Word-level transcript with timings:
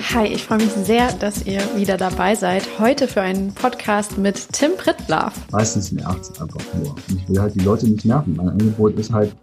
Hi, 0.00 0.26
ich 0.26 0.44
freue 0.44 0.58
mich 0.58 0.70
sehr, 0.70 1.12
dass 1.14 1.44
ihr 1.44 1.60
wieder 1.76 1.96
dabei 1.96 2.34
seid. 2.36 2.66
Heute 2.78 3.08
für 3.08 3.20
einen 3.20 3.52
Podcast 3.52 4.16
mit 4.16 4.52
Tim 4.52 4.70
Prittlaff. 4.76 5.34
Meistens 5.50 5.90
nervt 5.90 6.22
es 6.22 6.40
einfach 6.40 6.60
nur. 6.74 6.94
Ich 7.08 7.28
will 7.28 7.40
halt 7.40 7.54
die 7.56 7.60
Leute 7.60 7.88
nicht 7.88 8.04
nerven. 8.04 8.36
Mein 8.36 8.48
Angebot 8.48 8.94
ist 8.94 9.12
halt 9.12 9.34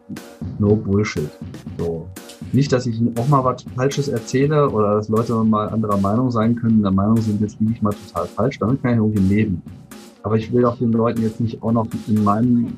no 0.58 0.76
Bullshit. 0.76 1.30
So. 1.78 2.08
Nicht, 2.54 2.72
dass 2.72 2.88
ich 2.88 2.96
auch 3.18 3.28
mal 3.28 3.44
was 3.44 3.66
Falsches 3.76 4.08
erzähle 4.08 4.70
oder 4.70 4.96
dass 4.96 5.10
Leute 5.10 5.34
mal 5.36 5.68
anderer 5.70 5.98
Meinung 5.98 6.32
sein 6.32 6.56
können. 6.56 6.82
Der 6.82 6.92
Meinung 6.92 7.18
sind 7.22 7.42
jetzt 7.42 7.60
liege 7.60 7.74
ich 7.74 7.82
mal 7.82 7.94
total 7.94 8.26
falsch. 8.26 8.58
Damit 8.58 8.82
kann 8.82 8.92
ich 8.92 8.98
irgendwie 8.98 9.36
leben. 9.36 9.62
Aber 10.24 10.38
ich 10.38 10.52
will 10.54 10.66
auch 10.66 10.78
den 10.78 10.94
Leuten 10.94 11.22
jetzt 11.22 11.42
nicht 11.42 11.62
auch 11.62 11.74
noch 11.74 11.88
in 12.08 12.24
meinem 12.24 12.74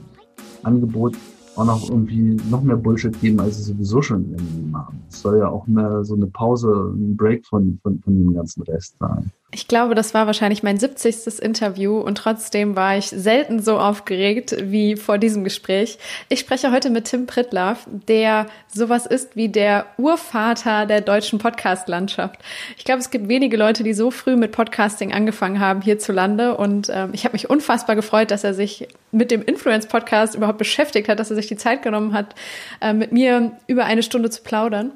Angebot 0.64 1.16
auch 1.58 1.66
noch 1.66 1.90
irgendwie 1.90 2.38
noch 2.50 2.62
mehr 2.62 2.76
Bullshit 2.76 3.20
geben, 3.20 3.40
als 3.40 3.58
sie 3.58 3.64
sowieso 3.64 4.02
schon 4.02 4.32
irgendwie 4.32 4.70
machen. 4.70 5.02
Es 5.10 5.22
soll 5.22 5.40
ja 5.40 5.48
auch 5.48 5.66
mehr 5.66 6.04
so 6.04 6.16
eine 6.16 6.28
Pause, 6.28 6.94
ein 6.94 7.18
Break 7.18 7.46
von, 7.46 7.80
von, 7.82 8.00
von 8.00 8.16
dem 8.16 8.34
ganzen 8.34 8.62
Rest 8.64 8.98
sein. 9.00 9.32
Ich 9.52 9.70
glaube, 9.70 9.96
das 9.96 10.14
war 10.14 10.28
wahrscheinlich 10.28 10.62
mein 10.62 10.78
70. 10.78 11.42
Interview 11.42 11.98
und 12.00 12.18
trotzdem 12.18 12.76
war 12.76 12.98
ich 12.98 13.06
selten 13.08 13.62
so 13.62 13.80
aufgeregt 13.80 14.56
wie 14.62 14.98
vor 14.98 15.18
diesem 15.18 15.46
Gespräch. 15.46 15.98
Ich 16.28 16.42
spreche 16.42 16.72
heute 16.74 16.90
mit 16.90 17.06
Tim 17.06 17.28
Prittlaff, 17.28 17.88
der 18.10 18.48
sowas 18.68 19.06
ist 19.06 19.38
wie 19.38 19.48
der 19.48 19.86
Urvater 19.98 20.86
der 20.86 21.00
deutschen 21.00 21.40
Podcast-Landschaft. 21.40 22.40
Ich 22.78 22.84
glaube, 22.84 23.00
es 23.00 23.10
gibt 23.10 23.30
wenige 23.30 23.56
Leute, 23.56 23.84
die 23.84 23.94
so 23.94 24.12
früh 24.12 24.36
mit 24.36 24.52
Podcasting 24.52 25.14
angefangen 25.14 25.62
haben 25.62 25.82
hierzulande 25.82 26.58
und 26.58 26.92
ähm, 26.94 27.12
ich 27.14 27.24
habe 27.24 27.34
mich 27.34 27.50
unfassbar 27.50 27.96
gefreut, 27.96 28.32
dass 28.32 28.44
er 28.44 28.54
sich 28.54 28.90
mit 29.12 29.32
dem 29.32 29.42
Influence-Podcast 29.42 30.36
überhaupt 30.36 30.58
beschäftigt 30.58 31.08
hat, 31.08 31.20
dass 31.20 31.30
er 31.30 31.36
sich 31.36 31.48
die 31.48 31.56
Zeit 31.56 31.82
genommen 31.82 32.14
hat, 32.14 32.36
äh, 32.82 32.94
mit 32.94 33.12
mir 33.12 33.54
über 33.68 33.86
eine 33.86 34.04
Stunde 34.04 34.30
zu 34.30 34.44
plaudern, 34.44 34.92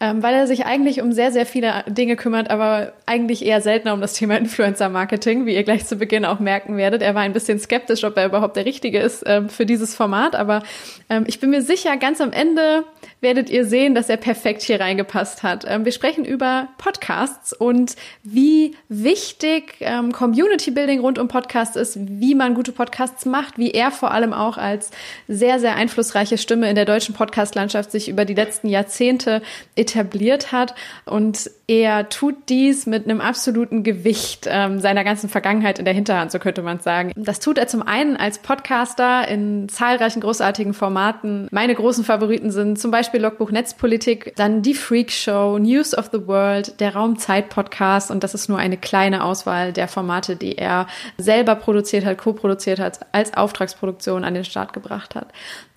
ähm, 0.00 0.22
weil 0.22 0.34
er 0.34 0.46
sich 0.46 0.66
eigentlich 0.66 1.00
um 1.00 1.12
sehr, 1.12 1.30
sehr 1.30 1.46
viele 1.46 1.84
Dinge 1.86 2.16
kümmert, 2.16 2.50
aber 2.50 2.92
eigentlich 3.06 3.44
eher 3.44 3.60
seltener 3.60 3.94
um 3.94 4.00
das 4.00 4.14
Thema 4.14 4.36
Influencer-Marketing, 4.36 5.46
wie 5.46 5.54
ihr 5.54 5.62
gleich 5.62 5.86
zu 5.86 5.96
Beginn 5.96 6.24
auch 6.24 6.40
merken 6.40 6.76
werdet. 6.76 7.02
Er 7.02 7.14
war 7.14 7.22
ein 7.22 7.32
bisschen 7.32 7.60
skeptisch, 7.60 8.02
ob 8.04 8.16
er 8.16 8.26
überhaupt 8.26 8.56
der 8.56 8.66
Richtige 8.66 8.98
ist 8.98 9.22
ähm, 9.26 9.48
für 9.48 9.64
dieses 9.64 9.94
Format, 9.94 10.34
aber 10.34 10.62
ähm, 11.08 11.24
ich 11.28 11.38
bin 11.38 11.50
mir 11.50 11.62
sicher, 11.62 11.96
ganz 11.96 12.20
am 12.20 12.32
Ende 12.32 12.84
werdet 13.22 13.48
ihr 13.48 13.64
sehen, 13.64 13.94
dass 13.94 14.08
er 14.08 14.18
perfekt 14.18 14.62
hier 14.62 14.80
reingepasst 14.80 15.42
hat. 15.42 15.64
Ähm, 15.66 15.84
wir 15.84 15.92
sprechen 15.92 16.24
über 16.24 16.68
Podcasts 16.76 17.52
und 17.52 17.96
wie 18.22 18.76
wichtig 18.88 19.76
ähm, 19.80 20.12
Community 20.12 20.70
Building 20.70 21.00
rund 21.00 21.18
um 21.18 21.28
Podcasts 21.28 21.76
ist, 21.76 21.96
wie 22.00 22.34
man 22.34 22.54
gute 22.54 22.72
Podcasts 22.72 23.24
macht, 23.24 23.58
wie 23.58 23.70
er 23.70 23.90
vor 23.90 24.10
allem 24.10 24.32
auch 24.32 24.58
als 24.58 24.90
sehr, 25.28 25.60
sehr 25.60 25.76
einflussreiche 25.76 26.36
Stimme 26.36 26.68
in 26.68 26.74
der 26.74 26.84
deutschen 26.84 27.14
Podcast-Landschaft 27.14 27.92
sich 27.92 28.08
über 28.08 28.24
die 28.24 28.34
letzten 28.34 28.68
Jahrzehnte 28.68 29.40
etabliert 29.76 30.50
hat. 30.52 30.74
Und 31.04 31.50
er 31.68 32.08
tut 32.08 32.34
dies 32.48 32.86
mit 32.86 33.04
einem 33.04 33.20
absoluten 33.20 33.82
Gewicht 33.82 34.46
ähm, 34.50 34.80
seiner 34.80 35.04
ganzen 35.04 35.28
Vergangenheit 35.28 35.78
in 35.78 35.84
der 35.84 35.94
Hinterhand, 35.94 36.32
so 36.32 36.38
könnte 36.38 36.62
man 36.62 36.80
sagen. 36.80 37.12
Das 37.16 37.40
tut 37.40 37.56
er 37.56 37.68
zum 37.68 37.82
einen 37.82 38.16
als 38.16 38.38
Podcaster 38.38 39.26
in 39.28 39.68
zahlreichen 39.68 40.20
großartigen 40.20 40.74
Formaten. 40.74 41.48
Meine 41.50 41.74
großen 41.74 42.04
Favoriten 42.04 42.50
sind 42.50 42.78
zum 42.78 42.90
Beispiel 42.90 43.11
Logbuch 43.18 43.50
Netzpolitik, 43.50 44.32
dann 44.36 44.62
die 44.62 44.74
Freak 44.74 45.10
Show, 45.10 45.58
News 45.58 45.96
of 45.96 46.10
the 46.12 46.26
World, 46.26 46.80
der 46.80 46.94
Raumzeit 46.94 47.48
Podcast 47.48 48.10
und 48.10 48.24
das 48.24 48.34
ist 48.34 48.48
nur 48.48 48.58
eine 48.58 48.76
kleine 48.76 49.24
Auswahl 49.24 49.72
der 49.72 49.88
Formate, 49.88 50.36
die 50.36 50.58
er 50.58 50.86
selber 51.18 51.54
produziert 51.54 52.04
hat, 52.04 52.18
co-produziert 52.18 52.78
hat, 52.78 53.00
als 53.12 53.34
Auftragsproduktion 53.34 54.24
an 54.24 54.34
den 54.34 54.44
Start 54.44 54.72
gebracht 54.72 55.14
hat. 55.14 55.28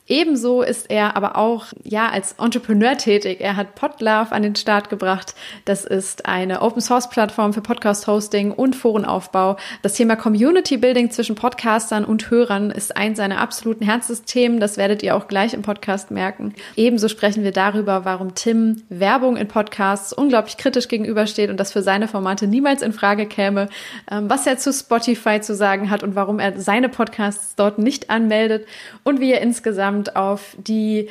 Ebenso 0.08 0.62
ist 0.62 0.92
er 0.92 1.18
aber 1.18 1.36
auch 1.36 1.66
ja 1.84 2.10
als 2.10 2.34
Entrepreneur 2.34 2.96
tätig. 2.96 3.42
Er 3.42 3.56
hat 3.56 3.74
Podlove 3.74 4.32
an 4.32 4.44
den 4.44 4.56
Start 4.56 4.92
gebracht. 4.92 5.34
Das 5.66 5.84
ist 5.84 6.28
eine 6.28 6.62
Open 6.62 6.80
Source 6.80 7.10
Plattform 7.10 7.54
für 7.54 7.62
Podcast 7.62 8.06
Hosting 8.06 8.52
und 8.52 8.76
Forenaufbau. 8.76 9.58
Das 9.82 9.94
Thema 9.94 10.16
Community 10.16 10.78
Building 10.78 11.10
zwischen 11.10 11.34
Podcastern 11.34 12.06
und 12.06 12.30
Hörern 12.30 12.70
ist 12.70 12.96
eins 12.96 13.18
seiner 13.18 13.40
absoluten 13.40 13.84
Herzensthemen. 13.84 14.60
Das 14.60 14.78
werdet 14.78 15.02
ihr 15.02 15.16
auch 15.16 15.28
gleich 15.28 15.56
im 15.56 15.64
Podcast 15.64 16.12
merken. 16.12 16.54
Ebenso 16.76 17.08
sprechen 17.08 17.44
wir 17.44 17.52
darüber, 17.52 18.06
warum 18.06 18.36
Tim 18.36 18.84
Werbung 18.90 19.38
in 19.38 19.48
Podcasts 19.48 20.14
unglaublich 20.14 20.58
kritisch 20.58 20.88
gegenübersteht 20.88 21.50
und 21.50 21.60
das 21.60 21.72
für 21.72 21.82
seine 21.82 22.08
Formate 22.08 22.46
niemals 22.46 22.84
in 22.84 22.94
Frage 22.94 23.26
käme, 23.26 23.70
ähm, 24.12 24.30
was 24.30 24.46
er 24.46 24.60
zu 24.60 24.72
Spotify 24.72 25.42
zu 25.42 25.56
sagen 25.56 25.90
hat 25.90 26.04
und 26.04 26.14
warum 26.14 26.38
er 26.38 26.60
seine 26.60 26.90
Podcasts 26.90 27.56
dort 27.56 27.80
nicht 27.80 28.12
anmeldet 28.12 28.68
und 29.04 29.20
wie 29.20 29.32
er 29.32 29.42
insgesamt 29.42 29.95
insgesamt 29.96 30.16
auf 30.16 30.56
die 30.58 31.10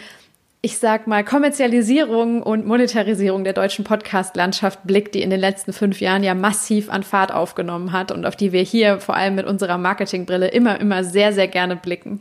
ich 0.64 0.78
sag 0.78 1.06
mal, 1.06 1.22
Kommerzialisierung 1.22 2.42
und 2.42 2.64
Monetarisierung 2.64 3.44
der 3.44 3.52
deutschen 3.52 3.84
Podcast-Landschaft 3.84 4.78
blickt, 4.84 5.14
die 5.14 5.20
in 5.20 5.28
den 5.28 5.38
letzten 5.38 5.74
fünf 5.74 6.00
Jahren 6.00 6.22
ja 6.22 6.34
massiv 6.34 6.88
an 6.88 7.02
Fahrt 7.02 7.34
aufgenommen 7.34 7.92
hat 7.92 8.10
und 8.10 8.24
auf 8.24 8.34
die 8.34 8.52
wir 8.52 8.62
hier 8.62 8.98
vor 8.98 9.14
allem 9.14 9.34
mit 9.34 9.46
unserer 9.46 9.76
Marketingbrille 9.76 10.48
immer, 10.48 10.80
immer 10.80 11.04
sehr, 11.04 11.34
sehr 11.34 11.48
gerne 11.48 11.76
blicken. 11.76 12.20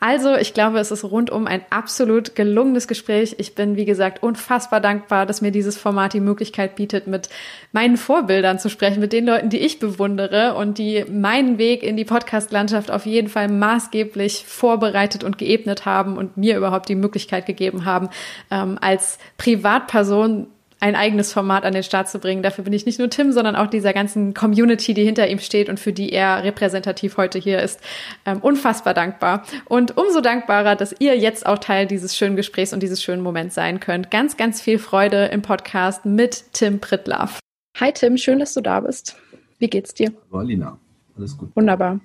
Also, 0.00 0.34
ich 0.34 0.54
glaube, 0.54 0.78
es 0.78 0.90
ist 0.92 1.04
rundum 1.04 1.46
ein 1.46 1.60
absolut 1.68 2.34
gelungenes 2.34 2.88
Gespräch. 2.88 3.34
Ich 3.36 3.54
bin, 3.54 3.76
wie 3.76 3.84
gesagt, 3.84 4.22
unfassbar 4.22 4.80
dankbar, 4.80 5.26
dass 5.26 5.42
mir 5.42 5.50
dieses 5.50 5.76
Format 5.76 6.14
die 6.14 6.20
Möglichkeit 6.20 6.76
bietet, 6.76 7.06
mit 7.06 7.28
meinen 7.72 7.98
Vorbildern 7.98 8.58
zu 8.58 8.70
sprechen, 8.70 9.00
mit 9.00 9.12
den 9.12 9.26
Leuten, 9.26 9.50
die 9.50 9.58
ich 9.58 9.78
bewundere 9.78 10.54
und 10.54 10.78
die 10.78 11.04
meinen 11.10 11.58
Weg 11.58 11.82
in 11.82 11.98
die 11.98 12.06
Podcast-Landschaft 12.06 12.90
auf 12.90 13.04
jeden 13.04 13.28
Fall 13.28 13.48
maßgeblich 13.48 14.46
vorbereitet 14.46 15.22
und 15.22 15.36
geebnet 15.36 15.84
haben 15.84 16.16
und 16.16 16.38
mir 16.38 16.56
überhaupt 16.56 16.88
die 16.88 16.94
Möglichkeit 16.94 17.44
gegeben 17.44 17.73
gegeben 17.74 17.84
haben, 17.84 18.08
ähm, 18.50 18.78
als 18.80 19.18
Privatperson 19.36 20.48
ein 20.80 20.96
eigenes 20.96 21.32
Format 21.32 21.64
an 21.64 21.72
den 21.72 21.82
Start 21.82 22.10
zu 22.10 22.18
bringen. 22.18 22.42
Dafür 22.42 22.64
bin 22.64 22.74
ich 22.74 22.84
nicht 22.84 22.98
nur 22.98 23.08
Tim, 23.08 23.32
sondern 23.32 23.56
auch 23.56 23.68
dieser 23.68 23.94
ganzen 23.94 24.34
Community, 24.34 24.92
die 24.92 25.04
hinter 25.04 25.28
ihm 25.28 25.38
steht 25.38 25.70
und 25.70 25.80
für 25.80 25.94
die 25.94 26.12
er 26.12 26.44
repräsentativ 26.44 27.16
heute 27.16 27.38
hier 27.38 27.62
ist, 27.62 27.80
ähm, 28.26 28.38
unfassbar 28.40 28.92
dankbar. 28.92 29.44
Und 29.64 29.96
umso 29.96 30.20
dankbarer, 30.20 30.76
dass 30.76 30.94
ihr 30.98 31.16
jetzt 31.16 31.46
auch 31.46 31.58
Teil 31.58 31.86
dieses 31.86 32.16
schönen 32.16 32.36
Gesprächs 32.36 32.74
und 32.74 32.82
dieses 32.82 33.02
schönen 33.02 33.22
Moments 33.22 33.54
sein 33.54 33.80
könnt. 33.80 34.10
Ganz, 34.10 34.36
ganz 34.36 34.60
viel 34.60 34.78
Freude 34.78 35.26
im 35.26 35.40
Podcast 35.40 36.04
mit 36.04 36.52
Tim 36.52 36.80
Prittlaff. 36.80 37.38
Hi 37.80 37.90
Tim, 37.90 38.18
schön, 38.18 38.38
dass 38.38 38.52
du 38.52 38.60
da 38.60 38.80
bist. 38.80 39.16
Wie 39.58 39.68
geht's 39.68 39.94
dir? 39.94 40.12
Hallo 40.30 40.40
Alina, 40.40 40.78
alles 41.16 41.38
gut. 41.38 41.50
Wunderbar. 41.54 41.98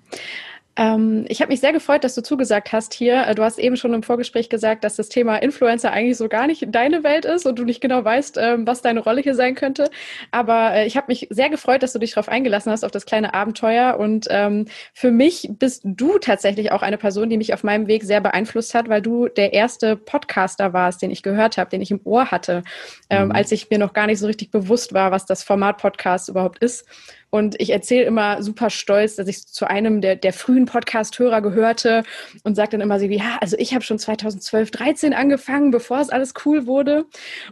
Ähm, 0.76 1.26
ich 1.28 1.42
habe 1.42 1.52
mich 1.52 1.60
sehr 1.60 1.74
gefreut, 1.74 2.04
dass 2.04 2.16
du 2.16 2.24
zugesagt 2.24 2.72
hast 2.72 2.94
hier. 2.94 3.28
Äh, 3.28 3.36
du 3.36 3.44
hast 3.44 3.60
eben 3.60 3.76
schon 3.76 3.94
im 3.94 4.04
Vorgespräch 4.04 4.50
gesagt, 4.50 4.84
dass 4.84 4.96
das 4.96 5.10
Thema 5.10 5.38
Influencer 5.38 5.92
eigentlich 5.92 6.18
so 6.18 6.30
gar 6.30 6.48
nicht 6.48 6.68
deine 6.70 7.04
Welt 7.04 7.26
ist 7.26 7.46
und 7.46 7.60
du 7.60 7.66
nicht 7.66 7.82
genau 7.82 8.04
weißt, 8.04 8.38
ähm, 8.40 8.66
was 8.66 8.82
deine 8.82 9.02
Rolle 9.02 9.22
hier 9.22 9.36
sein 9.36 9.56
könnte. 9.56 9.90
Aber 10.32 10.74
äh, 10.74 10.86
ich 10.86 10.96
habe 10.96 11.08
mich 11.10 11.28
sehr 11.30 11.50
gefreut, 11.50 11.84
dass 11.84 11.94
du 11.94 12.00
dich 12.00 12.12
darauf 12.12 12.30
eingelassen 12.30 12.72
hast, 12.72 12.86
auf 12.86 12.92
das 12.92 13.06
kleine 13.06 13.34
Abenteuer. 13.34 13.98
Und 14.00 14.28
ähm, 14.30 14.66
für 14.94 15.12
mich 15.12 15.50
bist 15.52 15.82
du 15.84 16.18
tatsächlich 16.18 16.72
auch 16.72 16.82
eine 16.82 16.98
Person, 16.98 17.30
die 17.30 17.38
mich 17.38 17.54
auf 17.54 17.64
meinem 17.64 17.88
Weg 17.88 18.04
sehr 18.04 18.22
beeinflusst 18.22 18.74
hat, 18.74 18.90
weil 18.90 19.02
du 19.02 19.28
der 19.28 19.54
erste 19.54 19.96
Podcaster 19.96 20.74
warst, 20.74 21.02
den 21.02 21.12
ich 21.12 21.24
gehört 21.24 21.58
habe, 21.58 21.70
den 21.70 21.82
ich 21.82 21.92
im 21.92 22.02
Ohr 22.04 22.32
hatte, 22.32 22.64
ähm, 23.10 23.26
mhm. 23.26 23.32
als 23.34 23.52
ich 23.52 23.70
mir 23.70 23.80
noch 23.80 23.94
gar 23.94 24.08
nicht 24.08 24.20
so 24.20 24.28
richtig 24.28 24.52
bewusst 24.52 24.94
war, 24.94 25.12
was 25.12 25.26
das 25.26 25.44
Format 25.44 25.78
Podcast 25.78 26.30
überhaupt 26.30 26.60
ist. 26.60 26.86
Und 27.32 27.60
ich 27.60 27.70
erzähle 27.72 28.06
immer 28.06 28.42
super 28.42 28.70
stolz, 28.70 29.16
dass 29.16 29.28
ich 29.28 29.46
zu 29.46 29.70
einem 29.70 30.02
der, 30.02 30.16
der 30.16 30.34
frühen 30.34 30.66
Podcast-Hörer 30.66 31.42
gehörte 31.42 32.04
und 32.44 32.56
sage 32.56 32.72
dann 32.72 32.82
immer 32.82 33.00
so, 33.00 33.06
ja, 33.06 33.38
also 33.42 33.56
ich 33.58 33.74
habe 33.74 33.84
schon 33.84 34.00
2012, 34.00 34.72
13 34.72 35.14
angefangen, 35.14 35.72
bevor 35.72 36.00
es 36.00 36.10
alles 36.10 36.34
cool 36.46 36.66
wurde. 36.66 37.06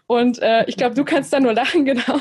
Und 0.07 0.41
äh, 0.41 0.65
ich 0.65 0.77
glaube, 0.77 0.95
du 0.95 1.05
kannst 1.05 1.31
da 1.31 1.39
nur 1.39 1.53
lachen, 1.53 1.85
genau. 1.85 2.19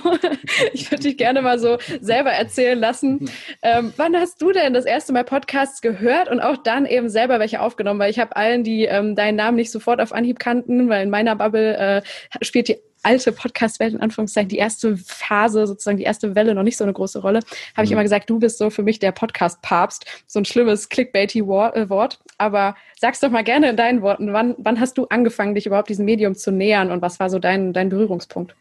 ich 0.73 0.91
würde 0.91 1.05
dich 1.05 1.17
gerne 1.17 1.43
mal 1.43 1.59
so 1.59 1.79
selber 2.01 2.31
erzählen 2.31 2.79
lassen. 2.79 3.31
Ähm, 3.63 3.93
wann 3.97 4.17
hast 4.17 4.43
du 4.43 4.53
denn 4.53 4.75
das 4.75 4.85
erste 4.85 5.13
Mal 5.13 5.25
Podcasts 5.25 5.81
gehört 5.81 6.29
und 6.29 6.41
auch 6.41 6.59
dann 6.59 6.87
eben 6.87 7.09
selber 7.09 7.39
welche 7.39 7.61
aufgenommen? 7.61 8.01
Weil 8.01 8.11
ich 8.11 8.19
habe 8.19 8.37
allen, 8.37 8.65
die 8.65 8.85
ähm, 8.85 9.15
deinen 9.15 9.37
Namen 9.37 9.57
nicht 9.57 9.71
sofort 9.71 10.01
auf 10.01 10.13
Anhieb 10.13 10.39
kannten, 10.39 10.89
weil 10.89 11.05
in 11.05 11.11
meiner 11.11 11.37
Bubble 11.37 11.77
äh, 11.77 12.03
spielt 12.43 12.69
die 12.69 12.79
alte 13.07 13.31
Podcast-Welt, 13.31 13.95
in 13.95 14.01
Anführungszeichen, 14.01 14.49
die 14.49 14.59
erste 14.59 14.97
Phase, 14.97 15.67
sozusagen 15.69 15.97
die 15.97 16.03
erste 16.03 16.35
Welle, 16.35 16.57
noch 16.57 16.65
nicht 16.65 16.77
so 16.77 16.83
eine 16.83 16.93
große 16.93 17.21
Rolle, 17.21 17.39
habe 17.77 17.85
ich 17.85 17.91
mhm. 17.91 17.95
immer 17.95 18.03
gesagt, 18.03 18.29
du 18.29 18.41
bist 18.41 18.59
so 18.59 18.69
für 18.69 18.83
mich 18.83 18.99
der 18.99 19.13
Podcast-Papst. 19.13 20.05
So 20.27 20.41
ein 20.41 20.45
schlimmes 20.45 20.89
clickbaity 20.89 21.39
äh, 21.39 21.89
Wort. 21.89 22.19
Aber 22.37 22.75
sag's 22.99 23.21
doch 23.21 23.31
mal 23.31 23.45
gerne 23.45 23.71
in 23.71 23.77
deinen 23.77 24.03
Worten, 24.03 24.33
wann, 24.33 24.57
wann 24.59 24.81
hast 24.81 24.99
du 24.99 25.07
angefangen, 25.07 25.55
dich 25.55 25.67
überhaupt 25.67 25.89
diesem 25.89 26.05
Medium 26.05 26.35
zu 26.35 26.51
nähern 26.51 26.91
und 26.91 27.01
was 27.01 27.21
war 27.21 27.31
so 27.31 27.39
dein, 27.39 27.73
dein 27.73 27.89
Berührungspunkt? 27.89 28.57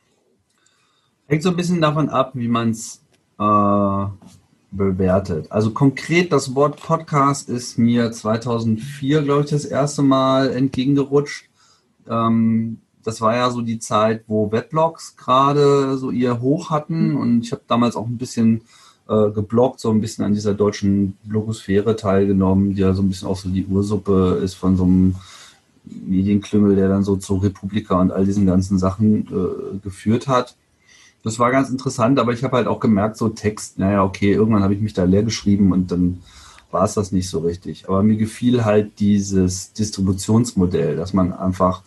Hängt 1.27 1.41
so 1.41 1.49
ein 1.49 1.55
bisschen 1.55 1.81
davon 1.81 2.09
ab, 2.09 2.31
wie 2.35 2.47
man 2.47 2.69
es 2.69 3.03
äh, 3.39 4.05
bewertet. 4.69 5.51
Also 5.51 5.71
konkret 5.71 6.31
das 6.31 6.53
Wort 6.53 6.79
Podcast 6.79 7.49
ist 7.49 7.79
mir 7.79 8.11
2004, 8.11 9.23
glaube 9.23 9.45
ich, 9.45 9.49
das 9.49 9.65
erste 9.65 10.03
Mal 10.03 10.51
entgegengerutscht. 10.51 11.49
Ähm, 12.07 12.81
das 13.05 13.21
war 13.21 13.35
ja 13.35 13.49
so 13.51 13.61
die 13.61 13.79
Zeit, 13.79 14.23
wo 14.27 14.51
Weblogs 14.51 15.15
gerade 15.15 15.97
so 15.97 16.09
ihr 16.11 16.41
Hoch 16.41 16.71
hatten 16.71 17.11
mhm. 17.11 17.17
und 17.17 17.41
ich 17.41 17.51
habe 17.51 17.61
damals 17.67 17.95
auch 17.95 18.07
ein 18.07 18.17
bisschen 18.17 18.61
äh, 19.07 19.29
gebloggt, 19.29 19.79
so 19.79 19.91
ein 19.91 20.01
bisschen 20.01 20.25
an 20.25 20.33
dieser 20.33 20.55
deutschen 20.55 21.15
Blogosphäre 21.23 21.95
teilgenommen, 21.95 22.73
die 22.73 22.81
ja 22.81 22.93
so 22.93 23.03
ein 23.03 23.07
bisschen 23.07 23.27
auch 23.27 23.37
so 23.37 23.47
die 23.47 23.65
Ursuppe 23.65 24.39
ist 24.43 24.55
von 24.55 24.75
so 24.75 24.83
einem 24.83 25.15
Medienklüngel, 25.85 26.75
der 26.75 26.89
dann 26.89 27.03
so 27.03 27.15
zu 27.15 27.35
Republika 27.35 28.01
und 28.01 28.11
all 28.11 28.25
diesen 28.25 28.47
ganzen 28.47 28.79
Sachen 28.79 29.27
äh, 29.27 29.77
geführt 29.83 30.27
hat. 30.27 30.55
Das 31.23 31.37
war 31.37 31.51
ganz 31.51 31.69
interessant, 31.69 32.19
aber 32.19 32.33
ich 32.33 32.43
habe 32.43 32.57
halt 32.57 32.67
auch 32.67 32.79
gemerkt, 32.79 33.17
so 33.17 33.29
Text, 33.29 33.77
naja, 33.77 34.03
okay, 34.03 34.33
irgendwann 34.33 34.63
habe 34.63 34.73
ich 34.73 34.81
mich 34.81 34.93
da 34.93 35.03
leer 35.03 35.23
geschrieben 35.23 35.71
und 35.71 35.91
dann 35.91 36.23
war 36.71 36.83
es 36.83 36.95
das 36.95 37.11
nicht 37.11 37.29
so 37.29 37.39
richtig. 37.39 37.87
Aber 37.87 38.01
mir 38.01 38.17
gefiel 38.17 38.65
halt 38.65 38.99
dieses 38.99 39.73
Distributionsmodell, 39.73 40.95
dass 40.95 41.13
man 41.13 41.33
einfach 41.33 41.83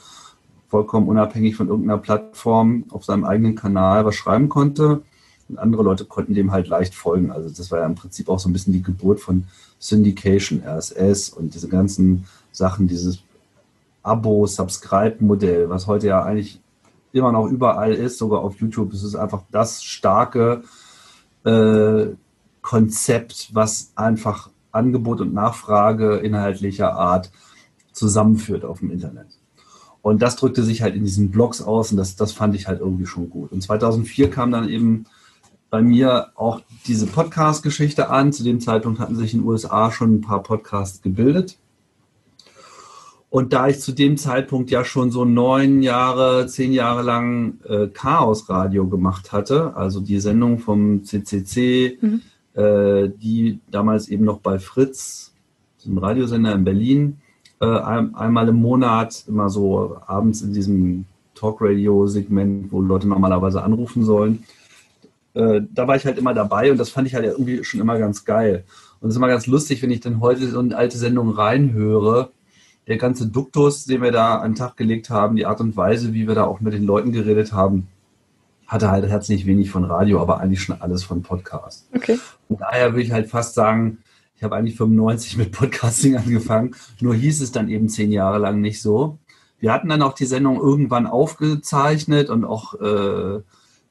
vollkommen 0.69 1.09
unabhängig 1.09 1.56
von 1.56 1.69
irgendeiner 1.69 1.99
Plattform 1.99 2.85
auf 2.91 3.05
seinem 3.05 3.25
eigenen 3.25 3.55
Kanal 3.55 4.05
was 4.05 4.15
schreiben 4.15 4.49
konnte. 4.49 5.03
Und 5.49 5.59
andere 5.59 5.82
Leute 5.82 6.05
konnten 6.05 6.35
dem 6.35 6.53
halt 6.53 6.69
leicht 6.69 6.94
folgen. 6.94 7.31
Also 7.31 7.49
das 7.49 7.70
war 7.70 7.81
ja 7.81 7.87
im 7.87 7.94
Prinzip 7.94 8.29
auch 8.29 8.38
so 8.38 8.49
ein 8.49 8.53
bisschen 8.53 8.75
die 8.75 8.82
Geburt 8.82 9.20
von 9.20 9.44
Syndication, 9.79 10.62
RSS 10.62 11.31
und 11.31 11.55
diese 11.55 11.69
ganzen 11.69 12.26
Sachen, 12.53 12.87
dieses 12.87 13.20
Abo-Subscribe-Modell, 14.03 15.70
was 15.70 15.87
heute 15.87 16.09
ja 16.09 16.23
eigentlich 16.23 16.61
immer 17.12 17.32
noch 17.32 17.47
überall 17.47 17.94
ist, 17.94 18.19
sogar 18.19 18.41
auf 18.41 18.56
YouTube. 18.61 18.93
Es 18.93 19.03
ist 19.03 19.17
einfach 19.17 19.43
das 19.50 19.82
starke 19.82 20.62
äh, 21.44 22.06
Konzept, 22.61 23.50
was 23.55 23.93
einfach 23.97 24.50
Angebot 24.73 25.23
und 25.23 25.32
Nachfrage 25.32 26.17
inhaltlicher 26.17 26.93
Art 26.93 27.31
zusammenführt 27.93 28.65
auf 28.65 28.81
dem 28.81 28.91
Internet. 28.91 29.38
Und 30.03 30.23
das 30.23 30.37
drückte 30.37 30.62
sich 30.62 30.83
halt 30.83 30.95
in 30.95 31.05
diesen 31.05 31.31
Blogs 31.31 31.61
aus 31.61 31.91
und 31.91 31.97
das, 31.97 32.17
das 32.17 32.33
fand 32.33 32.55
ich 32.55 32.69
halt 32.69 32.81
irgendwie 32.81 33.06
schon 33.06 33.31
gut. 33.31 33.53
Und 33.53 33.62
2004 33.62 34.31
kam 34.31 34.50
dann 34.50 34.69
eben 34.69 35.06
bei 35.71 35.83
mir 35.83 36.29
auch 36.35 36.61
diese 36.87 37.06
Podcast-Geschichte 37.06 38.09
an. 38.09 38.33
Zu 38.33 38.43
dem 38.43 38.61
Zeitpunkt 38.61 39.00
hatten 39.00 39.17
sich 39.17 39.35
in 39.35 39.41
den 39.41 39.49
USA 39.49 39.91
schon 39.91 40.15
ein 40.15 40.21
paar 40.21 40.43
Podcasts 40.43 41.03
gebildet. 41.03 41.59
Und 43.31 43.53
da 43.53 43.69
ich 43.69 43.81
zu 43.81 43.93
dem 43.93 44.17
Zeitpunkt 44.17 44.71
ja 44.71 44.85
schon 44.85 45.11
so 45.11 45.27
neun 45.27 45.83
Jahre, 45.83 46.47
zehn 46.47 46.73
Jahre 46.73 47.03
lang 47.03 47.59
äh, 47.69 47.89
Chaos-Radio 47.89 48.87
gemacht 48.87 49.33
hatte, 49.33 49.77
also 49.77 50.01
die 50.01 50.19
Sendung 50.19 50.59
vom 50.59 51.05
CCC, 51.05 51.99
mhm. 52.01 52.23
äh, 52.55 53.11
die 53.11 53.61
damals 53.71 54.09
eben 54.09 54.25
noch 54.25 54.39
bei 54.41 54.59
Fritz, 54.59 55.35
dem 55.85 55.99
Radiosender 55.99 56.55
in 56.55 56.65
Berlin, 56.65 57.17
äh, 57.60 57.66
ein, 57.66 58.14
einmal 58.14 58.49
im 58.49 58.56
Monat, 58.56 59.25
immer 59.26 59.50
so 59.50 59.96
abends 60.06 60.43
in 60.43 60.52
diesem 60.52 61.06
Talk-Radio-Segment, 61.34 62.72
wo 62.72 62.81
Leute 62.81 63.08
normalerweise 63.08 63.62
anrufen 63.62 64.05
sollen. 64.05 64.44
Äh, 65.34 65.62
da 65.72 65.87
war 65.87 65.96
ich 65.96 66.05
halt 66.05 66.19
immer 66.19 66.34
dabei 66.34 66.70
und 66.70 66.78
das 66.78 66.90
fand 66.90 67.06
ich 67.06 67.14
halt 67.14 67.25
irgendwie 67.25 67.62
schon 67.64 67.81
immer 67.81 67.99
ganz 67.99 68.25
geil. 68.25 68.64
Und 69.00 69.08
es 69.08 69.14
ist 69.14 69.19
immer 69.19 69.28
ganz 69.28 69.46
lustig, 69.46 69.82
wenn 69.82 69.90
ich 69.90 70.00
dann 70.00 70.20
heute 70.20 70.49
so 70.49 70.58
eine 70.58 70.76
alte 70.76 70.99
Sendung 70.99 71.31
reinhöre, 71.31 72.31
der 72.88 72.96
ganze 72.96 73.26
Duktus, 73.26 73.84
den 73.84 74.02
wir 74.02 74.12
da 74.12 74.38
an 74.38 74.52
den 74.52 74.56
Tag 74.56 74.76
gelegt 74.76 75.10
haben, 75.10 75.37
die 75.37 75.46
Art 75.46 75.60
und 75.60 75.76
Weise, 75.76 76.14
wie 76.14 76.26
wir 76.26 76.34
da 76.34 76.44
auch 76.44 76.60
mit 76.60 76.72
den 76.72 76.84
Leuten 76.84 77.12
geredet 77.12 77.52
haben, 77.52 77.87
hatte 78.66 78.90
halt 78.90 79.06
herzlich 79.06 79.46
wenig 79.46 79.70
von 79.70 79.84
Radio, 79.84 80.20
aber 80.20 80.40
eigentlich 80.40 80.62
schon 80.62 80.81
alles 80.81 81.05
von 81.05 81.22
Podcast. 81.22 81.88
Okay. 81.94 82.19
Und 82.49 82.60
daher 82.60 82.93
würde 82.93 83.02
ich 83.02 83.12
halt 83.12 83.28
fast 83.28 83.55
sagen, 83.55 83.99
ich 84.38 84.44
habe 84.44 84.55
eigentlich 84.55 84.76
95 84.76 85.37
mit 85.37 85.50
Podcasting 85.50 86.17
angefangen, 86.17 86.75
nur 87.00 87.14
hieß 87.14 87.43
es 87.43 87.52
dann 87.52 87.69
eben 87.69 87.88
zehn 87.88 88.12
Jahre 88.12 88.38
lang 88.38 88.61
nicht 88.61 88.81
so. 88.81 89.19
Wir 89.58 89.73
hatten 89.73 89.88
dann 89.88 90.02
auch 90.02 90.12
die 90.12 90.26
Sendung 90.26 90.61
irgendwann 90.61 91.08
aufgezeichnet 91.08 92.31
und 92.31 92.44
auch 92.44 92.75
äh, 92.81 93.40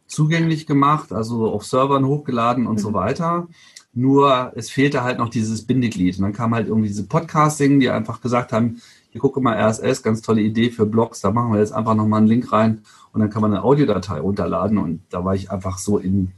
zugänglich 0.08 0.66
gemacht, 0.66 1.12
also 1.12 1.52
auf 1.52 1.66
Servern 1.66 2.06
hochgeladen 2.06 2.66
und 2.66 2.76
mhm. 2.76 2.82
so 2.82 2.94
weiter. 2.94 3.48
Nur 3.94 4.54
es 4.56 4.70
fehlte 4.70 5.04
halt 5.04 5.18
noch 5.18 5.30
dieses 5.30 5.66
Bindeglied. 5.66 6.18
Und 6.18 6.24
dann 6.24 6.34
kam 6.34 6.56
halt 6.56 6.68
irgendwie 6.68 6.88
diese 6.88 7.08
Podcasting, 7.08 7.82
die 7.82 7.90
einfach 7.90 8.22
gesagt 8.22 8.54
haben, 8.54 8.82
hier 9.10 9.20
gucke 9.20 9.42
mal 9.42 9.58
RSS, 9.58 10.02
ganz 10.02 10.22
tolle 10.22 10.42
Idee 10.42 10.70
für 10.70 10.86
Blogs, 10.86 11.20
da 11.20 11.32
machen 11.32 11.52
wir 11.52 11.60
jetzt 11.60 11.74
einfach 11.74 11.96
nochmal 11.96 12.20
einen 12.20 12.28
Link 12.28 12.54
rein 12.54 12.84
und 13.12 13.20
dann 13.20 13.30
kann 13.30 13.42
man 13.42 13.54
eine 13.54 13.64
Audiodatei 13.64 14.20
runterladen. 14.22 14.78
Und 14.78 15.02
da 15.10 15.26
war 15.26 15.36
ich 15.36 15.52
einfach 15.52 15.78
so 15.78 15.98
in, 15.98 16.32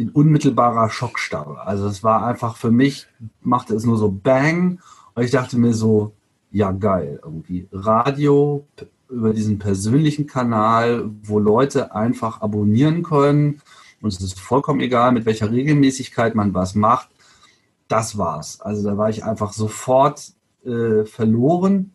in 0.00 0.10
unmittelbarer 0.10 0.88
Schockstarre. 0.90 1.66
Also 1.66 1.86
es 1.86 2.02
war 2.02 2.24
einfach 2.24 2.56
für 2.56 2.70
mich, 2.70 3.06
machte 3.42 3.74
es 3.74 3.84
nur 3.84 3.98
so 3.98 4.10
Bang 4.10 4.80
und 5.14 5.22
ich 5.22 5.30
dachte 5.30 5.58
mir 5.58 5.74
so, 5.74 6.12
ja 6.50 6.72
geil, 6.72 7.20
irgendwie 7.22 7.68
Radio 7.70 8.66
über 9.08 9.32
diesen 9.32 9.58
persönlichen 9.58 10.26
Kanal, 10.26 11.10
wo 11.22 11.38
Leute 11.38 11.94
einfach 11.94 12.40
abonnieren 12.40 13.02
können 13.02 13.60
und 14.00 14.12
es 14.12 14.20
ist 14.20 14.40
vollkommen 14.40 14.80
egal, 14.80 15.12
mit 15.12 15.26
welcher 15.26 15.50
Regelmäßigkeit 15.50 16.34
man 16.34 16.54
was 16.54 16.74
macht. 16.74 17.10
Das 17.88 18.16
war's. 18.16 18.60
Also 18.60 18.82
da 18.88 18.96
war 18.96 19.10
ich 19.10 19.24
einfach 19.24 19.52
sofort 19.52 20.32
äh, 20.64 21.04
verloren 21.04 21.94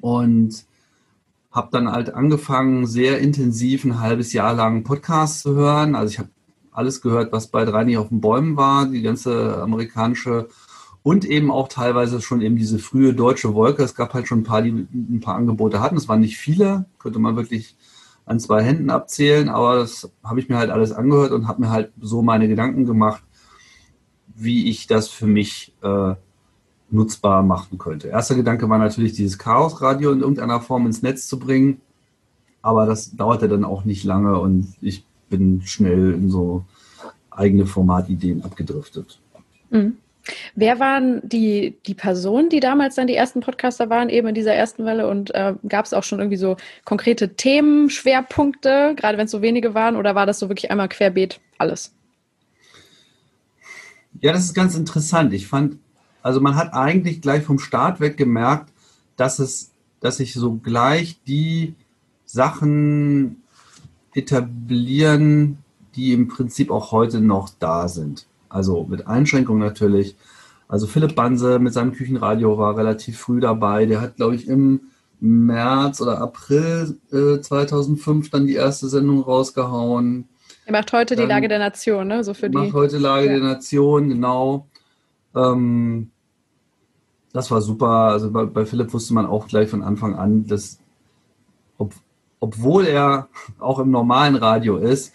und 0.00 0.66
habe 1.50 1.68
dann 1.70 1.90
halt 1.90 2.12
angefangen, 2.12 2.86
sehr 2.86 3.20
intensiv 3.20 3.84
ein 3.84 4.00
halbes 4.00 4.32
Jahr 4.32 4.54
lang 4.54 4.82
Podcasts 4.82 5.42
zu 5.42 5.54
hören. 5.54 5.94
Also 5.94 6.12
ich 6.12 6.18
habe 6.18 6.30
alles 6.74 7.00
gehört, 7.00 7.32
was 7.32 7.46
bei 7.46 7.64
drei 7.64 7.84
nicht 7.84 7.98
auf 7.98 8.08
den 8.08 8.20
Bäumen 8.20 8.56
war, 8.56 8.86
die 8.86 9.02
ganze 9.02 9.62
amerikanische 9.62 10.48
und 11.02 11.24
eben 11.24 11.50
auch 11.50 11.68
teilweise 11.68 12.20
schon 12.20 12.40
eben 12.40 12.56
diese 12.56 12.78
frühe 12.78 13.14
deutsche 13.14 13.54
Wolke. 13.54 13.82
Es 13.82 13.94
gab 13.94 14.14
halt 14.14 14.26
schon 14.26 14.40
ein 14.40 14.44
paar, 14.44 14.62
die 14.62 14.70
ein 14.70 15.20
paar 15.20 15.36
Angebote 15.36 15.80
hatten. 15.80 15.96
Es 15.96 16.08
waren 16.08 16.20
nicht 16.20 16.38
viele, 16.38 16.86
könnte 16.98 17.18
man 17.18 17.36
wirklich 17.36 17.76
an 18.26 18.40
zwei 18.40 18.62
Händen 18.62 18.90
abzählen, 18.90 19.50
aber 19.50 19.76
das 19.76 20.10
habe 20.22 20.40
ich 20.40 20.48
mir 20.48 20.56
halt 20.56 20.70
alles 20.70 20.92
angehört 20.92 21.32
und 21.32 21.46
habe 21.46 21.60
mir 21.60 21.70
halt 21.70 21.92
so 22.00 22.22
meine 22.22 22.48
Gedanken 22.48 22.86
gemacht, 22.86 23.22
wie 24.34 24.70
ich 24.70 24.86
das 24.86 25.08
für 25.08 25.26
mich 25.26 25.74
äh, 25.82 26.14
nutzbar 26.90 27.42
machen 27.42 27.76
könnte. 27.76 28.08
Erster 28.08 28.34
Gedanke 28.34 28.68
war 28.68 28.78
natürlich, 28.78 29.12
dieses 29.12 29.38
Chaosradio 29.38 30.10
in 30.10 30.20
irgendeiner 30.20 30.60
Form 30.60 30.86
ins 30.86 31.02
Netz 31.02 31.28
zu 31.28 31.38
bringen, 31.38 31.82
aber 32.62 32.86
das 32.86 33.14
dauerte 33.14 33.46
dann 33.46 33.64
auch 33.64 33.84
nicht 33.84 34.04
lange 34.04 34.38
und 34.40 34.74
ich 34.80 35.04
bin 35.36 35.62
schnell 35.64 36.14
in 36.14 36.30
so 36.30 36.64
eigene 37.30 37.66
Formatideen 37.66 38.42
abgedriftet. 38.44 39.18
Mhm. 39.70 39.96
Wer 40.54 40.80
waren 40.80 41.20
die, 41.28 41.76
die 41.86 41.94
Personen, 41.94 42.48
die 42.48 42.60
damals 42.60 42.94
dann 42.94 43.06
die 43.06 43.14
ersten 43.14 43.40
Podcaster 43.40 43.90
waren, 43.90 44.08
eben 44.08 44.28
in 44.28 44.34
dieser 44.34 44.54
ersten 44.54 44.86
Welle? 44.86 45.06
Und 45.08 45.34
äh, 45.34 45.54
gab 45.68 45.84
es 45.84 45.92
auch 45.92 46.04
schon 46.04 46.20
irgendwie 46.20 46.38
so 46.38 46.56
konkrete 46.84 47.34
Themen, 47.34 47.90
Schwerpunkte, 47.90 48.94
gerade 48.96 49.18
wenn 49.18 49.26
es 49.26 49.30
so 49.32 49.42
wenige 49.42 49.74
waren, 49.74 49.96
oder 49.96 50.14
war 50.14 50.24
das 50.24 50.38
so 50.38 50.48
wirklich 50.48 50.70
einmal 50.70 50.88
querbeet 50.88 51.40
alles? 51.58 51.92
Ja, 54.22 54.32
das 54.32 54.44
ist 54.44 54.54
ganz 54.54 54.76
interessant. 54.76 55.34
Ich 55.34 55.46
fand, 55.46 55.76
also 56.22 56.40
man 56.40 56.56
hat 56.56 56.72
eigentlich 56.72 57.20
gleich 57.20 57.42
vom 57.42 57.58
Start 57.58 58.00
weg 58.00 58.16
gemerkt, 58.16 58.72
dass 59.16 59.38
es, 59.40 59.72
dass 60.00 60.16
sich 60.16 60.32
so 60.32 60.54
gleich 60.54 61.20
die 61.26 61.74
Sachen 62.24 63.43
etablieren, 64.14 65.58
die 65.94 66.12
im 66.12 66.28
Prinzip 66.28 66.70
auch 66.70 66.92
heute 66.92 67.20
noch 67.20 67.50
da 67.58 67.88
sind. 67.88 68.26
Also 68.48 68.84
mit 68.84 69.06
Einschränkungen 69.06 69.60
natürlich. 69.60 70.16
Also 70.68 70.86
Philipp 70.86 71.14
Banse 71.14 71.58
mit 71.58 71.72
seinem 71.72 71.92
Küchenradio 71.92 72.58
war 72.58 72.76
relativ 72.76 73.18
früh 73.18 73.40
dabei. 73.40 73.86
Der 73.86 74.00
hat, 74.00 74.16
glaube 74.16 74.34
ich, 74.34 74.48
im 74.48 74.80
März 75.20 76.00
oder 76.00 76.20
April 76.20 76.98
äh, 77.12 77.40
2005 77.40 78.30
dann 78.30 78.46
die 78.46 78.54
erste 78.54 78.88
Sendung 78.88 79.22
rausgehauen. 79.22 80.28
Er 80.66 80.72
macht 80.72 80.92
heute 80.92 81.16
dann 81.16 81.24
die 81.24 81.28
Lage 81.28 81.48
der 81.48 81.58
Nation, 81.58 82.08
ne? 82.08 82.24
So 82.24 82.34
für 82.34 82.48
macht 82.48 82.68
die. 82.68 82.72
heute 82.72 82.98
Lage 82.98 83.26
ja. 83.26 83.32
der 83.32 83.42
Nation, 83.42 84.08
genau. 84.08 84.66
Ähm, 85.34 86.10
das 87.32 87.50
war 87.50 87.60
super. 87.60 87.88
Also 87.88 88.30
bei, 88.30 88.46
bei, 88.46 88.64
Philipp 88.64 88.92
wusste 88.92 89.14
man 89.14 89.26
auch 89.26 89.48
gleich 89.48 89.68
von 89.68 89.82
Anfang 89.82 90.14
an, 90.14 90.46
dass 90.46 90.78
ob, 91.78 91.92
obwohl 92.44 92.86
er 92.86 93.28
auch 93.58 93.78
im 93.78 93.90
normalen 93.90 94.36
Radio 94.36 94.76
ist, 94.76 95.14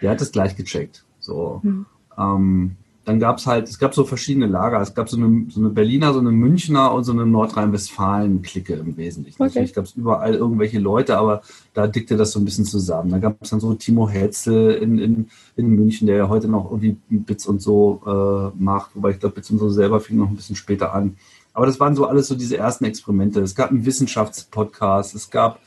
der 0.00 0.10
hat 0.10 0.20
es 0.20 0.30
gleich 0.30 0.54
gecheckt. 0.54 1.04
So. 1.18 1.58
Hm. 1.64 1.86
Ähm, 2.16 2.76
dann 3.04 3.18
gab 3.18 3.38
es 3.38 3.46
halt, 3.46 3.68
es 3.68 3.80
gab 3.80 3.94
so 3.94 4.04
verschiedene 4.04 4.46
Lager. 4.46 4.80
Es 4.80 4.94
gab 4.94 5.08
so 5.08 5.16
eine, 5.16 5.46
so 5.48 5.58
eine 5.58 5.70
Berliner, 5.70 6.12
so 6.12 6.20
eine 6.20 6.30
Münchner 6.30 6.92
und 6.92 7.02
so 7.02 7.12
eine 7.12 7.26
Nordrhein-Westfalen-Clique 7.26 8.74
im 8.74 8.96
Wesentlichen. 8.96 9.42
Okay. 9.42 9.48
Natürlich 9.48 9.74
gab 9.74 9.86
es 9.86 9.96
überall 9.96 10.34
irgendwelche 10.34 10.78
Leute, 10.78 11.18
aber 11.18 11.42
da 11.74 11.88
dickte 11.88 12.16
das 12.16 12.30
so 12.30 12.38
ein 12.38 12.44
bisschen 12.44 12.64
zusammen. 12.66 13.10
Da 13.10 13.18
gab 13.18 13.38
es 13.40 13.50
dann 13.50 13.60
so 13.60 13.74
Timo 13.74 14.08
Hetzel 14.08 14.74
in, 14.74 14.98
in, 14.98 15.30
in 15.56 15.70
München, 15.70 16.06
der 16.06 16.16
ja 16.16 16.28
heute 16.28 16.46
noch 16.46 16.66
irgendwie 16.70 16.96
Bits 17.08 17.46
und 17.46 17.60
so 17.60 18.02
äh, 18.06 18.62
macht, 18.62 18.90
wobei 18.94 19.10
ich 19.10 19.18
glaube, 19.18 19.34
Bits 19.34 19.50
und 19.50 19.58
so 19.58 19.68
selber 19.68 19.98
fing 19.98 20.18
noch 20.18 20.28
ein 20.28 20.36
bisschen 20.36 20.54
später 20.54 20.94
an. 20.94 21.16
Aber 21.54 21.66
das 21.66 21.80
waren 21.80 21.96
so 21.96 22.06
alles 22.06 22.28
so 22.28 22.36
diese 22.36 22.56
ersten 22.56 22.84
Experimente. 22.84 23.40
Es 23.40 23.56
gab 23.56 23.70
einen 23.70 23.84
Wissenschaftspodcast, 23.84 25.16
es 25.16 25.28
gab 25.28 25.58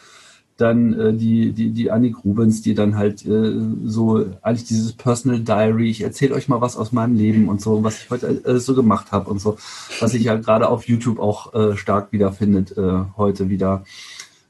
dann 0.62 0.94
äh, 1.00 1.14
die, 1.14 1.52
die, 1.52 1.72
die 1.72 1.92
Annik 1.92 2.24
Rubens, 2.24 2.62
die 2.62 2.74
dann 2.74 2.96
halt 2.96 3.26
äh, 3.26 3.54
so 3.86 4.26
eigentlich 4.42 4.68
dieses 4.68 4.94
Personal 4.94 5.40
Diary, 5.40 5.90
ich 5.90 6.02
erzähle 6.02 6.36
euch 6.36 6.48
mal 6.48 6.62
was 6.62 6.78
aus 6.78 6.92
meinem 6.92 7.16
Leben 7.16 7.50
und 7.50 7.62
so, 7.62 7.84
was 7.84 8.04
ich 8.04 8.10
heute 8.10 8.28
äh, 8.46 8.60
so 8.60 8.76
gemacht 8.76 9.12
habe 9.12 9.30
und 9.30 9.40
so, 9.40 9.58
was 10.00 10.12
sich 10.12 10.24
ja 10.24 10.36
gerade 10.36 10.70
auf 10.70 10.88
YouTube 10.88 11.20
auch 11.20 11.54
äh, 11.54 11.76
stark 11.76 12.12
wiederfindet 12.12 12.78
äh, 12.78 13.04
heute 13.18 13.50
wieder. 13.50 13.84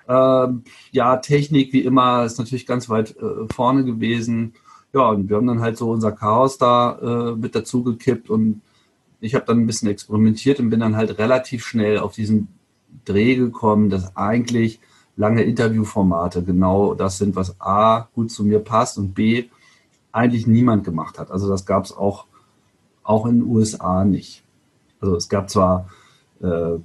Ähm, 0.08 0.64
ja, 0.92 1.18
Technik 1.18 1.72
wie 1.74 1.82
immer 1.82 2.26
ist 2.26 2.38
natürlich 2.38 2.66
ganz 2.66 2.90
weit 2.90 3.16
äh, 3.18 3.54
vorne 3.54 3.86
gewesen. 3.86 4.54
Ja, 4.94 5.10
und 5.10 5.30
wir 5.30 5.38
haben 5.38 5.48
dann 5.48 5.62
halt 5.62 5.78
so 5.78 5.90
unser 5.90 6.12
Chaos 6.12 6.58
da 6.58 7.32
äh, 7.32 7.36
mit 7.38 7.56
dazu 7.56 7.84
gekippt 7.84 8.30
und 8.30 8.62
ich 9.22 9.36
habe 9.36 9.46
dann 9.46 9.60
ein 9.60 9.68
bisschen 9.68 9.88
experimentiert 9.88 10.60
und 10.60 10.70
bin 10.70 10.82
dann 10.82 10.98
halt 10.98 11.18
relativ 11.18 11.66
schnell 11.66 12.00
auf 12.00 12.14
diesen 12.14 12.50
Dreh 13.06 13.36
gekommen, 13.36 13.90
dass 13.90 14.16
eigentlich 14.18 14.80
lange 15.22 15.44
Interviewformate 15.44 16.42
genau 16.44 16.96
das 16.96 17.20
sind, 17.20 17.36
was 17.36 17.56
A 17.62 18.08
gut 18.16 18.32
zu 18.32 18.44
mir 18.44 18.60
passt 18.60 18.98
und 18.98 19.14
B 19.14 19.46
eigentlich 20.12 20.48
niemand 20.48 20.84
gemacht 20.84 21.20
hat. 21.20 21.30
Also 21.30 21.48
das 21.48 21.68
gab 21.68 21.86
es 21.86 21.96
auch, 21.96 22.26
auch 23.04 23.28
in 23.28 23.40
den 23.40 23.48
USA 23.48 24.04
nicht. 24.04 24.44
Also 25.00 25.16
es 25.16 25.30
gab 25.30 25.50
zwar 25.52 25.88
äh, 26.42 26.80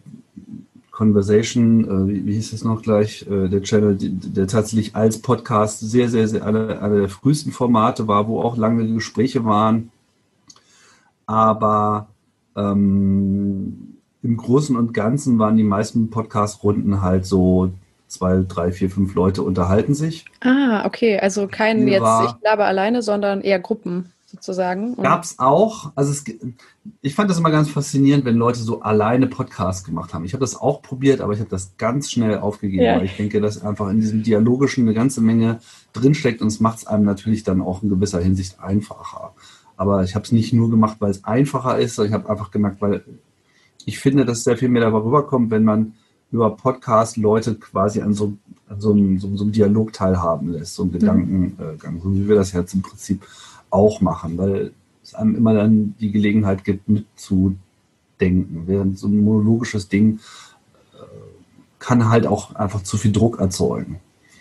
Conversation, 0.90 1.84
äh, 1.84 2.08
wie, 2.08 2.26
wie, 2.26 2.34
hieß 2.34 2.52
es 2.52 2.62
noch 2.62 2.82
gleich, 2.82 3.26
äh, 3.26 3.48
der 3.48 3.62
Channel, 3.62 3.96
der, 3.96 4.10
der 4.10 4.46
tatsächlich 4.46 4.94
als 4.94 5.22
Podcast 5.22 5.80
sehr, 5.80 6.10
sehr, 6.10 6.28
sehr 6.28 6.44
einer 6.44 6.82
eine 6.82 7.00
der 7.00 7.08
frühesten 7.08 7.52
Formate 7.52 8.06
war, 8.06 8.28
wo 8.28 8.42
auch 8.42 8.58
lange 8.58 8.86
Gespräche 8.92 9.46
waren. 9.46 9.90
Aber 11.24 12.08
ähm, 12.54 13.96
im 14.22 14.36
Großen 14.36 14.76
und 14.76 14.92
Ganzen 14.92 15.38
waren 15.38 15.56
die 15.56 15.64
meisten 15.64 16.10
Podcast-Runden 16.10 17.00
halt 17.00 17.24
so 17.24 17.72
zwei, 18.08 18.44
drei, 18.46 18.72
vier, 18.72 18.90
fünf 18.90 19.14
Leute 19.14 19.42
unterhalten 19.42 19.94
sich. 19.94 20.24
Ah, 20.40 20.84
okay. 20.86 21.18
Also 21.18 21.48
kein 21.48 21.88
jetzt, 21.88 22.02
ich 22.26 22.40
glaube 22.40 22.64
alleine, 22.64 23.02
sondern 23.02 23.40
eher 23.40 23.58
Gruppen 23.58 24.12
sozusagen. 24.26 24.96
Gab 24.96 25.22
es 25.22 25.38
auch. 25.38 25.92
Also 25.94 26.10
es, 26.10 26.24
ich 27.00 27.14
fand 27.14 27.30
das 27.30 27.38
immer 27.38 27.50
ganz 27.50 27.70
faszinierend, 27.70 28.24
wenn 28.24 28.36
Leute 28.36 28.58
so 28.58 28.80
alleine 28.82 29.26
Podcasts 29.26 29.84
gemacht 29.84 30.12
haben. 30.12 30.24
Ich 30.24 30.32
habe 30.32 30.40
das 30.40 30.60
auch 30.60 30.82
probiert, 30.82 31.20
aber 31.20 31.32
ich 31.32 31.40
habe 31.40 31.50
das 31.50 31.76
ganz 31.78 32.10
schnell 32.10 32.38
aufgegeben, 32.38 32.82
ja. 32.82 32.96
weil 32.96 33.04
ich 33.04 33.16
denke, 33.16 33.40
dass 33.40 33.62
einfach 33.62 33.88
in 33.88 34.00
diesem 34.00 34.22
Dialogischen 34.22 34.84
eine 34.84 34.94
ganze 34.94 35.20
Menge 35.20 35.60
drinsteckt 35.92 36.42
und 36.42 36.48
es 36.48 36.60
macht 36.60 36.78
es 36.78 36.86
einem 36.86 37.04
natürlich 37.04 37.44
dann 37.44 37.62
auch 37.62 37.82
in 37.82 37.88
gewisser 37.88 38.20
Hinsicht 38.20 38.60
einfacher. 38.60 39.32
Aber 39.76 40.02
ich 40.02 40.14
habe 40.14 40.24
es 40.24 40.32
nicht 40.32 40.52
nur 40.52 40.70
gemacht, 40.70 40.96
weil 41.00 41.10
es 41.10 41.24
einfacher 41.24 41.78
ist, 41.78 41.94
sondern 41.94 42.12
ich 42.12 42.18
habe 42.18 42.30
einfach 42.30 42.50
gemerkt, 42.50 42.80
weil 42.80 43.04
ich 43.84 43.98
finde, 44.00 44.24
dass 44.24 44.42
sehr 44.42 44.56
viel 44.56 44.68
mehr 44.68 44.90
darüber 44.90 45.26
kommt, 45.26 45.50
wenn 45.50 45.64
man 45.64 45.94
über 46.32 46.50
Podcast 46.50 47.16
Leute 47.16 47.54
quasi 47.54 48.00
an 48.00 48.14
so, 48.14 48.36
an 48.68 48.80
so, 48.80 48.92
einem, 48.92 49.18
so, 49.18 49.34
so 49.36 49.44
einem 49.44 49.52
Dialog 49.52 49.92
teilhaben 49.92 50.52
lässt, 50.52 50.74
so 50.74 50.82
einem 50.82 50.92
mhm. 50.92 50.98
Gedankengang, 50.98 52.00
so 52.02 52.14
wie 52.14 52.28
wir 52.28 52.36
das 52.36 52.52
jetzt 52.52 52.74
im 52.74 52.82
Prinzip 52.82 53.26
auch 53.70 54.00
machen, 54.00 54.38
weil 54.38 54.72
es 55.02 55.14
einem 55.14 55.36
immer 55.36 55.54
dann 55.54 55.94
die 56.00 56.10
Gelegenheit 56.10 56.64
gibt, 56.64 56.88
mitzudenken. 56.88 58.66
Während 58.66 58.98
so 58.98 59.06
ein 59.06 59.22
monologisches 59.22 59.88
Ding 59.88 60.18
äh, 60.94 61.04
kann 61.78 62.08
halt 62.08 62.26
auch 62.26 62.54
einfach 62.54 62.82
zu 62.82 62.96
viel 62.96 63.12
Druck 63.12 63.38
erzeugen. 63.38 64.00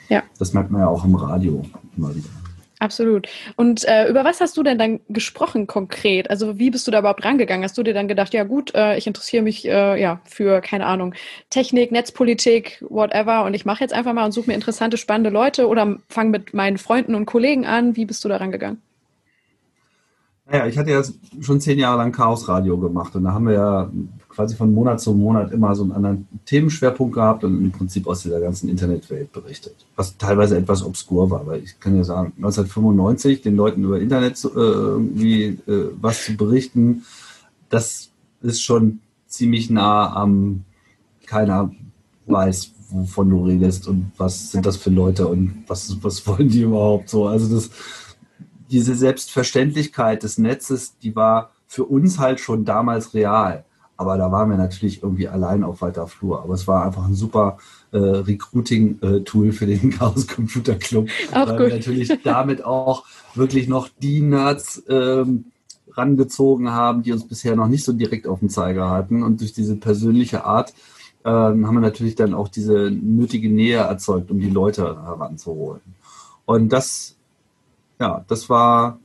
Ja. 0.10 0.24
Das 0.40 0.54
merkt 0.54 0.72
man 0.72 0.82
ja 0.82 0.88
auch 0.88 1.06
im 1.06 1.16
Radio 1.16 1.66
immer 1.98 2.16
wieder. 2.16 2.30
Absolut. 2.80 3.30
Und 3.56 3.86
äh, 3.88 4.10
über 4.10 4.26
was 4.26 4.42
hast 4.42 4.58
du 4.58 4.64
denn 4.64 4.78
dann 4.78 5.00
gesprochen 5.08 5.66
konkret? 5.66 6.30
Also 6.30 6.60
wie 6.60 6.70
bist 6.70 6.86
du 6.88 6.92
da 6.92 7.00
überhaupt 7.00 7.24
rangegangen? 7.24 7.64
Hast 7.64 7.78
du 7.78 7.84
dir 7.84 7.94
dann 7.94 8.10
gedacht, 8.10 8.34
ja 8.34 8.44
gut, 8.44 8.76
äh, 8.76 8.98
ich 8.98 9.08
interessiere 9.08 9.44
mich 9.44 9.66
äh, 9.66 10.00
ja 10.00 10.22
für 10.26 10.60
keine 10.60 10.86
Ahnung 10.86 11.14
Technik, 11.50 11.92
Netzpolitik, 11.92 12.84
whatever, 12.90 13.46
und 13.46 13.54
ich 13.54 13.64
mache 13.66 13.82
jetzt 13.82 13.94
einfach 13.94 14.14
mal 14.14 14.26
und 14.26 14.34
suche 14.34 14.48
mir 14.48 14.56
interessante, 14.56 14.98
spannende 14.98 15.30
Leute 15.30 15.68
oder 15.70 15.98
fange 16.10 16.32
mit 16.32 16.54
meinen 16.54 16.78
Freunden 16.78 17.16
und 17.16 17.26
Kollegen 17.26 17.66
an. 17.66 17.96
Wie 17.96 18.06
bist 18.06 18.24
du 18.26 18.30
da 18.30 18.38
rangegangen? 18.38 18.85
Naja, 20.48 20.68
ich 20.68 20.78
hatte 20.78 20.92
ja 20.92 21.02
schon 21.42 21.60
zehn 21.60 21.80
Jahre 21.80 21.98
lang 21.98 22.12
Chaos 22.12 22.48
Radio 22.48 22.78
gemacht 22.78 23.16
und 23.16 23.24
da 23.24 23.34
haben 23.34 23.48
wir 23.48 23.54
ja 23.54 23.92
quasi 24.30 24.56
von 24.56 24.74
Monat 24.74 25.02
zu 25.02 25.14
Monat 25.14 25.52
immer 25.52 25.74
so 25.76 25.84
einen 25.84 25.94
anderen 25.94 26.28
Themenschwerpunkt 26.46 27.16
gehabt 27.16 27.44
und 27.44 27.58
im 27.58 27.72
Prinzip 27.72 28.06
aus 28.06 28.22
dieser 28.22 28.40
ganzen 28.40 28.70
Internetwelt 28.70 29.32
berichtet. 29.32 29.74
Was 29.96 30.18
teilweise 30.18 30.58
etwas 30.58 30.86
obskur 30.86 31.32
war, 31.32 31.48
weil 31.48 31.64
ich 31.64 31.80
kann 31.80 31.96
ja 31.96 32.04
sagen, 32.04 32.34
1995 32.38 33.42
den 33.42 33.56
Leuten 33.56 33.84
über 33.84 34.00
Internet 34.00 34.44
äh, 34.44 34.48
irgendwie 34.48 35.44
äh, 35.68 35.90
was 36.00 36.26
zu 36.26 36.38
berichten, 36.38 37.06
das 37.70 38.10
ist 38.42 38.62
schon 38.62 39.00
ziemlich 39.28 39.72
nah 39.72 40.16
am, 40.16 40.64
keiner 41.26 41.72
weiß, 42.28 42.72
wovon 42.90 43.30
du 43.32 43.46
redest 43.46 43.88
und 43.88 44.12
was 44.18 44.52
sind 44.52 44.66
das 44.66 44.78
für 44.78 44.92
Leute 44.92 45.28
und 45.28 45.64
was, 45.68 45.98
was 46.04 46.26
wollen 46.28 46.50
die 46.50 46.62
überhaupt 46.62 47.10
so. 47.10 47.28
Also 47.28 47.54
das, 47.54 47.72
diese 48.70 48.96
Selbstverständlichkeit 48.96 50.24
des 50.24 50.38
Netzes, 50.38 50.98
die 51.00 51.16
war 51.16 51.52
für 51.68 51.86
uns 51.86 52.20
halt 52.20 52.40
schon 52.40 52.66
damals 52.66 53.14
real. 53.14 53.66
Aber 53.98 54.18
da 54.18 54.32
waren 54.32 54.50
wir 54.50 54.58
natürlich 54.58 55.04
irgendwie 55.04 55.28
allein 55.28 55.64
auf 55.64 55.82
weiter 55.82 56.08
Flur. 56.08 56.44
Aber 56.44 56.54
es 56.54 56.68
war 56.68 56.86
einfach 56.86 57.06
ein 57.06 57.16
super 57.16 57.58
äh, 57.92 57.98
Recruiting-Tool 57.98 59.54
für 59.54 59.66
den 59.66 59.90
Chaos 59.98 60.28
Computer 60.28 60.76
Club. 60.76 61.08
Auch 61.32 61.48
weil 61.48 61.58
gut. 61.58 61.68
wir 61.68 61.76
natürlich 61.76 62.20
damit 62.24 62.64
auch 62.64 63.06
wirklich 63.36 63.68
noch 63.68 63.88
die 64.02 64.22
Nerds 64.22 64.84
ähm, 64.90 65.46
rangezogen 65.92 66.72
haben, 66.72 67.04
die 67.04 67.14
uns 67.14 67.26
bisher 67.26 67.56
noch 67.56 67.68
nicht 67.68 67.86
so 67.86 67.94
direkt 67.94 68.28
auf 68.28 68.40
dem 68.40 68.50
Zeiger 68.50 68.90
hatten. 68.90 69.24
Und 69.24 69.40
durch 69.40 69.54
diese 69.54 69.78
persönliche 69.78 70.44
Art 70.44 70.74
ähm, 71.24 71.66
haben 71.66 71.76
wir 71.76 71.82
natürlich 71.82 72.16
dann 72.16 72.34
auch 72.34 72.50
diese 72.50 72.92
nötige 72.92 73.50
Nähe 73.50 73.78
erzeugt, 73.78 74.30
um 74.30 74.40
die 74.40 74.50
Leute 74.50 74.84
heranzuholen. 74.84 75.82
Und 76.46 76.70
das, 76.70 77.15
ja, 78.00 78.26
das 78.28 78.50
war, 78.50 79.00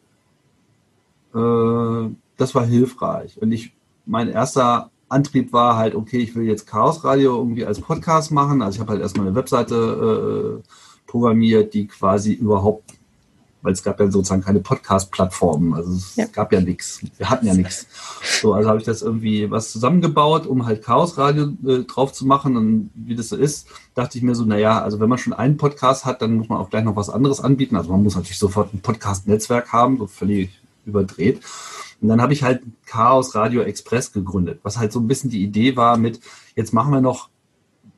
äh, 1.35 2.11
das 2.37 2.55
war 2.55 2.65
hilfreich. 2.65 3.41
Und 3.41 3.53
ich 3.53 3.73
mein 4.07 4.29
erster 4.29 4.91
Antrieb 5.09 5.53
war 5.53 5.77
halt, 5.77 5.95
okay, 5.95 6.19
ich 6.19 6.35
will 6.35 6.45
jetzt 6.45 6.67
Chaos 6.67 7.05
Radio 7.05 7.37
irgendwie 7.37 7.65
als 7.65 7.81
Podcast 7.81 8.31
machen. 8.31 8.63
Also 8.63 8.77
ich 8.77 8.81
habe 8.81 8.93
halt 8.93 9.03
erstmal 9.03 9.27
eine 9.27 9.37
Webseite 9.37 10.63
äh, 10.65 10.69
programmiert, 11.07 11.75
die 11.75 11.87
quasi 11.87 12.33
überhaupt, 12.33 12.85
weil 13.63 13.73
es 13.73 13.83
gab 13.83 14.01
ja 14.01 14.11
sozusagen 14.11 14.43
keine 14.43 14.61
Podcast-Plattformen, 14.61 15.75
also 15.75 15.93
es 15.93 16.17
ja. 16.17 16.27
gab 16.27 16.53
ja 16.53 16.61
nichts, 16.61 17.01
wir 17.17 17.29
hatten 17.29 17.47
ja 17.47 17.55
nichts. 17.55 17.87
So, 18.41 18.55
also 18.55 18.69
habe 18.69 18.79
ich 18.79 18.85
das 18.85 19.03
irgendwie 19.03 19.51
was 19.51 19.73
zusammengebaut, 19.73 20.47
um 20.47 20.67
halt 20.67 20.83
Chaos 20.83 21.19
Radio 21.19 21.49
äh, 21.67 21.85
drauf 21.85 22.13
zu 22.13 22.27
machen 22.27 22.57
und 22.57 22.91
wie 22.95 23.15
das 23.15 23.29
so 23.29 23.37
ist, 23.37 23.69
dachte 23.95 24.19
ich 24.19 24.25
mir 24.25 24.35
so, 24.35 24.45
naja, 24.45 24.83
also 24.83 25.01
wenn 25.01 25.09
man 25.09 25.19
schon 25.19 25.33
einen 25.33 25.57
Podcast 25.57 26.05
hat, 26.05 26.23
dann 26.23 26.35
muss 26.35 26.49
man 26.49 26.59
auch 26.59 26.71
gleich 26.71 26.85
noch 26.85 26.97
was 26.97 27.11
anderes 27.11 27.41
anbieten. 27.41 27.77
Also 27.77 27.91
man 27.91 28.03
muss 28.03 28.17
natürlich 28.17 28.39
sofort 28.39 28.73
ein 28.73 28.81
Podcast-Netzwerk 28.81 29.73
haben, 29.73 29.99
so 29.99 30.07
völlig 30.07 30.51
überdreht. 30.87 31.41
Und 32.01 32.09
dann 32.09 32.23
habe 32.23 32.33
ich 32.33 32.43
halt 32.43 32.63
Chaos 32.87 33.35
Radio 33.35 33.63
Express 33.63 34.13
gegründet, 34.13 34.61
was 34.63 34.79
halt 34.79 34.93
so 34.93 35.01
ein 35.01 35.07
bisschen 35.07 35.31
die 35.31 35.43
Idee 35.43 35.77
war 35.77 35.99
mit, 35.99 36.21
jetzt 36.57 36.73
machen 36.73 36.93
wir 36.93 37.01
noch 37.01 37.29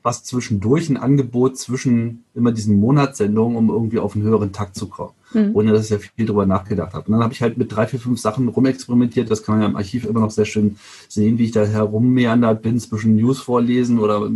was 0.03 0.23
zwischendurch, 0.23 0.89
ein 0.89 0.97
Angebot 0.97 1.57
zwischen 1.57 2.25
immer 2.35 2.51
diesen 2.51 2.79
Monatssendungen, 2.79 3.57
um 3.57 3.69
irgendwie 3.69 3.99
auf 3.99 4.15
einen 4.15 4.25
höheren 4.25 4.51
Takt 4.51 4.75
zu 4.75 4.87
kommen, 4.87 5.13
mhm. 5.33 5.51
ohne 5.53 5.71
dass 5.71 5.85
ich 5.85 5.91
ja 5.91 5.97
viel 5.97 6.25
drüber 6.25 6.45
nachgedacht 6.45 6.93
habe. 6.93 7.07
Und 7.07 7.13
dann 7.13 7.23
habe 7.23 7.33
ich 7.33 7.41
halt 7.41 7.57
mit 7.57 7.73
drei, 7.73 7.87
vier, 7.87 7.99
fünf 7.99 8.19
Sachen 8.19 8.49
rumexperimentiert. 8.49 9.31
Das 9.31 9.43
kann 9.43 9.55
man 9.55 9.61
ja 9.63 9.69
im 9.69 9.77
Archiv 9.77 10.05
immer 10.05 10.19
noch 10.19 10.31
sehr 10.31 10.45
schön 10.45 10.77
sehen, 11.07 11.37
wie 11.37 11.45
ich 11.45 11.51
da 11.51 11.65
herummeandert 11.65 12.61
bin, 12.61 12.79
zwischen 12.79 13.15
News 13.15 13.39
vorlesen 13.39 13.97
oder 13.97 14.29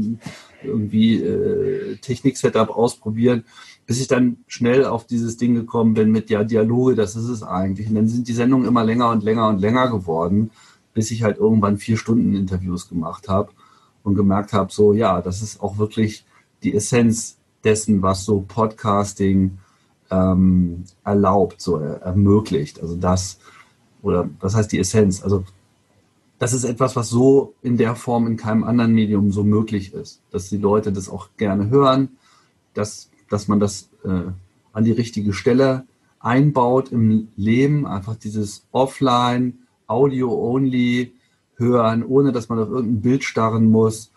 irgendwie 0.63 1.21
äh, 1.21 1.97
Technik-Setup 1.97 2.69
ausprobieren 2.69 3.43
bis 3.86 4.01
ich 4.01 4.09
dann 4.09 4.36
schnell 4.47 4.83
auf 4.83 5.07
dieses 5.07 5.38
Ding 5.38 5.55
gekommen 5.55 5.93
bin 5.93 6.12
mit, 6.12 6.29
ja, 6.29 6.43
Dialoge, 6.43 6.95
das 6.95 7.15
ist 7.15 7.29
es 7.29 7.41
eigentlich. 7.41 7.88
Und 7.88 7.95
dann 7.95 8.09
sind 8.09 8.27
die 8.27 8.33
Sendungen 8.33 8.67
immer 8.67 8.83
länger 8.83 9.09
und 9.12 9.24
länger 9.24 9.47
und 9.47 9.62
länger 9.62 9.89
geworden, 9.89 10.51
bis 10.93 11.09
ich 11.09 11.24
halt 11.24 11.38
irgendwann 11.38 11.77
vier 11.77 11.95
Stunden 11.95 12.36
Interviews 12.36 12.89
gemacht 12.89 13.29
habe 13.29 13.50
und 14.07 14.15
gemerkt 14.15 14.53
habe, 14.53 14.71
so, 14.71 14.93
ja, 14.93 15.21
das 15.21 15.41
ist 15.41 15.61
auch 15.61 15.77
wirklich 15.77 16.25
die 16.63 16.73
Essenz 16.73 17.37
dessen, 17.63 18.01
was 18.01 18.25
so 18.25 18.43
Podcasting 18.47 19.57
ähm, 20.09 20.85
erlaubt, 21.03 21.61
so 21.61 21.77
ermöglicht. 21.77 22.81
Also 22.81 22.95
das, 22.95 23.39
oder 24.01 24.29
was 24.39 24.55
heißt 24.55 24.71
die 24.71 24.79
Essenz? 24.79 25.21
Also 25.21 25.43
das 26.39 26.53
ist 26.53 26.63
etwas, 26.63 26.95
was 26.95 27.09
so 27.09 27.53
in 27.61 27.77
der 27.77 27.95
Form 27.95 28.27
in 28.27 28.37
keinem 28.37 28.63
anderen 28.63 28.93
Medium 28.93 29.31
so 29.31 29.43
möglich 29.43 29.93
ist, 29.93 30.21
dass 30.31 30.49
die 30.49 30.57
Leute 30.57 30.91
das 30.91 31.09
auch 31.09 31.29
gerne 31.37 31.69
hören, 31.69 32.09
dass 32.73 33.09
dass 33.29 33.47
man 33.47 33.59
das 33.59 33.89
äh, 34.03 34.31
an 34.73 34.83
die 34.83 34.91
richtige 34.91 35.33
Stelle 35.33 35.85
einbaut 36.19 36.91
im 36.91 37.29
Leben, 37.35 37.85
einfach 37.85 38.15
dieses 38.15 38.65
Offline, 38.71 39.59
Audio-only 39.87 41.13
hören, 41.57 42.03
ohne 42.05 42.31
dass 42.31 42.49
man 42.49 42.59
auf 42.59 42.69
irgendein 42.69 43.01
Bild 43.01 43.23
starren 43.23 43.65
muss. 43.65 44.11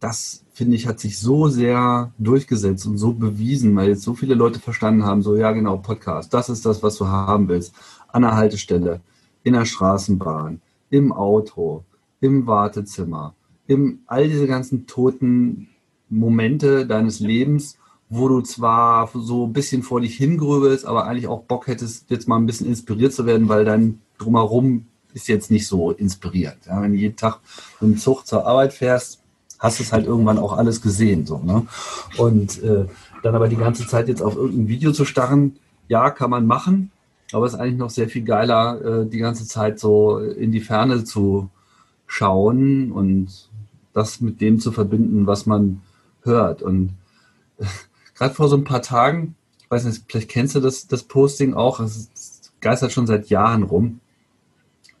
Das, 0.00 0.44
finde 0.52 0.76
ich, 0.76 0.86
hat 0.86 1.00
sich 1.00 1.18
so 1.18 1.48
sehr 1.48 2.12
durchgesetzt 2.18 2.86
und 2.86 2.98
so 2.98 3.12
bewiesen, 3.12 3.74
weil 3.76 3.88
jetzt 3.88 4.02
so 4.02 4.14
viele 4.14 4.34
Leute 4.34 4.58
verstanden 4.58 5.04
haben, 5.04 5.22
so, 5.22 5.36
ja, 5.36 5.52
genau, 5.52 5.76
Podcast, 5.76 6.34
das 6.34 6.48
ist 6.48 6.66
das, 6.66 6.82
was 6.82 6.96
du 6.96 7.06
haben 7.06 7.48
willst. 7.48 7.74
An 8.08 8.22
der 8.22 8.34
Haltestelle, 8.34 9.00
in 9.44 9.54
der 9.54 9.64
Straßenbahn, 9.64 10.60
im 10.90 11.12
Auto, 11.12 11.84
im 12.20 12.46
Wartezimmer, 12.46 13.34
im 13.66 14.00
all 14.06 14.28
diese 14.28 14.46
ganzen 14.46 14.86
toten 14.86 15.68
Momente 16.08 16.86
deines 16.86 17.20
Lebens, 17.20 17.78
wo 18.10 18.28
du 18.28 18.42
zwar 18.42 19.08
so 19.14 19.46
ein 19.46 19.54
bisschen 19.54 19.82
vor 19.82 20.02
dich 20.02 20.16
hingrübelst, 20.16 20.84
aber 20.84 21.06
eigentlich 21.06 21.28
auch 21.28 21.44
Bock 21.44 21.66
hättest, 21.66 22.10
jetzt 22.10 22.28
mal 22.28 22.36
ein 22.36 22.44
bisschen 22.44 22.66
inspiriert 22.66 23.14
zu 23.14 23.24
werden, 23.24 23.48
weil 23.48 23.64
dein 23.64 24.00
Drumherum 24.18 24.86
ist 25.14 25.28
jetzt 25.28 25.50
nicht 25.50 25.66
so 25.66 25.90
inspirierend. 25.90 26.66
Ja, 26.66 26.80
wenn 26.82 26.92
du 26.92 26.98
jeden 26.98 27.16
Tag 27.16 27.40
mit 27.80 27.90
dem 27.90 27.98
Zug 27.98 28.26
zur 28.26 28.46
Arbeit 28.46 28.72
fährst, 28.72 29.20
hast 29.58 29.78
du 29.78 29.82
es 29.84 29.92
halt 29.92 30.06
irgendwann 30.06 30.38
auch 30.38 30.56
alles 30.56 30.82
gesehen. 30.82 31.24
So, 31.26 31.38
ne? 31.38 31.66
Und 32.18 32.62
äh, 32.62 32.86
dann 33.22 33.34
aber 33.34 33.48
die 33.48 33.56
ganze 33.56 33.86
Zeit 33.86 34.08
jetzt 34.08 34.22
auf 34.22 34.36
irgendein 34.36 34.68
Video 34.68 34.92
zu 34.92 35.04
starren, 35.04 35.56
ja, 35.88 36.10
kann 36.10 36.30
man 36.30 36.46
machen, 36.46 36.90
aber 37.32 37.46
es 37.46 37.54
ist 37.54 37.60
eigentlich 37.60 37.78
noch 37.78 37.90
sehr 37.90 38.08
viel 38.08 38.22
geiler, 38.22 39.02
äh, 39.02 39.06
die 39.06 39.18
ganze 39.18 39.46
Zeit 39.46 39.78
so 39.78 40.18
in 40.18 40.52
die 40.52 40.60
Ferne 40.60 41.04
zu 41.04 41.48
schauen 42.06 42.92
und 42.92 43.48
das 43.92 44.20
mit 44.20 44.40
dem 44.40 44.58
zu 44.58 44.72
verbinden, 44.72 45.26
was 45.26 45.46
man 45.46 45.82
hört. 46.22 46.62
Und 46.62 46.94
äh, 47.58 47.64
gerade 48.14 48.34
vor 48.34 48.48
so 48.48 48.56
ein 48.56 48.64
paar 48.64 48.82
Tagen, 48.82 49.34
ich 49.60 49.70
weiß 49.70 49.84
nicht, 49.84 50.04
vielleicht 50.08 50.30
kennst 50.30 50.54
du 50.54 50.60
das, 50.60 50.86
das 50.86 51.04
Posting 51.04 51.54
auch, 51.54 51.80
es 51.80 52.10
geistert 52.60 52.92
schon 52.92 53.06
seit 53.06 53.28
Jahren 53.28 53.62
rum. 53.62 54.00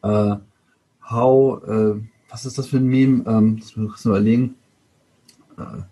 Äh, 0.02 0.36
how, 1.10 1.62
äh, 1.64 1.94
was 2.28 2.46
ist 2.46 2.58
das 2.58 2.66
für 2.66 2.78
ein 2.78 2.86
Meme? 2.86 3.24
Ähm, 3.26 3.58
das 3.60 3.76
muss 3.76 4.00
ich 4.00 4.06
überlegen. 4.06 4.56
Äh, 5.58 5.82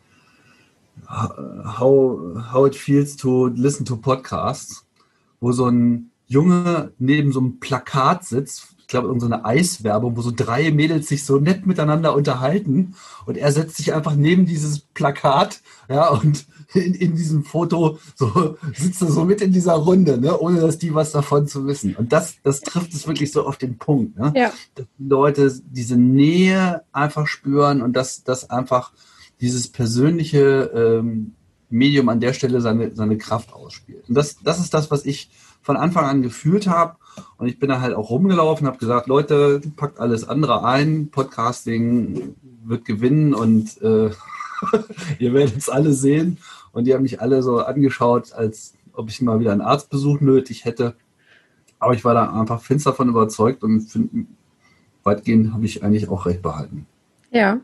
how, 1.08 2.18
how 2.52 2.66
it 2.66 2.76
feels 2.76 3.16
to 3.16 3.48
listen 3.48 3.84
to 3.84 3.96
podcasts, 3.96 4.86
wo 5.40 5.52
so 5.52 5.66
ein 5.66 6.10
Junge 6.26 6.92
neben 6.98 7.32
so 7.32 7.40
einem 7.40 7.58
Plakat 7.58 8.24
sitzt, 8.24 8.68
ich 8.78 8.86
glaube, 8.86 9.08
irgendeine 9.08 9.44
Eiswerbung, 9.44 10.16
wo 10.16 10.22
so 10.22 10.32
drei 10.34 10.70
Mädels 10.70 11.08
sich 11.08 11.24
so 11.24 11.38
nett 11.38 11.66
miteinander 11.66 12.14
unterhalten 12.14 12.94
und 13.26 13.36
er 13.36 13.52
setzt 13.52 13.76
sich 13.76 13.92
einfach 13.92 14.14
neben 14.14 14.46
dieses 14.46 14.80
Plakat, 14.80 15.60
ja, 15.88 16.08
und 16.08 16.46
in, 16.74 16.94
in 16.94 17.16
diesem 17.16 17.44
Foto 17.44 17.98
so 18.14 18.56
sitzt 18.74 19.02
er 19.02 19.10
so 19.10 19.24
mit 19.24 19.40
in 19.40 19.52
dieser 19.52 19.74
Runde, 19.74 20.18
ne, 20.18 20.38
ohne 20.38 20.60
dass 20.60 20.78
die 20.78 20.94
was 20.94 21.12
davon 21.12 21.46
zu 21.46 21.66
wissen. 21.66 21.96
Und 21.96 22.12
das, 22.12 22.36
das 22.42 22.60
trifft 22.60 22.92
es 22.94 23.06
wirklich 23.06 23.32
so 23.32 23.46
auf 23.46 23.56
den 23.56 23.78
Punkt, 23.78 24.18
ne? 24.18 24.32
Ja. 24.36 24.52
Dass 24.74 24.86
die 24.98 25.08
Leute 25.08 25.52
diese 25.64 25.96
Nähe 25.96 26.82
einfach 26.92 27.26
spüren 27.26 27.82
und 27.82 27.94
dass 27.94 28.22
das 28.24 28.50
einfach 28.50 28.92
dieses 29.40 29.68
persönliche 29.68 30.70
ähm, 30.74 31.34
Medium 31.70 32.08
an 32.08 32.20
der 32.20 32.32
Stelle 32.32 32.60
seine, 32.60 32.94
seine 32.94 33.16
Kraft 33.16 33.52
ausspielt. 33.52 34.08
Und 34.08 34.14
das, 34.14 34.36
das 34.42 34.60
ist 34.60 34.74
das, 34.74 34.90
was 34.90 35.06
ich 35.06 35.30
von 35.62 35.76
Anfang 35.76 36.04
an 36.04 36.22
gefühlt 36.22 36.66
habe. 36.66 36.96
Und 37.38 37.48
ich 37.48 37.58
bin 37.58 37.68
da 37.68 37.80
halt 37.80 37.94
auch 37.94 38.10
rumgelaufen, 38.10 38.66
habe 38.66 38.78
gesagt, 38.78 39.06
Leute, 39.06 39.60
packt 39.76 40.00
alles 40.00 40.28
andere 40.28 40.64
ein, 40.64 41.10
Podcasting 41.10 42.34
wird 42.64 42.84
gewinnen 42.84 43.34
und 43.34 43.80
äh, 43.82 44.10
ihr 45.18 45.34
werdet 45.34 45.56
es 45.56 45.68
alle 45.68 45.92
sehen. 45.92 46.38
Und 46.72 46.84
die 46.84 46.94
haben 46.94 47.02
mich 47.02 47.20
alle 47.20 47.42
so 47.42 47.58
angeschaut, 47.58 48.32
als 48.32 48.74
ob 48.92 49.08
ich 49.08 49.20
mal 49.20 49.40
wieder 49.40 49.52
einen 49.52 49.60
Arztbesuch 49.60 50.20
nötig 50.20 50.64
hätte. 50.64 50.94
Aber 51.78 51.94
ich 51.94 52.04
war 52.04 52.14
da 52.14 52.32
einfach 52.32 52.62
finster 52.62 52.90
davon 52.90 53.08
überzeugt 53.08 53.62
und 53.62 53.80
find, 53.80 54.26
weitgehend 55.02 55.52
habe 55.52 55.64
ich 55.64 55.82
eigentlich 55.82 56.08
auch 56.08 56.26
recht 56.26 56.42
behalten. 56.42 56.86
Ja, 57.30 57.60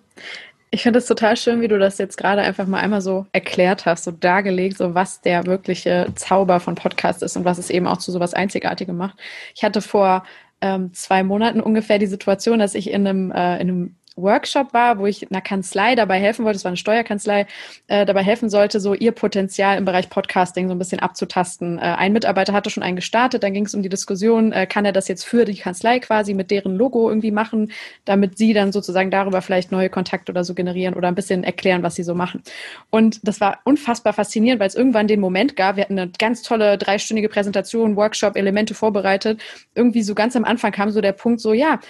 ich 0.71 0.83
finde 0.83 0.99
es 0.99 1.07
total 1.07 1.37
schön, 1.37 1.61
wie 1.61 1.69
du 1.69 1.79
das 1.79 1.99
jetzt 1.99 2.17
gerade 2.17 2.43
einfach 2.43 2.67
mal 2.67 2.81
einmal 2.81 3.01
so 3.01 3.27
erklärt 3.33 3.87
hast, 3.87 4.05
so 4.05 4.11
dargelegt, 4.11 4.79
so 4.79 4.95
was 4.95 5.21
der 5.21 5.47
wirkliche 5.47 6.09
Zauber 6.15 6.61
von 6.61 6.75
Podcast 6.75 7.23
ist 7.23 7.37
und 7.37 7.45
was 7.45 7.59
es 7.59 7.71
eben 7.71 7.87
auch 7.87 7.99
zu 7.99 8.11
sowas 8.11 8.35
Einzigartigem 8.35 8.97
macht. 8.97 9.19
Ich 9.55 9.63
hatte 9.63 9.81
vor 9.81 10.25
ähm, 10.61 10.93
zwei 10.93 11.23
Monaten 11.23 11.61
ungefähr 11.61 11.99
die 11.99 12.07
Situation, 12.07 12.59
dass 12.59 12.75
ich 12.75 12.91
in 12.91 13.07
einem, 13.07 13.31
äh, 13.31 13.55
in 13.61 13.69
einem 13.69 13.97
Workshop 14.17 14.73
war, 14.73 14.99
wo 14.99 15.07
ich 15.07 15.31
einer 15.31 15.41
Kanzlei 15.41 15.95
dabei 15.95 16.19
helfen 16.19 16.45
wollte, 16.45 16.57
es 16.57 16.65
war 16.65 16.71
eine 16.71 16.77
Steuerkanzlei, 16.77 17.47
äh, 17.87 18.07
dabei 18.07 18.23
helfen 18.23 18.51
sollte, 18.51 18.81
so 18.81 18.95
ihr 18.95 19.13
Potenzial 19.13 19.79
im 19.79 19.85
Bereich 19.85 20.09
Podcasting 20.11 20.69
so 20.69 20.75
ein 20.75 20.79
bisschen 20.79 21.01
abzutasten. 21.01 21.79
Äh, 21.79 21.83
ein 21.83 22.13
Mitarbeiter 22.13 22.53
hatte 22.53 22.71
schon 22.71 22.83
einen 22.83 22.97
gestartet, 22.97 23.43
dann 23.43 23.53
ging 23.53 23.67
es 23.67 23.75
um 23.75 23.83
die 23.83 23.89
Diskussion, 23.89 24.53
äh, 24.53 24.67
kann 24.67 24.85
er 24.85 24.93
das 24.93 25.09
jetzt 25.09 25.25
für 25.25 25.45
die 25.45 25.57
Kanzlei 25.57 25.99
quasi 26.01 26.35
mit 26.35 26.51
deren 26.51 26.77
Logo 26.77 27.09
irgendwie 27.09 27.31
machen, 27.31 27.73
damit 28.05 28.39
sie 28.39 28.53
dann 28.53 28.73
sozusagen 28.73 29.11
darüber 29.11 29.43
vielleicht 29.43 29.71
neue 29.71 29.91
Kontakte 29.91 30.33
oder 30.33 30.45
so 30.45 30.55
generieren 30.55 30.95
oder 30.95 31.09
ein 31.09 31.15
bisschen 31.15 31.45
erklären, 31.45 31.83
was 31.83 31.95
sie 31.95 32.03
so 32.03 32.15
machen. 32.15 32.43
Und 32.91 33.21
das 33.23 33.41
war 33.41 33.61
unfassbar 33.65 34.13
faszinierend, 34.13 34.61
weil 34.61 34.69
es 34.69 34.75
irgendwann 34.75 35.09
den 35.09 35.21
Moment 35.21 35.57
gab, 35.57 35.77
wir 35.77 35.85
hatten 35.85 35.99
eine 35.99 36.11
ganz 36.19 36.43
tolle 36.43 36.79
dreistündige 36.79 37.29
Präsentation, 37.29 37.97
Workshop, 37.97 38.37
Elemente 38.37 38.75
vorbereitet. 38.75 39.41
Irgendwie 39.75 40.03
so 40.03 40.15
ganz 40.15 40.37
am 40.37 40.45
Anfang 40.45 40.73
kam 40.73 40.91
so 40.91 41.01
der 41.01 41.13
Punkt 41.13 41.41
so, 41.41 41.53
ja, 41.53 41.81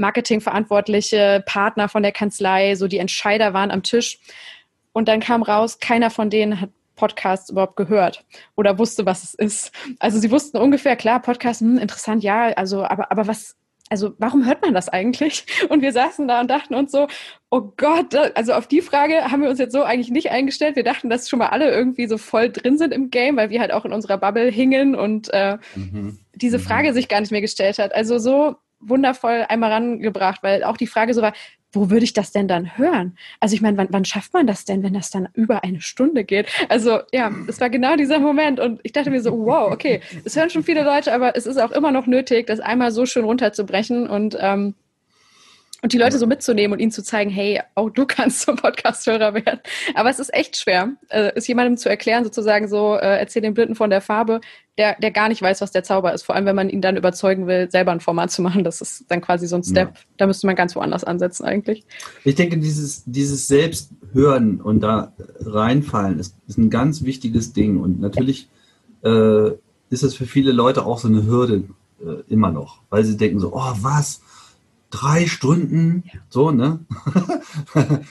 Marketingverantwortliche, 0.00 1.42
Partner 1.46 1.88
von 1.88 2.02
der 2.02 2.12
Kanzlei, 2.12 2.74
so 2.74 2.88
die 2.88 2.98
Entscheider 2.98 3.54
waren 3.54 3.70
am 3.70 3.82
Tisch. 3.82 4.18
Und 4.92 5.08
dann 5.08 5.20
kam 5.20 5.42
raus, 5.42 5.78
keiner 5.78 6.10
von 6.10 6.30
denen 6.30 6.60
hat 6.60 6.70
Podcasts 6.96 7.48
überhaupt 7.48 7.76
gehört 7.76 8.24
oder 8.56 8.78
wusste, 8.78 9.06
was 9.06 9.24
es 9.24 9.34
ist. 9.34 9.72
Also 10.00 10.18
sie 10.18 10.30
wussten 10.30 10.58
ungefähr, 10.58 10.96
klar, 10.96 11.22
Podcast, 11.22 11.62
hm, 11.62 11.78
interessant, 11.78 12.22
ja, 12.22 12.48
also, 12.48 12.84
aber, 12.84 13.10
aber 13.10 13.26
was, 13.26 13.56
also 13.88 14.12
warum 14.18 14.44
hört 14.44 14.60
man 14.62 14.74
das 14.74 14.90
eigentlich? 14.90 15.46
Und 15.70 15.80
wir 15.80 15.92
saßen 15.92 16.28
da 16.28 16.40
und 16.40 16.50
dachten 16.50 16.74
uns 16.74 16.92
so, 16.92 17.08
oh 17.50 17.72
Gott, 17.76 18.14
also 18.36 18.52
auf 18.52 18.68
die 18.68 18.82
Frage 18.82 19.32
haben 19.32 19.42
wir 19.42 19.50
uns 19.50 19.58
jetzt 19.58 19.72
so 19.72 19.82
eigentlich 19.82 20.10
nicht 20.10 20.30
eingestellt. 20.30 20.76
Wir 20.76 20.84
dachten, 20.84 21.10
dass 21.10 21.28
schon 21.28 21.38
mal 21.38 21.48
alle 21.48 21.70
irgendwie 21.70 22.06
so 22.06 22.18
voll 22.18 22.50
drin 22.50 22.78
sind 22.78 22.92
im 22.92 23.10
Game, 23.10 23.36
weil 23.36 23.50
wir 23.50 23.60
halt 23.60 23.72
auch 23.72 23.84
in 23.84 23.92
unserer 23.92 24.18
Bubble 24.18 24.50
hingen 24.50 24.94
und 24.94 25.32
äh, 25.32 25.58
mhm. 25.74 26.20
diese 26.34 26.58
mhm. 26.58 26.62
Frage 26.62 26.92
sich 26.92 27.08
gar 27.08 27.20
nicht 27.20 27.32
mehr 27.32 27.40
gestellt 27.40 27.78
hat. 27.78 27.94
Also 27.94 28.18
so 28.18 28.56
wundervoll 28.80 29.44
einmal 29.48 29.72
rangebracht, 29.72 30.42
weil 30.42 30.64
auch 30.64 30.76
die 30.76 30.86
Frage 30.86 31.14
so 31.14 31.22
war, 31.22 31.32
wo 31.72 31.90
würde 31.90 32.04
ich 32.04 32.12
das 32.12 32.32
denn 32.32 32.48
dann 32.48 32.76
hören? 32.76 33.16
Also 33.38 33.54
ich 33.54 33.60
meine, 33.60 33.76
wann, 33.76 33.88
wann 33.90 34.04
schafft 34.04 34.32
man 34.32 34.46
das 34.46 34.64
denn, 34.64 34.82
wenn 34.82 34.94
das 34.94 35.10
dann 35.10 35.28
über 35.34 35.62
eine 35.62 35.80
Stunde 35.80 36.24
geht? 36.24 36.48
Also 36.68 37.00
ja, 37.12 37.30
es 37.46 37.60
war 37.60 37.70
genau 37.70 37.96
dieser 37.96 38.18
Moment 38.18 38.58
und 38.58 38.80
ich 38.82 38.92
dachte 38.92 39.10
mir 39.10 39.20
so, 39.20 39.32
wow, 39.32 39.72
okay, 39.72 40.00
es 40.24 40.36
hören 40.36 40.50
schon 40.50 40.64
viele 40.64 40.82
Leute, 40.82 41.12
aber 41.12 41.36
es 41.36 41.46
ist 41.46 41.58
auch 41.58 41.70
immer 41.70 41.92
noch 41.92 42.06
nötig, 42.06 42.46
das 42.46 42.60
einmal 42.60 42.90
so 42.90 43.06
schön 43.06 43.24
runterzubrechen 43.24 44.08
und 44.08 44.36
ähm, 44.40 44.74
und 45.82 45.92
die 45.92 45.98
Leute 45.98 46.18
so 46.18 46.26
mitzunehmen 46.26 46.72
und 46.72 46.80
ihnen 46.80 46.90
zu 46.90 47.02
zeigen, 47.02 47.30
hey, 47.30 47.60
auch 47.74 47.90
du 47.90 48.06
kannst 48.06 48.42
zum 48.42 48.56
Podcast-Hörer 48.56 49.34
werden. 49.34 49.60
Aber 49.94 50.10
es 50.10 50.18
ist 50.18 50.32
echt 50.34 50.56
schwer, 50.56 50.90
äh, 51.08 51.32
es 51.34 51.46
jemandem 51.46 51.76
zu 51.76 51.88
erklären, 51.88 52.24
sozusagen 52.24 52.68
so, 52.68 52.96
äh, 52.96 53.18
erzähl 53.18 53.42
den 53.42 53.54
Blinden 53.54 53.74
von 53.74 53.90
der 53.90 54.00
Farbe, 54.00 54.40
der, 54.78 54.96
der 55.00 55.10
gar 55.10 55.28
nicht 55.28 55.42
weiß, 55.42 55.60
was 55.60 55.72
der 55.72 55.82
Zauber 55.82 56.12
ist. 56.12 56.22
Vor 56.22 56.34
allem, 56.34 56.46
wenn 56.46 56.56
man 56.56 56.70
ihn 56.70 56.80
dann 56.80 56.96
überzeugen 56.96 57.46
will, 57.46 57.70
selber 57.70 57.92
ein 57.92 58.00
Format 58.00 58.30
zu 58.30 58.42
machen. 58.42 58.64
Das 58.64 58.80
ist 58.80 59.04
dann 59.08 59.20
quasi 59.20 59.46
so 59.46 59.56
ein 59.56 59.64
Step. 59.64 59.88
Ja. 59.88 60.00
Da 60.16 60.26
müsste 60.26 60.46
man 60.46 60.56
ganz 60.56 60.74
woanders 60.76 61.04
ansetzen 61.04 61.44
eigentlich. 61.44 61.84
Ich 62.24 62.34
denke, 62.34 62.58
dieses, 62.58 63.04
dieses 63.04 63.46
Selbsthören 63.46 64.60
und 64.60 64.80
da 64.80 65.12
reinfallen 65.40 66.18
ist, 66.18 66.36
ist 66.46 66.58
ein 66.58 66.70
ganz 66.70 67.04
wichtiges 67.04 67.52
Ding. 67.52 67.78
Und 67.78 68.00
natürlich 68.00 68.48
äh, 69.02 69.50
ist 69.90 70.02
es 70.02 70.14
für 70.14 70.26
viele 70.26 70.52
Leute 70.52 70.86
auch 70.86 70.98
so 70.98 71.08
eine 71.08 71.26
Hürde 71.26 71.64
äh, 72.00 72.32
immer 72.32 72.50
noch, 72.50 72.80
weil 72.90 73.04
sie 73.04 73.16
denken 73.16 73.40
so, 73.40 73.52
oh, 73.52 73.72
was? 73.80 74.22
Drei 74.90 75.26
Stunden, 75.26 76.04
ja. 76.06 76.20
so, 76.28 76.50
ne? 76.50 76.80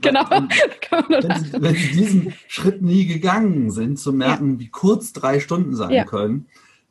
genau. 0.00 0.28
wenn, 1.08 1.44
sie, 1.44 1.52
wenn, 1.62 1.74
sie, 1.74 1.92
diesen 1.92 2.34
Schritt 2.48 2.82
nie 2.82 3.06
gegangen 3.06 3.70
sind, 3.70 3.98
zu 3.98 4.12
merken, 4.12 4.54
ja. 4.54 4.58
wie 4.60 4.68
kurz 4.68 5.12
drei 5.12 5.40
Stunden 5.40 5.74
sein 5.74 5.92
ja. 5.92 6.04
können, 6.04 6.46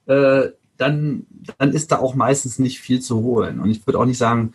äh, 0.05 0.49
dann, 0.77 1.25
dann 1.57 1.71
ist 1.71 1.91
da 1.91 1.97
auch 1.97 2.15
meistens 2.15 2.59
nicht 2.59 2.79
viel 2.79 3.01
zu 3.01 3.17
holen. 3.21 3.59
Und 3.59 3.69
ich 3.69 3.85
würde 3.85 3.99
auch 3.99 4.05
nicht 4.05 4.19
sagen, 4.19 4.53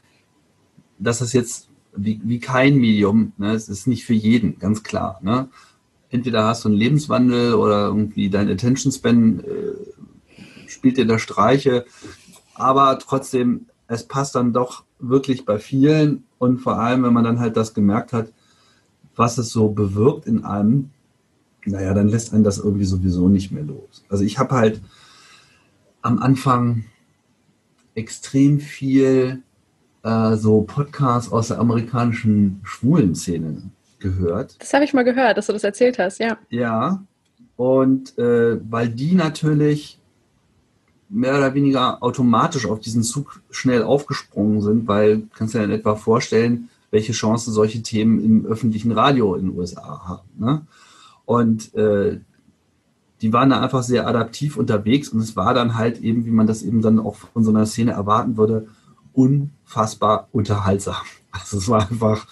dass 0.99 1.19
das 1.19 1.33
jetzt 1.33 1.69
wie, 1.95 2.21
wie 2.25 2.39
kein 2.39 2.77
Medium, 2.77 3.33
ne? 3.37 3.53
es 3.53 3.69
ist 3.69 3.87
nicht 3.87 4.05
für 4.05 4.15
jeden, 4.15 4.59
ganz 4.59 4.83
klar. 4.83 5.19
Ne? 5.23 5.49
Entweder 6.11 6.45
hast 6.45 6.65
du 6.65 6.69
einen 6.69 6.79
Lebenswandel 6.79 7.55
oder 7.55 7.87
irgendwie 7.87 8.31
dein 8.31 8.49
Attention 8.49 8.93
Span 8.93 9.41
äh, 9.41 10.69
spielt 10.69 10.97
dir 10.97 11.07
da 11.07 11.19
Streiche, 11.19 11.85
aber 12.55 12.99
trotzdem 12.99 13.67
es 13.93 14.05
passt 14.05 14.35
dann 14.35 14.55
doch 14.55 14.85
wirklich 14.99 15.45
bei 15.45 15.59
vielen 15.59 16.25
und 16.39 16.61
vor 16.61 16.79
allem, 16.79 17.03
wenn 17.03 17.13
man 17.13 17.25
dann 17.25 17.41
halt 17.41 17.59
das 17.59 17.75
gemerkt 17.75 18.15
hat, 18.15 18.33
was 19.15 19.37
es 19.37 19.51
so 19.51 19.69
bewirkt 19.69 20.27
in 20.27 20.45
einem, 20.45 20.91
naja, 21.67 21.93
dann 21.93 22.09
lässt 22.09 22.33
einen 22.33 22.43
das 22.43 22.57
irgendwie 22.59 22.87
sowieso 22.87 23.29
nicht 23.29 23.53
mehr 23.53 23.65
los. 23.65 24.03
Also 24.09 24.25
ich 24.25 24.39
habe 24.39 24.55
halt 24.55 24.81
am 26.01 26.19
Anfang 26.21 26.85
extrem 27.95 28.61
viel 28.61 29.43
äh, 30.03 30.37
so 30.37 30.63
Podcasts 30.63 31.31
aus 31.31 31.49
der 31.49 31.59
amerikanischen 31.59 32.61
schwulen 32.65 33.15
Szene 33.15 33.71
gehört. 33.99 34.57
Das 34.59 34.73
habe 34.73 34.85
ich 34.85 34.95
mal 34.95 35.05
gehört, 35.05 35.37
dass 35.37 35.49
du 35.49 35.53
das 35.53 35.65
erzählt 35.65 35.99
hast, 35.99 36.19
ja. 36.19 36.39
Ja, 36.49 37.05
und 37.57 38.17
äh, 38.19 38.59
weil 38.71 38.89
die 38.89 39.15
natürlich 39.15 39.99
mehr 41.13 41.37
oder 41.37 41.55
weniger 41.55 42.03
automatisch 42.03 42.67
auf 42.67 42.81
diesen 42.81 43.03
Zug 43.03 43.41
schnell 43.51 43.83
aufgesprungen 43.83 44.61
sind, 44.61 44.89
weil 44.89 45.23
kannst 45.35 45.55
du 45.55 45.59
dir 45.59 45.65
in 45.65 45.71
etwa 45.71 45.95
vorstellen, 45.95 46.69
welche 46.91 47.13
Chancen 47.13 47.53
solche 47.53 47.83
Themen 47.83 48.23
im 48.25 48.47
öffentlichen 48.47 48.93
Radio 48.93 49.35
in 49.35 49.49
den 49.49 49.59
USA 49.59 50.03
haben. 50.07 50.29
Ne? 50.39 50.63
Und 51.25 51.75
äh, 51.75 52.21
die 53.21 53.33
waren 53.33 53.51
da 53.51 53.61
einfach 53.61 53.83
sehr 53.83 54.07
adaptiv 54.07 54.57
unterwegs 54.57 55.09
und 55.09 55.21
es 55.21 55.37
war 55.37 55.55
dann 55.55 55.77
halt 55.77 56.01
eben, 56.01 56.27
wie 56.27 56.31
man 56.31 56.47
das 56.47 56.63
eben 56.63 56.83
dann 56.83 56.99
auch 56.99 57.17
von 57.17 57.45
so 57.45 57.51
einer 57.51 57.67
Szene 57.67 57.93
erwarten 57.93 58.37
würde, 58.37 58.69
unfassbar 59.13 60.29
unterhaltsam. 60.33 60.97
Also 61.35 61.57
es 61.57 61.67
war 61.71 61.91
einfach 61.91 62.27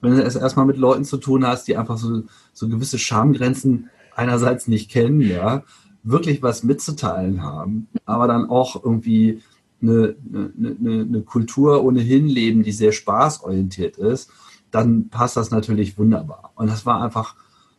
wenn 0.00 0.16
du 0.16 0.22
es 0.22 0.36
erstmal 0.36 0.66
mit 0.66 0.76
Leuten 0.76 1.04
zu 1.04 1.18
tun 1.18 1.46
hast, 1.46 1.68
die 1.68 1.76
einfach 1.76 1.98
so, 1.98 2.24
so 2.52 2.68
gewisse 2.68 2.98
Schamgrenzen 2.98 3.90
einerseits 4.14 4.66
nicht 4.66 4.90
kennen, 4.90 5.20
ja, 5.20 5.62
wirklich 6.02 6.42
was 6.42 6.62
mitzuteilen 6.62 7.42
haben, 7.42 7.88
aber 8.06 8.26
dann 8.26 8.48
auch 8.48 8.82
irgendwie 8.82 9.42
eine, 9.82 10.14
eine, 10.32 11.00
eine, 11.00 11.22
Kultur 11.22 11.84
ohnehin 11.84 12.26
leben, 12.26 12.62
die 12.62 12.72
sehr 12.72 12.92
spaßorientiert 12.92 13.96
ist, 13.96 14.30
dann 14.70 15.08
passt 15.08 15.36
das 15.36 15.50
natürlich 15.50 15.98
wunderbar. 15.98 16.52
Und 16.54 16.68
das 16.68 16.86
war 16.86 17.02
einfach 17.02 17.34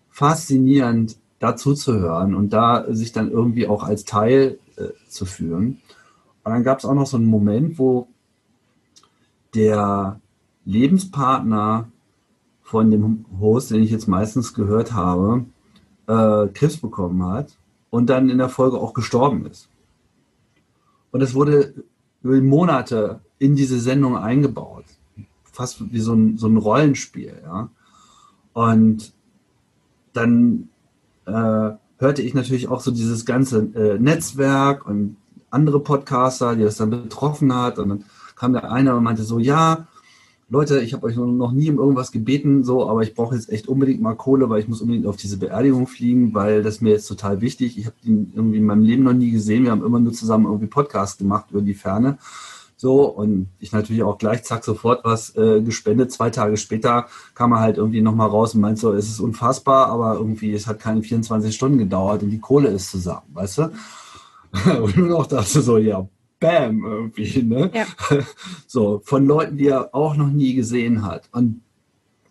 faszinierend, 0.09 1.17
dazu 1.39 1.73
zu 1.73 1.99
hören 1.99 2.35
und 2.35 2.53
da 2.53 2.85
sich 2.93 3.13
dann 3.13 3.31
irgendwie 3.31 3.67
auch 3.67 3.83
als 3.83 4.05
Teil 4.05 4.59
äh, 4.75 4.89
zu 5.07 5.25
fühlen. 5.25 5.81
Und 6.43 6.51
dann 6.51 6.63
gab 6.63 6.77
es 6.77 6.85
auch 6.85 6.93
noch 6.93 7.07
so 7.07 7.17
einen 7.17 7.25
Moment, 7.25 7.79
wo 7.79 8.07
der 9.55 10.21
Lebenspartner 10.65 11.89
von 12.61 12.91
dem 12.91 13.25
Host, 13.39 13.71
den 13.71 13.81
ich 13.81 13.89
jetzt 13.89 14.07
meistens 14.07 14.53
gehört 14.53 14.93
habe, 14.93 15.45
äh, 16.05 16.47
Krebs 16.53 16.77
bekommen 16.77 17.23
hat 17.25 17.57
und 17.91 18.09
dann 18.09 18.29
in 18.29 18.39
der 18.39 18.49
Folge 18.49 18.79
auch 18.79 18.93
gestorben 18.93 19.45
ist. 19.45 19.69
Und 21.11 21.21
es 21.21 21.35
wurde 21.35 21.75
über 22.23 22.41
Monate 22.41 23.19
in 23.37 23.55
diese 23.55 23.79
Sendung 23.79 24.17
eingebaut. 24.17 24.85
Fast 25.43 25.91
wie 25.91 25.99
so 25.99 26.13
ein, 26.13 26.37
so 26.37 26.47
ein 26.47 26.57
Rollenspiel, 26.57 27.39
ja. 27.43 27.69
Und 28.53 29.13
dann 30.13 30.69
äh, 31.25 31.71
hörte 31.97 32.21
ich 32.21 32.33
natürlich 32.33 32.67
auch 32.69 32.81
so 32.81 32.91
dieses 32.91 33.25
ganze 33.25 33.59
äh, 33.75 33.99
Netzwerk 33.99 34.87
und 34.87 35.17
andere 35.49 35.79
Podcaster, 35.79 36.55
die 36.55 36.63
das 36.63 36.77
dann 36.77 36.89
betroffen 36.89 37.53
hat. 37.53 37.77
Und 37.77 37.89
dann 37.89 38.05
kam 38.35 38.53
der 38.53 38.71
eine 38.71 38.95
und 38.95 39.03
meinte 39.03 39.23
so, 39.23 39.37
ja, 39.39 39.87
Leute, 40.51 40.81
ich 40.81 40.93
habe 40.93 41.07
euch 41.07 41.15
noch 41.15 41.53
nie 41.53 41.71
um 41.71 41.77
irgendwas 41.77 42.11
gebeten, 42.11 42.65
so, 42.65 42.89
aber 42.89 43.03
ich 43.03 43.15
brauche 43.15 43.35
jetzt 43.35 43.49
echt 43.49 43.69
unbedingt 43.69 44.01
mal 44.01 44.15
Kohle, 44.15 44.49
weil 44.49 44.59
ich 44.59 44.67
muss 44.67 44.81
unbedingt 44.81 45.07
auf 45.07 45.15
diese 45.15 45.37
Beerdigung 45.37 45.87
fliegen, 45.87 46.33
weil 46.33 46.61
das 46.61 46.81
mir 46.81 46.89
jetzt 46.89 47.07
total 47.07 47.39
wichtig. 47.39 47.77
Ich 47.77 47.85
habe 47.85 47.95
ihn 48.03 48.33
irgendwie 48.35 48.57
in 48.57 48.65
meinem 48.65 48.83
Leben 48.83 49.03
noch 49.03 49.13
nie 49.13 49.31
gesehen. 49.31 49.63
Wir 49.63 49.71
haben 49.71 49.85
immer 49.85 50.01
nur 50.01 50.11
zusammen 50.11 50.47
irgendwie 50.47 50.67
Podcasts 50.67 51.17
gemacht 51.17 51.45
über 51.51 51.61
die 51.61 51.73
Ferne. 51.73 52.17
So, 52.75 53.03
und 53.03 53.47
ich 53.59 53.71
natürlich 53.71 54.03
auch 54.03 54.17
gleich, 54.17 54.43
zack, 54.43 54.65
sofort 54.65 55.05
was 55.05 55.33
äh, 55.37 55.61
gespendet. 55.61 56.11
Zwei 56.11 56.31
Tage 56.31 56.57
später 56.57 57.07
kam 57.33 57.53
er 57.53 57.61
halt 57.61 57.77
irgendwie 57.77 58.01
nochmal 58.01 58.27
raus 58.27 58.53
und 58.53 58.59
meint 58.59 58.77
so, 58.77 58.91
es 58.91 59.07
ist 59.07 59.21
unfassbar, 59.21 59.87
aber 59.87 60.15
irgendwie, 60.15 60.51
es 60.51 60.67
hat 60.67 60.81
keine 60.81 61.01
24 61.01 61.55
Stunden 61.55 61.77
gedauert 61.77 62.23
und 62.23 62.29
die 62.29 62.39
Kohle 62.39 62.67
ist 62.67 62.91
zusammen, 62.91 63.27
weißt 63.31 63.57
du? 63.57 63.71
und 64.83 64.97
nur 64.97 65.07
noch 65.07 65.27
dachte 65.27 65.61
so, 65.61 65.77
ja, 65.77 66.05
Bam, 66.41 66.83
irgendwie, 66.83 67.43
ne? 67.43 67.71
Ja. 67.73 67.85
So, 68.67 69.01
von 69.05 69.25
Leuten, 69.25 69.57
die 69.57 69.67
er 69.67 69.93
auch 69.95 70.15
noch 70.15 70.29
nie 70.29 70.55
gesehen 70.55 71.05
hat. 71.05 71.29
Und 71.31 71.61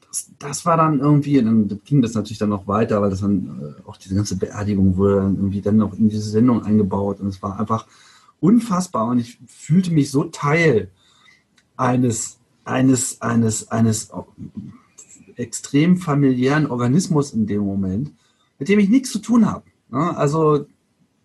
das, 0.08 0.32
das 0.38 0.66
war 0.66 0.76
dann 0.76 0.98
irgendwie, 0.98 1.40
dann 1.40 1.80
ging 1.84 2.02
das 2.02 2.14
natürlich 2.14 2.38
dann 2.38 2.48
noch 2.48 2.66
weiter, 2.66 3.00
weil 3.00 3.10
das 3.10 3.20
dann 3.20 3.76
äh, 3.78 3.88
auch 3.88 3.96
diese 3.96 4.16
ganze 4.16 4.36
Beerdigung 4.36 4.96
wurde 4.96 5.16
dann 5.16 5.36
irgendwie 5.36 5.62
dann 5.62 5.76
noch 5.76 5.96
in 5.96 6.08
diese 6.08 6.28
Sendung 6.28 6.64
eingebaut 6.64 7.20
und 7.20 7.28
es 7.28 7.40
war 7.40 7.58
einfach 7.60 7.86
unfassbar 8.40 9.06
und 9.06 9.20
ich 9.20 9.38
fühlte 9.46 9.92
mich 9.92 10.10
so 10.10 10.24
Teil 10.24 10.90
eines, 11.76 12.38
eines, 12.64 13.22
eines, 13.22 13.68
eines 13.68 14.10
extrem 15.36 15.96
familiären 15.98 16.66
Organismus 16.66 17.32
in 17.32 17.46
dem 17.46 17.62
Moment, 17.62 18.12
mit 18.58 18.68
dem 18.68 18.80
ich 18.80 18.88
nichts 18.88 19.12
zu 19.12 19.20
tun 19.20 19.46
habe. 19.46 19.64
Ne? 19.88 20.16
Also 20.16 20.66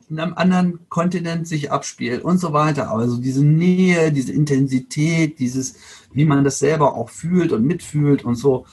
in 0.09 0.19
einem 0.19 0.33
anderen 0.35 0.79
Kontinent 0.89 1.47
sich 1.47 1.71
abspielt 1.71 2.23
und 2.23 2.37
so 2.37 2.53
weiter. 2.53 2.89
Aber 2.89 3.07
so 3.07 3.17
diese 3.17 3.43
Nähe, 3.43 4.11
diese 4.11 4.33
Intensität, 4.33 5.39
dieses, 5.39 5.75
wie 6.13 6.25
man 6.25 6.43
das 6.43 6.59
selber 6.59 6.95
auch 6.95 7.09
fühlt 7.09 7.51
und 7.51 7.65
mitfühlt 7.65 8.23
und 8.23 8.35
so. 8.35 8.65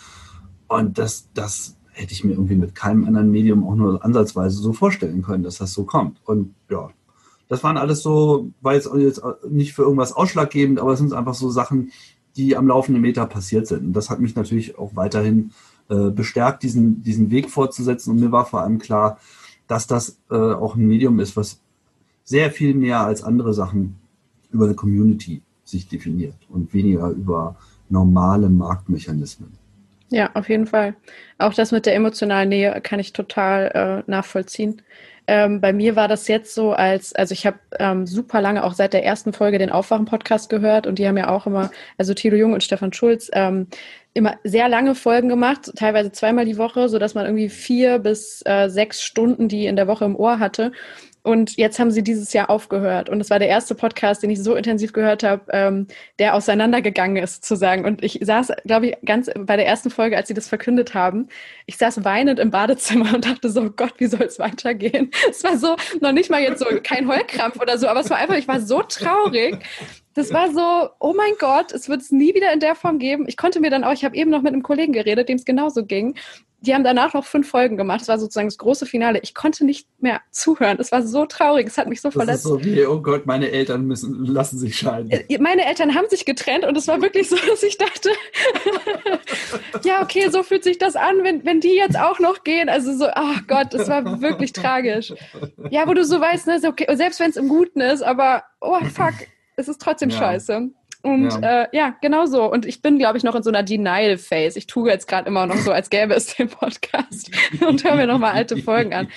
Und 0.69 0.99
das, 0.99 1.29
das 1.35 1.77
hätte 1.93 2.13
ich 2.13 2.25
mir 2.25 2.33
irgendwie 2.33 2.57
mit 2.57 2.75
keinem 2.75 3.05
anderen 3.05 3.31
Medium 3.31 3.67
auch 3.67 3.75
nur 3.75 4.05
ansatzweise 4.05 4.57
so 4.57 4.73
vorstellen 4.73 5.23
können, 5.23 5.43
dass 5.43 5.59
das 5.59 5.73
so 5.73 5.85
kommt. 5.85 6.21
Und 6.25 6.55
ja, 6.71 6.91
das 7.49 7.63
waren 7.63 7.77
alles 7.77 8.03
so, 8.03 8.51
war 8.61 8.75
jetzt, 8.75 8.91
jetzt 8.97 9.23
nicht 9.49 9.75
für 9.75 9.83
irgendwas 9.83 10.13
ausschlaggebend, 10.13 10.81
aber 10.81 10.93
es 10.93 10.99
sind 10.99 11.13
einfach 11.13 11.35
so 11.35 11.51
Sachen, 11.51 11.93
die 12.37 12.57
am 12.57 12.67
laufenden 12.67 13.03
Meter 13.03 13.27
passiert 13.27 13.67
sind. 13.67 13.85
Und 13.85 13.93
das 13.93 14.09
hat 14.09 14.21
mich 14.21 14.35
natürlich 14.35 14.79
auch 14.79 14.97
weiterhin 14.97 15.53
äh, 15.91 16.11
bestärkt, 16.11 16.63
diesen, 16.63 17.03
diesen 17.03 17.31
Weg 17.31 17.51
fortzusetzen. 17.51 18.13
Und 18.13 18.21
mir 18.21 18.33
war 18.33 18.47
vor 18.47 18.63
allem 18.63 18.79
klar, 18.79 19.19
dass 19.73 19.87
das 19.87 20.19
äh, 20.31 20.35
auch 20.35 20.75
ein 20.77 20.87
Medium 20.87 21.19
ist, 21.19 21.35
was 21.35 21.59
sehr 22.25 22.51
viel 22.51 22.75
mehr 22.75 23.01
als 23.01 23.23
andere 23.23 23.55
Sachen 23.55 23.97
über 24.51 24.67
eine 24.67 24.75
Community 24.75 25.41
sich 25.65 25.89
definiert 25.89 26.35
und 26.51 26.75
weniger 26.75 27.09
über 27.09 27.57
normale 27.89 28.51
Marktmechanismen. 28.51 29.57
Ja, 30.11 30.29
auf 30.35 30.51
jeden 30.51 30.67
Fall. 30.67 30.95
Auch 31.39 31.55
das 31.55 31.73
mit 31.73 31.87
der 31.87 31.95
emotionalen 31.95 32.51
Nähe 32.51 32.79
kann 32.83 33.01
ich 33.01 33.15
total 33.15 34.05
äh, 34.07 34.11
nachvollziehen. 34.11 34.83
Ähm, 35.27 35.63
bei 35.63 35.73
mir 35.73 35.97
war 35.97 36.07
das 36.07 36.29
jetzt 36.29 36.55
so, 36.55 36.73
als, 36.73 37.15
also 37.15 37.33
ich 37.33 37.47
habe 37.47 37.59
ähm, 37.79 38.07
super 38.07 38.43
lange 38.43 38.65
auch 38.65 38.75
seit 38.75 38.93
der 38.93 39.07
ersten 39.07 39.33
Folge 39.33 39.57
den 39.57 39.71
Aufwachen-Podcast 39.71 40.51
gehört 40.51 40.87
und 40.87 40.99
die 40.99 41.09
haben 41.09 41.17
ja 41.17 41.31
auch 41.31 41.47
immer, 41.47 41.71
also 41.97 42.13
Thilo 42.13 42.37
Jung 42.37 42.53
und 42.53 42.63
Stefan 42.63 42.93
Schulz, 42.93 43.31
ähm, 43.33 43.69
immer 44.15 44.39
sehr 44.45 44.69
lange 44.69 44.95
Folgen 44.95 45.29
gemacht, 45.29 45.73
teilweise 45.77 46.13
zweimal 46.13 46.45
die 46.45 46.59
Woche, 46.59 46.89
so 46.89 46.99
dass 46.99 47.15
man 47.15 47.25
irgendwie 47.25 47.49
vier 47.49 47.99
bis 47.99 48.43
äh, 48.45 48.69
sechs 48.69 49.03
Stunden 49.03 49.49
die 49.49 49.67
in 49.67 49.77
der 49.77 49.87
Woche 49.87 50.05
im 50.05 50.17
Ohr 50.17 50.39
hatte. 50.39 50.73
Und 51.25 51.57
jetzt 51.57 51.79
haben 51.79 51.93
sie 51.93 52.03
dieses 52.03 52.33
Jahr 52.33 52.51
aufgehört. 52.51 53.09
Und 53.09 53.21
es 53.21 53.31
war 53.31 53.39
der 53.39 53.49
erste 53.49 53.77
Podcast, 53.77 54.25
den 54.25 54.31
ich 54.31 54.43
so 54.43 54.57
intensiv 54.57 54.93
gehört 54.93 55.23
habe, 55.23 55.45
ähm, 55.53 55.87
der 56.19 56.35
auseinandergegangen 56.35 57.23
ist, 57.23 57.45
zu 57.45 57.55
sagen. 57.55 57.85
Und 57.85 58.03
ich 58.03 58.19
saß, 58.21 58.53
glaube 58.65 58.89
ich, 58.89 58.97
ganz 59.05 59.31
bei 59.39 59.57
der 59.57 59.67
ersten 59.67 59.91
Folge, 59.91 60.17
als 60.17 60.27
sie 60.27 60.35
das 60.35 60.49
verkündet 60.49 60.95
haben, 60.95 61.29
ich 61.67 61.77
saß 61.77 62.05
weinend 62.05 62.41
im 62.41 62.51
Badezimmer 62.51 63.15
und 63.15 63.25
dachte 63.25 63.51
so, 63.51 63.71
Gott, 63.71 63.95
wie 63.99 64.07
soll 64.07 64.23
es 64.23 64.39
weitergehen? 64.39 65.11
Es 65.31 65.45
war 65.45 65.57
so, 65.57 65.77
noch 66.01 66.13
nicht 66.13 66.31
mal 66.31 66.43
jetzt 66.43 66.59
so 66.59 66.67
kein 66.83 67.09
Heulkrampf 67.09 67.61
oder 67.61 67.79
so, 67.79 67.87
aber 67.87 68.01
es 68.01 68.11
war 68.11 68.19
einfach, 68.19 68.37
ich 68.37 68.49
war 68.49 68.61
so 68.61 68.83
traurig, 68.83 69.59
das 70.15 70.33
war 70.33 70.53
so, 70.53 70.91
oh 70.99 71.15
mein 71.15 71.33
Gott, 71.39 71.73
es 71.73 71.89
wird 71.89 72.03
es 72.03 72.11
nie 72.11 72.35
wieder 72.35 72.53
in 72.53 72.61
der 72.61 72.75
Form 72.75 72.99
geben. 72.99 73.25
Ich 73.29 73.37
konnte 73.37 73.61
mir 73.61 73.71
dann 73.71 73.85
auch, 73.85 73.93
ich 73.93 74.05
habe 74.05 74.17
eben 74.17 74.31
noch 74.31 74.43
mit 74.43 74.53
einem 74.53 74.63
Kollegen 74.63 74.93
geredet, 74.93 75.29
dem 75.29 75.37
es 75.37 75.45
genauso 75.45 75.85
ging. 75.85 76.17
Die 76.61 76.75
haben 76.75 76.85
danach 76.85 77.13
noch 77.13 77.25
fünf 77.25 77.49
Folgen 77.49 77.77
gemacht. 77.77 78.03
Das 78.03 78.09
war 78.09 78.19
sozusagen 78.21 78.47
das 78.47 78.59
große 78.59 78.87
Finale. 78.87 79.19
Ich 79.23 79.35
konnte 79.35 79.65
nicht 79.65 79.89
mehr 80.01 80.21
zuhören. 80.31 80.77
Es 80.79 80.93
war 80.93 81.03
so 81.03 81.27
traurig. 81.27 81.67
Es 81.67 81.77
hat 81.77 81.89
mich 81.89 82.01
so 82.01 82.09
das 82.09 82.15
verletzt. 82.15 82.45
Ist 82.45 82.51
so 82.51 82.65
wie, 82.65 82.87
oh 82.87 83.01
Gott, 83.01 83.27
meine 83.27 83.51
Eltern 83.51 83.85
müssen, 83.87 84.25
lassen 84.27 84.59
sich 84.59 84.77
scheiden. 84.77 85.11
Äh, 85.11 85.39
meine 85.39 85.65
Eltern 85.65 85.95
haben 85.97 86.09
sich 86.09 86.25
getrennt 86.25 86.65
und 86.65 86.77
es 86.77 86.87
war 86.87 87.03
wirklich 87.03 87.29
so, 87.29 87.37
dass 87.49 87.63
ich 87.65 87.79
dachte, 87.79 88.11
ja, 89.83 90.03
okay, 90.03 90.29
so 90.31 90.45
fühlt 90.45 90.63
sich 90.63 90.79
das 90.79 90.95
an, 90.95 91.25
wenn, 91.25 91.45
wenn 91.45 91.61
die 91.61 91.75
jetzt 91.75 91.99
auch 91.99 92.21
noch 92.21 92.45
gehen. 92.45 92.69
Also 92.69 92.97
so, 92.97 93.07
ach 93.13 93.41
Gott, 93.49 93.75
es 93.75 93.89
war 93.89 94.21
wirklich 94.21 94.53
tragisch. 94.53 95.13
Ja, 95.71 95.89
wo 95.89 95.95
du 95.95 96.05
so 96.05 96.21
weißt, 96.21 96.47
ne, 96.47 96.61
okay, 96.65 96.87
selbst 96.95 97.19
wenn 97.19 97.31
es 97.31 97.37
im 97.37 97.49
Guten 97.49 97.81
ist, 97.81 98.03
aber 98.03 98.45
oh 98.61 98.79
fuck, 98.85 99.15
es 99.57 99.69
ist 99.69 99.81
trotzdem 99.81 100.11
ja. 100.11 100.19
scheiße. 100.19 100.71
Und 101.03 101.31
ja. 101.43 101.63
Äh, 101.63 101.69
ja, 101.73 101.97
genau 102.01 102.27
so. 102.27 102.51
Und 102.51 102.65
ich 102.65 102.81
bin, 102.81 102.97
glaube 102.97 103.19
ich, 103.19 103.25
noch 103.25 103.35
in 103.35 103.43
so 103.43 103.51
einer 103.51 103.65
Denial-Phase. 103.65 104.57
Ich 104.57 104.69
tue 104.69 104.89
jetzt 104.89 105.09
gerade 105.09 105.27
immer 105.27 105.47
noch 105.47 105.57
so, 105.57 105.73
als 105.73 105.91
gäbe 105.91 106.15
es 106.15 106.37
den 106.37 106.49
Podcast 106.49 107.29
und 107.67 107.83
höre 107.83 107.97
mir 107.97 108.07
nochmal 108.07 108.35
alte 108.35 108.57
Folgen 108.57 108.95
an. 108.95 109.09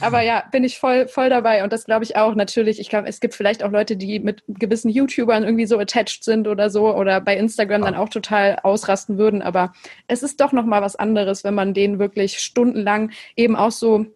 Aber 0.00 0.20
ja, 0.20 0.42
bin 0.50 0.64
ich 0.64 0.78
voll, 0.80 1.06
voll 1.06 1.30
dabei. 1.30 1.62
Und 1.62 1.72
das 1.72 1.84
glaube 1.84 2.02
ich 2.02 2.16
auch 2.16 2.34
natürlich. 2.34 2.80
Ich 2.80 2.88
glaube, 2.88 3.06
es 3.06 3.20
gibt 3.20 3.36
vielleicht 3.36 3.62
auch 3.62 3.70
Leute, 3.70 3.96
die 3.96 4.18
mit 4.18 4.42
gewissen 4.48 4.90
YouTubern 4.90 5.44
irgendwie 5.44 5.66
so 5.66 5.78
attached 5.78 6.24
sind 6.24 6.48
oder 6.48 6.70
so 6.70 6.92
oder 6.92 7.20
bei 7.20 7.36
Instagram 7.36 7.82
dann 7.82 7.94
auch 7.94 8.08
total 8.08 8.58
ausrasten 8.64 9.16
würden. 9.16 9.40
Aber 9.40 9.72
es 10.08 10.24
ist 10.24 10.40
doch 10.40 10.50
nochmal 10.50 10.82
was 10.82 10.96
anderes, 10.96 11.44
wenn 11.44 11.54
man 11.54 11.72
denen 11.72 12.00
wirklich 12.00 12.40
stundenlang 12.40 13.12
eben 13.36 13.54
auch 13.54 13.70
so 13.70 14.06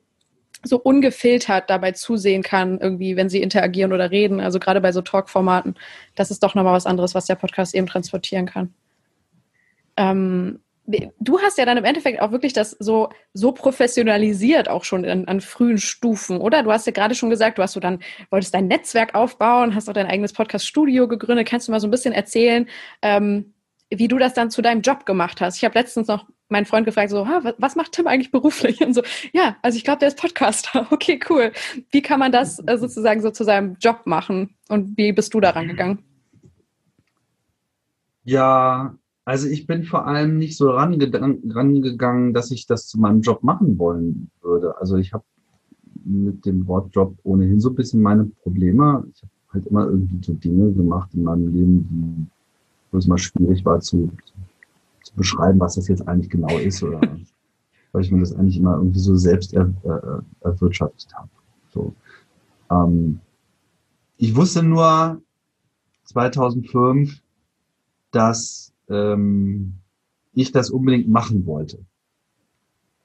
so 0.64 0.78
ungefiltert 0.78 1.68
dabei 1.68 1.92
zusehen 1.92 2.42
kann, 2.42 2.78
irgendwie, 2.78 3.16
wenn 3.16 3.28
sie 3.28 3.42
interagieren 3.42 3.92
oder 3.92 4.10
reden. 4.10 4.40
Also 4.40 4.58
gerade 4.58 4.80
bei 4.80 4.92
so 4.92 5.00
Talk-Formaten, 5.00 5.74
das 6.14 6.30
ist 6.30 6.42
doch 6.42 6.54
nochmal 6.54 6.74
was 6.74 6.86
anderes, 6.86 7.14
was 7.14 7.26
der 7.26 7.34
Podcast 7.34 7.74
eben 7.74 7.86
transportieren 7.86 8.46
kann. 8.46 8.72
Ähm, 9.96 10.60
du 11.20 11.40
hast 11.40 11.58
ja 11.58 11.64
dann 11.64 11.78
im 11.78 11.84
Endeffekt 11.84 12.20
auch 12.20 12.32
wirklich 12.32 12.52
das 12.52 12.72
so, 12.72 13.10
so 13.32 13.52
professionalisiert 13.52 14.68
auch 14.68 14.84
schon 14.84 15.04
in, 15.04 15.28
an 15.28 15.40
frühen 15.40 15.78
Stufen, 15.78 16.38
oder? 16.38 16.62
Du 16.62 16.72
hast 16.72 16.86
ja 16.86 16.92
gerade 16.92 17.14
schon 17.14 17.30
gesagt, 17.30 17.58
du 17.58 17.62
hast 17.62 17.72
so 17.72 17.80
dann, 17.80 18.00
wolltest 18.30 18.54
dein 18.54 18.66
Netzwerk 18.66 19.14
aufbauen, 19.14 19.74
hast 19.74 19.88
auch 19.88 19.92
dein 19.92 20.06
eigenes 20.06 20.32
Podcast-Studio 20.32 21.08
gegründet. 21.08 21.48
Kannst 21.48 21.68
du 21.68 21.72
mal 21.72 21.80
so 21.80 21.86
ein 21.86 21.92
bisschen 21.92 22.12
erzählen, 22.12 22.68
ähm, 23.00 23.54
wie 23.90 24.08
du 24.08 24.18
das 24.18 24.34
dann 24.34 24.50
zu 24.50 24.62
deinem 24.62 24.80
Job 24.82 25.06
gemacht 25.06 25.40
hast? 25.40 25.56
Ich 25.58 25.64
habe 25.64 25.78
letztens 25.78 26.08
noch 26.08 26.26
meinen 26.52 26.66
Freund 26.66 26.86
gefragt, 26.86 27.10
so, 27.10 27.26
was 27.58 27.76
macht 27.76 27.92
Tim 27.92 28.06
eigentlich 28.06 28.30
beruflich? 28.30 28.80
Und 28.80 28.94
so, 28.94 29.02
ja, 29.32 29.56
also 29.62 29.76
ich 29.76 29.84
glaube, 29.84 29.98
der 29.98 30.08
ist 30.08 30.18
Podcaster. 30.18 30.86
Okay, 30.92 31.18
cool. 31.28 31.52
Wie 31.90 32.02
kann 32.02 32.20
man 32.20 32.30
das 32.30 32.60
äh, 32.66 32.76
sozusagen 32.78 33.22
so 33.22 33.30
zu 33.30 33.44
seinem 33.44 33.76
Job 33.80 34.02
machen? 34.04 34.54
Und 34.68 34.96
wie 34.96 35.12
bist 35.12 35.34
du 35.34 35.40
daran 35.40 35.66
gegangen? 35.66 36.00
Ja, 38.24 38.94
also 39.24 39.48
ich 39.48 39.66
bin 39.66 39.84
vor 39.84 40.06
allem 40.06 40.38
nicht 40.38 40.56
so 40.56 40.70
rangegangen, 40.70 42.34
dass 42.34 42.50
ich 42.50 42.66
das 42.66 42.86
zu 42.86 43.00
meinem 43.00 43.22
Job 43.22 43.42
machen 43.42 43.78
wollen 43.78 44.30
würde. 44.42 44.76
Also 44.78 44.96
ich 44.96 45.12
habe 45.12 45.24
mit 46.04 46.44
dem 46.44 46.66
Wort 46.66 46.94
Job 46.94 47.16
ohnehin 47.22 47.58
so 47.58 47.70
ein 47.70 47.74
bisschen 47.74 48.02
meine 48.02 48.24
Probleme. 48.42 49.04
Ich 49.14 49.22
habe 49.22 49.32
halt 49.54 49.66
immer 49.66 49.86
irgendwie 49.86 50.24
so 50.24 50.34
Dinge 50.34 50.72
gemacht 50.72 51.10
in 51.14 51.24
meinem 51.24 51.52
Leben, 51.52 51.88
die 51.88 52.26
wo 52.92 52.98
es 52.98 53.06
mal 53.06 53.18
schwierig 53.18 53.64
war 53.64 53.80
zu, 53.80 54.12
zu 54.24 54.34
beschreiben, 55.16 55.60
was 55.60 55.74
das 55.74 55.88
jetzt 55.88 56.06
eigentlich 56.08 56.30
genau 56.30 56.56
ist 56.58 56.82
oder 56.82 57.00
weil 57.92 58.02
ich 58.02 58.10
mir 58.10 58.20
das 58.20 58.34
eigentlich 58.34 58.56
immer 58.56 58.76
irgendwie 58.76 58.98
so 58.98 59.16
selbst 59.16 59.52
er, 59.52 59.72
äh, 59.84 60.46
erwirtschaftet 60.46 61.14
habe. 61.14 61.28
So. 61.70 61.94
Ähm, 62.70 63.20
ich 64.16 64.34
wusste 64.34 64.62
nur 64.62 65.20
2005, 66.04 67.20
dass 68.12 68.72
ähm, 68.88 69.74
ich 70.32 70.52
das 70.52 70.70
unbedingt 70.70 71.08
machen 71.08 71.44
wollte. 71.46 71.84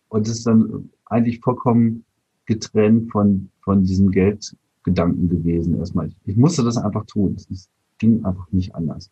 Und 0.10 0.28
es 0.28 0.38
ist 0.38 0.48
dann 0.48 0.90
eigentlich 1.06 1.40
vollkommen 1.42 2.06
getrennt 2.46 3.12
von, 3.12 3.50
von 3.62 3.84
diesem 3.84 4.12
Geldgedanken 4.12 5.28
gewesen 5.28 5.78
erstmal. 5.78 6.12
Ich 6.26 6.38
musste 6.38 6.64
das 6.64 6.78
einfach 6.78 7.06
tun. 7.06 7.36
Es 7.36 7.70
ging 7.98 8.24
einfach 8.24 8.50
nicht 8.52 8.74
anders. 8.76 9.12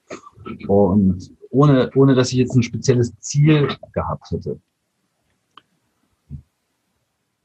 Und 0.67 1.31
ohne, 1.49 1.89
ohne 1.95 2.15
dass 2.15 2.31
ich 2.31 2.37
jetzt 2.37 2.55
ein 2.55 2.63
spezielles 2.63 3.17
Ziel 3.19 3.69
gehabt 3.93 4.31
hätte. 4.31 4.59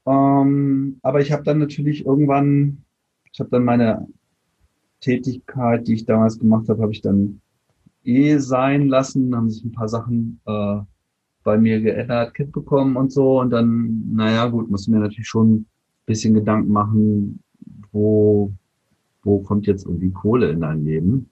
Ähm, 0.05 0.99
aber 1.01 1.21
ich 1.21 1.31
habe 1.31 1.43
dann 1.43 1.59
natürlich 1.59 2.05
irgendwann, 2.05 2.83
ich 3.31 3.39
habe 3.39 3.49
dann 3.49 3.63
meine 3.63 4.07
Tätigkeit, 4.99 5.87
die 5.87 5.93
ich 5.93 6.05
damals 6.05 6.39
gemacht 6.39 6.69
habe, 6.69 6.81
habe 6.81 6.91
ich 6.91 7.01
dann 7.01 7.41
eh 8.03 8.37
sein 8.37 8.87
lassen, 8.87 9.35
haben 9.35 9.49
sich 9.49 9.63
ein 9.63 9.71
paar 9.71 9.89
Sachen 9.89 10.39
äh, 10.45 10.79
bei 11.43 11.57
mir 11.57 11.81
geändert, 11.81 12.33
Kind 12.33 12.51
bekommen 12.51 12.95
und 12.95 13.11
so. 13.11 13.39
Und 13.39 13.51
dann, 13.51 14.11
naja, 14.13 14.47
gut, 14.47 14.69
musste 14.69 14.91
mir 14.91 14.99
natürlich 14.99 15.27
schon 15.27 15.53
ein 15.53 15.65
bisschen 16.05 16.33
Gedanken 16.33 16.71
machen, 16.71 17.43
wo, 17.91 18.53
wo 19.23 19.39
kommt 19.39 19.67
jetzt 19.67 19.85
irgendwie 19.85 20.11
Kohle 20.11 20.51
in 20.51 20.61
dein 20.61 20.85
Leben? 20.85 21.30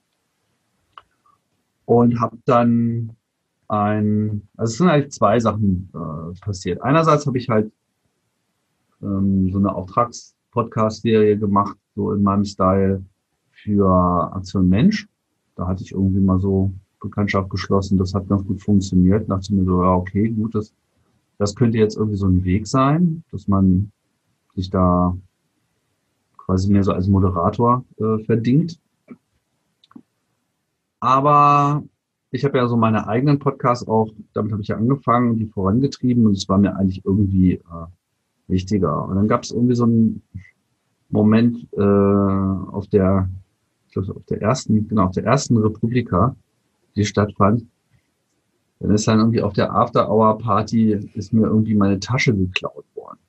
Und 1.89 2.19
habe 2.19 2.37
dann 2.45 3.13
ein, 3.67 4.47
also 4.57 4.71
es 4.71 4.77
sind 4.77 4.89
eigentlich 4.89 5.11
zwei 5.11 5.39
Sachen 5.39 5.89
äh, 5.95 6.39
passiert. 6.39 6.83
Einerseits 6.83 7.25
habe 7.25 7.39
ich 7.39 7.49
halt 7.49 7.71
ähm, 9.01 9.49
so 9.51 9.57
eine 9.57 9.73
Auftrags-Podcast-Serie 9.73 11.39
gemacht, 11.39 11.79
so 11.95 12.11
in 12.11 12.21
meinem 12.21 12.45
Style 12.45 13.03
für 13.49 14.31
Aktion 14.35 14.69
Mensch. 14.69 15.07
Da 15.55 15.65
hatte 15.65 15.81
ich 15.81 15.93
irgendwie 15.93 16.19
mal 16.19 16.39
so 16.39 16.71
Bekanntschaft 17.01 17.49
geschlossen. 17.49 17.97
Das 17.97 18.13
hat 18.13 18.29
ganz 18.29 18.45
gut 18.45 18.61
funktioniert. 18.61 19.27
Da 19.27 19.37
dachte 19.37 19.55
mir 19.55 19.65
so, 19.65 19.81
ja, 19.81 19.95
okay, 19.95 20.29
gut, 20.29 20.53
das, 20.53 20.71
das 21.39 21.55
könnte 21.55 21.79
jetzt 21.79 21.97
irgendwie 21.97 22.17
so 22.17 22.27
ein 22.27 22.43
Weg 22.43 22.67
sein, 22.67 23.23
dass 23.31 23.47
man 23.47 23.91
sich 24.53 24.69
da 24.69 25.17
quasi 26.37 26.71
mehr 26.71 26.83
so 26.83 26.91
als 26.91 27.07
Moderator 27.07 27.83
äh, 27.97 28.23
verdingt. 28.25 28.79
Aber 30.99 31.83
ich 32.31 32.45
habe 32.45 32.57
ja 32.57 32.67
so 32.67 32.77
meine 32.77 33.07
eigenen 33.07 33.39
Podcasts 33.39 33.87
auch, 33.87 34.11
damit 34.33 34.51
habe 34.51 34.61
ich 34.61 34.67
ja 34.67 34.77
angefangen 34.77 35.31
und 35.31 35.39
die 35.39 35.47
vorangetrieben 35.47 36.25
und 36.25 36.33
es 36.33 36.47
war 36.47 36.57
mir 36.57 36.75
eigentlich 36.75 37.03
irgendwie 37.05 37.53
äh, 37.53 37.87
wichtiger. 38.47 39.07
Und 39.07 39.15
dann 39.15 39.27
gab 39.27 39.43
es 39.43 39.51
irgendwie 39.51 39.75
so 39.75 39.85
einen 39.85 40.21
Moment 41.09 41.67
äh, 41.73 41.81
auf 41.81 42.87
der, 42.87 43.29
ich 43.87 43.93
glaube, 43.93 44.15
auf 44.15 44.25
der 44.25 44.41
ersten, 44.41 44.87
genau, 44.87 45.05
auf 45.05 45.13
der 45.13 45.25
ersten 45.25 45.57
Republika, 45.57 46.35
die 46.95 47.05
stattfand. 47.05 47.65
Dann 48.79 48.91
ist 48.91 49.07
dann 49.07 49.19
irgendwie 49.19 49.41
auf 49.41 49.53
der 49.53 49.73
After-Hour-Party 49.73 51.11
ist 51.13 51.33
mir 51.33 51.47
irgendwie 51.47 51.75
meine 51.75 51.99
Tasche 51.99 52.33
geklaut 52.33 52.85
worden. 52.95 53.19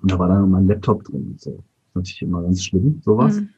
Und 0.00 0.12
da 0.12 0.18
war 0.18 0.28
dann 0.28 0.50
mein 0.50 0.66
Laptop 0.66 1.04
drin. 1.04 1.34
So. 1.38 1.50
Das 1.50 1.58
ist 1.58 1.96
natürlich 1.96 2.22
immer 2.22 2.42
ganz 2.42 2.64
schlimm, 2.64 3.02
sowas. 3.04 3.40
Mhm. 3.40 3.50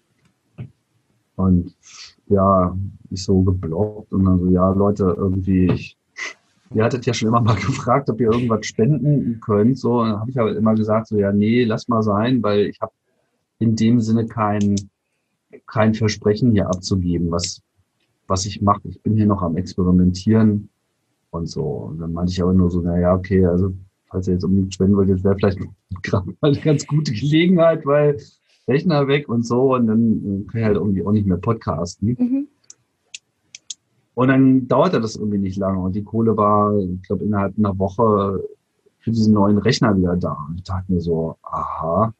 Und 1.37 1.77
ja, 2.33 2.77
ich 3.11 3.25
so 3.25 3.43
geblockt 3.43 4.13
und 4.13 4.25
dann 4.25 4.39
so, 4.39 4.49
ja, 4.49 4.71
Leute, 4.71 5.15
irgendwie, 5.17 5.67
ich 5.73 5.97
ihr 6.75 6.85
hattet 6.85 7.07
ja 7.07 7.15
schon 7.15 7.29
immer 7.29 7.41
mal 7.41 7.57
gefragt, 7.67 8.09
ob 8.11 8.21
ihr 8.21 8.31
irgendwas 8.31 8.67
spenden 8.67 9.41
könnt. 9.41 9.79
So, 9.79 10.03
dann 10.03 10.21
habe 10.21 10.31
ich 10.31 10.39
aber 10.39 10.55
immer 10.57 10.75
gesagt, 10.75 11.09
so 11.09 11.19
ja, 11.19 11.33
nee, 11.33 11.65
lass 11.65 11.89
mal 11.89 12.03
sein, 12.03 12.43
weil 12.43 12.67
ich 12.67 12.81
habe 12.81 12.93
in 13.59 13.77
dem 13.77 14.01
Sinne 14.01 14.27
kein, 14.27 14.77
kein 15.67 15.95
Versprechen 15.95 16.53
hier 16.53 16.69
abzugeben, 16.69 17.31
was, 17.31 17.63
was 18.27 18.47
ich 18.47 18.61
mache. 18.63 18.81
Ich 18.89 19.01
bin 19.03 19.17
hier 19.17 19.27
noch 19.27 19.43
am 19.43 19.57
Experimentieren 19.57 20.69
und 21.31 21.47
so. 21.47 21.63
Und 21.63 21.99
dann 21.99 22.13
meinte 22.13 22.33
ich 22.33 22.43
aber 22.43 22.53
nur 22.53 22.71
so, 22.71 22.81
na 22.81 22.99
ja, 22.99 23.15
okay, 23.15 23.45
also 23.47 23.73
falls 24.09 24.27
ihr 24.27 24.35
jetzt 24.35 24.45
unbedingt 24.45 24.75
spenden 24.75 24.97
wollt, 24.97 25.09
jetzt 25.09 25.25
wäre 25.25 25.37
vielleicht 25.37 25.59
gerade 26.03 26.27
mal 26.41 26.53
eine 26.53 26.61
ganz 26.61 26.87
gute 26.87 27.13
Gelegenheit, 27.13 27.87
weil 27.87 28.17
Rechner 28.69 29.09
weg 29.09 29.29
und 29.29 29.45
so 29.47 29.75
und 29.75 29.87
dann 29.87 30.47
kann 30.51 30.61
ich 30.61 30.67
halt 30.67 30.77
irgendwie 30.77 31.05
auch 31.05 31.13
nicht 31.13 31.27
mehr 31.27 31.39
podcasten. 31.39 32.17
Mhm. 32.19 32.49
Und 34.15 34.29
dann 34.29 34.69
dauerte 34.69 35.01
das 35.01 35.17
irgendwie 35.17 35.39
nicht 35.39 35.57
lange 35.57 35.81
und 35.81 35.95
die 35.95 36.05
Kohle 36.05 36.37
war, 36.37 36.77
ich 36.77 37.03
glaube, 37.03 37.25
innerhalb 37.25 37.57
einer 37.57 37.79
Woche 37.79 38.45
für 38.99 39.11
diesen 39.11 39.35
neuen 39.35 39.59
Rechner 39.59 39.97
wieder 39.97 40.17
da. 40.17 40.37
Und 40.49 40.57
ich 40.57 40.63
dachte 40.65 40.93
mir 40.93 41.01
so, 41.01 41.37
aha, 41.43 42.15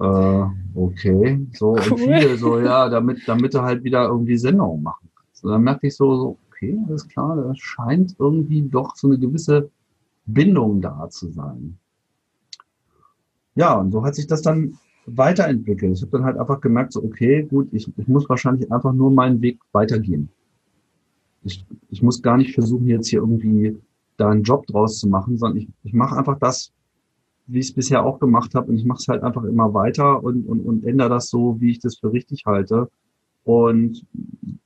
äh, 0.00 0.44
okay, 0.74 1.46
so 1.52 1.72
cool. 1.72 1.92
und 1.92 1.98
viele 1.98 2.36
so, 2.38 2.58
ja, 2.58 2.88
damit, 2.88 3.20
damit 3.26 3.54
du 3.54 3.62
halt 3.62 3.84
wieder 3.84 4.06
irgendwie 4.06 4.36
Sendungen 4.36 4.82
machen 4.82 5.10
kannst. 5.14 5.44
Und 5.44 5.50
dann 5.50 5.62
merkte 5.62 5.88
ich 5.88 5.96
so, 5.96 6.16
so, 6.16 6.38
okay, 6.48 6.78
alles 6.86 7.06
klar, 7.08 7.36
da 7.36 7.52
scheint 7.54 8.16
irgendwie 8.18 8.62
doch 8.62 8.96
so 8.96 9.08
eine 9.08 9.18
gewisse 9.18 9.70
Bindung 10.26 10.80
da 10.80 11.08
zu 11.10 11.30
sein. 11.30 11.78
Ja, 13.56 13.74
und 13.74 13.92
so 13.92 14.04
hat 14.04 14.14
sich 14.14 14.26
das 14.26 14.42
dann 14.42 14.78
weiterentwickelt. 15.06 15.96
Ich 15.96 16.02
habe 16.02 16.12
dann 16.12 16.24
halt 16.24 16.38
einfach 16.38 16.60
gemerkt, 16.60 16.92
so, 16.92 17.02
okay, 17.02 17.42
gut, 17.42 17.68
ich, 17.72 17.90
ich 17.96 18.08
muss 18.08 18.28
wahrscheinlich 18.28 18.70
einfach 18.72 18.92
nur 18.92 19.10
meinen 19.10 19.40
Weg 19.42 19.58
weitergehen. 19.72 20.28
Ich, 21.44 21.64
ich 21.90 22.02
muss 22.02 22.22
gar 22.22 22.36
nicht 22.36 22.54
versuchen, 22.54 22.86
jetzt 22.86 23.08
hier 23.08 23.20
irgendwie 23.20 23.76
da 24.16 24.30
einen 24.30 24.42
Job 24.42 24.66
draus 24.66 24.98
zu 24.98 25.08
machen, 25.08 25.36
sondern 25.36 25.58
ich, 25.58 25.68
ich 25.82 25.92
mache 25.92 26.16
einfach 26.16 26.38
das, 26.38 26.72
wie 27.46 27.58
ich 27.58 27.66
es 27.66 27.74
bisher 27.74 28.04
auch 28.04 28.18
gemacht 28.18 28.54
habe 28.54 28.70
und 28.70 28.76
ich 28.76 28.84
mache 28.84 28.98
es 29.00 29.08
halt 29.08 29.22
einfach 29.22 29.44
immer 29.44 29.74
weiter 29.74 30.22
und, 30.22 30.46
und, 30.46 30.60
und 30.60 30.84
ändere 30.84 31.10
das 31.10 31.28
so, 31.28 31.60
wie 31.60 31.72
ich 31.72 31.78
das 31.78 31.96
für 31.96 32.12
richtig 32.12 32.46
halte 32.46 32.88
und 33.44 34.06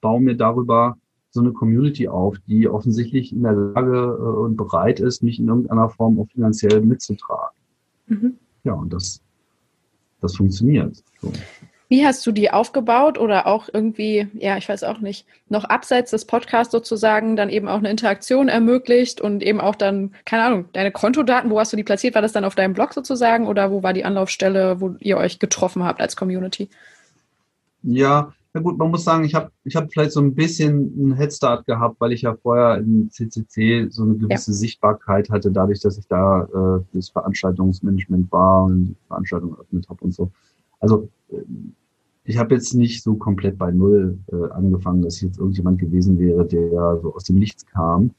baue 0.00 0.20
mir 0.20 0.36
darüber 0.36 0.96
so 1.30 1.40
eine 1.40 1.52
Community 1.52 2.08
auf, 2.08 2.36
die 2.46 2.68
offensichtlich 2.68 3.32
in 3.32 3.42
der 3.42 3.52
Lage 3.52 3.96
äh, 3.96 4.22
und 4.22 4.56
bereit 4.56 5.00
ist, 5.00 5.22
mich 5.22 5.38
in 5.38 5.48
irgendeiner 5.48 5.88
Form 5.88 6.18
auch 6.18 6.28
finanziell 6.28 6.80
mitzutragen. 6.80 7.56
Mhm. 8.06 8.34
Ja, 8.64 8.74
und 8.74 8.92
das, 8.92 9.20
das 10.20 10.36
funktioniert. 10.36 10.96
So. 11.20 11.32
Wie 11.90 12.04
hast 12.04 12.26
du 12.26 12.32
die 12.32 12.50
aufgebaut 12.50 13.16
oder 13.16 13.46
auch 13.46 13.68
irgendwie, 13.72 14.28
ja, 14.34 14.58
ich 14.58 14.68
weiß 14.68 14.84
auch 14.84 14.98
nicht, 14.98 15.26
noch 15.48 15.64
abseits 15.64 16.10
des 16.10 16.26
Podcasts 16.26 16.70
sozusagen 16.70 17.34
dann 17.34 17.48
eben 17.48 17.66
auch 17.66 17.78
eine 17.78 17.90
Interaktion 17.90 18.48
ermöglicht 18.48 19.22
und 19.22 19.42
eben 19.42 19.58
auch 19.58 19.74
dann, 19.74 20.14
keine 20.26 20.42
Ahnung, 20.42 20.68
deine 20.74 20.92
Kontodaten, 20.92 21.50
wo 21.50 21.58
hast 21.58 21.72
du 21.72 21.78
die 21.78 21.84
platziert? 21.84 22.14
War 22.14 22.20
das 22.20 22.32
dann 22.32 22.44
auf 22.44 22.54
deinem 22.54 22.74
Blog 22.74 22.92
sozusagen 22.92 23.46
oder 23.46 23.70
wo 23.70 23.82
war 23.82 23.94
die 23.94 24.04
Anlaufstelle, 24.04 24.82
wo 24.82 24.96
ihr 25.00 25.16
euch 25.16 25.38
getroffen 25.38 25.82
habt 25.82 26.02
als 26.02 26.14
Community? 26.14 26.68
Ja, 27.82 28.34
na 28.58 28.62
gut, 28.64 28.76
man 28.76 28.90
muss 28.90 29.04
sagen, 29.04 29.24
ich 29.24 29.34
habe 29.34 29.50
ich 29.64 29.76
hab 29.76 29.92
vielleicht 29.92 30.12
so 30.12 30.20
ein 30.20 30.34
bisschen 30.34 30.92
einen 30.98 31.12
Headstart 31.14 31.64
gehabt, 31.66 32.00
weil 32.00 32.12
ich 32.12 32.22
ja 32.22 32.34
vorher 32.34 32.78
im 32.78 33.08
CCC 33.10 33.86
so 33.90 34.02
eine 34.02 34.16
gewisse 34.16 34.50
ja. 34.50 34.56
Sichtbarkeit 34.56 35.30
hatte, 35.30 35.52
dadurch, 35.52 35.80
dass 35.80 35.96
ich 35.96 36.08
da 36.08 36.42
äh, 36.42 36.84
das 36.92 37.10
Veranstaltungsmanagement 37.10 38.32
war 38.32 38.64
und 38.64 38.96
Veranstaltungen 39.06 39.54
eröffnet 39.54 39.88
habe 39.88 40.04
und 40.04 40.12
so. 40.12 40.32
Also 40.80 41.08
ich 42.24 42.36
habe 42.36 42.54
jetzt 42.54 42.74
nicht 42.74 43.02
so 43.02 43.14
komplett 43.14 43.58
bei 43.58 43.70
Null 43.70 44.18
äh, 44.32 44.50
angefangen, 44.50 45.02
dass 45.02 45.16
ich 45.16 45.22
jetzt 45.22 45.38
irgendjemand 45.38 45.78
gewesen 45.78 46.18
wäre, 46.18 46.44
der 46.44 46.98
so 47.00 47.14
aus 47.14 47.24
dem 47.24 47.36
Nichts 47.36 47.64
kam. 47.64 48.10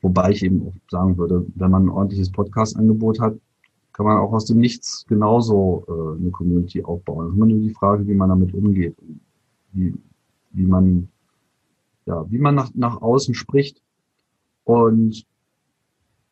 Wobei 0.00 0.30
ich 0.30 0.44
eben 0.44 0.66
auch 0.66 0.74
sagen 0.90 1.16
würde, 1.18 1.46
wenn 1.54 1.70
man 1.70 1.86
ein 1.86 1.88
ordentliches 1.88 2.30
Podcast-Angebot 2.30 3.20
hat, 3.20 3.36
kann 3.98 4.06
man 4.06 4.18
auch 4.18 4.32
aus 4.32 4.44
dem 4.44 4.58
Nichts 4.58 5.04
genauso 5.08 5.84
äh, 5.88 6.20
eine 6.20 6.30
Community 6.30 6.84
aufbauen. 6.84 7.24
Das 7.24 7.32
ist 7.32 7.36
immer 7.36 7.46
nur 7.46 7.58
die 7.58 7.74
Frage, 7.74 8.06
wie 8.06 8.14
man 8.14 8.28
damit 8.28 8.54
umgeht, 8.54 8.94
wie, 9.72 9.92
wie 10.52 10.62
man, 10.62 11.08
ja, 12.06 12.24
wie 12.30 12.38
man 12.38 12.54
nach, 12.54 12.70
nach 12.74 13.02
außen 13.02 13.34
spricht. 13.34 13.82
Und 14.62 15.26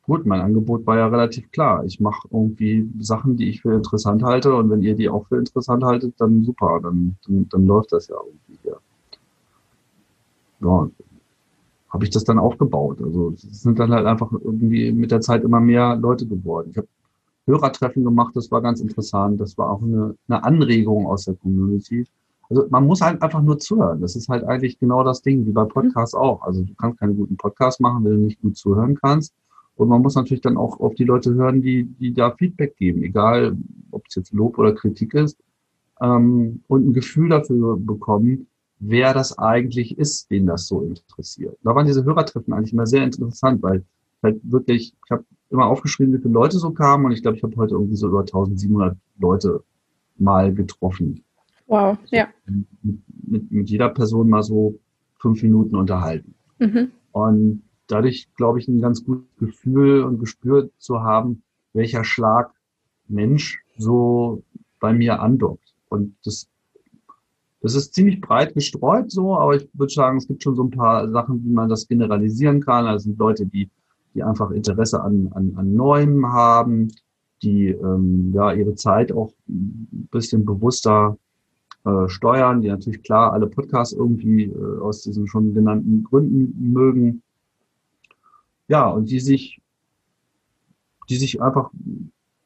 gut, 0.02 0.26
mein 0.26 0.42
Angebot 0.42 0.87
war 0.87 0.96
ja 0.96 1.09
relativ 1.09 1.50
klar. 1.50 1.85
Ich 1.85 1.98
mache 1.98 2.29
irgendwie 2.31 2.88
Sachen, 3.00 3.37
die 3.37 3.48
ich 3.48 3.62
für 3.62 3.74
interessant 3.74 4.22
halte 4.22 4.55
und 4.55 4.70
wenn 4.70 4.83
ihr 4.83 4.94
die 4.94 5.09
auch 5.09 5.26
für 5.26 5.38
interessant 5.38 5.83
haltet, 5.83 6.14
dann 6.18 6.44
super, 6.44 6.79
dann, 6.81 7.16
dann, 7.26 7.48
dann 7.48 7.66
läuft 7.66 7.90
das 7.90 8.07
ja 8.07 8.14
irgendwie 8.24 8.61
hier. 8.62 8.79
Ja, 10.61 10.88
habe 11.88 12.05
ich 12.05 12.11
das 12.11 12.22
dann 12.22 12.38
aufgebaut. 12.38 13.02
Also 13.02 13.31
es 13.31 13.62
sind 13.62 13.81
dann 13.81 13.90
halt 13.90 14.07
einfach 14.07 14.31
irgendwie 14.31 14.92
mit 14.92 15.11
der 15.11 15.20
Zeit 15.20 15.42
immer 15.42 15.59
mehr 15.59 15.96
Leute 15.96 16.26
geworden. 16.29 16.68
Ich 16.70 16.76
habe 16.76 16.87
Hörertreffen 17.46 18.04
gemacht, 18.04 18.35
das 18.35 18.50
war 18.50 18.61
ganz 18.61 18.80
interessant. 18.80 19.40
Das 19.40 19.56
war 19.56 19.70
auch 19.70 19.82
eine, 19.82 20.16
eine 20.28 20.44
Anregung 20.44 21.06
aus 21.06 21.24
der 21.24 21.35
Community. 21.35 22.06
Also 22.48 22.66
man 22.70 22.87
muss 22.87 23.00
halt 23.00 23.22
einfach 23.22 23.42
nur 23.42 23.59
zuhören. 23.59 24.00
Das 24.00 24.16
ist 24.16 24.28
halt 24.28 24.44
eigentlich 24.44 24.78
genau 24.78 25.02
das 25.04 25.22
Ding, 25.22 25.46
wie 25.46 25.52
bei 25.52 25.64
Podcasts 25.64 26.14
auch. 26.14 26.42
Also 26.42 26.62
du 26.62 26.74
kannst 26.74 26.98
keinen 27.00 27.16
guten 27.16 27.37
Podcast 27.37 27.80
machen, 27.80 28.04
wenn 28.04 28.12
du 28.12 28.18
nicht 28.18 28.40
gut 28.40 28.56
zuhören 28.56 28.96
kannst. 28.96 29.35
Und 29.76 29.88
man 29.88 30.02
muss 30.02 30.14
natürlich 30.14 30.40
dann 30.40 30.56
auch 30.56 30.80
auf 30.80 30.94
die 30.94 31.04
Leute 31.04 31.35
hören, 31.35 31.61
die, 31.61 31.85
die 31.85 32.14
da 32.14 32.30
Feedback 32.32 32.76
geben, 32.76 33.02
egal 33.02 33.56
ob 33.90 34.04
es 34.09 34.14
jetzt 34.14 34.32
Lob 34.32 34.59
oder 34.59 34.72
Kritik 34.72 35.14
ist, 35.14 35.38
ähm, 36.00 36.62
und 36.66 36.88
ein 36.88 36.94
Gefühl 36.94 37.28
dafür 37.28 37.76
bekommen, 37.78 38.46
wer 38.78 39.12
das 39.14 39.38
eigentlich 39.38 39.98
ist, 39.98 40.30
den 40.30 40.46
das 40.46 40.66
so 40.66 40.80
interessiert. 40.82 41.59
Da 41.62 41.74
waren 41.74 41.87
diese 41.87 42.04
Hörertreffen 42.04 42.52
eigentlich 42.52 42.72
immer 42.72 42.87
sehr 42.87 43.04
interessant, 43.04 43.62
weil 43.62 43.85
halt 44.22 44.40
wirklich, 44.42 44.94
ich 45.04 45.11
habe 45.11 45.24
immer 45.50 45.66
aufgeschrieben, 45.66 46.14
wie 46.14 46.18
viele 46.18 46.35
Leute 46.35 46.59
so 46.59 46.70
kamen 46.70 47.06
und 47.06 47.12
ich 47.12 47.22
glaube, 47.22 47.37
ich 47.37 47.42
habe 47.42 47.56
heute 47.56 47.74
irgendwie 47.74 47.96
so 47.96 48.09
über 48.09 48.20
1700 48.20 48.96
Leute 49.18 49.62
mal 50.16 50.52
getroffen. 50.52 51.22
Wow, 51.66 51.98
ja. 52.11 52.28
Mit, 52.46 53.00
mit, 53.22 53.50
mit 53.50 53.70
jeder 53.70 53.88
Person 53.88 54.28
mal 54.28 54.42
so 54.42 54.78
fünf 55.18 55.42
Minuten 55.42 55.76
unterhalten. 55.76 56.35
Mhm. 56.59 56.92
Und 57.12 57.62
dadurch, 57.87 58.28
glaube 58.37 58.59
ich, 58.59 58.68
ein 58.68 58.80
ganz 58.80 59.04
gutes 59.04 59.26
Gefühl 59.38 60.02
und 60.02 60.18
Gespür 60.18 60.70
zu 60.78 61.02
haben, 61.02 61.42
welcher 61.72 62.04
Schlag 62.04 62.52
Mensch 63.09 63.62
so 63.76 64.42
bei 64.80 64.92
mir 64.92 65.20
andockt. 65.20 65.74
Und 65.88 66.16
das, 66.24 66.48
das 67.61 67.74
ist 67.74 67.94
ziemlich 67.94 68.20
breit 68.20 68.54
gestreut 68.54 69.11
so, 69.11 69.37
aber 69.37 69.56
ich 69.56 69.68
würde 69.72 69.92
sagen, 69.92 70.18
es 70.18 70.26
gibt 70.26 70.42
schon 70.42 70.56
so 70.56 70.64
ein 70.64 70.70
paar 70.70 71.09
Sachen, 71.11 71.44
wie 71.44 71.52
man 71.52 71.68
das 71.68 71.87
generalisieren 71.87 72.61
kann. 72.61 72.87
Also 72.87 73.04
sind 73.04 73.18
Leute, 73.18 73.46
die, 73.46 73.70
die 74.16 74.24
einfach 74.24 74.50
Interesse 74.50 75.02
an, 75.02 75.31
an, 75.35 75.52
an 75.57 75.74
Neuem 75.74 76.26
haben, 76.33 76.88
die 77.42 77.68
ähm, 77.68 78.33
ja 78.35 78.52
ihre 78.52 78.74
Zeit 78.74 79.12
auch 79.12 79.33
ein 79.48 80.09
bisschen 80.11 80.46
bewusster 80.46 81.18
äh, 81.85 82.09
steuern, 82.09 82.62
die 82.62 82.68
natürlich 82.68 83.02
klar 83.02 83.33
alle 83.33 83.46
Podcasts 83.46 83.92
irgendwie 83.92 84.44
äh, 84.44 84.81
aus 84.81 85.02
diesen 85.02 85.29
schon 85.29 85.52
genannten 85.52 86.02
Gründen 86.02 86.72
mögen. 86.72 87.22
Ja, 88.68 88.88
und 88.88 89.11
die 89.11 89.20
sich, 89.20 89.61
die 91.11 91.16
sich 91.16 91.42
einfach 91.42 91.70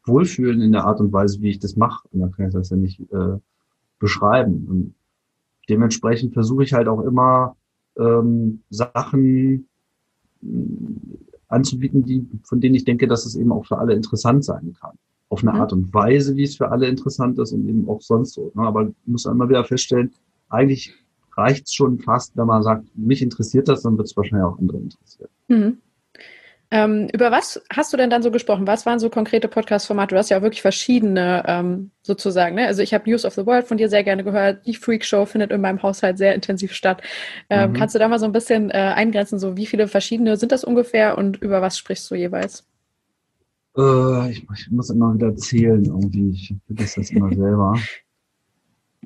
wohlfühlen 0.04 0.61
in 0.61 0.72
der 0.72 0.85
Art 0.85 1.00
und 1.00 1.12
Weise, 1.12 1.40
wie 1.40 1.50
ich 1.50 1.61
das 1.61 1.76
mache. 1.76 2.06
Und 2.12 2.20
dann 2.20 2.33
kann 2.33 2.48
ich 2.48 2.52
das 2.52 2.70
ja 2.70 2.76
nicht 2.76 3.00
äh, 3.12 3.38
beschreiben. 4.00 4.66
Und 4.68 4.94
dementsprechend 5.68 6.35
versuche 6.35 6.64
ich 6.64 6.72
halt 6.72 6.88
auch 6.88 7.00
immer 7.02 7.56
ähm, 7.96 8.61
Sachen 8.70 9.68
anzubieten, 11.50 12.04
die, 12.04 12.26
von 12.44 12.60
denen 12.60 12.74
ich 12.74 12.84
denke, 12.84 13.06
dass 13.06 13.26
es 13.26 13.36
eben 13.36 13.52
auch 13.52 13.66
für 13.66 13.78
alle 13.78 13.94
interessant 13.94 14.44
sein 14.44 14.74
kann. 14.80 14.96
Auf 15.28 15.42
eine 15.42 15.52
mhm. 15.52 15.60
Art 15.60 15.72
und 15.72 15.92
Weise, 15.94 16.36
wie 16.36 16.44
es 16.44 16.56
für 16.56 16.70
alle 16.70 16.88
interessant 16.88 17.38
ist 17.38 17.52
und 17.52 17.68
eben 17.68 17.88
auch 17.88 18.00
sonst 18.00 18.34
so. 18.34 18.50
Ne? 18.54 18.62
Aber 18.62 18.88
ich 18.88 18.94
muss 19.06 19.26
immer 19.26 19.48
wieder 19.48 19.64
feststellen, 19.64 20.12
eigentlich 20.48 20.94
reicht 21.36 21.66
es 21.66 21.74
schon 21.74 21.98
fast, 21.98 22.36
wenn 22.36 22.46
man 22.46 22.62
sagt, 22.62 22.86
mich 22.96 23.22
interessiert 23.22 23.68
das, 23.68 23.82
dann 23.82 23.96
wird 23.96 24.08
es 24.08 24.16
wahrscheinlich 24.16 24.44
auch 24.44 24.58
andere 24.58 24.78
interessieren. 24.78 25.30
Mhm. 25.48 25.78
Ähm, 26.72 27.09
über 27.12 27.33
was 27.33 27.61
hast 27.72 27.92
du 27.92 27.96
denn 27.96 28.11
dann 28.11 28.22
so 28.22 28.30
gesprochen? 28.30 28.66
Was 28.66 28.87
waren 28.87 29.00
so 29.00 29.11
konkrete 29.11 29.48
Podcast-Formate? 29.48 30.14
Du 30.14 30.18
hast 30.18 30.30
ja 30.30 30.38
auch 30.38 30.42
wirklich 30.42 30.62
verschiedene 30.62 31.42
ähm, 31.46 31.90
sozusagen. 32.02 32.54
Ne? 32.54 32.66
Also 32.66 32.83
ich 32.83 32.94
habe 32.94 33.11
News 33.11 33.24
of 33.24 33.35
the 33.35 33.44
World 33.44 33.66
von 33.66 33.76
dir 33.76 33.88
sehr 33.88 34.04
gerne 34.04 34.22
gehört. 34.22 34.64
Die 34.66 34.76
Freak 34.76 35.04
Show 35.04 35.24
findet 35.24 35.50
in 35.50 35.61
meinem 35.61 35.83
Haushalt 35.83 36.16
sehr 36.16 36.35
intensiv 36.35 36.72
statt. 36.72 37.02
Ähm, 37.48 37.70
mhm. 37.70 37.74
Kannst 37.74 37.96
du 37.96 37.98
da 37.98 38.06
mal 38.06 38.20
so 38.20 38.26
ein 38.26 38.33
bisschen 38.33 38.70
äh, 38.70 38.74
eingrenzen, 38.74 39.40
so 39.40 39.56
wie 39.56 39.66
viele 39.66 39.88
verschiedene 39.88 40.37
sind 40.37 40.52
das 40.52 40.62
ungefähr 40.62 41.18
und 41.18 41.42
über 41.42 41.61
was 41.61 41.76
sprichst 41.76 42.09
du 42.11 42.14
jeweils? 42.14 42.64
Äh, 43.76 44.30
ich, 44.30 44.46
ich, 44.56 44.70
muss 44.70 44.90
immer 44.90 45.12
wieder 45.14 45.35
zählen 45.37 45.85
irgendwie. 45.85 46.30
Ich 46.30 46.54
vergesse 46.66 47.00
das 47.00 47.11
immer 47.11 47.35
selber. 47.35 47.74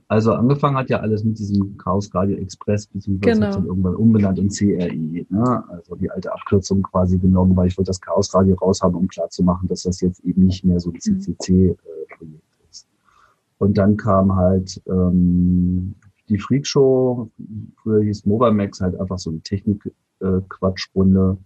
Also 0.09 0.33
angefangen 0.33 0.77
hat 0.77 0.90
ja 0.90 1.01
alles 1.01 1.25
mit 1.25 1.38
diesem 1.38 1.77
Chaos 1.79 2.14
Radio 2.14 2.37
Express, 2.37 2.87
beziehungsweise 2.87 3.40
genau. 3.40 3.53
dann 3.53 3.67
irgendwann 3.67 3.95
umbenannt 3.95 4.38
in 4.38 4.49
CRI. 4.49 5.27
Ne? 5.31 5.64
Also 5.69 5.95
die 5.97 6.11
alte 6.11 6.33
Abkürzung 6.33 6.83
quasi 6.83 7.19
genommen, 7.19 7.57
weil 7.57 7.69
ich 7.69 7.79
wollte 7.79 7.88
das 7.88 8.01
Chaos 8.01 8.35
Radio 8.35 8.55
raushaben, 8.57 8.97
um 8.97 9.09
klarzumachen, 9.09 9.69
dass 9.69 9.83
das 9.85 10.01
jetzt 10.01 10.21
eben 10.25 10.45
nicht 10.45 10.64
mehr 10.64 10.79
so 10.79 10.90
ein 10.90 11.01
CCC-Projekt 11.01 12.21
äh, 12.21 12.71
ist. 12.71 12.87
Und 13.59 13.79
dann 13.79 13.97
kam 13.97 14.37
halt 14.37 14.81
ähm, 14.87 15.95
die 16.29 16.38
Freak 16.38 16.67
Show, 16.67 17.31
früher 17.83 18.03
hieß 18.03 18.27
Mobile 18.27 18.53
Max 18.53 18.81
halt 18.81 18.99
einfach 19.01 19.19
so 19.19 19.31
eine 19.31 19.40
Technik-Quatschrunde. 19.40 21.38
Äh, 21.40 21.45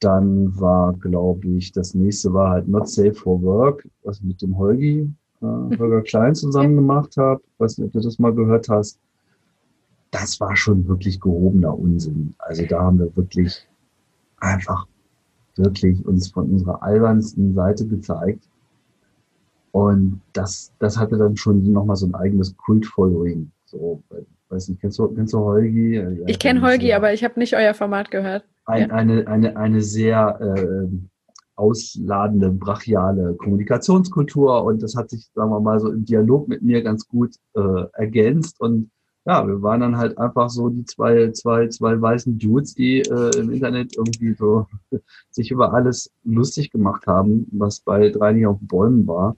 dann 0.00 0.58
war, 0.60 0.92
glaube 0.94 1.48
ich, 1.48 1.72
das 1.72 1.94
nächste 1.94 2.32
war 2.32 2.50
halt 2.50 2.68
Not 2.68 2.88
Safe 2.88 3.14
for 3.14 3.40
Work, 3.42 3.88
was 4.02 4.22
mit 4.22 4.42
dem 4.42 4.58
Holgi, 4.58 5.10
äh, 5.44 5.78
Holger 5.78 6.02
Klein 6.02 6.34
zusammen 6.34 6.76
gemacht 6.76 7.16
habe. 7.16 7.42
Weiß 7.58 7.78
nicht, 7.78 7.86
ob 7.88 7.92
du 7.92 8.00
das 8.00 8.18
mal 8.18 8.34
gehört 8.34 8.68
hast. 8.68 8.98
Das 10.10 10.40
war 10.40 10.56
schon 10.56 10.86
wirklich 10.86 11.20
gehobener 11.20 11.76
Unsinn. 11.76 12.34
Also 12.38 12.64
da 12.66 12.82
haben 12.82 12.98
wir 12.98 13.16
wirklich 13.16 13.66
einfach 14.38 14.86
wirklich 15.56 16.04
uns 16.06 16.30
von 16.30 16.50
unserer 16.50 16.82
albernsten 16.82 17.54
Seite 17.54 17.86
gezeigt. 17.86 18.48
Und 19.72 20.20
das, 20.32 20.72
das 20.78 20.96
hatte 20.96 21.16
dann 21.16 21.36
schon 21.36 21.72
nochmal 21.72 21.96
so 21.96 22.06
ein 22.06 22.14
eigenes 22.14 22.56
Kult-Following. 22.56 23.50
So, 23.64 24.02
weiß 24.48 24.68
nicht, 24.68 24.80
kennst 24.80 24.98
du, 24.98 25.08
kennst 25.08 25.34
du 25.34 25.38
Holgi? 25.38 25.96
Ja, 25.96 26.10
ich 26.26 26.38
kenne 26.38 26.62
Holgi, 26.62 26.92
aber 26.92 27.12
ich 27.12 27.24
habe 27.24 27.40
nicht 27.40 27.56
euer 27.56 27.74
Format 27.74 28.10
gehört. 28.10 28.44
Ein, 28.66 28.88
ja. 28.88 28.94
eine, 28.94 29.26
eine, 29.26 29.56
eine 29.56 29.82
sehr 29.82 30.38
äh, 30.40 30.88
ausladende, 31.56 32.50
brachiale 32.50 33.34
Kommunikationskultur 33.34 34.64
und 34.64 34.82
das 34.82 34.96
hat 34.96 35.10
sich, 35.10 35.30
sagen 35.34 35.50
wir 35.50 35.60
mal, 35.60 35.80
so 35.80 35.90
im 35.90 36.04
Dialog 36.04 36.48
mit 36.48 36.62
mir 36.62 36.82
ganz 36.82 37.06
gut 37.06 37.36
äh, 37.54 37.84
ergänzt 37.92 38.60
und 38.60 38.90
ja, 39.26 39.46
wir 39.46 39.62
waren 39.62 39.80
dann 39.80 39.96
halt 39.96 40.18
einfach 40.18 40.50
so 40.50 40.68
die 40.68 40.84
zwei, 40.84 41.30
zwei, 41.32 41.68
zwei 41.68 42.00
weißen 42.00 42.38
Dudes, 42.38 42.74
die 42.74 43.00
äh, 43.00 43.38
im 43.38 43.50
Internet 43.50 43.96
irgendwie 43.96 44.34
so 44.34 44.66
sich 45.30 45.50
über 45.50 45.72
alles 45.72 46.10
lustig 46.24 46.70
gemacht 46.70 47.06
haben, 47.06 47.46
was 47.52 47.80
bei 47.80 48.10
drei 48.10 48.32
nicht 48.32 48.46
auf 48.46 48.58
Bäumen 48.60 49.06
war. 49.06 49.36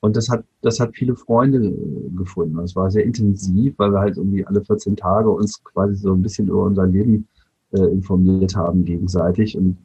Und 0.00 0.16
das 0.16 0.28
hat, 0.28 0.44
das 0.62 0.80
hat 0.80 0.94
viele 0.94 1.16
Freunde 1.16 1.72
gefunden. 2.16 2.56
Das 2.56 2.76
war 2.76 2.90
sehr 2.90 3.04
intensiv, 3.04 3.74
weil 3.78 3.92
wir 3.92 4.00
halt 4.00 4.16
irgendwie 4.16 4.46
alle 4.46 4.64
14 4.64 4.96
Tage 4.96 5.30
uns 5.30 5.62
quasi 5.64 5.96
so 5.96 6.12
ein 6.12 6.22
bisschen 6.22 6.48
über 6.48 6.62
unser 6.64 6.86
Leben 6.86 7.28
äh, 7.72 7.80
informiert 7.80 8.56
haben 8.56 8.84
gegenseitig. 8.84 9.56
Und 9.56 9.76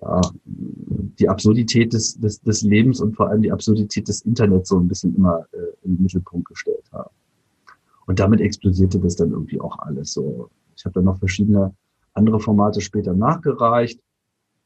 ja, 0.00 0.20
die 0.44 1.28
Absurdität 1.28 1.92
des, 1.92 2.18
des, 2.18 2.40
des 2.40 2.62
Lebens 2.62 3.00
und 3.00 3.16
vor 3.16 3.28
allem 3.28 3.42
die 3.42 3.52
Absurdität 3.52 4.08
des 4.08 4.22
Internets 4.22 4.68
so 4.68 4.78
ein 4.78 4.88
bisschen 4.88 5.14
immer 5.16 5.46
äh, 5.52 5.84
im 5.84 6.02
Mittelpunkt 6.02 6.48
gestellt 6.48 6.84
haben. 6.92 7.10
Und 8.06 8.20
damit 8.20 8.40
explodierte 8.40 8.98
das 9.00 9.16
dann 9.16 9.30
irgendwie 9.30 9.60
auch 9.60 9.78
alles 9.80 10.12
so. 10.12 10.48
Ich 10.76 10.84
habe 10.84 10.94
dann 10.94 11.04
noch 11.04 11.18
verschiedene 11.18 11.74
andere 12.14 12.40
Formate 12.40 12.80
später 12.80 13.14
nachgereicht. 13.14 14.00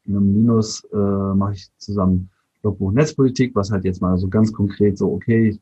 Mit 0.05 0.15
dem 0.15 0.33
Linus 0.33 0.83
äh, 0.93 0.97
mache 0.97 1.53
ich 1.53 1.69
zusammen 1.77 2.29
Logbuch 2.63 2.91
Netzpolitik, 2.91 3.55
was 3.55 3.71
halt 3.71 3.85
jetzt 3.85 4.01
mal 4.01 4.17
so 4.17 4.27
ganz 4.27 4.53
konkret 4.53 4.97
so, 4.97 5.11
okay, 5.11 5.49
ich 5.49 5.59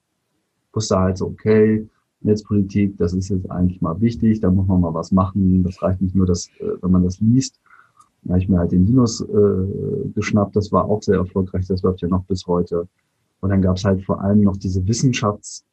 wusste 0.74 1.00
halt 1.00 1.18
so, 1.18 1.28
okay, 1.28 1.88
Netzpolitik, 2.22 2.98
das 2.98 3.14
ist 3.14 3.30
jetzt 3.30 3.50
eigentlich 3.50 3.82
mal 3.82 4.00
wichtig, 4.02 4.42
da 4.42 4.52
muss 4.52 4.68
man 4.68 4.82
mal 4.82 4.94
was 4.94 5.12
machen. 5.12 5.64
Das 5.64 5.82
reicht 5.82 6.02
nicht 6.02 6.16
nur, 6.16 6.26
dass, 6.26 6.48
äh, 6.60 6.82
wenn 6.82 6.92
man 6.92 7.04
das 7.04 7.20
liest, 7.22 7.60
da 8.30 8.34
habe 8.34 8.44
ich 8.44 8.50
mir 8.50 8.60
halt 8.60 8.72
den 8.72 8.86
Linus 8.86 9.22
äh, 9.22 10.08
geschnappt, 10.14 10.56
das 10.56 10.72
war 10.72 10.86
auch 10.86 11.02
sehr 11.02 11.18
erfolgreich, 11.18 11.66
das 11.66 11.82
läuft 11.82 12.02
ja 12.02 12.08
noch 12.08 12.24
bis 12.26 12.46
heute. 12.46 12.88
Und 13.40 13.50
dann 13.50 13.64
gab 13.64 13.78
es 13.78 13.84
halt 13.84 14.06
vor 14.06 14.22
allem 14.22 14.42
noch 14.42 14.56
diese 14.56 14.88
Wissenschaftslinie. 14.88 15.66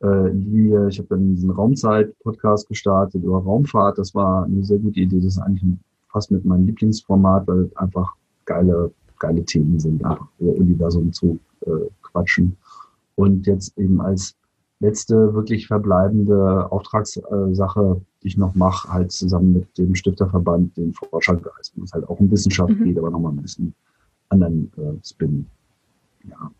Äh, 0.00 0.88
ich 0.88 0.98
habe 0.98 1.08
dann 1.10 1.34
diesen 1.34 1.50
Raumzeit-Podcast 1.50 2.68
gestartet 2.68 3.22
über 3.22 3.42
Raumfahrt. 3.42 3.98
Das 3.98 4.14
war 4.14 4.44
eine 4.44 4.64
sehr 4.64 4.78
gute 4.78 4.98
Idee. 4.98 5.16
Das 5.16 5.26
ist 5.26 5.38
eigentlich 5.40 5.74
fast 6.08 6.30
mit 6.30 6.42
meinem 6.46 6.64
Lieblingsformat, 6.64 7.46
weil 7.46 7.70
einfach 7.74 8.14
geile, 8.46 8.90
geile 9.18 9.44
Themen 9.44 9.78
sind, 9.78 10.02
einfach 10.02 10.26
über 10.38 10.52
Universum 10.52 11.12
zu 11.12 11.38
äh, 11.66 11.70
quatschen. 12.00 12.56
Und 13.14 13.46
jetzt 13.46 13.76
eben 13.76 14.00
als 14.00 14.34
letzte 14.78 15.34
wirklich 15.34 15.66
verbleibende 15.66 16.72
Auftragssache, 16.72 18.00
die 18.22 18.28
ich 18.28 18.36
noch 18.36 18.54
mache, 18.54 18.92
halt 18.92 19.12
zusammen 19.12 19.52
mit 19.52 19.78
dem 19.78 19.94
Stifterverband, 19.94 20.76
den 20.76 20.92
Forschergeist, 20.92 21.72
wo 21.76 21.84
es 21.84 21.92
halt 21.92 22.08
auch 22.08 22.20
um 22.20 22.30
Wissenschaft 22.30 22.78
mhm. 22.78 22.84
geht, 22.84 22.98
aber 22.98 23.10
nochmal 23.10 23.32
ein 23.32 23.42
bisschen 23.42 23.74
anderen 24.28 24.70
äh, 24.76 25.06
Spin. 25.06 25.46
Ja. 26.28 26.50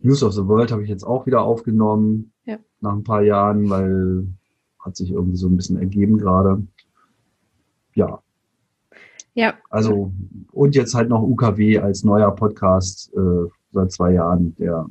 News 0.00 0.22
of 0.22 0.32
the 0.32 0.46
World 0.46 0.72
habe 0.72 0.82
ich 0.82 0.88
jetzt 0.88 1.04
auch 1.04 1.26
wieder 1.26 1.42
aufgenommen, 1.42 2.32
ja. 2.44 2.58
nach 2.80 2.92
ein 2.92 3.04
paar 3.04 3.22
Jahren, 3.22 3.70
weil 3.70 4.26
hat 4.80 4.96
sich 4.96 5.12
irgendwie 5.12 5.36
so 5.36 5.48
ein 5.48 5.56
bisschen 5.56 5.78
ergeben 5.78 6.18
gerade. 6.18 6.66
Ja. 7.94 8.20
Ja. 9.34 9.54
Also, 9.70 10.12
und 10.50 10.74
jetzt 10.74 10.94
halt 10.94 11.08
noch 11.08 11.22
UKW 11.22 11.78
als 11.78 12.04
neuer 12.04 12.32
Podcast 12.32 13.12
äh, 13.14 13.48
seit 13.72 13.92
zwei 13.92 14.12
Jahren, 14.12 14.54
der 14.56 14.86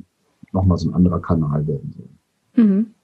nochmal 0.52 0.78
so 0.78 0.88
ein 0.88 0.94
anderer 0.94 1.20
Kanal 1.20 1.66
werden 1.66 1.92
soll. 1.92 2.64
Mhm. 2.64 2.94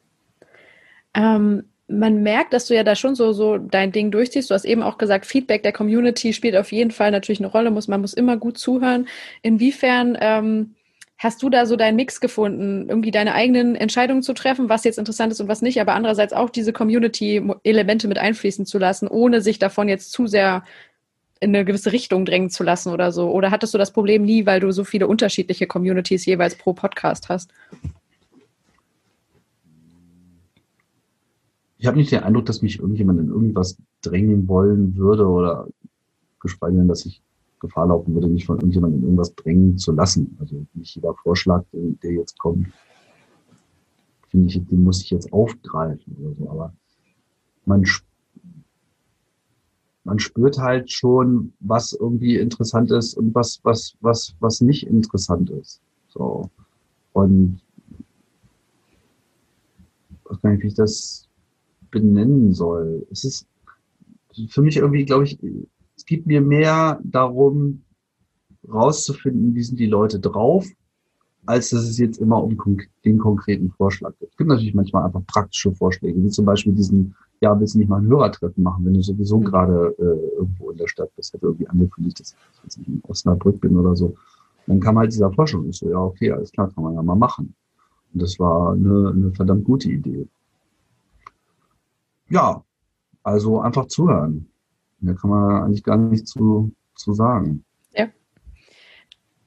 Ähm, 1.14 1.64
man 1.88 2.22
merkt, 2.22 2.52
dass 2.52 2.66
du 2.66 2.74
ja 2.74 2.84
da 2.84 2.94
schon 2.94 3.14
so, 3.14 3.32
so 3.32 3.56
dein 3.56 3.92
Ding 3.92 4.10
durchziehst. 4.10 4.50
Du 4.50 4.54
hast 4.54 4.66
eben 4.66 4.82
auch 4.82 4.98
gesagt, 4.98 5.24
Feedback 5.24 5.62
der 5.62 5.72
Community 5.72 6.32
spielt 6.34 6.56
auf 6.56 6.70
jeden 6.70 6.90
Fall 6.90 7.10
natürlich 7.10 7.40
eine 7.40 7.48
Rolle, 7.48 7.70
muss, 7.70 7.88
man 7.88 8.02
muss 8.02 8.12
immer 8.12 8.36
gut 8.36 8.58
zuhören. 8.58 9.08
Inwiefern 9.42 10.16
ähm, 10.20 10.74
hast 11.16 11.42
du 11.42 11.48
da 11.48 11.64
so 11.64 11.76
deinen 11.76 11.96
Mix 11.96 12.20
gefunden, 12.20 12.88
irgendwie 12.88 13.10
deine 13.10 13.34
eigenen 13.34 13.74
Entscheidungen 13.74 14.22
zu 14.22 14.34
treffen, 14.34 14.68
was 14.68 14.84
jetzt 14.84 14.98
interessant 14.98 15.32
ist 15.32 15.40
und 15.40 15.48
was 15.48 15.62
nicht, 15.62 15.80
aber 15.80 15.94
andererseits 15.94 16.34
auch 16.34 16.50
diese 16.50 16.74
Community-Elemente 16.74 18.06
mit 18.06 18.18
einfließen 18.18 18.66
zu 18.66 18.78
lassen, 18.78 19.08
ohne 19.08 19.40
sich 19.40 19.58
davon 19.58 19.88
jetzt 19.88 20.12
zu 20.12 20.26
sehr 20.26 20.64
in 21.40 21.54
eine 21.54 21.64
gewisse 21.64 21.92
Richtung 21.92 22.24
drängen 22.24 22.50
zu 22.50 22.64
lassen 22.64 22.92
oder 22.92 23.12
so? 23.12 23.30
Oder 23.30 23.50
hattest 23.50 23.72
du 23.72 23.78
das 23.78 23.92
Problem 23.92 24.22
nie, 24.22 24.44
weil 24.44 24.60
du 24.60 24.72
so 24.72 24.84
viele 24.84 25.06
unterschiedliche 25.06 25.66
Communities 25.66 26.26
jeweils 26.26 26.56
pro 26.56 26.72
Podcast 26.72 27.28
hast? 27.28 27.52
Ich 31.78 31.86
habe 31.86 31.96
nicht 31.96 32.10
den 32.10 32.24
Eindruck, 32.24 32.46
dass 32.46 32.60
mich 32.60 32.80
irgendjemand 32.80 33.20
in 33.20 33.28
irgendwas 33.28 33.78
drängen 34.02 34.48
wollen 34.48 34.96
würde 34.96 35.26
oder 35.26 35.68
geschweige 36.40 36.76
denn, 36.76 36.88
dass 36.88 37.06
ich 37.06 37.22
Gefahr 37.60 37.86
laufen 37.86 38.14
würde, 38.14 38.28
mich 38.28 38.46
von 38.46 38.56
irgendjemandem 38.56 39.00
in 39.00 39.04
irgendwas 39.04 39.34
drängen 39.34 39.78
zu 39.78 39.92
lassen. 39.92 40.36
Also 40.40 40.66
nicht 40.74 40.94
jeder 40.94 41.14
Vorschlag, 41.14 41.64
der 41.72 42.12
jetzt 42.12 42.38
kommt, 42.38 42.68
finde 44.28 44.48
ich, 44.48 44.64
den 44.66 44.84
muss 44.84 45.02
ich 45.02 45.10
jetzt 45.10 45.32
aufgreifen 45.32 46.16
oder 46.20 46.34
so. 46.34 46.50
Aber 46.50 46.72
man, 47.64 47.84
man 50.04 50.18
spürt 50.18 50.58
halt 50.58 50.90
schon, 50.90 51.52
was 51.60 51.92
irgendwie 51.92 52.36
interessant 52.36 52.90
ist 52.90 53.14
und 53.14 53.34
was, 53.34 53.60
was, 53.62 53.96
was, 54.00 54.34
was 54.40 54.60
nicht 54.60 54.86
interessant 54.86 55.50
ist. 55.50 55.80
So. 56.08 56.50
Und 57.12 57.60
was 60.24 60.40
kann 60.40 60.56
ich, 60.56 60.62
wie 60.62 60.68
ich 60.68 60.74
das 60.74 61.27
benennen 61.90 62.52
soll. 62.52 63.06
Es 63.10 63.24
ist 63.24 63.46
für 64.48 64.62
mich 64.62 64.76
irgendwie, 64.76 65.04
glaube 65.04 65.24
ich, 65.24 65.38
es 65.96 66.06
geht 66.06 66.26
mir 66.26 66.40
mehr 66.40 67.00
darum, 67.02 67.82
rauszufinden, 68.72 69.54
wie 69.54 69.62
sind 69.62 69.80
die 69.80 69.86
Leute 69.86 70.20
drauf, 70.20 70.66
als 71.46 71.70
dass 71.70 71.84
es 71.84 71.98
jetzt 71.98 72.18
immer 72.18 72.42
um 72.42 72.56
den 73.04 73.18
konkreten 73.18 73.70
Vorschlag 73.70 74.12
geht. 74.18 74.30
Es 74.30 74.36
gibt 74.36 74.48
natürlich 74.48 74.74
manchmal 74.74 75.04
einfach 75.04 75.24
praktische 75.26 75.72
Vorschläge, 75.72 76.22
wie 76.22 76.28
zum 76.28 76.44
Beispiel 76.44 76.74
diesen, 76.74 77.14
ja, 77.40 77.58
willst 77.58 77.74
du 77.74 77.78
nicht 77.78 77.88
mal 77.88 78.00
ein 78.00 78.06
Hörertreffen 78.06 78.62
machen, 78.62 78.84
wenn 78.84 78.94
du 78.94 79.02
sowieso 79.02 79.38
mhm. 79.38 79.44
gerade 79.44 79.94
äh, 79.98 80.36
irgendwo 80.36 80.70
in 80.70 80.76
der 80.76 80.88
Stadt 80.88 81.14
bist, 81.16 81.32
hätte 81.32 81.46
irgendwie 81.46 81.68
angekündigt, 81.68 82.20
dass 82.20 82.32
ich 82.32 82.64
jetzt 82.64 82.78
in 82.86 83.00
Osnabrück 83.04 83.60
bin 83.60 83.76
oder 83.76 83.96
so. 83.96 84.14
Dann 84.66 84.80
kam 84.80 84.98
halt 84.98 85.12
dieser 85.12 85.32
Vorschlag 85.32 85.60
und 85.60 85.70
ich 85.70 85.78
so, 85.78 85.88
ja, 85.88 85.98
okay, 85.98 86.30
alles 86.30 86.52
klar, 86.52 86.70
kann 86.70 86.84
man 86.84 86.94
ja 86.94 87.02
mal 87.02 87.16
machen. 87.16 87.54
Und 88.12 88.22
das 88.22 88.38
war 88.38 88.72
eine, 88.72 89.12
eine 89.14 89.32
verdammt 89.32 89.64
gute 89.64 89.90
Idee. 89.90 90.26
Ja, 92.30 92.62
also 93.22 93.60
einfach 93.60 93.86
zuhören. 93.86 94.48
Da 95.00 95.12
kann 95.14 95.30
man 95.30 95.62
eigentlich 95.62 95.84
gar 95.84 95.96
nichts 95.96 96.30
zu, 96.30 96.72
zu 96.94 97.12
sagen. 97.12 97.64
Ja. 97.94 98.06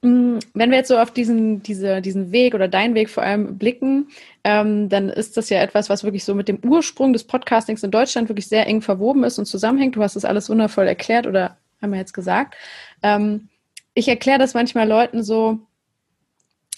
Mm, 0.02 0.38
wenn 0.54 0.70
wir 0.70 0.78
jetzt 0.78 0.88
so 0.88 0.98
auf 0.98 1.10
diesen, 1.10 1.62
diese, 1.62 2.00
diesen 2.00 2.32
Weg 2.32 2.54
oder 2.54 2.68
deinen 2.68 2.94
Weg 2.94 3.10
vor 3.10 3.22
allem 3.22 3.58
blicken, 3.58 4.08
ähm, 4.44 4.88
dann 4.88 5.08
ist 5.08 5.36
das 5.36 5.50
ja 5.50 5.60
etwas, 5.60 5.90
was 5.90 6.04
wirklich 6.04 6.24
so 6.24 6.34
mit 6.34 6.48
dem 6.48 6.58
Ursprung 6.64 7.12
des 7.12 7.24
Podcastings 7.24 7.82
in 7.82 7.90
Deutschland 7.90 8.28
wirklich 8.28 8.48
sehr 8.48 8.66
eng 8.66 8.80
verwoben 8.80 9.24
ist 9.24 9.38
und 9.38 9.46
zusammenhängt. 9.46 9.96
Du 9.96 10.02
hast 10.02 10.16
das 10.16 10.24
alles 10.24 10.48
wundervoll 10.48 10.86
erklärt 10.86 11.26
oder 11.26 11.56
haben 11.80 11.92
wir 11.92 11.98
jetzt 11.98 12.14
gesagt. 12.14 12.54
Ähm, 13.02 13.48
ich 13.94 14.08
erkläre 14.08 14.38
das 14.38 14.54
manchmal 14.54 14.88
Leuten 14.88 15.22
so, 15.22 15.58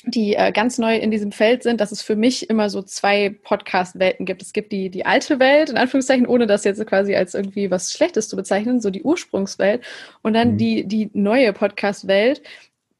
die 0.07 0.35
äh, 0.35 0.53
ganz 0.53 0.79
neu 0.79 0.97
in 0.97 1.11
diesem 1.11 1.33
Feld 1.33 1.63
sind, 1.63 1.81
dass 1.81 1.93
es 1.93 2.03
für 2.03 2.17
mich 2.17 2.51
immer 2.51 2.71
so 2.71 2.83
zwei 2.83 3.31
Podcast-Welten 3.31 4.27
gibt. 4.27 4.43
Es 4.43 4.53
gibt 4.53 4.73
die, 4.73 4.91
die 4.91 5.07
alte 5.07 5.39
Welt, 5.39 5.71
in 5.71 5.77
Anführungszeichen, 5.77 6.27
ohne 6.27 6.47
das 6.47 6.65
jetzt 6.65 6.85
quasi 6.87 7.15
als 7.15 7.35
irgendwie 7.35 7.71
was 7.71 7.93
Schlechtes 7.93 8.29
zu 8.29 8.37
bezeichnen, 8.37 8.81
so 8.81 8.91
die 8.91 9.03
Ursprungswelt 9.03 9.83
und 10.23 10.35
dann 10.35 10.53
mhm. 10.53 10.59
die, 10.59 10.85
die 10.85 11.11
neue 11.13 11.53
Podcast-Welt. 11.53 12.43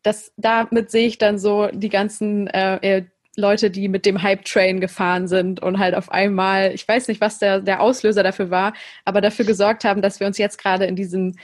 Das, 0.03 0.33
damit 0.37 0.91
sehe 0.91 1.07
ich 1.07 1.19
dann 1.19 1.39
so 1.39 1.69
die 1.73 1.89
ganzen 1.89 2.47
äh, 2.49 3.05
Leute, 3.37 3.71
die 3.71 3.89
mit 3.89 4.07
dem 4.07 4.23
Hype-Train 4.23 4.81
gefahren 4.81 5.29
sind 5.29 5.61
und 5.61 5.79
halt 5.79 5.95
auf 5.95 6.11
einmal, 6.11 6.73
ich 6.73 6.87
weiß 6.87 7.09
nicht, 7.09 7.21
was 7.21 7.39
der, 7.39 7.61
der 7.61 7.81
Auslöser 7.81 8.23
dafür 8.23 8.51
war, 8.51 8.75
aber 9.05 9.21
dafür 9.21 9.45
gesorgt 9.45 9.85
haben, 9.85 10.03
dass 10.03 10.21
wir 10.21 10.27
uns 10.27 10.39
jetzt 10.39 10.59
gerade 10.59 10.85
in 10.85 10.97
diesem 10.97 11.35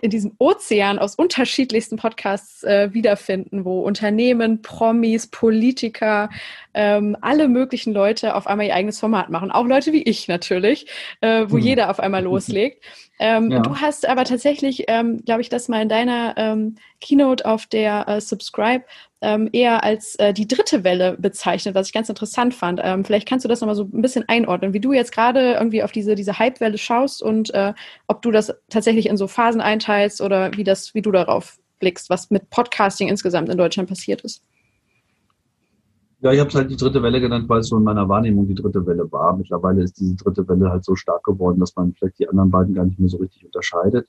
in 0.00 0.10
diesem 0.10 0.32
Ozean 0.38 0.98
aus 0.98 1.14
unterschiedlichsten 1.14 1.96
Podcasts 1.96 2.64
äh, 2.64 2.92
wiederfinden, 2.92 3.64
wo 3.64 3.80
Unternehmen, 3.80 4.62
Promis, 4.62 5.28
Politiker, 5.28 6.30
ähm, 6.74 7.16
alle 7.20 7.48
möglichen 7.48 7.92
Leute 7.92 8.34
auf 8.34 8.46
einmal 8.46 8.66
ihr 8.66 8.74
eigenes 8.74 8.98
Format 8.98 9.30
machen. 9.30 9.50
Auch 9.50 9.66
Leute 9.66 9.92
wie 9.92 10.02
ich 10.02 10.28
natürlich, 10.28 10.86
äh, 11.20 11.44
wo 11.48 11.56
hm. 11.56 11.62
jeder 11.62 11.90
auf 11.90 12.00
einmal 12.00 12.22
loslegt. 12.22 12.84
Ähm, 13.18 13.50
ja. 13.50 13.60
Du 13.60 13.76
hast 13.76 14.08
aber 14.08 14.24
tatsächlich, 14.24 14.84
ähm, 14.88 15.22
glaube 15.24 15.42
ich, 15.42 15.50
das 15.50 15.68
mal 15.68 15.82
in 15.82 15.88
deiner 15.88 16.34
ähm, 16.36 16.76
Keynote 17.00 17.44
auf 17.44 17.66
der 17.66 18.08
äh, 18.08 18.20
Subscribe 18.20 18.84
ähm, 19.22 19.48
eher 19.52 19.84
als 19.84 20.16
äh, 20.16 20.32
die 20.32 20.48
dritte 20.48 20.84
Welle 20.84 21.16
bezeichnet, 21.18 21.74
was 21.74 21.88
ich 21.88 21.92
ganz 21.92 22.08
interessant 22.08 22.54
fand. 22.54 22.80
Ähm, 22.82 23.04
vielleicht 23.04 23.28
kannst 23.28 23.44
du 23.44 23.48
das 23.48 23.60
nochmal 23.60 23.76
so 23.76 23.84
ein 23.84 24.02
bisschen 24.02 24.24
einordnen, 24.28 24.72
wie 24.72 24.80
du 24.80 24.92
jetzt 24.92 25.12
gerade 25.12 25.54
irgendwie 25.54 25.82
auf 25.82 25.92
diese, 25.92 26.14
diese 26.14 26.38
Hype-Welle 26.38 26.78
schaust 26.78 27.22
und 27.22 27.52
äh, 27.54 27.74
ob 28.06 28.22
du 28.22 28.30
das 28.30 28.54
tatsächlich 28.68 29.06
in 29.06 29.16
so 29.16 29.26
Phasen 29.26 29.60
einteilst 29.60 30.20
oder 30.20 30.56
wie 30.56 30.64
das, 30.64 30.94
wie 30.94 31.02
du 31.02 31.12
darauf 31.12 31.58
blickst, 31.80 32.10
was 32.10 32.30
mit 32.30 32.48
Podcasting 32.50 33.08
insgesamt 33.08 33.48
in 33.48 33.58
Deutschland 33.58 33.88
passiert 33.88 34.22
ist. 34.22 34.42
Ja, 36.22 36.32
ich 36.32 36.38
habe 36.38 36.50
es 36.50 36.54
halt 36.54 36.70
die 36.70 36.76
dritte 36.76 37.02
Welle 37.02 37.18
genannt, 37.18 37.48
weil 37.48 37.60
es 37.60 37.68
so 37.68 37.78
in 37.78 37.82
meiner 37.82 38.06
Wahrnehmung 38.06 38.46
die 38.46 38.54
dritte 38.54 38.84
Welle 38.86 39.10
war. 39.10 39.34
Mittlerweile 39.36 39.82
ist 39.82 39.98
diese 39.98 40.16
dritte 40.16 40.46
Welle 40.48 40.70
halt 40.70 40.84
so 40.84 40.94
stark 40.94 41.24
geworden, 41.24 41.58
dass 41.60 41.74
man 41.76 41.94
vielleicht 41.94 42.18
die 42.18 42.28
anderen 42.28 42.50
beiden 42.50 42.74
gar 42.74 42.84
nicht 42.84 42.98
mehr 42.98 43.08
so 43.08 43.16
richtig 43.16 43.46
unterscheidet. 43.46 44.06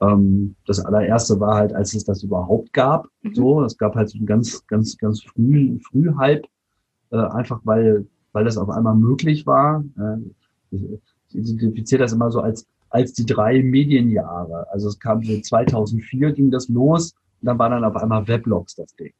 Ähm, 0.00 0.56
das 0.66 0.80
allererste 0.80 1.38
war 1.40 1.56
halt, 1.56 1.74
als 1.74 1.94
es 1.94 2.04
das 2.04 2.22
überhaupt 2.22 2.72
gab. 2.72 3.06
Mhm. 3.22 3.34
So, 3.34 3.64
es 3.64 3.76
gab 3.76 3.94
halt 3.94 4.08
so 4.08 4.18
einen 4.18 4.26
ganz, 4.26 4.66
ganz, 4.66 4.96
ganz 4.96 5.22
früh, 5.22 5.78
früh 5.80 6.12
Hype, 6.16 6.46
äh, 7.10 7.16
einfach 7.16 7.60
weil, 7.64 8.06
weil 8.32 8.44
das 8.44 8.56
auf 8.56 8.70
einmal 8.70 8.94
möglich 8.94 9.46
war. 9.46 9.84
Äh, 9.98 10.76
ich, 10.76 11.00
identifiziere 11.32 12.02
das 12.02 12.12
immer 12.12 12.30
so 12.32 12.40
als, 12.40 12.66
als 12.88 13.12
die 13.12 13.26
drei 13.26 13.62
Medienjahre. 13.62 14.66
Also 14.72 14.88
es 14.88 14.98
kam 14.98 15.22
so 15.22 15.40
2004 15.40 16.32
ging 16.32 16.50
das 16.50 16.68
los 16.68 17.14
und 17.40 17.46
dann 17.46 17.58
war 17.58 17.70
dann 17.70 17.84
auf 17.84 17.96
einmal 17.96 18.26
Weblogs 18.26 18.74
das 18.74 18.94
Ding. 18.96 19.12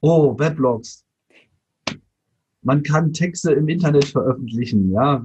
Oh, 0.00 0.38
Weblogs. 0.38 1.04
Man 2.62 2.82
kann 2.82 3.12
Texte 3.12 3.52
im 3.52 3.68
Internet 3.68 4.06
veröffentlichen, 4.06 4.90
ja. 4.92 5.22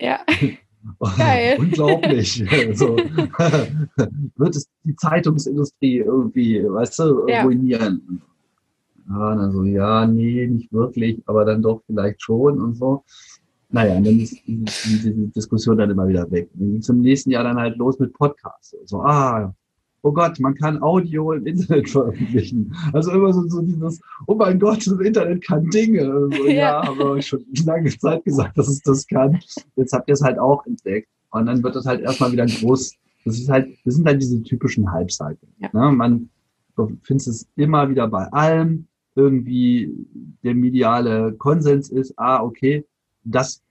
Ja. 0.00 0.20
Geil. 1.16 1.56
Unglaublich. 1.60 2.44
so, 2.74 2.96
wird 4.36 4.56
es 4.56 4.68
die 4.84 4.96
Zeitungsindustrie 4.96 5.98
irgendwie, 5.98 6.64
weißt 6.64 6.98
du, 7.00 7.28
ja. 7.28 7.42
ruinieren? 7.42 8.22
Ja, 9.08 9.34
dann 9.34 9.52
so, 9.52 9.64
ja, 9.64 10.06
nee, 10.06 10.46
nicht 10.46 10.72
wirklich, 10.72 11.20
aber 11.26 11.44
dann 11.44 11.62
doch 11.62 11.82
vielleicht 11.86 12.22
schon 12.22 12.60
und 12.60 12.74
so. 12.74 13.04
Naja, 13.68 13.96
und 13.96 14.06
dann 14.06 14.18
ist 14.18 14.36
die, 14.46 14.64
die, 14.64 15.12
die 15.12 15.32
Diskussion 15.32 15.78
dann 15.78 15.90
immer 15.90 16.08
wieder 16.08 16.30
weg. 16.30 16.48
dann 16.54 16.70
ging 16.70 16.78
es 16.78 16.88
im 16.88 17.00
nächsten 17.00 17.30
Jahr 17.30 17.44
dann 17.44 17.58
halt 17.58 17.76
los 17.76 17.98
mit 17.98 18.12
Podcasts. 18.12 18.76
So, 18.84 19.00
ah, 19.02 19.54
oh 20.02 20.12
Gott, 20.12 20.38
man 20.40 20.54
kann 20.54 20.82
Audio 20.82 21.32
im 21.32 21.46
Internet 21.46 21.90
veröffentlichen. 21.90 22.74
Also 22.92 23.12
immer 23.12 23.32
so, 23.32 23.46
so 23.48 23.62
dieses, 23.62 24.00
oh 24.26 24.34
mein 24.34 24.58
Gott, 24.58 24.86
das 24.86 24.98
Internet 24.98 25.44
kann 25.44 25.68
Dinge. 25.70 26.28
So, 26.30 26.44
ja, 26.46 26.52
ja 26.52 26.86
habe 26.86 27.18
ich 27.18 27.26
schon 27.26 27.44
lange 27.64 27.90
Zeit 27.90 28.24
gesagt, 28.24 28.56
dass 28.56 28.68
es 28.68 28.80
das 28.82 29.06
kann. 29.06 29.40
Jetzt 29.76 29.92
habt 29.92 30.08
ihr 30.08 30.14
es 30.14 30.22
halt 30.22 30.38
auch 30.38 30.64
entdeckt. 30.66 31.08
Und 31.30 31.46
dann 31.46 31.62
wird 31.62 31.76
das 31.76 31.86
halt 31.86 32.00
erstmal 32.00 32.32
wieder 32.32 32.46
groß. 32.46 32.94
Das 33.24 33.38
ist 33.38 33.48
halt, 33.48 33.68
das 33.84 33.94
sind 33.94 34.06
halt 34.06 34.20
diese 34.20 34.42
typischen 34.42 34.90
Hype-Cycle. 34.90 35.48
Ja. 35.58 35.68
Ne? 35.72 35.92
Man 35.92 36.30
findet 37.02 37.26
es 37.26 37.46
immer 37.56 37.88
wieder 37.88 38.08
bei 38.08 38.24
allem. 38.32 38.86
Irgendwie 39.16 39.92
der 40.42 40.54
mediale 40.54 41.32
Konsens 41.34 41.90
ist, 41.90 42.14
ah, 42.16 42.42
okay, 42.42 42.86
das, 43.24 43.62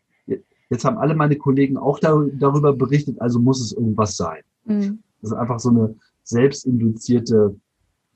jetzt 0.70 0.86
haben 0.86 0.98
alle 0.98 1.16
meine 1.16 1.38
Kollegen 1.38 1.78
auch 1.78 2.00
darüber 2.00 2.74
berichtet, 2.74 3.20
also 3.22 3.40
muss 3.40 3.62
es 3.62 3.72
irgendwas 3.72 4.18
sein. 4.18 4.42
Mhm. 4.66 5.00
Das 5.22 5.32
ist 5.32 5.38
einfach 5.38 5.60
so 5.60 5.70
eine, 5.70 5.96
selbstinduzierte 6.30 7.56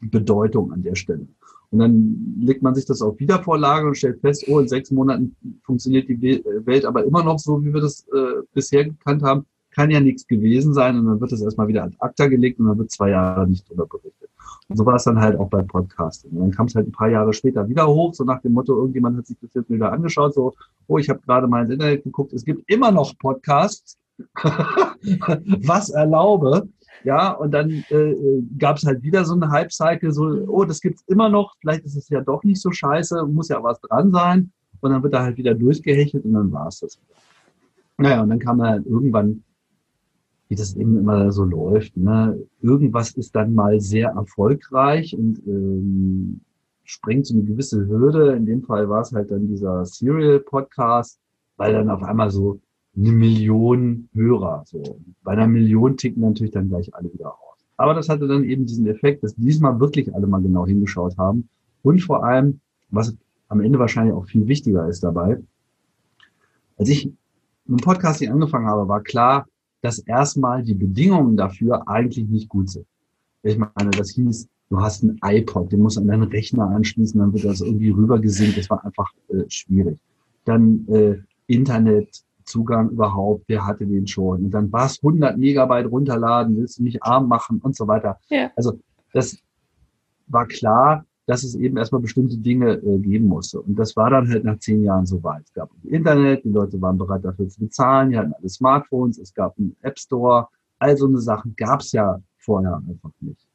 Bedeutung 0.02 0.72
an 0.72 0.84
der 0.84 0.96
Stelle. 0.96 1.28
Und 1.72 1.80
dann 1.80 2.36
legt 2.40 2.62
man 2.62 2.76
sich 2.76 2.86
das 2.86 3.02
auf 3.02 3.20
Wiedervorlage 3.20 3.88
und 3.88 3.98
stellt 3.98 4.22
fest, 4.22 4.46
oh, 4.48 4.60
in 4.60 4.68
sechs 4.68 4.92
Monaten 4.92 5.36
funktioniert 5.64 6.08
die 6.08 6.22
Welt 6.66 6.86
aber 6.86 7.04
immer 7.04 7.24
noch 7.24 7.40
so, 7.40 7.64
wie 7.64 7.74
wir 7.74 7.82
das 7.82 8.06
äh, 8.14 8.44
bisher 8.54 8.86
gekannt 8.86 9.24
haben. 9.24 9.46
Kann 9.72 9.90
ja 9.90 10.00
nichts 10.00 10.28
gewesen 10.28 10.76
sein 10.76 11.00
und 11.00 11.08
dann 11.08 11.20
wird 11.20 11.32
das 11.32 11.42
erstmal 11.42 11.68
wieder 11.68 11.84
ad 11.84 11.96
acta 12.00 12.28
gelegt 12.28 12.60
und 12.60 12.68
dann 12.68 12.78
wird 12.78 12.92
zwei 12.92 13.10
Jahre 13.10 13.48
nicht 13.48 13.68
drüber 13.68 13.88
berichtet. 13.88 14.30
Und 14.70 14.78
so 14.78 14.86
war 14.86 14.96
es 14.96 15.04
dann 15.04 15.20
halt 15.20 15.40
auch 15.40 15.50
beim 15.50 15.66
Podcasting. 15.66 16.32
Und 16.34 16.42
dann 16.42 16.52
kam 16.52 16.68
es 16.68 16.76
halt 16.76 16.88
ein 16.88 16.92
paar 16.92 17.10
Jahre 17.10 17.34
später 17.34 17.68
wieder 17.68 17.88
hoch, 17.88 18.14
so 18.14 18.24
nach 18.24 18.42
dem 18.42 18.54
Motto, 18.54 18.76
irgendjemand 18.76 19.18
hat 19.18 19.26
sich 19.26 19.38
das 19.42 19.56
jetzt 19.56 19.72
wieder 19.72 19.92
angeschaut, 19.92 20.36
so, 20.36 20.54
oh, 20.88 21.00
ich 21.00 21.10
habe 21.10 21.22
gerade 21.22 21.48
mal 21.48 21.64
ins 21.64 21.72
Internet 21.72 22.04
geguckt, 22.04 22.34
es 22.34 22.46
gibt 22.46 22.70
immer 22.70 22.92
noch 22.92 23.18
Podcasts, 23.18 23.98
was 24.36 25.90
erlaube, 25.90 26.68
ja, 27.04 27.32
und 27.32 27.52
dann 27.52 27.84
äh, 27.90 28.12
äh 28.12 28.44
gab 28.58 28.78
es 28.78 28.86
halt 28.86 29.04
wieder 29.04 29.26
so 29.26 29.34
eine 29.34 29.50
Hype-Cycle, 29.50 30.12
so, 30.12 30.24
oh, 30.48 30.64
das 30.66 30.82
gibt's 30.82 31.04
immer 31.08 31.30
noch, 31.30 31.56
vielleicht 31.60 31.84
ist 31.86 31.96
es 31.96 32.10
ja 32.10 32.22
doch 32.22 32.44
nicht 32.44 32.62
so 32.62 32.72
scheiße, 32.72 33.26
muss 33.26 33.50
ja 33.50 33.62
was 33.62 33.80
dran 33.82 34.12
sein. 34.12 34.52
Und 34.82 34.92
dann 34.92 35.02
wird 35.02 35.14
da 35.14 35.24
halt 35.24 35.38
wieder 35.38 35.54
durchgehechelt 35.56 36.26
und 36.26 36.34
dann 36.34 36.52
war 36.52 36.68
es 36.68 36.80
das. 36.80 37.00
Naja, 37.98 38.22
und 38.22 38.30
dann 38.30 38.40
kam 38.40 38.62
halt 38.62 38.86
irgendwann, 38.86 39.44
wie 40.50 40.56
das 40.56 40.76
eben 40.76 40.98
immer 40.98 41.32
so 41.32 41.46
läuft, 41.46 41.96
ne, 41.96 42.38
irgendwas 42.62 43.12
ist 43.12 43.36
dann 43.36 43.54
mal 43.54 43.80
sehr 43.80 44.10
erfolgreich 44.10 45.16
und 45.18 45.42
ähm, 45.48 46.42
sprengt 46.84 47.28
so 47.28 47.34
eine 47.34 47.44
gewisse 47.44 47.88
Hürde. 47.88 48.34
In 48.34 48.46
dem 48.46 48.62
Fall 48.64 48.90
war 48.90 49.02
es 49.02 49.14
halt 49.14 49.32
dann 49.32 49.48
dieser 49.48 49.86
Serial-Podcast, 49.86 51.20
weil 51.58 51.74
dann 51.74 51.90
auf 51.90 52.04
einmal 52.04 52.30
so 52.30 52.60
eine 52.96 53.12
Million 53.12 54.10
Hörer. 54.14 54.64
So. 54.66 55.00
Bei 55.24 55.34
einer 55.34 55.48
Million 55.48 55.98
ticken 55.98 56.22
natürlich 56.22 56.54
dann 56.54 56.70
gleich 56.70 56.94
alle 56.94 57.12
wieder 57.14 57.32
aus. 57.32 57.58
Aber 57.78 57.94
das 57.94 58.10
hatte 58.10 58.28
dann 58.28 58.44
eben 58.44 58.66
diesen 58.66 58.88
Effekt, 58.88 59.24
dass 59.24 59.36
diesmal 59.36 59.80
wirklich 59.80 60.14
alle 60.14 60.28
mal 60.28 60.42
genau 60.42 60.66
hingeschaut 60.68 61.18
haben. 61.18 61.50
Und 61.82 62.02
vor 62.02 62.24
allem, 62.24 62.60
was 62.92 63.16
am 63.50 63.62
Ende 63.62 63.80
wahrscheinlich 63.80 64.14
auch 64.14 64.26
viel 64.26 64.48
wichtiger 64.48 64.88
ist 64.88 65.04
dabei, 65.04 65.40
als 66.78 66.90
ich 66.90 67.06
mit 67.66 67.80
dem 67.80 67.84
Podcasting 67.84 68.32
angefangen 68.32 68.68
habe, 68.68 68.88
war 68.88 69.02
klar, 69.02 69.48
dass 69.82 70.00
erstmal 70.00 70.64
die 70.64 70.74
Bedingungen 70.76 71.36
dafür 71.36 71.88
eigentlich 71.88 72.28
nicht 72.28 72.50
gut 72.50 72.70
sind. 72.70 72.86
Ich 73.42 73.58
meine, 73.58 73.92
das 73.92 74.12
hieß, 74.12 74.48
du 74.70 74.80
hast 74.80 75.04
ein 75.04 75.20
iPod, 75.24 75.72
den 75.72 75.82
musst 75.82 75.98
du 75.98 76.02
an 76.02 76.08
deinen 76.08 76.24
Rechner 76.24 76.70
anschließen, 76.70 77.20
dann 77.20 77.34
wird 77.34 77.44
das 77.44 77.62
irgendwie 77.62 77.90
rübergesinkt. 77.90 78.58
Das 78.58 78.70
war 78.70 78.84
einfach 78.86 79.12
äh, 79.30 79.44
schwierig. 79.50 79.98
Dann 80.46 80.88
äh, 80.88 81.18
Internetzugang 82.44 82.90
überhaupt, 82.90 83.46
wer 83.48 83.66
hatte 83.66 83.86
den 83.86 84.08
schon? 84.08 84.46
Und 84.46 84.52
dann 84.52 84.72
war 84.72 84.86
es 84.86 85.00
100 85.02 85.38
Megabyte 85.38 85.90
runterladen, 85.90 86.58
willst 86.58 86.80
du 86.80 86.84
mich 86.84 87.02
arm 87.04 87.28
machen 87.28 87.60
und 87.62 87.76
so 87.76 87.88
weiter. 87.88 88.20
Ja. 88.30 88.52
Also 88.56 88.80
das 89.14 89.38
war 90.28 90.48
klar, 90.48 91.06
dass 91.26 91.44
es 91.44 91.56
eben 91.56 91.78
erstmal 91.78 92.02
bestimmte 92.02 92.38
Dinge 92.38 92.74
äh, 92.74 93.00
geben 93.00 93.28
musste. 93.28 93.62
Und 93.62 93.76
das 93.76 93.96
war 93.96 94.10
dann 94.10 94.30
halt 94.30 94.44
nach 94.44 94.60
zehn 94.60 94.84
Jahren 94.84 95.06
soweit. 95.06 95.44
Es 95.46 95.54
gab 95.54 95.70
Internet, 95.84 96.44
die 96.44 96.50
Leute 96.50 96.82
waren 96.82 96.98
bereit 96.98 97.24
dafür 97.24 97.48
zu 97.48 97.62
bezahlen, 97.62 98.10
die 98.10 98.18
hatten 98.18 98.34
alle 98.34 98.50
Smartphones, 98.50 99.18
es 99.18 99.34
gab 99.34 99.58
einen 99.58 99.76
App 99.82 99.98
Store, 99.98 100.48
all 100.80 100.98
so 100.98 101.08
eine 101.08 101.20
Sachen 101.20 101.56
gab 101.56 101.80
es 101.80 101.94
ja 101.94 102.20
vorher 102.38 102.76
einfach 102.76 103.12
nicht. 103.22 103.48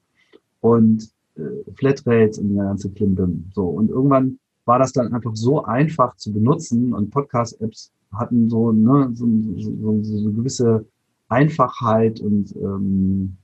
Und 0.60 1.10
äh, 1.36 1.72
Flatrates 1.74 2.38
und 2.38 2.48
die 2.48 2.56
ganze 2.56 2.90
Klimbim. 2.90 3.50
So. 3.54 3.66
Und 3.66 3.90
irgendwann 3.90 4.38
war 4.64 4.78
das 4.78 4.92
dann 4.92 5.12
einfach 5.12 5.34
so 5.34 5.64
einfach 5.64 6.16
zu 6.16 6.32
benutzen 6.32 6.94
und 6.94 7.10
Podcast-Apps 7.10 7.92
hatten 8.12 8.48
so, 8.48 8.72
ne, 8.72 9.10
so, 9.14 9.26
so, 9.56 10.02
so, 10.02 10.18
so 10.18 10.32
gewisse 10.32 10.86
Einfachheit 11.28 12.20
und 12.20 12.54
ähm, 12.56 13.36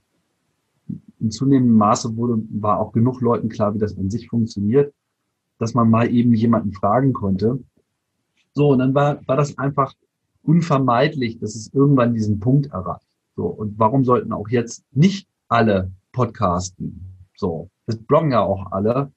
in 1.20 1.30
zunehmendem 1.30 1.76
Maße 1.76 2.16
wurde, 2.16 2.42
war 2.50 2.78
auch 2.80 2.92
genug 2.92 3.20
Leuten 3.20 3.48
klar, 3.48 3.74
wie 3.74 3.78
das 3.78 3.96
an 3.96 4.10
sich 4.10 4.28
funktioniert, 4.28 4.92
dass 5.58 5.74
man 5.74 5.90
mal 5.90 6.10
eben 6.10 6.34
jemanden 6.34 6.72
fragen 6.72 7.12
konnte. 7.12 7.62
So, 8.52 8.70
und 8.70 8.78
dann 8.78 8.94
war, 8.94 9.26
war 9.26 9.36
das 9.36 9.56
einfach 9.58 9.94
unvermeidlich, 10.42 11.38
dass 11.38 11.54
es 11.54 11.72
irgendwann 11.72 12.14
diesen 12.14 12.40
Punkt 12.40 12.66
erreicht. 12.66 13.06
So, 13.36 13.46
und 13.46 13.78
warum 13.78 14.04
sollten 14.04 14.32
auch 14.32 14.48
jetzt 14.48 14.84
nicht 14.92 15.28
alle 15.48 15.90
podcasten? 16.12 17.16
So, 17.36 17.70
das 17.86 17.96
bloggen 17.96 18.30
ja 18.30 18.42
auch 18.42 18.70
alle. 18.70 19.10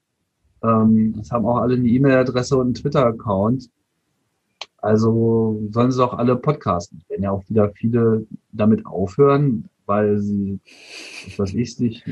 Ähm, 0.62 1.14
das 1.16 1.30
haben 1.30 1.46
auch 1.46 1.58
alle 1.58 1.76
eine 1.76 1.86
E-Mail-Adresse 1.86 2.56
und 2.56 2.66
einen 2.66 2.74
Twitter-Account. 2.74 3.70
Also 4.88 5.60
sollen 5.70 5.90
sie 5.90 5.98
doch 5.98 6.14
alle 6.14 6.34
podcasten. 6.34 7.02
Wenn 7.10 7.22
ja 7.22 7.30
auch 7.30 7.44
wieder 7.50 7.68
viele 7.74 8.26
damit 8.52 8.86
aufhören, 8.86 9.68
weil 9.84 10.18
sie, 10.18 10.60
was 11.26 11.38
weiß 11.38 11.54
ich, 11.54 11.76
sich, 11.76 12.04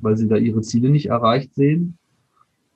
weil 0.00 0.16
sie 0.16 0.26
da 0.26 0.34
ihre 0.34 0.60
Ziele 0.62 0.90
nicht 0.90 1.06
erreicht 1.06 1.54
sehen. 1.54 1.96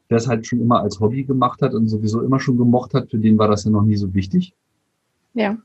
Wer 0.08 0.18
es 0.18 0.28
halt 0.28 0.46
schon 0.46 0.60
immer 0.60 0.80
als 0.80 1.00
Hobby 1.00 1.24
gemacht 1.24 1.60
hat 1.60 1.74
und 1.74 1.88
sowieso 1.88 2.20
immer 2.20 2.38
schon 2.38 2.56
gemocht 2.56 2.94
hat, 2.94 3.10
für 3.10 3.18
den 3.18 3.36
war 3.36 3.48
das 3.48 3.64
ja 3.64 3.72
noch 3.72 3.82
nie 3.82 3.96
so 3.96 4.14
wichtig. 4.14 4.54
Ja. 5.34 5.58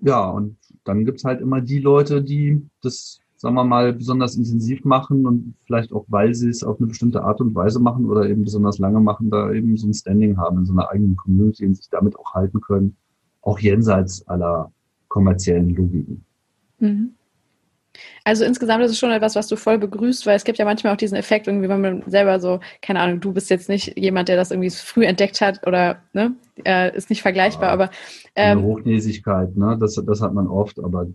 Ja, 0.00 0.30
und 0.30 0.56
dann 0.84 1.04
gibt's 1.04 1.24
halt 1.24 1.42
immer 1.42 1.60
die 1.60 1.80
Leute, 1.80 2.22
die 2.22 2.62
das, 2.80 3.20
sagen 3.36 3.54
wir 3.54 3.64
mal, 3.64 3.92
besonders 3.92 4.36
intensiv 4.36 4.84
machen 4.84 5.26
und 5.26 5.54
vielleicht 5.66 5.92
auch, 5.92 6.04
weil 6.08 6.34
sie 6.34 6.48
es 6.48 6.62
auf 6.62 6.78
eine 6.78 6.86
bestimmte 6.86 7.22
Art 7.22 7.40
und 7.40 7.54
Weise 7.54 7.80
machen 7.80 8.06
oder 8.06 8.28
eben 8.28 8.44
besonders 8.44 8.78
lange 8.78 9.00
machen, 9.00 9.30
da 9.30 9.52
eben 9.52 9.76
so 9.76 9.86
ein 9.86 9.94
Standing 9.94 10.36
haben 10.38 10.58
in 10.58 10.66
so 10.66 10.72
einer 10.72 10.90
eigenen 10.90 11.16
Community 11.16 11.66
und 11.66 11.76
sich 11.76 11.88
damit 11.90 12.16
auch 12.18 12.34
halten 12.34 12.60
können, 12.60 12.96
auch 13.42 13.58
jenseits 13.58 14.26
aller 14.26 14.72
kommerziellen 15.08 15.74
Logiken. 15.74 16.24
Mhm. 16.78 17.10
Also 18.24 18.44
insgesamt 18.44 18.84
ist 18.84 18.90
es 18.90 18.98
schon 18.98 19.10
etwas, 19.10 19.36
was 19.36 19.46
du 19.46 19.56
voll 19.56 19.78
begrüßt, 19.78 20.26
weil 20.26 20.36
es 20.36 20.44
gibt 20.44 20.58
ja 20.58 20.64
manchmal 20.64 20.92
auch 20.92 20.98
diesen 20.98 21.16
Effekt, 21.16 21.46
irgendwie, 21.46 21.68
wenn 21.68 21.80
man 21.80 22.02
selber 22.06 22.40
so, 22.40 22.60
keine 22.82 23.00
Ahnung, 23.00 23.20
du 23.20 23.32
bist 23.32 23.48
jetzt 23.50 23.68
nicht 23.68 23.96
jemand, 23.96 24.28
der 24.28 24.36
das 24.36 24.50
irgendwie 24.50 24.70
früh 24.70 25.04
entdeckt 25.04 25.40
hat 25.40 25.66
oder 25.66 26.02
ne, 26.12 26.34
äh, 26.64 26.94
ist 26.94 27.10
nicht 27.10 27.22
vergleichbar, 27.22 27.68
ja, 27.68 27.72
aber 27.72 27.90
ähm, 28.34 28.62
Hochnäsigkeit, 28.62 29.56
ne, 29.56 29.76
das, 29.80 29.94
das 29.94 30.20
hat 30.20 30.34
man 30.34 30.46
oft, 30.46 30.78
aber 30.82 31.06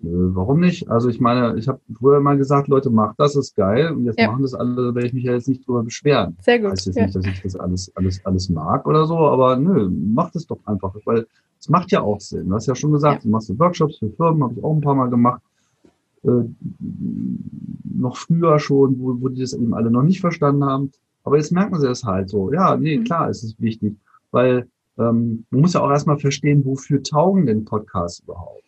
nö, 0.00 0.30
warum 0.34 0.60
nicht? 0.60 0.90
Also 0.90 1.08
ich 1.08 1.20
meine, 1.20 1.56
ich 1.58 1.68
habe 1.68 1.80
früher 1.92 2.20
mal 2.20 2.36
gesagt, 2.36 2.68
Leute, 2.68 2.90
macht 2.90 3.18
das, 3.18 3.36
ist 3.36 3.56
geil 3.56 3.92
und 3.92 4.04
jetzt 4.04 4.18
ja. 4.18 4.30
machen 4.30 4.42
das 4.42 4.54
alle, 4.54 4.74
da 4.74 4.94
werde 4.94 5.06
ich 5.06 5.12
mich 5.12 5.24
ja 5.24 5.32
jetzt 5.32 5.48
nicht 5.48 5.66
drüber 5.66 5.82
beschweren. 5.82 6.36
Sehr 6.40 6.58
gut. 6.58 6.72
Heißt 6.72 6.86
jetzt 6.86 6.96
ja. 6.96 7.04
nicht, 7.04 7.16
dass 7.16 7.26
ich 7.26 7.42
das 7.42 7.56
alles, 7.56 7.92
alles, 7.96 8.24
alles 8.24 8.50
mag 8.50 8.86
oder 8.86 9.06
so, 9.06 9.16
aber 9.16 9.56
nö, 9.56 9.88
macht 9.88 10.36
es 10.36 10.46
doch 10.46 10.58
einfach, 10.66 10.94
weil 11.04 11.26
es 11.58 11.68
macht 11.68 11.90
ja 11.90 12.02
auch 12.02 12.20
Sinn. 12.20 12.48
Du 12.48 12.54
hast 12.54 12.66
ja 12.66 12.74
schon 12.74 12.92
gesagt, 12.92 13.24
du 13.24 13.28
machst 13.28 13.58
Workshops 13.58 13.98
für 13.98 14.10
Firmen, 14.10 14.42
habe 14.42 14.54
ich 14.54 14.64
auch 14.64 14.74
ein 14.74 14.80
paar 14.80 14.94
Mal 14.94 15.08
gemacht 15.08 15.40
äh, 16.26 16.44
noch 17.84 18.16
früher 18.16 18.58
schon, 18.58 18.98
wo, 18.98 19.20
wo 19.20 19.28
die 19.28 19.40
das 19.40 19.52
eben 19.52 19.74
alle 19.74 19.90
noch 19.90 20.02
nicht 20.02 20.20
verstanden 20.20 20.64
haben. 20.64 20.92
Aber 21.24 21.36
jetzt 21.36 21.52
merken 21.52 21.78
sie 21.80 21.88
es 21.88 22.04
halt 22.04 22.30
so. 22.30 22.52
Ja, 22.52 22.76
nee, 22.76 22.98
mhm. 22.98 23.04
klar, 23.04 23.28
es 23.28 23.42
ist 23.42 23.60
wichtig, 23.60 23.96
weil 24.30 24.68
ähm, 24.98 25.44
man 25.50 25.60
muss 25.60 25.74
ja 25.74 25.80
auch 25.80 25.90
erstmal 25.90 26.18
verstehen, 26.18 26.64
wofür 26.64 27.02
taugen 27.02 27.46
denn 27.46 27.64
Podcasts 27.64 28.20
überhaupt? 28.20 28.62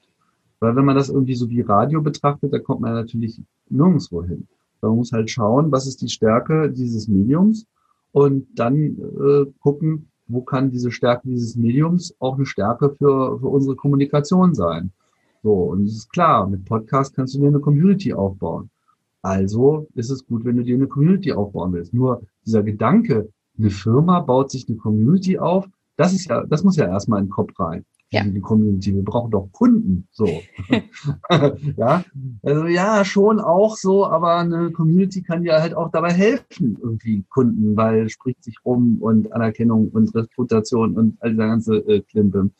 Weil 0.60 0.74
wenn 0.76 0.84
man 0.84 0.96
das 0.96 1.08
irgendwie 1.08 1.34
so 1.34 1.48
wie 1.48 1.60
Radio 1.60 2.02
betrachtet, 2.02 2.52
da 2.52 2.58
kommt 2.58 2.80
man 2.80 2.94
natürlich 2.94 3.40
nirgendwo 3.68 4.24
hin. 4.24 4.48
Man 4.80 4.96
muss 4.96 5.12
halt 5.12 5.30
schauen, 5.30 5.70
was 5.72 5.86
ist 5.86 6.02
die 6.02 6.08
Stärke 6.08 6.70
dieses 6.70 7.08
Mediums 7.08 7.66
und 8.12 8.46
dann 8.54 8.76
äh, 8.76 9.46
gucken, 9.60 10.08
wo 10.26 10.42
kann 10.42 10.70
diese 10.70 10.90
Stärke 10.90 11.28
dieses 11.28 11.56
Mediums 11.56 12.14
auch 12.18 12.36
eine 12.36 12.46
Stärke 12.46 12.90
für, 12.90 13.38
für 13.38 13.48
unsere 13.48 13.76
Kommunikation 13.76 14.54
sein. 14.54 14.92
So, 15.42 15.52
und 15.54 15.84
es 15.84 15.94
ist 15.94 16.10
klar, 16.10 16.48
mit 16.48 16.64
Podcast 16.64 17.14
kannst 17.14 17.34
du 17.34 17.40
dir 17.40 17.48
eine 17.48 17.60
Community 17.60 18.12
aufbauen. 18.12 18.70
Also 19.22 19.86
ist 19.94 20.10
es 20.10 20.26
gut, 20.26 20.44
wenn 20.44 20.56
du 20.56 20.64
dir 20.64 20.76
eine 20.76 20.86
Community 20.86 21.32
aufbauen 21.32 21.72
willst. 21.72 21.94
Nur 21.94 22.22
dieser 22.44 22.62
Gedanke, 22.62 23.30
eine 23.58 23.70
Firma 23.70 24.20
baut 24.20 24.50
sich 24.50 24.68
eine 24.68 24.78
Community 24.78 25.38
auf, 25.38 25.66
das 25.96 26.12
ist 26.12 26.28
ja, 26.28 26.44
das 26.44 26.62
muss 26.62 26.76
ja 26.76 26.86
erstmal 26.86 27.20
in 27.20 27.26
den 27.26 27.32
Kopf 27.32 27.58
rein. 27.58 27.84
Ja. 28.10 28.24
Die 28.24 28.40
Community. 28.40 28.94
Wir 28.94 29.04
brauchen 29.04 29.30
doch 29.30 29.48
Kunden. 29.52 30.08
So. 30.10 30.26
ja. 31.76 32.04
Also 32.42 32.66
ja, 32.66 33.04
schon 33.04 33.38
auch 33.38 33.76
so, 33.76 34.06
aber 34.06 34.36
eine 34.36 34.70
Community 34.72 35.22
kann 35.22 35.42
dir 35.42 35.60
halt 35.60 35.74
auch 35.74 35.90
dabei 35.90 36.12
helfen, 36.12 36.78
irgendwie 36.80 37.24
Kunden, 37.28 37.76
weil 37.76 38.08
spricht 38.08 38.42
sich 38.44 38.56
rum 38.64 38.98
und 39.00 39.32
Anerkennung 39.32 39.90
und 39.90 40.14
Reputation 40.14 40.96
und 40.96 41.18
all 41.20 41.32
dieser 41.32 41.48
ganze 41.48 41.76
äh, 41.76 42.00
Klimbim. 42.00 42.52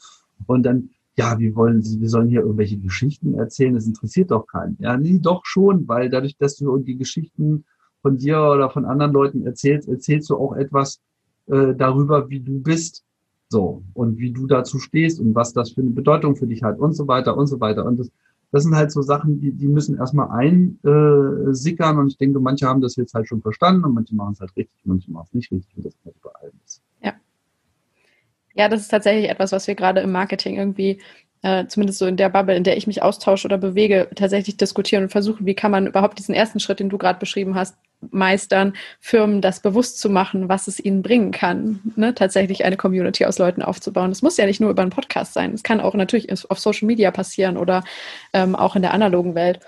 Und 0.46 0.64
dann 0.64 0.90
ja, 1.18 1.36
wir 1.36 1.56
wollen, 1.56 1.82
wir 1.82 2.08
sollen 2.08 2.28
hier 2.28 2.42
irgendwelche 2.42 2.78
Geschichten 2.78 3.34
erzählen, 3.34 3.74
das 3.74 3.86
interessiert 3.86 4.30
doch 4.30 4.46
keinen. 4.46 4.76
Ja, 4.78 4.96
nee, 4.96 5.18
doch 5.18 5.44
schon, 5.44 5.88
weil 5.88 6.10
dadurch, 6.10 6.36
dass 6.36 6.54
du 6.54 6.78
die 6.78 6.96
Geschichten 6.96 7.64
von 8.02 8.16
dir 8.18 8.40
oder 8.40 8.70
von 8.70 8.84
anderen 8.84 9.12
Leuten 9.12 9.44
erzählst, 9.44 9.88
erzählst 9.88 10.30
du 10.30 10.36
auch 10.36 10.54
etwas 10.54 11.00
äh, 11.46 11.74
darüber, 11.74 12.30
wie 12.30 12.38
du 12.38 12.60
bist. 12.60 13.04
So, 13.48 13.82
und 13.94 14.18
wie 14.18 14.30
du 14.30 14.46
dazu 14.46 14.78
stehst 14.78 15.20
und 15.20 15.34
was 15.34 15.54
das 15.54 15.70
für 15.70 15.80
eine 15.80 15.90
Bedeutung 15.90 16.36
für 16.36 16.46
dich 16.46 16.62
hat 16.62 16.78
und 16.78 16.92
so 16.92 17.08
weiter 17.08 17.36
und 17.36 17.46
so 17.46 17.60
weiter. 17.60 17.86
Und 17.86 17.98
das, 17.98 18.10
das 18.52 18.64
sind 18.64 18.74
halt 18.74 18.92
so 18.92 19.00
Sachen, 19.00 19.40
die, 19.40 19.52
die 19.52 19.68
müssen 19.68 19.96
erstmal 19.96 20.28
einsickern 20.30 21.96
äh, 21.96 22.00
und 22.00 22.08
ich 22.08 22.18
denke, 22.18 22.40
manche 22.40 22.66
haben 22.66 22.82
das 22.82 22.96
jetzt 22.96 23.14
halt 23.14 23.26
schon 23.26 23.40
verstanden 23.40 23.84
und 23.84 23.94
manche 23.94 24.14
machen 24.14 24.34
es 24.34 24.40
halt 24.40 24.54
richtig, 24.56 24.80
manche 24.84 25.10
machen 25.10 25.26
es 25.28 25.34
nicht 25.34 25.50
richtig, 25.50 25.76
wie 25.76 25.82
das 25.82 25.94
halt 26.04 26.20
bei 26.22 26.30
allem. 26.40 26.52
Ja. 27.02 27.14
Ja, 28.54 28.68
das 28.68 28.82
ist 28.82 28.88
tatsächlich 28.88 29.30
etwas, 29.30 29.52
was 29.52 29.66
wir 29.66 29.74
gerade 29.74 30.00
im 30.00 30.12
Marketing 30.12 30.56
irgendwie, 30.56 31.00
äh, 31.42 31.66
zumindest 31.68 32.00
so 32.00 32.06
in 32.06 32.16
der 32.16 32.28
Bubble, 32.28 32.56
in 32.56 32.64
der 32.64 32.76
ich 32.76 32.86
mich 32.86 33.02
austausche 33.02 33.46
oder 33.46 33.56
bewege, 33.56 34.08
tatsächlich 34.14 34.56
diskutieren 34.58 35.04
und 35.04 35.10
versuchen, 35.10 35.46
wie 35.46 35.54
kann 35.54 35.70
man 35.70 35.86
überhaupt 35.86 36.18
diesen 36.18 36.34
ersten 36.34 36.60
Schritt, 36.60 36.80
den 36.80 36.90
du 36.90 36.98
gerade 36.98 37.18
beschrieben 37.18 37.54
hast, 37.54 37.76
meistern, 38.10 38.74
Firmen 39.00 39.40
das 39.40 39.60
bewusst 39.60 39.98
zu 39.98 40.08
machen, 40.08 40.48
was 40.48 40.68
es 40.68 40.78
ihnen 40.78 41.02
bringen 41.02 41.32
kann, 41.32 41.80
ne? 41.96 42.14
tatsächlich 42.14 42.64
eine 42.64 42.76
Community 42.76 43.24
aus 43.24 43.38
Leuten 43.38 43.62
aufzubauen. 43.62 44.10
Das 44.10 44.22
muss 44.22 44.36
ja 44.36 44.46
nicht 44.46 44.60
nur 44.60 44.70
über 44.70 44.82
einen 44.82 44.90
Podcast 44.90 45.34
sein. 45.34 45.52
Es 45.52 45.62
kann 45.62 45.80
auch 45.80 45.94
natürlich 45.94 46.30
auf 46.30 46.58
Social 46.58 46.86
Media 46.86 47.10
passieren 47.10 47.56
oder 47.56 47.84
ähm, 48.32 48.54
auch 48.54 48.76
in 48.76 48.82
der 48.82 48.94
analogen 48.94 49.34
Welt. 49.34 49.60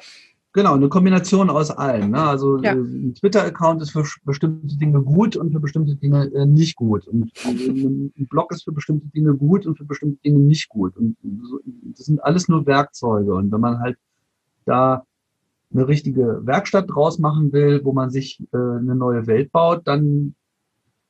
Genau, 0.52 0.74
eine 0.74 0.88
Kombination 0.88 1.48
aus 1.48 1.70
allem. 1.70 2.10
Ne? 2.10 2.22
Also 2.22 2.58
ja. 2.58 2.72
Ein 2.72 3.14
Twitter-Account 3.14 3.82
ist 3.82 3.92
für 3.92 4.04
bestimmte 4.24 4.76
Dinge 4.76 5.00
gut 5.00 5.36
und 5.36 5.52
für 5.52 5.60
bestimmte 5.60 5.94
Dinge 5.94 6.24
äh, 6.34 6.44
nicht 6.44 6.74
gut. 6.74 7.06
Und 7.06 7.30
ein 7.44 8.26
Blog 8.28 8.52
ist 8.52 8.64
für 8.64 8.72
bestimmte 8.72 9.06
Dinge 9.08 9.34
gut 9.34 9.64
und 9.64 9.78
für 9.78 9.84
bestimmte 9.84 10.20
Dinge 10.22 10.40
nicht 10.40 10.68
gut. 10.68 10.96
Und 10.96 11.16
das 11.96 12.06
sind 12.06 12.22
alles 12.24 12.48
nur 12.48 12.66
Werkzeuge. 12.66 13.32
Und 13.32 13.52
wenn 13.52 13.60
man 13.60 13.78
halt 13.78 13.96
da 14.64 15.04
eine 15.72 15.86
richtige 15.88 16.40
Werkstatt 16.44 16.90
draus 16.90 17.18
machen 17.18 17.52
will, 17.52 17.84
wo 17.84 17.92
man 17.92 18.10
sich 18.10 18.40
äh, 18.52 18.56
eine 18.56 18.94
neue 18.94 19.26
Welt 19.26 19.52
baut, 19.52 19.86
dann 19.86 20.34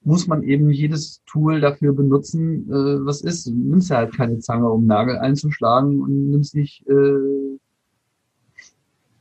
muss 0.03 0.27
man 0.27 0.43
eben 0.43 0.71
jedes 0.71 1.23
Tool 1.27 1.61
dafür 1.61 1.93
benutzen, 1.93 2.71
äh, 2.71 3.05
was 3.05 3.21
ist. 3.23 3.47
Du 3.47 3.53
nimmst 3.53 3.91
ja 3.91 3.99
halt 3.99 4.15
keine 4.15 4.39
Zange, 4.39 4.71
um 4.71 4.87
Nagel 4.87 5.19
einzuschlagen 5.19 6.01
und 6.01 6.31
nimmst 6.31 6.55
nicht 6.55 6.87
äh, 6.89 7.59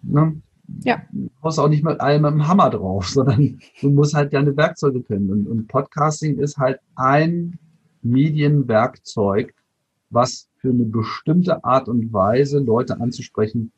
Ne? 0.01 0.41
Ja. 0.83 1.01
Du 1.11 1.29
brauchst 1.41 1.59
auch 1.59 1.67
nicht 1.67 1.83
mit 1.83 1.99
allem 1.99 2.21
mit 2.21 2.31
dem 2.31 2.47
Hammer 2.47 2.69
drauf, 2.69 3.07
sondern 3.09 3.59
du 3.81 3.89
musst 3.89 4.13
halt 4.13 4.33
deine 4.33 4.55
Werkzeuge 4.55 5.01
kennen. 5.01 5.29
Und, 5.31 5.47
und 5.47 5.67
Podcasting 5.67 6.37
ist 6.37 6.57
halt 6.57 6.79
ein 6.95 7.59
Medienwerkzeug, 8.01 9.53
was 10.09 10.47
für 10.57 10.69
eine 10.69 10.85
bestimmte 10.85 11.63
Art 11.63 11.87
und 11.87 12.11
Weise 12.13 12.59
Leute 12.59 12.99
anzusprechen 12.99 13.71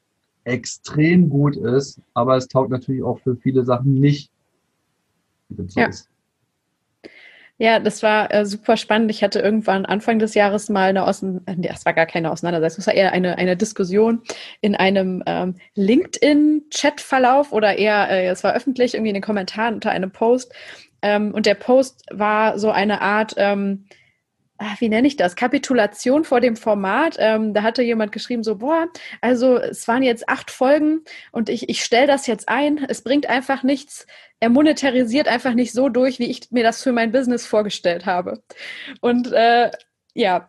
extrem 0.43 1.29
gut 1.29 1.55
ist, 1.55 2.01
aber 2.13 2.35
es 2.37 2.47
taugt 2.47 2.71
natürlich 2.71 3.03
auch 3.03 3.19
für 3.19 3.35
viele 3.35 3.63
Sachen 3.63 3.93
nicht. 3.93 4.31
Ja. 5.75 5.87
Ist. 5.87 6.09
Ja, 7.61 7.77
das 7.77 8.01
war 8.01 8.33
äh, 8.33 8.43
super 8.43 8.75
spannend. 8.75 9.11
Ich 9.11 9.23
hatte 9.23 9.39
irgendwann 9.39 9.85
Anfang 9.85 10.17
des 10.17 10.33
Jahres 10.33 10.67
mal 10.69 10.89
eine 10.89 11.05
Außen 11.05 11.45
äh, 11.45 11.55
das 11.57 11.85
war 11.85 11.93
gar 11.93 12.07
keine 12.07 12.31
Auseinandersetzung, 12.31 12.79
es 12.79 12.87
war 12.87 12.95
eher 12.95 13.11
eine, 13.11 13.37
eine 13.37 13.55
Diskussion 13.55 14.23
in 14.61 14.75
einem 14.75 15.21
ähm, 15.27 15.57
LinkedIn-Chat-Verlauf 15.75 17.51
oder 17.51 17.77
eher, 17.77 18.09
äh, 18.09 18.29
es 18.29 18.43
war 18.43 18.55
öffentlich, 18.55 18.95
irgendwie 18.95 19.09
in 19.09 19.13
den 19.13 19.21
Kommentaren 19.21 19.75
unter 19.75 19.91
einem 19.91 20.09
Post. 20.09 20.51
Ähm, 21.03 21.35
und 21.35 21.45
der 21.45 21.53
Post 21.53 22.03
war 22.09 22.57
so 22.57 22.71
eine 22.71 23.01
Art, 23.01 23.35
ähm, 23.37 23.85
wie 24.79 24.89
nenne 24.89 25.07
ich 25.07 25.15
das? 25.15 25.35
Kapitulation 25.35 26.23
vor 26.23 26.39
dem 26.39 26.55
Format. 26.55 27.15
Ähm, 27.19 27.53
da 27.53 27.63
hatte 27.63 27.81
jemand 27.81 28.11
geschrieben, 28.11 28.43
so, 28.43 28.57
boah, 28.57 28.87
also 29.21 29.57
es 29.57 29.87
waren 29.87 30.03
jetzt 30.03 30.29
acht 30.29 30.51
Folgen 30.51 31.01
und 31.31 31.49
ich, 31.49 31.69
ich 31.69 31.83
stelle 31.83 32.07
das 32.07 32.27
jetzt 32.27 32.49
ein. 32.49 32.85
Es 32.87 33.03
bringt 33.03 33.27
einfach 33.27 33.63
nichts. 33.63 34.05
Er 34.39 34.49
monetarisiert 34.49 35.27
einfach 35.27 35.53
nicht 35.53 35.71
so 35.71 35.89
durch, 35.89 36.19
wie 36.19 36.29
ich 36.29 36.51
mir 36.51 36.63
das 36.63 36.81
für 36.81 36.91
mein 36.91 37.11
Business 37.11 37.45
vorgestellt 37.45 38.05
habe. 38.05 38.41
Und 38.99 39.31
äh, 39.31 39.71
ja, 40.13 40.45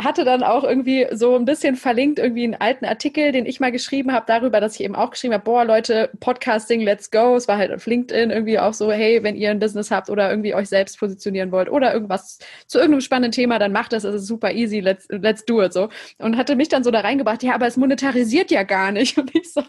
hatte 0.00 0.24
dann 0.24 0.44
auch 0.44 0.62
irgendwie 0.62 1.06
so 1.10 1.34
ein 1.34 1.44
bisschen 1.44 1.74
verlinkt, 1.74 2.20
irgendwie 2.20 2.44
einen 2.44 2.54
alten 2.54 2.84
Artikel, 2.84 3.32
den 3.32 3.44
ich 3.44 3.58
mal 3.58 3.72
geschrieben 3.72 4.12
habe, 4.12 4.26
darüber, 4.28 4.60
dass 4.60 4.76
ich 4.76 4.82
eben 4.82 4.94
auch 4.94 5.10
geschrieben 5.10 5.34
habe, 5.34 5.44
boah, 5.44 5.64
Leute, 5.64 6.10
Podcasting, 6.20 6.80
let's 6.80 7.10
go. 7.10 7.34
Es 7.34 7.48
war 7.48 7.58
halt 7.58 7.72
auf 7.72 7.86
LinkedIn 7.86 8.30
irgendwie 8.30 8.58
auch 8.58 8.72
so, 8.72 8.92
hey, 8.92 9.22
wenn 9.22 9.34
ihr 9.34 9.50
ein 9.50 9.58
Business 9.58 9.90
habt 9.90 10.10
oder 10.10 10.30
irgendwie 10.30 10.54
euch 10.54 10.68
selbst 10.68 10.98
positionieren 10.98 11.50
wollt 11.50 11.70
oder 11.70 11.92
irgendwas 11.92 12.38
zu 12.68 12.78
irgendeinem 12.78 13.00
spannenden 13.00 13.32
Thema, 13.32 13.58
dann 13.58 13.72
macht 13.72 13.92
das, 13.92 14.04
es 14.04 14.14
ist 14.14 14.26
super 14.26 14.52
easy, 14.52 14.78
let's, 14.78 15.08
let's 15.10 15.44
do 15.44 15.60
it 15.62 15.72
so. 15.72 15.88
Und 16.18 16.36
hatte 16.36 16.54
mich 16.54 16.68
dann 16.68 16.84
so 16.84 16.92
da 16.92 17.00
reingebracht, 17.00 17.42
ja, 17.42 17.54
aber 17.54 17.66
es 17.66 17.76
monetarisiert 17.76 18.52
ja 18.52 18.62
gar 18.62 18.92
nicht. 18.92 19.18
Und 19.18 19.34
ich 19.34 19.52
so, 19.52 19.62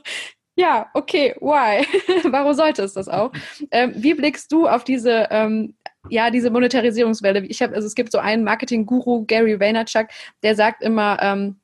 ja, 0.56 0.88
okay, 0.94 1.36
why? 1.40 1.86
Warum 2.32 2.54
sollte 2.54 2.84
es 2.84 2.94
das 2.94 3.08
auch? 3.08 3.32
Ähm, 3.72 3.94
wie 3.96 4.14
blickst 4.14 4.52
du 4.52 4.68
auf 4.68 4.84
diese 4.84 5.28
ähm, 5.32 5.74
ja, 6.10 6.32
diese 6.32 6.50
Monetarisierungswelle. 6.50 7.46
Ich 7.46 7.62
habe, 7.62 7.76
also 7.76 7.88
es 7.88 7.96
gibt 7.96 8.12
so 8.12 8.18
einen 8.18 8.44
Marketing-Guru, 8.44 9.26
Gary 9.26 9.60
Vaynerchuk, 9.60 10.08
der 10.44 10.56
sagt 10.56 10.82
immer, 10.82 11.18
ähm, 11.22 11.58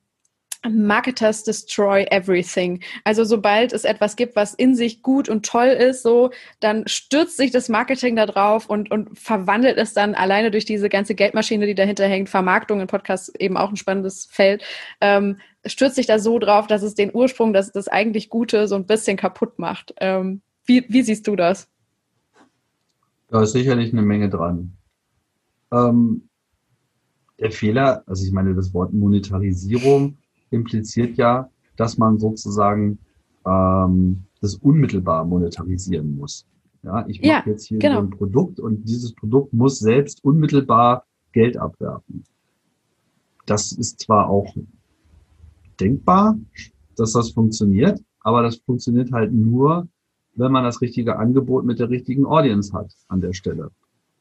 Marketers 0.68 1.44
destroy 1.44 2.04
everything. 2.10 2.82
Also 3.04 3.24
sobald 3.24 3.72
es 3.72 3.84
etwas 3.84 4.16
gibt, 4.16 4.34
was 4.34 4.54
in 4.54 4.74
sich 4.74 5.02
gut 5.02 5.28
und 5.28 5.46
toll 5.46 5.68
ist, 5.68 6.02
so, 6.02 6.30
dann 6.60 6.86
stürzt 6.88 7.36
sich 7.36 7.52
das 7.52 7.68
Marketing 7.68 8.16
da 8.16 8.26
drauf 8.26 8.66
und, 8.66 8.90
und 8.90 9.16
verwandelt 9.16 9.78
es 9.78 9.94
dann 9.94 10.14
alleine 10.14 10.50
durch 10.50 10.64
diese 10.64 10.88
ganze 10.88 11.14
Geldmaschine, 11.14 11.66
die 11.66 11.76
dahinter 11.76 12.06
hängt, 12.06 12.28
Vermarktung 12.28 12.80
in 12.80 12.88
Podcasts 12.88 13.32
eben 13.38 13.56
auch 13.56 13.70
ein 13.70 13.76
spannendes 13.76 14.26
Feld, 14.30 14.64
ähm, 15.00 15.38
stürzt 15.64 15.96
sich 15.96 16.06
da 16.06 16.18
so 16.18 16.38
drauf, 16.38 16.66
dass 16.66 16.82
es 16.82 16.94
den 16.94 17.14
Ursprung, 17.14 17.52
dass 17.52 17.70
das 17.70 17.88
eigentlich 17.88 18.28
Gute 18.28 18.66
so 18.66 18.74
ein 18.74 18.86
bisschen 18.86 19.16
kaputt 19.16 19.58
macht. 19.58 19.94
Ähm, 20.00 20.42
wie, 20.66 20.84
wie 20.88 21.02
siehst 21.02 21.26
du 21.28 21.36
das? 21.36 21.68
Da 23.28 23.42
ist 23.42 23.52
sicherlich 23.52 23.92
eine 23.92 24.02
Menge 24.02 24.30
dran. 24.30 24.72
Ähm, 25.70 26.28
der 27.38 27.50
Fehler, 27.50 28.02
also 28.06 28.24
ich 28.24 28.32
meine, 28.32 28.54
das 28.54 28.72
Wort 28.74 28.92
Monetarisierung 28.92 30.16
impliziert 30.50 31.16
ja, 31.16 31.50
dass 31.76 31.98
man 31.98 32.18
sozusagen 32.18 32.98
ähm, 33.46 34.24
das 34.40 34.56
unmittelbar 34.56 35.24
monetarisieren 35.24 36.16
muss. 36.16 36.46
Ja, 36.82 37.06
ich 37.06 37.20
mache 37.20 37.28
ja, 37.28 37.42
jetzt 37.46 37.66
hier 37.66 37.78
genau. 37.78 37.96
so 37.96 38.06
ein 38.06 38.10
Produkt 38.10 38.60
und 38.60 38.84
dieses 38.84 39.14
Produkt 39.14 39.52
muss 39.52 39.78
selbst 39.78 40.24
unmittelbar 40.24 41.04
Geld 41.32 41.56
abwerfen. 41.56 42.24
Das 43.46 43.72
ist 43.72 44.00
zwar 44.00 44.28
auch 44.28 44.54
denkbar, 45.80 46.38
dass 46.96 47.12
das 47.12 47.30
funktioniert, 47.30 48.00
aber 48.20 48.42
das 48.42 48.56
funktioniert 48.56 49.12
halt 49.12 49.32
nur, 49.32 49.88
wenn 50.38 50.52
man 50.52 50.64
das 50.64 50.80
richtige 50.80 51.18
Angebot 51.18 51.64
mit 51.64 51.78
der 51.78 51.90
richtigen 51.90 52.24
Audience 52.24 52.72
hat 52.72 52.94
an 53.08 53.20
der 53.20 53.32
Stelle. 53.32 53.70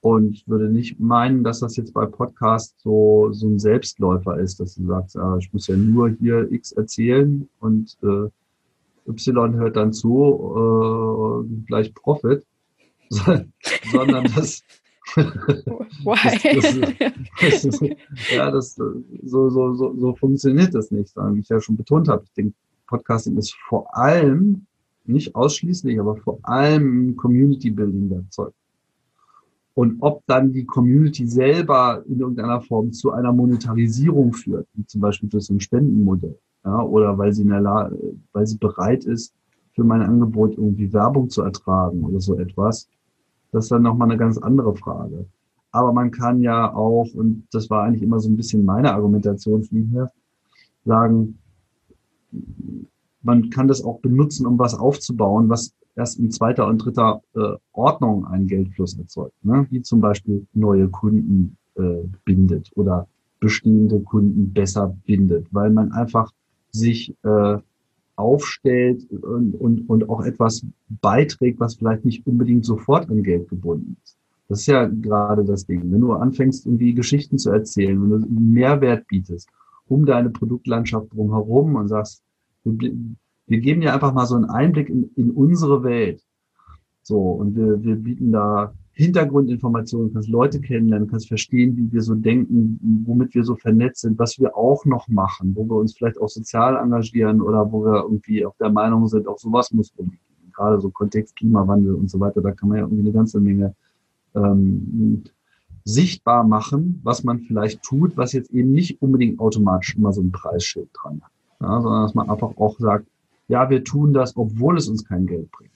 Und 0.02 0.48
würde 0.48 0.70
nicht 0.70 1.00
meinen, 1.00 1.44
dass 1.44 1.60
das 1.60 1.76
jetzt 1.76 1.94
bei 1.94 2.06
Podcasts 2.06 2.76
so, 2.84 3.32
so 3.32 3.48
ein 3.48 3.60
Selbstläufer 3.60 4.38
ist, 4.40 4.60
dass 4.60 4.76
du 4.76 4.86
sagst, 4.86 5.16
äh, 5.16 5.38
ich 5.40 5.52
muss 5.54 5.68
ja 5.68 5.76
nur 5.76 6.10
hier 6.10 6.52
X 6.52 6.72
erzählen 6.72 7.50
und 7.60 7.98
äh, 8.04 8.30
Y 9.10 9.56
hört 9.56 9.76
dann 9.76 9.94
zu, 9.94 11.46
äh, 11.46 11.64
gleich 11.66 11.94
Profit, 11.94 12.46
sondern 13.10 14.26
das, 14.36 14.64
Why? 15.16 16.62
Das, 17.42 17.62
das, 17.64 17.80
das, 17.80 17.80
ja, 18.30 18.52
das, 18.52 18.76
so, 18.76 19.50
so, 19.50 19.74
so, 19.74 19.96
so 19.98 20.16
funktioniert 20.16 20.76
das 20.76 20.92
nicht, 20.92 21.16
wie 21.16 21.40
ich 21.40 21.50
ja 21.50 21.62
schon 21.62 21.78
betont 21.78 22.08
habe. 22.10 22.24
Ich 22.26 22.34
denke, 22.34 22.54
Podcasting 22.88 23.38
ist 23.38 23.56
vor 23.68 23.96
allem 23.96 24.67
nicht 25.08 25.36
ausschließlich, 25.36 26.00
aber 26.00 26.16
vor 26.18 26.40
allem 26.44 27.16
Community-Building-Werkzeug. 27.16 28.54
Und 29.74 29.98
ob 30.00 30.26
dann 30.26 30.54
die 30.54 30.66
Community 30.66 31.28
selber 31.28 32.04
in 32.08 32.20
irgendeiner 32.20 32.62
Form 32.62 32.92
zu 32.92 33.12
einer 33.12 33.32
Monetarisierung 33.32 34.34
führt, 34.34 34.68
wie 34.74 34.86
zum 34.88 35.02
Beispiel 35.02 35.30
durch 35.30 35.46
so 35.46 35.54
ein 35.54 35.60
Spendenmodell, 35.60 36.38
ja, 36.66 36.82
oder 36.82 37.18
weil 37.18 37.32
sie, 37.32 37.44
in 37.44 37.50
der 37.50 37.92
weil 38.34 38.48
sie 38.48 38.58
bereit 38.58 39.06
ist, 39.06 39.34
für 39.74 39.84
mein 39.84 40.02
Angebot 40.02 40.58
irgendwie 40.58 40.92
Werbung 40.92 41.30
zu 41.30 41.44
ertragen 41.44 42.04
oder 42.04 42.20
so 42.20 42.40
etwas, 42.40 42.90
das 43.52 43.66
ist 43.66 43.72
dann 43.72 43.84
nochmal 43.84 44.10
eine 44.10 44.18
ganz 44.18 44.40
andere 44.40 44.76
Frage. 44.76 45.28
Aber 45.72 45.94
man 45.94 46.10
kann 46.10 46.42
ja 46.42 46.74
auch, 46.74 47.14
und 47.14 47.48
das 47.52 47.70
war 47.70 47.84
eigentlich 47.84 48.02
immer 48.02 48.20
so 48.20 48.30
ein 48.30 48.36
bisschen 48.36 48.66
meine 48.66 48.94
Argumentation 48.94 49.64
von 49.64 49.90
hier, 49.92 50.12
sagen, 50.86 51.38
man 53.28 53.50
kann 53.50 53.68
das 53.68 53.84
auch 53.84 54.00
benutzen, 54.00 54.48
um 54.48 54.58
was 54.58 54.74
aufzubauen, 54.74 55.50
was 55.50 55.74
erst 55.98 56.18
in 56.18 56.32
zweiter 56.32 56.66
und 56.66 56.78
dritter 56.78 57.22
äh, 57.36 57.56
Ordnung 57.74 58.26
einen 58.26 58.48
Geldfluss 58.48 58.98
erzeugt, 58.98 59.34
ne? 59.44 59.68
wie 59.70 59.82
zum 59.82 60.00
Beispiel 60.00 60.48
neue 60.54 60.88
Kunden 60.88 61.58
äh, 61.76 62.08
bindet 62.24 62.72
oder 62.76 63.08
bestehende 63.42 64.00
Kunden 64.00 64.54
besser 64.54 64.96
bindet, 65.06 65.46
weil 65.52 65.72
man 65.72 65.92
einfach 65.92 66.32
sich 66.72 67.14
äh, 67.24 67.58
aufstellt 68.16 69.12
und, 69.12 69.54
und, 69.56 69.90
und 69.90 70.10
auch 70.10 70.24
etwas 70.24 70.66
beiträgt, 70.88 71.60
was 71.60 71.76
vielleicht 71.76 72.06
nicht 72.06 72.26
unbedingt 72.26 72.66
sofort 72.66 73.10
an 73.10 73.24
Geld 73.24 73.50
gebunden 73.50 73.98
ist. 74.04 74.18
Das 74.48 74.62
ist 74.62 74.68
ja 74.68 74.86
gerade 74.86 75.44
das 75.44 75.66
Ding. 75.66 75.92
Wenn 75.92 76.00
du 76.00 76.14
anfängst, 76.14 76.66
irgendwie 76.66 76.94
Geschichten 76.94 77.38
zu 77.38 77.52
erzählen, 77.52 78.02
wenn 78.02 78.22
du 78.22 78.28
Mehrwert 78.30 79.06
bietest 79.08 79.50
um 79.90 80.06
deine 80.06 80.30
Produktlandschaft 80.30 81.14
drumherum 81.14 81.76
und 81.76 81.88
sagst, 81.88 82.22
wir 82.72 83.60
geben 83.60 83.82
dir 83.82 83.94
einfach 83.94 84.14
mal 84.14 84.26
so 84.26 84.36
einen 84.36 84.46
Einblick 84.46 84.90
in, 84.90 85.10
in 85.16 85.32
unsere 85.32 85.84
Welt. 85.84 86.22
So, 87.02 87.20
und 87.20 87.56
wir, 87.56 87.82
wir 87.84 87.96
bieten 87.96 88.34
da 88.34 88.74
Hintergrundinformationen, 88.92 90.12
kannst 90.12 90.28
Leute 90.28 90.60
kennenlernen, 90.60 91.08
kannst 91.08 91.28
verstehen, 91.28 91.78
wie 91.78 91.92
wir 91.94 92.02
so 92.02 92.16
denken, 92.16 93.06
womit 93.06 93.34
wir 93.36 93.44
so 93.44 93.56
vernetzt 93.56 94.02
sind, 94.02 94.20
was 94.20 94.40
wir 94.40 94.58
auch 94.58 94.86
noch 94.86 95.08
machen, 95.08 95.56
wo 95.56 95.66
wir 95.66 95.76
uns 95.76 95.96
vielleicht 95.96 96.20
auch 96.20 96.30
sozial 96.30 96.76
engagieren 96.76 97.42
oder 97.42 97.72
wo 97.72 97.86
wir 97.86 98.02
irgendwie 98.02 98.46
auf 98.46 98.58
der 98.58 98.72
Meinung 98.72 99.08
sind, 99.08 99.28
auch 99.28 99.38
sowas 99.38 99.72
muss 99.72 99.92
umgehen. 99.96 100.20
Gerade 100.52 100.82
so 100.82 100.90
Kontext 100.90 101.36
Klimawandel 101.36 101.94
und 101.94 102.10
so 102.10 102.20
weiter, 102.20 102.42
da 102.42 102.52
kann 102.52 102.70
man 102.70 102.80
ja 102.80 102.84
irgendwie 102.86 103.04
eine 103.04 103.12
ganze 103.12 103.40
Menge 103.40 103.76
ähm, 104.36 105.24
sichtbar 105.84 106.44
machen, 106.44 107.00
was 107.04 107.24
man 107.24 107.40
vielleicht 107.42 107.84
tut, 107.84 108.18
was 108.18 108.34
jetzt 108.34 108.50
eben 108.50 108.72
nicht 108.72 109.02
unbedingt 109.02 109.40
automatisch 109.40 109.96
immer 109.96 110.12
so 110.12 110.22
ein 110.22 110.32
Preisschild 110.32 110.90
dran 110.94 111.22
hat 111.24 111.32
ja, 111.60 111.82
sondern 111.82 112.04
dass 112.04 112.14
man 112.14 112.30
einfach 112.30 112.56
auch 112.58 112.78
sagt, 112.80 113.08
ja, 113.48 113.70
wir 113.70 113.84
tun 113.84 114.14
das, 114.14 114.36
obwohl 114.36 114.78
es 114.78 114.88
uns 114.88 115.06
kein 115.06 115.26
Geld 115.26 115.52
bringt. 115.52 115.72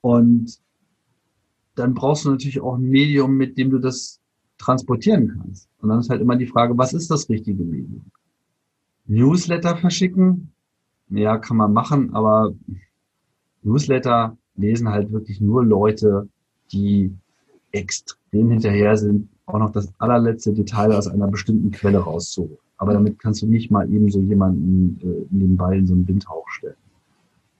Und 0.00 0.58
dann 1.74 1.94
brauchst 1.94 2.24
du 2.24 2.30
natürlich 2.30 2.60
auch 2.60 2.76
ein 2.76 2.88
Medium, 2.88 3.36
mit 3.36 3.56
dem 3.56 3.70
du 3.70 3.78
das 3.78 4.20
transportieren 4.58 5.28
kannst. 5.28 5.68
Und 5.80 5.88
dann 5.88 6.00
ist 6.00 6.10
halt 6.10 6.20
immer 6.20 6.36
die 6.36 6.46
Frage, 6.46 6.76
was 6.76 6.92
ist 6.92 7.10
das 7.10 7.28
richtige 7.28 7.64
Medium? 7.64 8.04
Newsletter 9.06 9.76
verschicken? 9.76 10.52
Ja, 11.08 11.38
kann 11.38 11.56
man 11.56 11.72
machen, 11.72 12.14
aber 12.14 12.54
Newsletter 13.62 14.36
lesen 14.56 14.88
halt 14.88 15.12
wirklich 15.12 15.40
nur 15.40 15.64
Leute, 15.64 16.28
die 16.72 17.12
extrem 17.72 18.50
hinterher 18.50 18.96
sind, 18.96 19.28
auch 19.54 19.58
noch 19.58 19.72
das 19.72 19.92
allerletzte 19.98 20.52
Detail 20.52 20.92
aus 20.92 21.08
einer 21.08 21.28
bestimmten 21.28 21.70
Quelle 21.70 21.98
rauszuholen. 21.98 22.58
Aber 22.78 22.94
damit 22.94 23.18
kannst 23.18 23.42
du 23.42 23.46
nicht 23.46 23.70
mal 23.70 23.92
eben 23.92 24.10
so 24.10 24.20
jemanden 24.20 24.98
äh, 25.02 25.26
nebenbei 25.30 25.76
in 25.76 25.86
so 25.86 25.92
einen 25.92 26.08
Windhauch 26.08 26.48
stellen. 26.48 26.76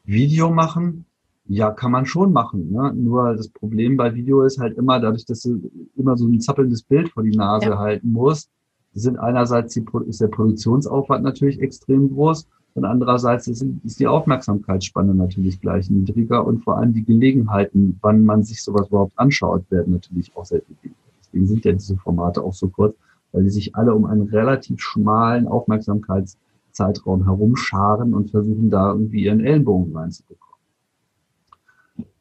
Video 0.05 0.51
machen, 0.51 1.05
ja, 1.47 1.71
kann 1.71 1.91
man 1.91 2.07
schon 2.07 2.33
machen. 2.33 2.71
Ne? 2.71 2.93
Nur 2.95 3.35
das 3.35 3.49
Problem 3.49 3.97
bei 3.97 4.15
Video 4.15 4.43
ist 4.43 4.59
halt 4.59 4.79
immer, 4.79 5.01
dadurch, 5.01 5.27
dass 5.27 5.43
du 5.43 5.71
immer 5.97 6.17
so 6.17 6.27
ein 6.27 6.41
zappelndes 6.41 6.83
Bild 6.83 7.11
vor 7.11 7.23
die 7.23 7.37
Nase 7.37 7.71
ja. 7.71 7.79
halten 7.79 8.13
musst, 8.13 8.51
sind 8.93 9.19
einerseits 9.19 9.75
die, 9.75 9.85
ist 10.07 10.21
der 10.21 10.29
Produktionsaufwand 10.29 11.23
natürlich 11.23 11.61
extrem 11.61 12.13
groß 12.15 12.49
und 12.75 12.85
andererseits 12.85 13.49
ist, 13.49 13.65
ist 13.85 14.01
die 14.01 14.07
Aufmerksamkeitsspanne 14.07 15.15
natürlich 15.15 15.61
gleich 15.61 15.91
niedriger 15.91 16.47
und 16.47 16.63
vor 16.63 16.79
allem 16.79 16.95
die 16.95 17.05
Gelegenheiten, 17.05 17.99
wann 18.01 18.25
man 18.25 18.43
sich 18.43 18.63
sowas 18.63 18.89
überhaupt 18.89 19.19
anschaut, 19.19 19.65
werden 19.71 19.95
natürlich 19.95 20.35
auch 20.37 20.45
sehr 20.45 20.63
niedrig. 20.69 20.93
Deswegen 21.33 21.47
sind 21.47 21.65
ja 21.65 21.73
diese 21.73 21.97
Formate 21.97 22.43
auch 22.43 22.55
so 22.55 22.69
kurz 22.69 22.97
weil 23.33 23.45
die 23.45 23.51
sich 23.51 23.75
alle 23.77 23.95
um 23.95 24.07
einen 24.07 24.29
relativ 24.29 24.81
schmalen 24.81 25.47
Aufmerksamkeitszeitraum 25.47 27.25
herumscharen 27.25 28.15
und 28.15 28.31
versuchen 28.31 28.71
da 28.71 28.93
irgendwie 28.93 29.25
ihren 29.25 29.41
Ellenbogen 29.41 29.97
reinzubekommen. 29.97 30.61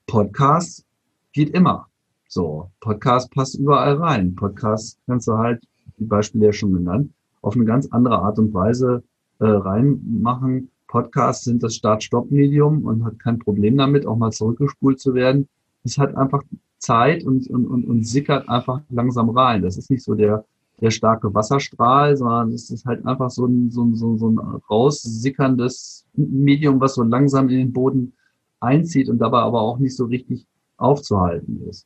Podcast 0.05 0.85
geht 1.33 1.51
immer. 1.51 1.87
So, 2.27 2.69
Podcast 2.79 3.31
passt 3.31 3.55
überall 3.55 3.95
rein. 3.95 4.35
Podcast 4.35 4.99
kannst 5.07 5.27
du 5.27 5.37
halt, 5.37 5.63
die 5.97 6.05
Beispiele 6.05 6.47
ja 6.47 6.53
schon 6.53 6.73
genannt, 6.73 7.11
auf 7.41 7.55
eine 7.55 7.65
ganz 7.65 7.87
andere 7.87 8.19
Art 8.19 8.37
und 8.39 8.53
Weise 8.53 9.03
äh, 9.39 9.45
reinmachen. 9.45 10.69
Podcasts 10.87 11.45
sind 11.45 11.61
das 11.63 11.75
Start-Stopp-Medium 11.75 12.83
und 12.85 13.03
hat 13.05 13.19
kein 13.19 13.39
Problem 13.39 13.77
damit, 13.77 14.05
auch 14.05 14.15
mal 14.15 14.31
zurückgespult 14.31 14.99
zu 14.99 15.13
werden. 15.13 15.47
Es 15.83 15.97
hat 15.97 16.15
einfach 16.15 16.43
Zeit 16.79 17.23
und, 17.23 17.49
und, 17.49 17.65
und, 17.67 17.85
und 17.85 18.07
sickert 18.07 18.49
einfach 18.49 18.81
langsam 18.89 19.29
rein. 19.29 19.61
Das 19.61 19.77
ist 19.77 19.89
nicht 19.89 20.03
so 20.03 20.15
der, 20.15 20.45
der 20.81 20.91
starke 20.91 21.33
Wasserstrahl, 21.33 22.15
sondern 22.17 22.51
es 22.51 22.69
ist 22.69 22.85
halt 22.85 23.05
einfach 23.05 23.29
so 23.29 23.45
ein, 23.45 23.69
so 23.69 23.83
ein, 23.83 23.95
so 23.95 24.13
ein, 24.13 24.17
so 24.17 24.29
ein 24.29 24.39
raussickerndes 24.69 26.05
Medium, 26.13 26.79
was 26.79 26.95
so 26.95 27.03
langsam 27.03 27.49
in 27.49 27.57
den 27.57 27.73
Boden 27.73 28.13
einzieht 28.59 29.09
und 29.09 29.19
dabei 29.19 29.39
aber 29.39 29.61
auch 29.61 29.77
nicht 29.77 29.95
so 29.95 30.05
richtig 30.05 30.45
aufzuhalten 30.77 31.61
ist. 31.69 31.85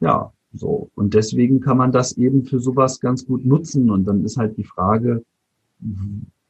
Ja, 0.00 0.32
so. 0.52 0.90
Und 0.94 1.14
deswegen 1.14 1.60
kann 1.60 1.76
man 1.76 1.92
das 1.92 2.16
eben 2.16 2.44
für 2.44 2.58
sowas 2.60 3.00
ganz 3.00 3.26
gut 3.26 3.44
nutzen. 3.44 3.90
Und 3.90 4.04
dann 4.04 4.24
ist 4.24 4.36
halt 4.36 4.56
die 4.56 4.64
Frage, 4.64 5.24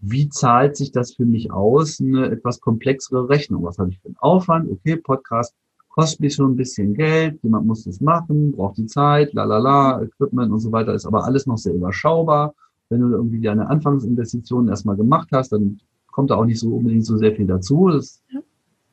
wie 0.00 0.28
zahlt 0.28 0.76
sich 0.76 0.92
das 0.92 1.14
für 1.14 1.26
mich 1.26 1.52
aus? 1.52 2.00
Eine 2.00 2.30
etwas 2.30 2.60
komplexere 2.60 3.28
Rechnung. 3.28 3.64
Was 3.64 3.78
habe 3.78 3.90
ich 3.90 3.98
für 4.00 4.08
einen 4.08 4.16
Aufwand? 4.18 4.70
Okay, 4.70 4.96
Podcast 4.96 5.54
kostet 5.90 6.20
mich 6.20 6.34
schon 6.34 6.52
ein 6.52 6.56
bisschen 6.56 6.94
Geld. 6.94 7.42
Jemand 7.42 7.66
muss 7.66 7.84
das 7.84 8.00
machen, 8.00 8.52
braucht 8.52 8.78
die 8.78 8.86
Zeit, 8.86 9.32
la 9.34 9.44
la 9.44 9.58
la, 9.58 10.02
Equipment 10.02 10.50
und 10.50 10.60
so 10.60 10.72
weiter. 10.72 10.94
Ist 10.94 11.06
aber 11.06 11.24
alles 11.24 11.46
noch 11.46 11.58
sehr 11.58 11.74
überschaubar. 11.74 12.54
Wenn 12.88 13.00
du 13.00 13.08
irgendwie 13.08 13.40
deine 13.40 13.68
Anfangsinvestitionen 13.68 14.68
erstmal 14.68 14.96
gemacht 14.96 15.28
hast, 15.32 15.52
dann 15.52 15.78
kommt 16.10 16.30
da 16.30 16.36
auch 16.36 16.44
nicht 16.44 16.58
so 16.58 16.74
unbedingt 16.74 17.04
so 17.04 17.16
sehr 17.16 17.34
viel 17.34 17.46
dazu. 17.46 17.88
Das 17.88 18.22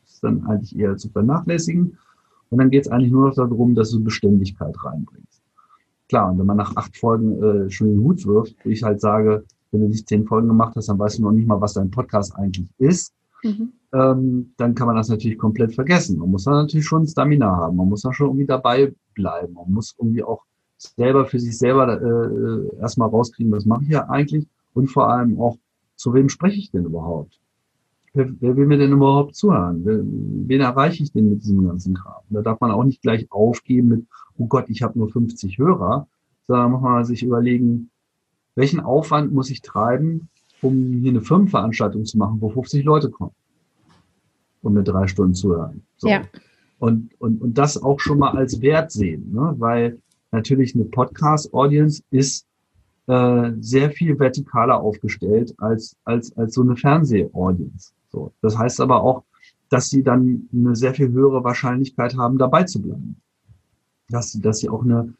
ist 0.05 0.23
dann 0.23 0.45
eigentlich 0.45 0.77
eher 0.77 0.97
zu 0.97 1.09
vernachlässigen. 1.09 1.97
Und 2.49 2.57
dann 2.59 2.69
geht 2.69 2.85
es 2.85 2.91
eigentlich 2.91 3.11
nur 3.11 3.27
noch 3.27 3.35
darum, 3.35 3.75
dass 3.75 3.91
du 3.91 4.03
Beständigkeit 4.03 4.75
reinbringst. 4.83 5.41
Klar, 6.09 6.31
und 6.31 6.39
wenn 6.39 6.45
man 6.45 6.57
nach 6.57 6.75
acht 6.75 6.95
Folgen 6.95 7.43
äh, 7.43 7.69
schon 7.69 7.87
den 7.87 7.99
Hut 7.99 8.25
wirft, 8.25 8.55
wo 8.63 8.69
ich 8.69 8.83
halt 8.83 9.01
sage, 9.01 9.43
wenn 9.71 9.81
du 9.81 9.87
nicht 9.87 10.07
zehn 10.07 10.25
Folgen 10.25 10.47
gemacht 10.47 10.75
hast, 10.75 10.87
dann 10.87 10.97
weißt 10.97 11.19
du 11.19 11.23
noch 11.23 11.31
nicht 11.31 11.47
mal, 11.47 11.59
was 11.59 11.73
dein 11.73 11.91
Podcast 11.91 12.35
eigentlich 12.35 12.69
ist. 12.77 13.13
Mhm. 13.43 13.73
Ähm, 13.93 14.53
dann 14.57 14.75
kann 14.75 14.87
man 14.87 14.95
das 14.95 15.09
natürlich 15.09 15.37
komplett 15.37 15.73
vergessen. 15.73 16.19
Man 16.19 16.29
muss 16.29 16.43
dann 16.43 16.55
natürlich 16.55 16.85
schon 16.85 17.07
Stamina 17.07 17.55
haben. 17.55 17.77
Man 17.77 17.89
muss 17.89 18.01
dann 18.01 18.13
schon 18.13 18.27
irgendwie 18.27 18.45
dabei 18.45 18.93
bleiben. 19.13 19.53
Man 19.53 19.71
muss 19.71 19.95
irgendwie 19.97 20.23
auch 20.23 20.43
selber 20.77 21.25
für 21.25 21.39
sich 21.39 21.57
selber 21.57 22.01
äh, 22.01 22.79
erstmal 22.79 23.09
rauskriegen, 23.09 23.51
was 23.51 23.65
mache 23.65 23.83
ich 23.83 23.89
ja 23.89 24.07
eigentlich 24.09 24.47
und 24.73 24.87
vor 24.87 25.09
allem 25.09 25.39
auch, 25.39 25.57
zu 25.95 26.13
wem 26.13 26.29
spreche 26.29 26.59
ich 26.59 26.69
denn 26.69 26.85
überhaupt? 26.85 27.39
wer, 28.17 28.29
wer 28.39 28.57
will 28.57 28.65
mir 28.65 28.77
denn 28.77 28.91
überhaupt 28.91 29.35
zuhören? 29.35 29.85
Wen, 29.85 30.47
wen 30.47 30.61
erreiche 30.61 31.03
ich 31.03 31.11
denn 31.11 31.29
mit 31.29 31.43
diesem 31.43 31.65
ganzen 31.65 31.93
Kram? 31.93 32.23
Da 32.29 32.41
darf 32.41 32.59
man 32.59 32.71
auch 32.71 32.83
nicht 32.83 33.01
gleich 33.01 33.31
aufgeben 33.31 33.87
mit, 33.87 34.05
oh 34.37 34.47
Gott, 34.47 34.65
ich 34.69 34.81
habe 34.81 34.99
nur 34.99 35.09
50 35.09 35.57
Hörer, 35.57 36.07
sondern 36.47 36.71
muss 36.71 36.81
man 36.81 37.05
sich 37.05 37.23
überlegen, 37.23 37.89
welchen 38.55 38.79
Aufwand 38.79 39.33
muss 39.33 39.49
ich 39.49 39.61
treiben, 39.61 40.29
um 40.61 40.93
hier 41.01 41.11
eine 41.11 41.21
Firmenveranstaltung 41.21 42.05
zu 42.05 42.17
machen, 42.17 42.41
wo 42.41 42.49
50 42.49 42.83
Leute 42.83 43.09
kommen, 43.11 43.33
um 44.61 44.73
mir 44.73 44.83
drei 44.83 45.07
Stunden 45.07 45.33
zuhören. 45.33 45.83
So. 45.97 46.07
Ja. 46.07 46.23
Und, 46.79 47.09
und, 47.19 47.41
und 47.41 47.57
das 47.57 47.81
auch 47.81 47.99
schon 47.99 48.19
mal 48.19 48.37
als 48.37 48.61
Wert 48.61 48.91
sehen, 48.91 49.31
ne? 49.33 49.55
weil 49.57 49.99
natürlich 50.31 50.75
eine 50.75 50.85
Podcast-Audience 50.85 52.03
ist 52.11 52.45
äh, 53.07 53.51
sehr 53.59 53.89
viel 53.91 54.17
vertikaler 54.17 54.79
aufgestellt 54.79 55.53
als, 55.57 55.95
als, 56.03 56.35
als 56.37 56.53
so 56.53 56.61
eine 56.61 56.75
Fernseh-Audience. 56.75 57.93
So. 58.09 58.31
Das 58.41 58.57
heißt 58.57 58.81
aber 58.81 59.01
auch, 59.01 59.23
dass 59.69 59.89
sie 59.89 60.03
dann 60.03 60.47
eine 60.53 60.75
sehr 60.75 60.93
viel 60.93 61.11
höhere 61.11 61.43
Wahrscheinlichkeit 61.43 62.15
haben, 62.15 62.37
dabei 62.37 62.63
zu 62.63 62.81
bleiben. 62.81 63.21
Dass 64.09 64.31
sie, 64.31 64.41
dass 64.41 64.59
sie 64.59 64.69
auch 64.69 64.83
eine, 64.83 65.13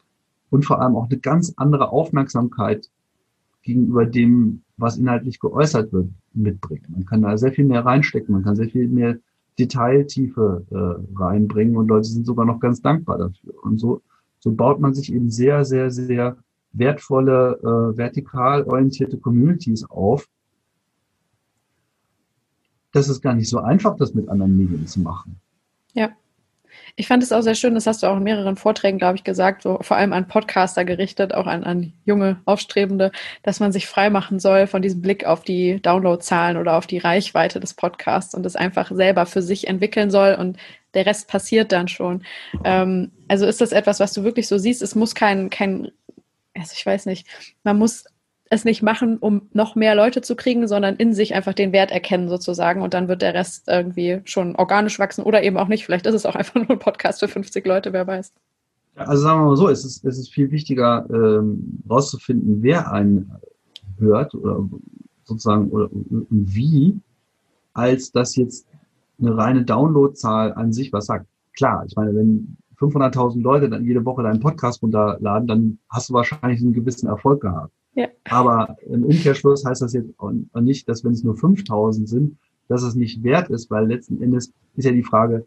und 0.50 0.64
vor 0.64 0.80
allem 0.80 0.96
auch 0.96 1.08
eine 1.08 1.18
ganz 1.18 1.52
andere 1.56 1.90
Aufmerksamkeit 1.90 2.88
gegenüber 3.68 4.06
dem, 4.06 4.62
was 4.78 4.96
inhaltlich 4.96 5.40
geäußert 5.40 5.92
wird, 5.92 6.08
mitbringen. 6.32 6.86
Man 6.88 7.04
kann 7.04 7.20
da 7.20 7.36
sehr 7.36 7.52
viel 7.52 7.66
mehr 7.66 7.84
reinstecken, 7.84 8.32
man 8.32 8.42
kann 8.42 8.56
sehr 8.56 8.70
viel 8.70 8.88
mehr 8.88 9.18
Detailtiefe 9.58 10.64
äh, 10.70 11.18
reinbringen 11.18 11.76
und 11.76 11.88
Leute 11.88 12.08
sind 12.08 12.24
sogar 12.24 12.46
noch 12.46 12.60
ganz 12.60 12.80
dankbar 12.80 13.18
dafür. 13.18 13.52
Und 13.62 13.78
so, 13.78 14.00
so 14.38 14.52
baut 14.52 14.80
man 14.80 14.94
sich 14.94 15.12
eben 15.12 15.30
sehr, 15.30 15.66
sehr, 15.66 15.90
sehr 15.90 16.38
wertvolle, 16.72 17.58
äh, 17.60 17.98
vertikal 17.98 18.64
orientierte 18.64 19.18
Communities 19.18 19.84
auf, 19.84 20.26
das 22.92 23.10
ist 23.10 23.20
gar 23.20 23.34
nicht 23.34 23.50
so 23.50 23.58
einfach, 23.58 23.96
das 23.96 24.14
mit 24.14 24.30
anderen 24.30 24.56
Medien 24.56 24.86
zu 24.86 25.00
machen. 25.00 25.36
Ja. 25.92 26.08
Ich 26.98 27.06
fand 27.06 27.22
es 27.22 27.30
auch 27.30 27.42
sehr 27.42 27.54
schön, 27.54 27.74
das 27.74 27.86
hast 27.86 28.02
du 28.02 28.08
auch 28.08 28.16
in 28.16 28.24
mehreren 28.24 28.56
Vorträgen, 28.56 28.98
glaube 28.98 29.14
ich, 29.14 29.22
gesagt, 29.22 29.62
so 29.62 29.78
vor 29.82 29.96
allem 29.96 30.12
an 30.12 30.26
Podcaster 30.26 30.84
gerichtet, 30.84 31.32
auch 31.32 31.46
an, 31.46 31.62
an 31.62 31.92
junge 32.04 32.40
Aufstrebende, 32.44 33.12
dass 33.44 33.60
man 33.60 33.70
sich 33.70 33.86
frei 33.86 34.10
machen 34.10 34.40
soll 34.40 34.66
von 34.66 34.82
diesem 34.82 35.00
Blick 35.00 35.24
auf 35.24 35.44
die 35.44 35.80
Downloadzahlen 35.80 36.56
oder 36.56 36.76
auf 36.76 36.88
die 36.88 36.98
Reichweite 36.98 37.60
des 37.60 37.74
Podcasts 37.74 38.34
und 38.34 38.42
das 38.42 38.56
einfach 38.56 38.90
selber 38.90 39.26
für 39.26 39.42
sich 39.42 39.68
entwickeln 39.68 40.10
soll 40.10 40.34
und 40.34 40.56
der 40.94 41.06
Rest 41.06 41.28
passiert 41.28 41.70
dann 41.70 41.86
schon. 41.86 42.24
Ähm, 42.64 43.12
also 43.28 43.46
ist 43.46 43.60
das 43.60 43.70
etwas, 43.70 44.00
was 44.00 44.12
du 44.12 44.24
wirklich 44.24 44.48
so 44.48 44.58
siehst? 44.58 44.82
Es 44.82 44.96
muss 44.96 45.14
kein, 45.14 45.50
kein, 45.50 45.92
also 46.56 46.72
ich 46.76 46.84
weiß 46.84 47.06
nicht, 47.06 47.28
man 47.62 47.78
muss 47.78 48.06
es 48.50 48.64
nicht 48.64 48.82
machen, 48.82 49.18
um 49.18 49.48
noch 49.52 49.74
mehr 49.74 49.94
Leute 49.94 50.22
zu 50.22 50.34
kriegen, 50.36 50.66
sondern 50.68 50.96
in 50.96 51.12
sich 51.12 51.34
einfach 51.34 51.54
den 51.54 51.72
Wert 51.72 51.90
erkennen 51.90 52.28
sozusagen 52.28 52.82
und 52.82 52.94
dann 52.94 53.08
wird 53.08 53.22
der 53.22 53.34
Rest 53.34 53.68
irgendwie 53.68 54.20
schon 54.24 54.56
organisch 54.56 54.98
wachsen 54.98 55.22
oder 55.22 55.42
eben 55.42 55.56
auch 55.56 55.68
nicht. 55.68 55.84
Vielleicht 55.84 56.06
ist 56.06 56.14
es 56.14 56.26
auch 56.26 56.34
einfach 56.34 56.54
nur 56.68 56.70
ein 56.70 56.78
Podcast 56.78 57.20
für 57.20 57.28
50 57.28 57.66
Leute, 57.66 57.92
wer 57.92 58.06
weiß. 58.06 58.32
Also 58.96 59.22
sagen 59.22 59.40
wir 59.40 59.46
mal 59.46 59.56
so, 59.56 59.68
es 59.68 59.84
ist, 59.84 60.04
es 60.04 60.18
ist 60.18 60.32
viel 60.32 60.50
wichtiger, 60.50 61.06
ähm, 61.10 61.82
rauszufinden, 61.88 62.62
wer 62.62 62.90
einen 62.90 63.30
hört 63.98 64.34
oder 64.34 64.68
sozusagen 65.24 65.68
oder 65.70 65.88
wie, 66.30 66.98
als 67.74 68.10
dass 68.10 68.34
jetzt 68.36 68.66
eine 69.20 69.36
reine 69.36 69.64
Downloadzahl 69.64 70.52
an 70.54 70.72
sich 70.72 70.92
was 70.92 71.06
sagt. 71.06 71.26
Klar, 71.56 71.84
ich 71.86 71.94
meine, 71.96 72.14
wenn 72.14 72.56
500.000 72.78 73.42
Leute 73.42 73.68
dann 73.68 73.84
jede 73.84 74.04
Woche 74.04 74.22
deinen 74.22 74.40
Podcast 74.40 74.82
runterladen, 74.82 75.48
dann 75.48 75.78
hast 75.90 76.08
du 76.08 76.14
wahrscheinlich 76.14 76.60
einen 76.60 76.72
gewissen 76.72 77.08
Erfolg 77.08 77.40
gehabt. 77.40 77.72
Ja. 77.98 78.06
Aber 78.30 78.76
im 78.86 79.04
Umkehrschluss 79.04 79.64
heißt 79.64 79.82
das 79.82 79.92
jetzt 79.92 80.12
auch 80.18 80.30
nicht, 80.60 80.88
dass 80.88 81.02
wenn 81.02 81.10
es 81.10 81.24
nur 81.24 81.36
5000 81.36 82.08
sind, 82.08 82.38
dass 82.68 82.84
es 82.84 82.94
nicht 82.94 83.24
wert 83.24 83.50
ist, 83.50 83.72
weil 83.72 83.88
letzten 83.88 84.22
Endes 84.22 84.52
ist 84.76 84.84
ja 84.84 84.92
die 84.92 85.02
Frage, 85.02 85.44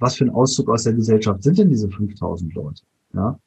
was 0.00 0.16
für 0.16 0.24
ein 0.24 0.30
Auszug 0.30 0.68
aus 0.68 0.82
der 0.82 0.94
Gesellschaft 0.94 1.44
sind 1.44 1.58
denn 1.58 1.70
diese 1.70 1.88
5000 1.88 2.52
Leute? 2.54 2.82
Ja? 3.14 3.38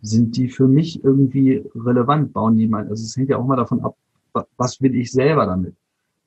Sind 0.00 0.38
die 0.38 0.48
für 0.48 0.66
mich 0.66 1.04
irgendwie 1.04 1.62
relevant? 1.74 2.32
Bauen 2.32 2.56
die 2.56 2.66
mal, 2.66 2.88
also 2.88 3.04
es 3.04 3.14
hängt 3.14 3.28
ja 3.28 3.36
auch 3.36 3.46
mal 3.46 3.56
davon 3.56 3.80
ab, 3.82 3.94
was 4.56 4.80
will 4.80 4.94
ich 4.94 5.12
selber 5.12 5.44
damit? 5.44 5.74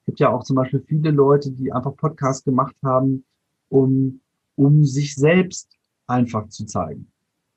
Es 0.01 0.05
gibt 0.05 0.19
ja 0.19 0.29
auch 0.29 0.43
zum 0.43 0.55
Beispiel 0.55 0.83
viele 0.85 1.09
Leute, 1.09 1.49
die 1.49 1.73
einfach 1.73 1.95
Podcasts 1.95 2.45
gemacht 2.45 2.75
haben, 2.83 3.25
um, 3.69 4.21
um 4.55 4.85
sich 4.85 5.15
selbst 5.15 5.71
einfach 6.05 6.47
zu 6.49 6.67
zeigen. 6.67 7.07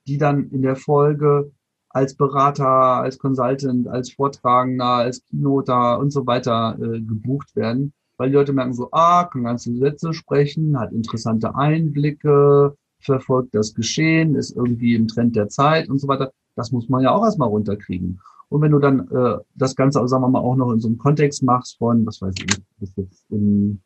Die 0.07 0.17
dann 0.17 0.49
in 0.49 0.63
der 0.63 0.77
Folge 0.77 1.53
als 1.91 2.15
Berater, 2.15 2.69
als 2.69 3.19
Consultant, 3.19 3.89
als 3.89 4.13
Vortragender, 4.13 4.85
als 4.85 5.25
Keynoter 5.27 5.99
und 5.99 6.13
so 6.13 6.27
weiter 6.27 6.77
äh, 6.81 7.01
gebucht 7.01 7.57
werden, 7.57 7.93
weil 8.17 8.29
die 8.29 8.35
Leute 8.35 8.53
merken 8.53 8.75
so, 8.75 8.89
ah, 8.93 9.25
kann 9.25 9.45
ganze 9.45 9.75
Sätze 9.75 10.13
sprechen, 10.13 10.79
hat 10.79 10.93
interessante 10.93 11.55
Einblicke, 11.55 12.77
verfolgt 13.01 13.55
das 13.55 13.75
Geschehen, 13.75 14.35
ist 14.35 14.57
irgendwie 14.57 14.95
im 14.95 15.09
Trend 15.09 15.37
der 15.37 15.49
Zeit 15.49 15.89
und 15.89 15.99
so 15.99 16.09
weiter. 16.09 16.33
Das 16.57 16.73
muss 16.73 16.89
man 16.89 17.03
ja 17.03 17.13
auch 17.13 17.25
erstmal 17.25 17.49
runterkriegen. 17.49 18.21
Und 18.49 18.63
wenn 18.63 18.73
du 18.73 18.79
dann 18.79 19.09
äh, 19.11 19.39
das 19.55 19.77
Ganze, 19.77 20.07
sagen 20.09 20.23
wir 20.23 20.29
mal, 20.29 20.41
auch 20.41 20.57
noch 20.57 20.73
in 20.73 20.81
so 20.81 20.89
einem 20.89 20.99
Kontext 20.99 21.43
machst 21.43 21.79
von, 21.79 22.05
was 22.07 22.21
weiß 22.21 22.35
ich, 22.39 22.63
bist 22.79 22.97
jetzt 22.97 23.25
in, 23.31 23.81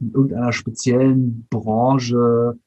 in 0.00 0.12
irgendeiner 0.12 0.52
speziellen 0.52 1.46
Branche, 1.48 2.58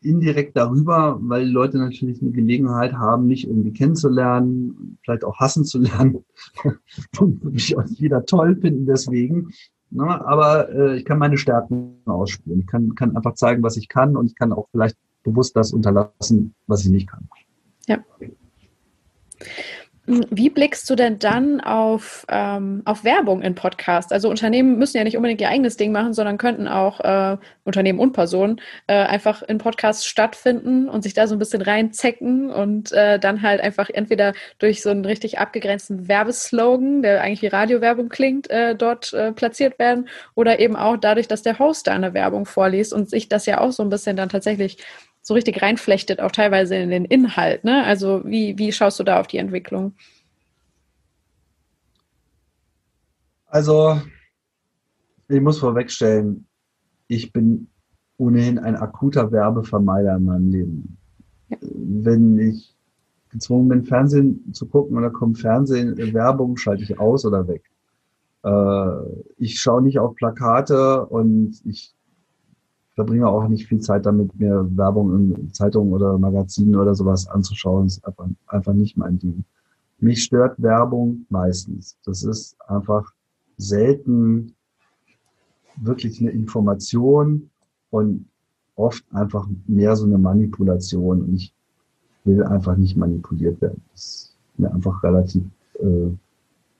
indirekt 0.00 0.56
darüber, 0.56 1.18
weil 1.20 1.48
Leute 1.48 1.78
natürlich 1.78 2.22
eine 2.22 2.30
Gelegenheit 2.30 2.92
haben, 2.92 3.26
mich 3.26 3.46
irgendwie 3.46 3.72
kennenzulernen, 3.72 4.98
vielleicht 5.02 5.24
auch 5.24 5.38
hassen 5.38 5.64
zu 5.64 5.80
lernen 5.80 6.24
mich 7.42 7.76
auch 7.76 7.84
jeder 7.86 8.24
toll 8.24 8.56
finden 8.56 8.86
deswegen. 8.86 9.52
Ne? 9.90 10.04
Aber 10.04 10.70
äh, 10.70 10.96
ich 10.96 11.04
kann 11.04 11.18
meine 11.18 11.36
Stärken 11.36 11.96
ausspielen. 12.04 12.60
Ich 12.60 12.66
kann, 12.68 12.94
kann 12.94 13.16
einfach 13.16 13.34
zeigen, 13.34 13.64
was 13.64 13.76
ich 13.76 13.88
kann 13.88 14.16
und 14.16 14.26
ich 14.26 14.36
kann 14.36 14.52
auch 14.52 14.68
vielleicht 14.70 14.96
bewusst 15.24 15.56
das 15.56 15.72
unterlassen, 15.72 16.54
was 16.68 16.84
ich 16.84 16.90
nicht 16.90 17.08
kann. 17.08 17.28
Ja. 17.88 17.98
Wie 20.04 20.50
blickst 20.50 20.90
du 20.90 20.96
denn 20.96 21.20
dann 21.20 21.60
auf, 21.60 22.26
ähm, 22.28 22.82
auf 22.84 23.04
Werbung 23.04 23.40
in 23.40 23.54
Podcasts? 23.54 24.10
Also 24.10 24.28
Unternehmen 24.28 24.76
müssen 24.76 24.96
ja 24.96 25.04
nicht 25.04 25.16
unbedingt 25.16 25.40
ihr 25.40 25.48
eigenes 25.48 25.76
Ding 25.76 25.92
machen, 25.92 26.12
sondern 26.12 26.38
könnten 26.38 26.66
auch 26.66 26.98
äh, 26.98 27.36
Unternehmen 27.62 28.00
und 28.00 28.12
Personen 28.12 28.60
äh, 28.88 28.94
einfach 28.94 29.42
in 29.42 29.58
Podcasts 29.58 30.04
stattfinden 30.04 30.88
und 30.88 31.02
sich 31.02 31.14
da 31.14 31.28
so 31.28 31.36
ein 31.36 31.38
bisschen 31.38 31.62
reinzecken 31.62 32.50
und 32.50 32.90
äh, 32.90 33.20
dann 33.20 33.42
halt 33.42 33.60
einfach 33.60 33.90
entweder 33.90 34.32
durch 34.58 34.82
so 34.82 34.90
einen 34.90 35.04
richtig 35.04 35.38
abgegrenzten 35.38 36.08
Werbeslogan, 36.08 37.02
der 37.02 37.22
eigentlich 37.22 37.42
wie 37.42 37.46
Radiowerbung 37.46 38.08
klingt, 38.08 38.50
äh, 38.50 38.74
dort 38.74 39.12
äh, 39.12 39.30
platziert 39.30 39.78
werden 39.78 40.08
oder 40.34 40.58
eben 40.58 40.74
auch 40.74 40.96
dadurch, 40.96 41.28
dass 41.28 41.42
der 41.42 41.60
Host 41.60 41.86
da 41.86 41.92
eine 41.92 42.12
Werbung 42.12 42.44
vorliest 42.44 42.92
und 42.92 43.08
sich 43.08 43.28
das 43.28 43.46
ja 43.46 43.60
auch 43.60 43.70
so 43.70 43.84
ein 43.84 43.88
bisschen 43.90 44.16
dann 44.16 44.30
tatsächlich 44.30 44.78
so 45.22 45.34
richtig 45.34 45.62
reinflechtet, 45.62 46.20
auch 46.20 46.32
teilweise 46.32 46.76
in 46.76 46.90
den 46.90 47.04
Inhalt. 47.04 47.64
Ne? 47.64 47.84
Also 47.84 48.22
wie, 48.24 48.58
wie 48.58 48.72
schaust 48.72 48.98
du 49.00 49.04
da 49.04 49.20
auf 49.20 49.28
die 49.28 49.38
Entwicklung? 49.38 49.94
Also, 53.46 54.00
ich 55.28 55.40
muss 55.40 55.58
vorwegstellen, 55.58 56.46
ich 57.06 57.32
bin 57.32 57.68
ohnehin 58.16 58.58
ein 58.58 58.76
akuter 58.76 59.30
Werbevermeider 59.30 60.16
in 60.16 60.24
meinem 60.24 60.50
Leben. 60.50 60.98
Ja. 61.48 61.58
Wenn 61.60 62.38
ich 62.38 62.74
gezwungen 63.28 63.68
bin, 63.68 63.84
Fernsehen 63.84 64.52
zu 64.52 64.66
gucken 64.66 64.96
oder 64.96 65.10
kommt 65.10 65.38
Fernsehen, 65.38 65.96
Werbung, 66.14 66.56
schalte 66.56 66.82
ich 66.82 66.98
aus 66.98 67.24
oder 67.24 67.46
weg. 67.46 67.62
Äh, 68.42 69.22
ich 69.36 69.60
schaue 69.60 69.82
nicht 69.82 69.98
auf 69.98 70.14
Plakate 70.14 71.06
und 71.06 71.60
ich 71.64 71.94
verbringe 72.94 73.26
auch 73.28 73.48
nicht 73.48 73.66
viel 73.66 73.80
Zeit 73.80 74.06
damit, 74.06 74.38
mir 74.38 74.66
Werbung 74.76 75.14
in 75.14 75.52
Zeitungen 75.52 75.92
oder 75.92 76.18
Magazinen 76.18 76.76
oder 76.76 76.94
sowas 76.94 77.26
anzuschauen. 77.26 77.86
Das 77.86 77.96
ist 77.96 78.06
einfach, 78.06 78.28
einfach 78.46 78.72
nicht 78.74 78.96
mein 78.96 79.18
Ding. 79.18 79.44
Mich 79.98 80.24
stört 80.24 80.60
Werbung 80.60 81.26
meistens. 81.28 81.96
Das 82.04 82.22
ist 82.22 82.56
einfach 82.68 83.12
selten 83.56 84.54
wirklich 85.76 86.20
eine 86.20 86.30
Information 86.30 87.50
und 87.90 88.26
oft 88.74 89.04
einfach 89.12 89.48
mehr 89.66 89.96
so 89.96 90.04
eine 90.04 90.18
Manipulation. 90.18 91.22
Und 91.22 91.34
ich 91.34 91.54
will 92.24 92.42
einfach 92.42 92.76
nicht 92.76 92.96
manipuliert 92.96 93.60
werden. 93.60 93.82
Das 93.92 94.02
ist 94.02 94.36
mir 94.58 94.72
einfach 94.72 95.02
relativ 95.02 95.44
äh, 95.78 96.10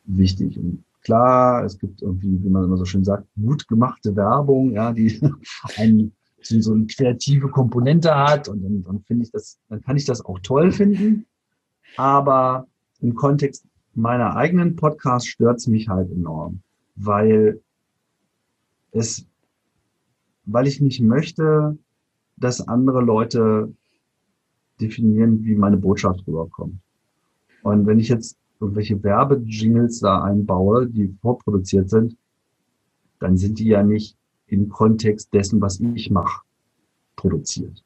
wichtig. 0.05 0.59
Und 0.59 0.85
klar, 1.03 1.65
es 1.65 1.79
gibt 1.79 2.03
irgendwie, 2.03 2.43
wie 2.43 2.49
man 2.49 2.65
immer 2.65 2.77
so 2.77 2.85
schön 2.85 3.05
sagt, 3.05 3.27
gut 3.41 3.69
gemachte 3.69 4.15
Werbung, 4.17 4.73
ja, 4.73 4.93
die 4.93 5.21
ein, 5.77 6.13
so 6.41 6.73
eine 6.73 6.87
kreative 6.87 7.49
Komponente 7.49 8.15
hat 8.15 8.49
und 8.49 8.63
dann, 8.63 8.83
dann 8.83 9.01
finde 9.03 9.25
ich 9.25 9.31
das, 9.31 9.59
dann 9.69 9.81
kann 9.83 9.97
ich 9.97 10.05
das 10.05 10.25
auch 10.25 10.39
toll 10.41 10.73
finden. 10.73 11.27
Aber 11.97 12.67
im 13.01 13.15
Kontext 13.15 13.67
meiner 13.95 14.37
eigenen 14.37 14.77
Podcasts 14.77 15.29
stört 15.29 15.59
es 15.59 15.67
mich 15.67 15.89
halt 15.89 16.11
enorm, 16.11 16.63
weil 16.97 17.61
es, 18.93 19.27
weil 20.45 20.67
ich 20.67 20.81
nicht 20.81 21.01
möchte, 21.01 21.79
dass 22.37 22.67
andere 22.67 23.03
Leute 23.03 23.73
definieren, 24.81 25.45
wie 25.45 25.55
meine 25.55 25.77
Botschaft 25.77 26.27
rüberkommt. 26.27 26.79
Und 27.63 27.87
wenn 27.87 28.01
ich 28.01 28.09
jetzt 28.09 28.37
irgendwelche 28.63 29.03
Werbejingles 29.03 30.01
da 30.01 30.23
einbaue, 30.23 30.87
die 30.87 31.15
vorproduziert 31.21 31.91
sind, 31.91 32.17
dann 33.19 33.37
sind 33.37 33.59
die 33.59 33.67
ja 33.67 33.83
nicht 33.83 34.17
im 34.47 34.69
Kontext 34.69 35.35
dessen, 35.35 35.61
was 35.61 35.81
ich 35.81 36.11
mache, 36.11 36.43
produziert. 37.17 37.83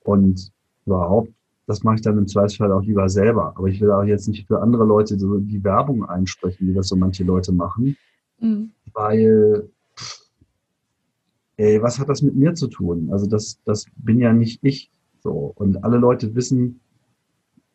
Und 0.00 0.52
überhaupt, 0.84 1.30
das 1.66 1.82
mache 1.82 1.96
ich 1.96 2.02
dann 2.02 2.18
im 2.18 2.26
Zweifelsfall 2.26 2.72
auch 2.72 2.82
lieber 2.82 3.08
selber. 3.08 3.54
Aber 3.56 3.68
ich 3.68 3.80
will 3.80 3.90
auch 3.90 4.02
jetzt 4.02 4.28
nicht 4.28 4.46
für 4.46 4.60
andere 4.60 4.84
Leute 4.84 5.18
so 5.18 5.38
die 5.38 5.64
Werbung 5.64 6.04
einsprechen, 6.04 6.68
wie 6.68 6.74
das 6.74 6.88
so 6.88 6.96
manche 6.96 7.24
Leute 7.24 7.52
machen, 7.52 7.96
mhm. 8.40 8.72
weil 8.92 9.68
ey, 11.56 11.80
was 11.80 11.98
hat 11.98 12.08
das 12.08 12.22
mit 12.22 12.34
mir 12.34 12.54
zu 12.54 12.66
tun? 12.66 13.10
Also 13.12 13.26
das, 13.26 13.60
das 13.64 13.86
bin 13.96 14.18
ja 14.18 14.32
nicht 14.32 14.58
ich. 14.62 14.90
So. 15.20 15.52
Und 15.54 15.84
alle 15.84 15.98
Leute 15.98 16.34
wissen, 16.34 16.80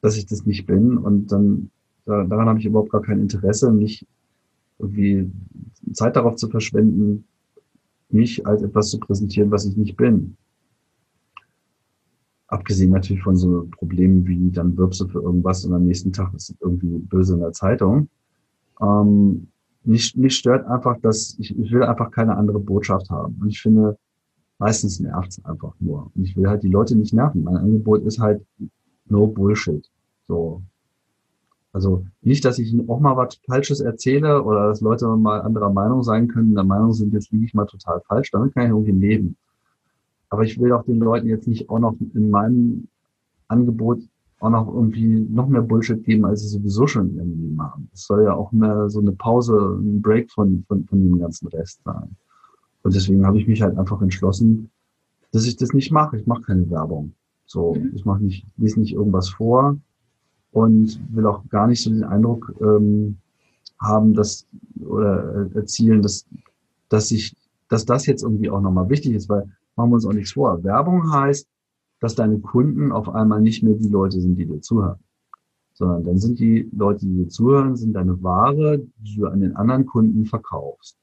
dass 0.01 0.17
ich 0.17 0.25
das 0.25 0.45
nicht 0.45 0.65
bin. 0.65 0.97
Und 0.97 1.31
dann 1.31 1.71
daran 2.05 2.47
habe 2.47 2.59
ich 2.59 2.65
überhaupt 2.65 2.91
gar 2.91 3.01
kein 3.01 3.19
Interesse, 3.19 3.71
nicht 3.71 4.05
irgendwie 4.79 5.31
Zeit 5.93 6.15
darauf 6.15 6.35
zu 6.35 6.49
verschwenden, 6.49 7.25
mich 8.09 8.45
als 8.47 8.61
etwas 8.63 8.89
zu 8.89 8.99
präsentieren, 8.99 9.51
was 9.51 9.65
ich 9.65 9.77
nicht 9.77 9.97
bin. 9.97 10.35
Abgesehen 12.47 12.91
natürlich 12.91 13.21
von 13.21 13.35
so 13.35 13.67
Problemen 13.71 14.25
wie, 14.25 14.49
dann 14.49 14.75
wirbst 14.75 15.01
du 15.01 15.07
für 15.07 15.21
irgendwas 15.21 15.65
und 15.65 15.73
am 15.73 15.85
nächsten 15.85 16.11
Tag 16.11 16.33
ist 16.33 16.55
irgendwie 16.59 16.97
böse 16.97 17.35
in 17.35 17.41
der 17.41 17.53
Zeitung. 17.53 18.09
Ähm, 18.81 19.47
mich, 19.83 20.15
mich 20.15 20.35
stört 20.35 20.65
einfach, 20.65 20.99
dass 21.01 21.35
ich, 21.39 21.57
ich 21.57 21.71
will 21.71 21.83
einfach 21.83 22.11
keine 22.11 22.35
andere 22.35 22.59
Botschaft 22.59 23.09
haben. 23.09 23.37
Und 23.39 23.49
ich 23.49 23.61
finde, 23.61 23.97
meistens 24.57 24.99
nervt 24.99 25.29
es 25.29 25.45
einfach 25.45 25.73
nur. 25.79 26.11
Und 26.15 26.23
ich 26.23 26.35
will 26.35 26.47
halt 26.47 26.63
die 26.63 26.69
Leute 26.69 26.95
nicht 26.95 27.13
nerven. 27.13 27.43
Mein 27.43 27.57
Angebot 27.57 28.03
ist 28.03 28.19
halt 28.19 28.43
no 29.07 29.27
Bullshit. 29.27 29.87
So, 30.27 30.63
also 31.71 32.05
nicht, 32.21 32.43
dass 32.45 32.59
ich 32.59 32.75
auch 32.87 32.99
mal 32.99 33.15
was 33.15 33.39
Falsches 33.45 33.79
erzähle 33.79 34.43
oder 34.43 34.67
dass 34.67 34.81
Leute 34.81 35.07
mal 35.07 35.41
anderer 35.41 35.71
Meinung 35.71 36.03
sein 36.03 36.27
können, 36.27 36.55
der 36.55 36.63
Meinung 36.63 36.93
sind, 36.93 37.13
jetzt 37.13 37.31
liege 37.31 37.45
ich 37.45 37.53
mal 37.53 37.65
total 37.65 38.01
falsch, 38.01 38.31
damit 38.31 38.53
kann 38.53 38.63
ich 38.63 38.69
irgendwie 38.69 38.91
leben. 38.91 39.37
Aber 40.29 40.43
ich 40.43 40.59
will 40.59 40.73
auch 40.73 40.83
den 40.83 40.99
Leuten 40.99 41.27
jetzt 41.27 41.47
nicht 41.47 41.69
auch 41.69 41.79
noch 41.79 41.95
in 42.13 42.29
meinem 42.29 42.87
Angebot 43.47 44.01
auch 44.39 44.49
noch 44.49 44.67
irgendwie 44.67 45.27
noch 45.29 45.47
mehr 45.47 45.61
Bullshit 45.61 46.03
geben, 46.03 46.25
als 46.25 46.41
sie 46.41 46.47
sowieso 46.47 46.87
schon 46.87 47.15
Leben 47.15 47.61
haben. 47.61 47.89
Es 47.93 48.05
soll 48.05 48.23
ja 48.23 48.33
auch 48.33 48.51
mehr 48.51 48.89
so 48.89 48.99
eine 48.99 49.11
Pause, 49.11 49.77
ein 49.79 50.01
Break 50.01 50.31
von, 50.31 50.63
von, 50.67 50.85
von 50.85 50.99
dem 50.99 51.19
ganzen 51.19 51.47
Rest 51.49 51.81
sein. 51.83 52.15
Und 52.83 52.95
deswegen 52.95 53.25
habe 53.25 53.37
ich 53.37 53.47
mich 53.47 53.61
halt 53.61 53.77
einfach 53.77 54.01
entschlossen, 54.01 54.71
dass 55.31 55.45
ich 55.45 55.57
das 55.57 55.73
nicht 55.73 55.91
mache. 55.91 56.17
Ich 56.17 56.25
mache 56.25 56.43
keine 56.43 56.69
Werbung. 56.69 57.13
So, 57.45 57.75
mhm. 57.75 57.91
ich 57.93 58.05
mache 58.05 58.23
nicht, 58.23 58.45
lese 58.57 58.79
nicht 58.79 58.93
irgendwas 58.93 59.29
vor, 59.29 59.77
und 60.51 60.99
will 61.13 61.25
auch 61.25 61.47
gar 61.49 61.67
nicht 61.67 61.83
so 61.83 61.89
den 61.89 62.03
Eindruck 62.03 62.53
ähm, 62.61 63.17
haben, 63.79 64.13
dass 64.13 64.47
oder 64.79 65.47
äh, 65.53 65.55
erzielen, 65.55 66.01
dass, 66.01 66.25
dass 66.89 67.11
ich, 67.11 67.35
dass 67.69 67.85
das 67.85 68.05
jetzt 68.05 68.23
irgendwie 68.23 68.49
auch 68.49 68.61
nochmal 68.61 68.89
wichtig 68.89 69.13
ist, 69.13 69.29
weil 69.29 69.49
machen 69.75 69.91
wir 69.91 69.95
uns 69.95 70.05
auch 70.05 70.13
nichts 70.13 70.33
vor. 70.33 70.63
Werbung 70.63 71.11
heißt, 71.11 71.47
dass 71.99 72.15
deine 72.15 72.39
Kunden 72.39 72.91
auf 72.91 73.09
einmal 73.09 73.41
nicht 73.41 73.63
mehr 73.63 73.75
die 73.75 73.89
Leute 73.89 74.19
sind, 74.21 74.35
die 74.35 74.45
dir 74.45 74.61
zuhören, 74.61 74.99
sondern 75.73 76.03
dann 76.03 76.17
sind 76.17 76.39
die 76.39 76.69
Leute, 76.75 77.05
die 77.05 77.23
dir 77.23 77.29
zuhören, 77.29 77.75
sind 77.75 77.93
deine 77.93 78.21
Ware, 78.23 78.79
die 78.97 79.15
du 79.15 79.27
an 79.27 79.41
den 79.41 79.55
anderen 79.55 79.85
Kunden 79.85 80.25
verkaufst. 80.25 80.97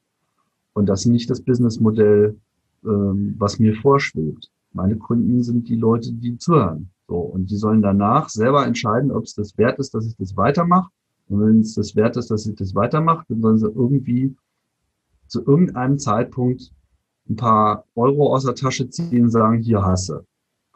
Und 0.73 0.87
das 0.87 1.01
ist 1.01 1.11
nicht 1.11 1.29
das 1.29 1.41
Businessmodell, 1.41 2.37
ähm, 2.85 3.35
was 3.37 3.59
mir 3.59 3.75
vorschwebt. 3.75 4.51
Meine 4.73 4.97
Kunden 4.97 5.41
sind 5.41 5.69
die 5.69 5.75
Leute, 5.75 6.11
die 6.11 6.37
zuhören. 6.37 6.89
So, 7.07 7.17
und 7.17 7.49
die 7.49 7.55
sollen 7.55 7.81
danach 7.81 8.29
selber 8.29 8.65
entscheiden, 8.65 9.11
ob 9.11 9.23
es 9.23 9.33
das 9.33 9.57
wert 9.57 9.79
ist, 9.79 9.93
dass 9.93 10.05
ich 10.05 10.15
das 10.17 10.35
weitermache. 10.35 10.89
Und 11.29 11.41
wenn 11.41 11.59
es 11.61 11.75
das 11.75 11.95
wert 11.95 12.17
ist, 12.17 12.31
dass 12.31 12.45
ich 12.45 12.55
das 12.55 12.75
weitermache, 12.75 13.25
dann 13.29 13.41
sollen 13.41 13.57
sie 13.57 13.67
irgendwie 13.67 14.35
zu 15.27 15.45
irgendeinem 15.45 15.99
Zeitpunkt 15.99 16.71
ein 17.29 17.35
paar 17.35 17.85
Euro 17.95 18.33
aus 18.33 18.45
der 18.45 18.55
Tasche 18.55 18.89
ziehen 18.89 19.25
und 19.25 19.31
sagen, 19.31 19.59
hier 19.59 19.83
hasse, 19.83 20.25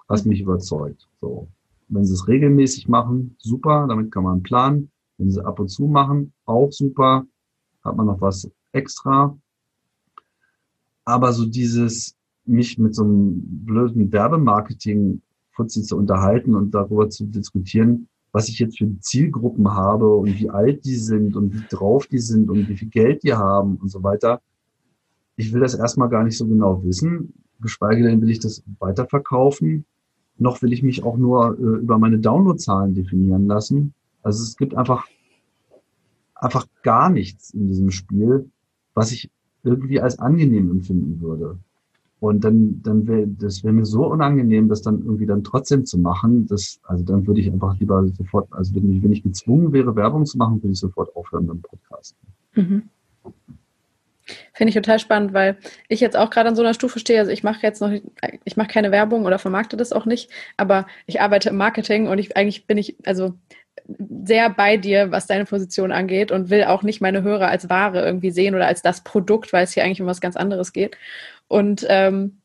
hast 0.09 0.25
mich 0.25 0.41
überzeugt. 0.41 1.07
So. 1.21 1.47
Wenn 1.87 2.05
sie 2.05 2.13
es 2.13 2.27
regelmäßig 2.27 2.87
machen, 2.87 3.35
super, 3.37 3.85
damit 3.87 4.11
kann 4.11 4.23
man 4.23 4.43
planen. 4.43 4.91
Wenn 5.17 5.31
sie 5.31 5.43
ab 5.43 5.59
und 5.59 5.69
zu 5.69 5.85
machen, 5.87 6.33
auch 6.45 6.71
super, 6.71 7.25
hat 7.83 7.95
man 7.95 8.07
noch 8.07 8.21
was 8.21 8.49
extra. 8.71 9.37
Aber 11.05 11.33
so 11.33 11.45
dieses, 11.45 12.15
mich 12.45 12.77
mit 12.77 12.95
so 12.95 13.03
einem 13.03 13.65
blöden 13.65 14.11
Werbemarketing 14.11 15.21
Fuzzi 15.51 15.83
zu 15.83 15.97
unterhalten 15.97 16.55
und 16.55 16.71
darüber 16.73 17.09
zu 17.09 17.25
diskutieren, 17.25 18.07
was 18.31 18.47
ich 18.47 18.59
jetzt 18.59 18.77
für 18.77 18.89
Zielgruppen 18.99 19.73
habe 19.73 20.15
und 20.15 20.39
wie 20.39 20.49
alt 20.49 20.85
die 20.85 20.95
sind 20.95 21.35
und 21.35 21.53
wie 21.53 21.63
drauf 21.69 22.07
die 22.07 22.19
sind 22.19 22.49
und 22.49 22.69
wie 22.69 22.77
viel 22.77 22.89
Geld 22.89 23.23
die 23.23 23.33
haben 23.33 23.75
und 23.77 23.89
so 23.89 24.03
weiter. 24.03 24.41
Ich 25.35 25.51
will 25.53 25.61
das 25.61 25.75
erstmal 25.75 26.09
gar 26.09 26.23
nicht 26.23 26.37
so 26.37 26.47
genau 26.47 26.83
wissen, 26.83 27.33
geschweige 27.59 28.03
denn 28.03 28.21
will 28.21 28.29
ich 28.29 28.39
das 28.39 28.63
weiterverkaufen 28.79 29.85
noch 30.41 30.61
will 30.61 30.73
ich 30.73 30.83
mich 30.83 31.03
auch 31.03 31.17
nur 31.17 31.57
äh, 31.57 31.61
über 31.61 31.97
meine 31.97 32.19
Downloadzahlen 32.19 32.95
definieren 32.95 33.47
lassen. 33.47 33.93
Also 34.23 34.43
es 34.43 34.57
gibt 34.57 34.75
einfach, 34.75 35.07
einfach 36.35 36.65
gar 36.81 37.09
nichts 37.09 37.51
in 37.51 37.67
diesem 37.67 37.91
Spiel, 37.91 38.49
was 38.93 39.11
ich 39.11 39.29
irgendwie 39.63 40.01
als 40.01 40.19
angenehm 40.19 40.71
empfinden 40.71 41.21
würde. 41.21 41.59
Und 42.21 42.43
dann, 42.43 42.83
dann 42.83 43.07
wäre, 43.07 43.25
das 43.27 43.63
wäre 43.63 43.73
mir 43.73 43.83
so 43.83 44.05
unangenehm, 44.05 44.69
das 44.69 44.83
dann 44.83 44.99
irgendwie 44.99 45.25
dann 45.25 45.43
trotzdem 45.43 45.87
zu 45.87 45.97
machen. 45.97 46.45
Das, 46.45 46.79
also 46.83 47.03
dann 47.03 47.25
würde 47.25 47.41
ich 47.41 47.51
einfach 47.51 47.75
lieber 47.79 48.07
sofort, 48.09 48.47
also 48.51 48.75
wenn 48.75 48.95
ich, 48.95 49.01
wenn 49.01 49.11
ich 49.11 49.23
gezwungen 49.23 49.73
wäre, 49.73 49.95
Werbung 49.95 50.27
zu 50.27 50.37
machen, 50.37 50.61
würde 50.61 50.71
ich 50.71 50.79
sofort 50.79 51.15
aufhören 51.15 51.47
mit 51.47 51.55
dem 51.55 51.61
Podcast. 51.63 52.15
Mhm. 52.53 52.83
Finde 54.53 54.69
ich 54.69 54.75
total 54.75 54.99
spannend, 54.99 55.33
weil 55.33 55.57
ich 55.87 55.99
jetzt 55.99 56.15
auch 56.15 56.29
gerade 56.29 56.49
an 56.49 56.55
so 56.55 56.61
einer 56.61 56.75
Stufe 56.75 56.99
stehe. 56.99 57.19
Also 57.19 57.31
ich 57.31 57.43
mache 57.43 57.63
jetzt 57.63 57.81
noch, 57.81 57.91
ich 58.43 58.55
mache 58.55 58.67
keine 58.67 58.91
Werbung 58.91 59.25
oder 59.25 59.39
vermarkte 59.39 59.75
das 59.75 59.91
auch 59.91 60.05
nicht, 60.05 60.29
aber 60.57 60.85
ich 61.07 61.21
arbeite 61.21 61.49
im 61.49 61.57
Marketing 61.57 62.07
und 62.07 62.19
ich 62.19 62.37
eigentlich 62.37 62.67
bin 62.67 62.77
ich 62.77 62.95
also 63.03 63.33
sehr 63.87 64.49
bei 64.49 64.77
dir, 64.77 65.11
was 65.11 65.27
deine 65.27 65.45
Position 65.45 65.91
angeht 65.91 66.31
und 66.31 66.49
will 66.49 66.63
auch 66.65 66.83
nicht 66.83 67.01
meine 67.01 67.23
Hörer 67.23 67.47
als 67.47 67.69
Ware 67.69 68.05
irgendwie 68.05 68.31
sehen 68.31 68.55
oder 68.55 68.67
als 68.67 68.81
das 68.81 69.03
Produkt, 69.03 69.53
weil 69.53 69.63
es 69.63 69.73
hier 69.73 69.83
eigentlich 69.83 70.01
um 70.01 70.07
was 70.07 70.21
ganz 70.21 70.35
anderes 70.35 70.73
geht. 70.73 70.97
Und 71.47 71.85
ähm, 71.89 72.41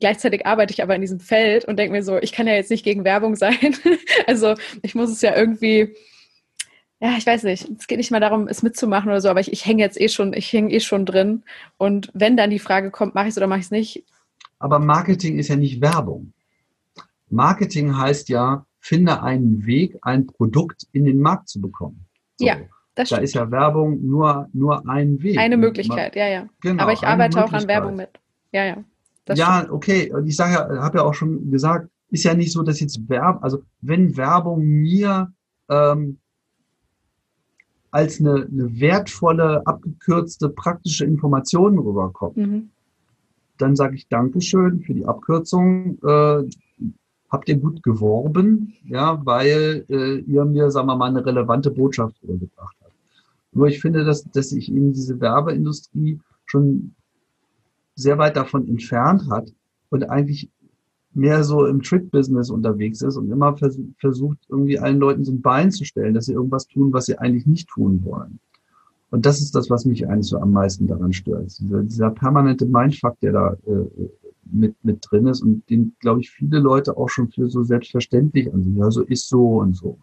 gleichzeitig 0.00 0.46
arbeite 0.46 0.72
ich 0.72 0.82
aber 0.82 0.94
in 0.94 1.00
diesem 1.00 1.20
Feld 1.20 1.64
und 1.64 1.78
denke 1.78 1.92
mir 1.92 2.02
so, 2.02 2.18
ich 2.18 2.32
kann 2.32 2.46
ja 2.46 2.54
jetzt 2.54 2.70
nicht 2.70 2.84
gegen 2.84 3.04
Werbung 3.04 3.36
sein. 3.36 3.76
also 4.26 4.54
ich 4.82 4.94
muss 4.94 5.10
es 5.10 5.22
ja 5.22 5.34
irgendwie 5.36 5.94
ja, 7.02 7.14
ich 7.16 7.26
weiß 7.26 7.44
nicht. 7.44 7.66
Es 7.78 7.86
geht 7.86 7.96
nicht 7.96 8.10
mal 8.10 8.20
darum, 8.20 8.46
es 8.46 8.62
mitzumachen 8.62 9.08
oder 9.08 9.22
so, 9.22 9.30
aber 9.30 9.40
ich, 9.40 9.50
ich 9.50 9.64
hänge 9.64 9.82
jetzt 9.82 9.98
eh 9.98 10.08
schon, 10.08 10.34
ich 10.34 10.52
hänge 10.52 10.70
eh 10.70 10.80
schon 10.80 11.06
drin. 11.06 11.44
Und 11.78 12.10
wenn 12.12 12.36
dann 12.36 12.50
die 12.50 12.58
Frage 12.58 12.90
kommt, 12.90 13.14
mache 13.14 13.24
ich 13.26 13.30
es 13.30 13.38
oder 13.38 13.46
mache 13.46 13.60
ich 13.60 13.64
es 13.64 13.70
nicht? 13.70 14.04
Aber 14.58 14.78
Marketing 14.78 15.38
ist 15.38 15.48
ja 15.48 15.56
nicht 15.56 15.80
Werbung. 15.80 16.34
Marketing 17.30 17.96
heißt 17.96 18.28
ja, 18.28 18.66
finde 18.80 19.22
einen 19.22 19.66
Weg, 19.66 19.98
ein 20.02 20.26
Produkt 20.26 20.86
in 20.92 21.04
den 21.04 21.20
Markt 21.20 21.48
zu 21.48 21.60
bekommen. 21.60 22.06
So. 22.36 22.46
Ja, 22.46 22.56
das 22.94 23.08
stimmt. 23.08 23.20
Da 23.20 23.24
ist 23.24 23.34
ja 23.34 23.50
Werbung 23.50 24.04
nur, 24.06 24.48
nur 24.52 24.88
ein 24.88 25.22
Weg. 25.22 25.38
Eine 25.38 25.56
Möglichkeit, 25.56 26.16
ja, 26.16 26.26
ja. 26.26 26.48
Genau, 26.60 26.82
aber 26.82 26.92
ich 26.92 27.06
arbeite 27.06 27.44
auch 27.44 27.52
an 27.52 27.68
Werbung 27.68 27.96
mit. 27.96 28.10
Ja, 28.52 28.64
ja. 28.64 28.84
ja, 29.28 29.58
stimmt. 29.58 29.72
okay. 29.72 30.12
Und 30.12 30.26
ich 30.26 30.36
sage 30.36 30.54
ja, 30.54 30.82
habe 30.82 30.98
ja 30.98 31.04
auch 31.04 31.14
schon 31.14 31.50
gesagt, 31.50 31.88
ist 32.08 32.24
ja 32.24 32.34
nicht 32.34 32.52
so, 32.52 32.62
dass 32.62 32.80
jetzt 32.80 33.08
Werbung, 33.08 33.42
also 33.42 33.62
wenn 33.80 34.16
Werbung 34.16 34.64
mir 34.64 35.32
ähm, 35.68 36.18
als 37.90 38.20
eine, 38.20 38.48
eine 38.50 38.80
wertvolle, 38.80 39.66
abgekürzte, 39.66 40.48
praktische 40.48 41.04
Information 41.04 41.78
rüberkommt, 41.78 42.36
mhm. 42.36 42.70
dann 43.58 43.76
sage 43.76 43.96
ich 43.96 44.08
Dankeschön 44.08 44.80
für 44.80 44.94
die 44.94 45.06
Abkürzung. 45.06 45.98
Äh, 46.02 46.48
habt 47.30 47.48
ihr 47.48 47.56
gut 47.56 47.82
geworben, 47.82 48.74
ja, 48.84 49.24
weil 49.24 49.84
äh, 49.88 50.18
ihr 50.18 50.44
mir, 50.44 50.70
sagen 50.70 50.88
wir 50.88 50.96
mal, 50.96 51.08
eine 51.08 51.24
relevante 51.24 51.70
Botschaft 51.70 52.16
rübergebracht 52.22 52.76
habt. 52.82 52.94
Nur 53.52 53.68
ich 53.68 53.80
finde, 53.80 54.04
dass, 54.04 54.24
dass 54.24 54.50
sich 54.50 54.70
eben 54.70 54.92
diese 54.92 55.20
Werbeindustrie 55.20 56.20
schon 56.46 56.94
sehr 57.94 58.18
weit 58.18 58.36
davon 58.36 58.68
entfernt 58.68 59.28
hat 59.30 59.52
und 59.90 60.10
eigentlich 60.10 60.50
mehr 61.12 61.42
so 61.44 61.66
im 61.66 61.82
Trick-Business 61.82 62.50
unterwegs 62.50 63.02
ist 63.02 63.16
und 63.16 63.30
immer 63.30 63.56
vers 63.56 63.78
versucht, 63.98 64.38
irgendwie 64.48 64.78
allen 64.78 64.98
Leuten 64.98 65.24
so 65.24 65.32
ein 65.32 65.42
Bein 65.42 65.70
zu 65.70 65.84
stellen, 65.84 66.14
dass 66.14 66.26
sie 66.26 66.34
irgendwas 66.34 66.68
tun, 66.68 66.92
was 66.92 67.06
sie 67.06 67.18
eigentlich 67.18 67.46
nicht 67.46 67.68
tun 67.68 68.00
wollen. 68.04 68.38
Und 69.10 69.26
das 69.26 69.40
ist 69.40 69.54
das, 69.56 69.68
was 69.70 69.84
mich 69.84 70.08
eigentlich 70.08 70.28
so 70.28 70.38
am 70.38 70.52
meisten 70.52 70.86
daran 70.86 71.12
stört. 71.12 71.58
Dieser, 71.58 71.82
dieser 71.82 72.10
permanente 72.10 72.64
Mindfuck, 72.64 73.18
der 73.20 73.32
da 73.32 73.56
äh, 73.66 74.19
mit, 74.52 74.76
mit 74.84 75.06
drin 75.08 75.26
ist 75.26 75.42
und 75.42 75.68
den, 75.70 75.94
glaube 76.00 76.20
ich, 76.20 76.30
viele 76.30 76.58
Leute 76.58 76.96
auch 76.96 77.08
schon 77.08 77.30
für 77.30 77.48
so 77.48 77.62
selbstverständlich 77.62 78.52
ansehen. 78.52 78.76
Ja, 78.76 78.90
so 78.90 79.02
ist 79.02 79.28
so 79.28 79.58
und 79.58 79.76
so. 79.76 79.98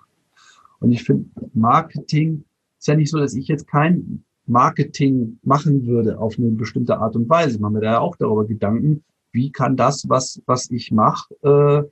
Und 0.79 0.91
ich 0.91 1.03
finde, 1.03 1.29
Marketing 1.53 2.43
ist 2.79 2.87
ja 2.87 2.95
nicht 2.95 3.09
so, 3.09 3.17
dass 3.17 3.33
ich 3.33 3.47
jetzt 3.47 3.67
kein 3.67 4.23
Marketing 4.45 5.39
machen 5.43 5.85
würde 5.85 6.19
auf 6.19 6.37
eine 6.37 6.51
bestimmte 6.51 6.97
Art 6.97 7.15
und 7.15 7.29
Weise. 7.29 7.59
Mache 7.59 7.73
mir 7.73 7.81
da 7.81 7.91
ja 7.93 7.99
auch 7.99 8.15
darüber 8.15 8.45
Gedanken, 8.45 9.03
wie 9.31 9.51
kann 9.51 9.75
das, 9.75 10.07
was, 10.07 10.41
was 10.45 10.71
ich 10.71 10.91
mache, 10.91 11.33
äh, 11.41 11.83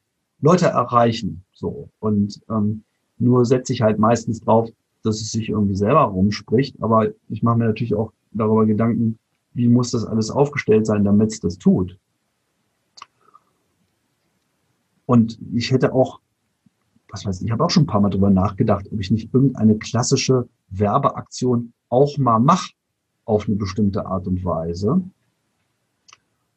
Leute 0.41 0.67
erreichen. 0.67 1.43
So. 1.51 1.89
Und 1.99 2.41
ähm, 2.49 2.83
nur 3.17 3.45
setze 3.45 3.73
ich 3.73 3.81
halt 3.81 3.99
meistens 3.99 4.41
drauf, 4.41 4.69
dass 5.03 5.21
es 5.21 5.31
sich 5.31 5.49
irgendwie 5.49 5.75
selber 5.75 6.01
rumspricht. 6.01 6.81
Aber 6.81 7.09
ich 7.29 7.43
mache 7.43 7.57
mir 7.57 7.65
natürlich 7.65 7.95
auch 7.95 8.11
darüber 8.31 8.65
Gedanken, 8.65 9.17
wie 9.53 9.69
muss 9.69 9.91
das 9.91 10.05
alles 10.05 10.29
aufgestellt 10.29 10.85
sein, 10.85 11.03
damit 11.03 11.31
es 11.31 11.39
das 11.39 11.57
tut. 11.57 11.97
Und 15.05 15.39
ich 15.53 15.71
hätte 15.71 15.93
auch, 15.93 16.19
was 17.09 17.25
weiß 17.25 17.39
ich, 17.39 17.45
ich 17.45 17.51
habe 17.51 17.63
auch 17.63 17.69
schon 17.69 17.83
ein 17.83 17.87
paar 17.87 18.01
Mal 18.01 18.09
darüber 18.09 18.29
nachgedacht, 18.29 18.87
ob 18.91 18.99
ich 18.99 19.11
nicht 19.11 19.33
irgendeine 19.33 19.77
klassische 19.77 20.47
Werbeaktion 20.69 21.73
auch 21.89 22.17
mal 22.17 22.39
mache 22.39 22.71
auf 23.25 23.47
eine 23.47 23.55
bestimmte 23.55 24.05
Art 24.05 24.27
und 24.27 24.43
Weise. 24.43 25.01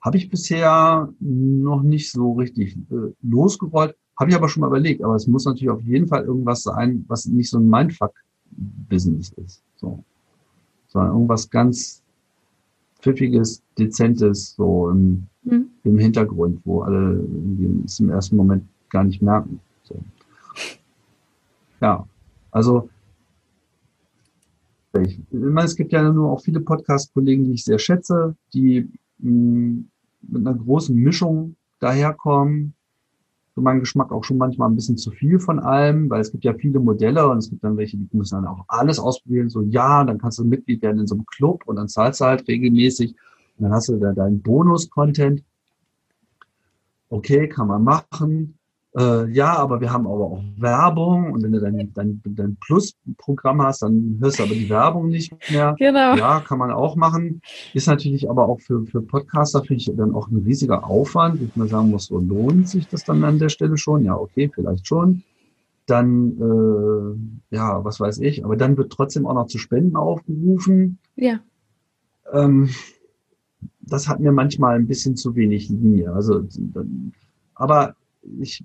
Habe 0.01 0.17
ich 0.17 0.31
bisher 0.31 1.13
noch 1.21 1.83
nicht 1.83 2.13
so 2.13 2.33
richtig 2.33 2.77
äh, 2.91 3.13
losgerollt. 3.23 3.97
Habe 4.19 4.31
ich 4.31 4.37
aber 4.37 4.49
schon 4.49 4.61
mal 4.63 4.69
überlegt. 4.69 5.03
Aber 5.03 5.15
es 5.17 5.27
muss 5.27 5.45
natürlich 5.45 5.71
auf 5.71 5.83
jeden 5.83 6.09
Fall 6.09 6.25
irgendwas 6.25 6.63
sein, 6.63 7.05
was 7.09 7.27
nicht 7.27 7.51
so 7.51 7.59
ein 7.59 7.69
Mindfuck-Business 7.69 9.33
ist. 9.33 9.63
So. 9.77 10.03
Sondern 10.89 11.13
irgendwas 11.13 11.51
ganz 11.51 12.03
pfiffiges, 13.01 13.63
dezentes, 13.79 14.55
so 14.55 14.91
im, 14.91 15.27
mhm. 15.43 15.68
Im 15.85 15.99
Hintergrund, 15.99 16.61
wo 16.65 16.83
alle 16.83 17.25
es 17.85 18.01
im 18.01 18.11
ersten 18.11 18.37
Moment 18.37 18.65
gar 18.91 19.05
nicht 19.05 19.23
merken. 19.23 19.61
So. 19.85 19.97
Ja, 21.81 22.07
also 22.51 22.89
ich, 24.97 25.21
meine, 25.31 25.67
es 25.67 25.77
gibt 25.77 25.93
ja 25.93 26.11
nur 26.11 26.31
auch 26.31 26.41
viele 26.41 26.61
Podcast-Kollegen, 26.61 27.45
die 27.45 27.53
ich 27.53 27.65
sehr 27.65 27.79
schätze, 27.79 28.35
die 28.55 28.89
mh, 29.19 29.85
mit 30.23 30.47
einer 30.47 30.57
großen 30.57 30.97
Mischung 30.97 31.57
daherkommen. 31.79 32.75
Für 33.55 33.61
meinen 33.61 33.81
Geschmack 33.81 34.13
auch 34.13 34.25
schon 34.25 34.39
manchmal 34.39 34.71
ein 34.71 34.77
bisschen 34.77 34.97
zu 34.97 35.11
viel 35.11 35.41
von 35.41 35.59
allem, 35.59 36.09
weil 36.11 36.21
es 36.21 36.31
gibt 36.31 36.45
ja 36.45 36.55
viele 36.55 36.79
Modelle 36.81 37.29
und 37.29 37.39
es 37.39 37.51
gibt 37.51 37.65
dann 37.65 37.77
welche, 37.77 37.97
die 37.97 38.09
müssen 38.17 38.37
dann 38.37 38.47
auch 38.47 38.65
alles 38.69 38.99
ausprobieren. 38.99 39.51
So, 39.51 39.63
ja, 39.63 40.05
dann 40.05 40.19
kannst 40.19 40.39
du 40.39 40.45
Mitglied 40.45 40.81
werden 40.83 41.01
in 41.01 41.07
so 41.07 41.17
einem 41.17 41.27
Club 41.27 41.65
und 41.67 41.77
dann 41.77 41.89
zahlst 41.89 42.21
du 42.21 42.27
halt 42.27 42.47
regelmäßig 42.47 43.15
und 43.57 43.65
dann 43.65 43.73
hast 43.73 43.89
du 43.89 43.97
da 43.97 44.13
deinen 44.13 44.41
Bonus-Content. 44.43 45.43
Okay, 47.09 47.49
kann 47.49 47.69
man 47.69 47.83
machen 47.83 48.59
äh, 48.97 49.31
ja, 49.31 49.55
aber 49.57 49.81
wir 49.81 49.93
haben 49.93 50.07
aber 50.07 50.25
auch 50.25 50.43
Werbung 50.57 51.33
und 51.33 51.43
wenn 51.43 51.53
du 51.53 51.61
dann 51.61 51.93
dein, 51.95 52.23
dein 52.25 52.57
Plus-Programm 52.57 53.63
hast, 53.63 53.83
dann 53.83 54.19
hörst 54.21 54.39
du 54.39 54.45
aber 54.45 54.55
die 54.55 54.69
Werbung 54.69 55.09
nicht 55.09 55.33
mehr. 55.51 55.77
Genau. 55.79 56.17
Ja, 56.17 56.41
kann 56.41 56.59
man 56.59 56.71
auch 56.71 56.97
machen. 56.97 57.43
Ist 57.75 57.87
natürlich 57.87 58.29
aber 58.29 58.49
auch 58.49 58.61
für, 58.61 58.85
für 58.87 59.03
Podcaster, 59.03 59.61
finde 59.61 59.83
ich, 59.83 59.93
dann 59.95 60.15
auch 60.15 60.29
ein 60.29 60.43
riesiger 60.45 60.85
Aufwand. 60.85 61.41
Ich 61.43 61.55
mal 61.55 61.69
sagen 61.69 61.91
muss, 61.91 62.07
so 62.07 62.19
lohnt 62.19 62.69
sich 62.69 62.89
das 62.89 63.05
dann 63.05 63.23
an 63.25 63.39
der 63.39 63.51
Stelle 63.51 63.77
schon? 63.77 64.05
Ja, 64.05 64.17
okay, 64.17 64.51
vielleicht 64.53 64.87
schon. 64.87 65.23
Dann, 65.87 66.33
äh, 66.41 67.55
ja, 67.55 67.85
was 67.85 68.01
weiß 68.01 68.19
ich, 68.19 68.45
aber 68.45 68.57
dann 68.57 68.77
wird 68.77 68.93
trotzdem 68.93 69.27
auch 69.27 69.35
noch 69.35 69.47
zu 69.47 69.59
Spenden 69.59 69.97
aufgerufen. 69.97 70.99
Ja. 71.15 71.41
Ähm, 72.33 72.71
das 73.89 74.09
hat 74.09 74.21
mir 74.21 74.33
manchmal 74.33 74.77
ein 74.77 74.87
bisschen 74.87 75.17
zu 75.17 75.35
wenig 75.35 75.69
Linie. 75.69 76.13
Also, 76.13 76.47
aber 77.55 77.95
ich 78.41 78.65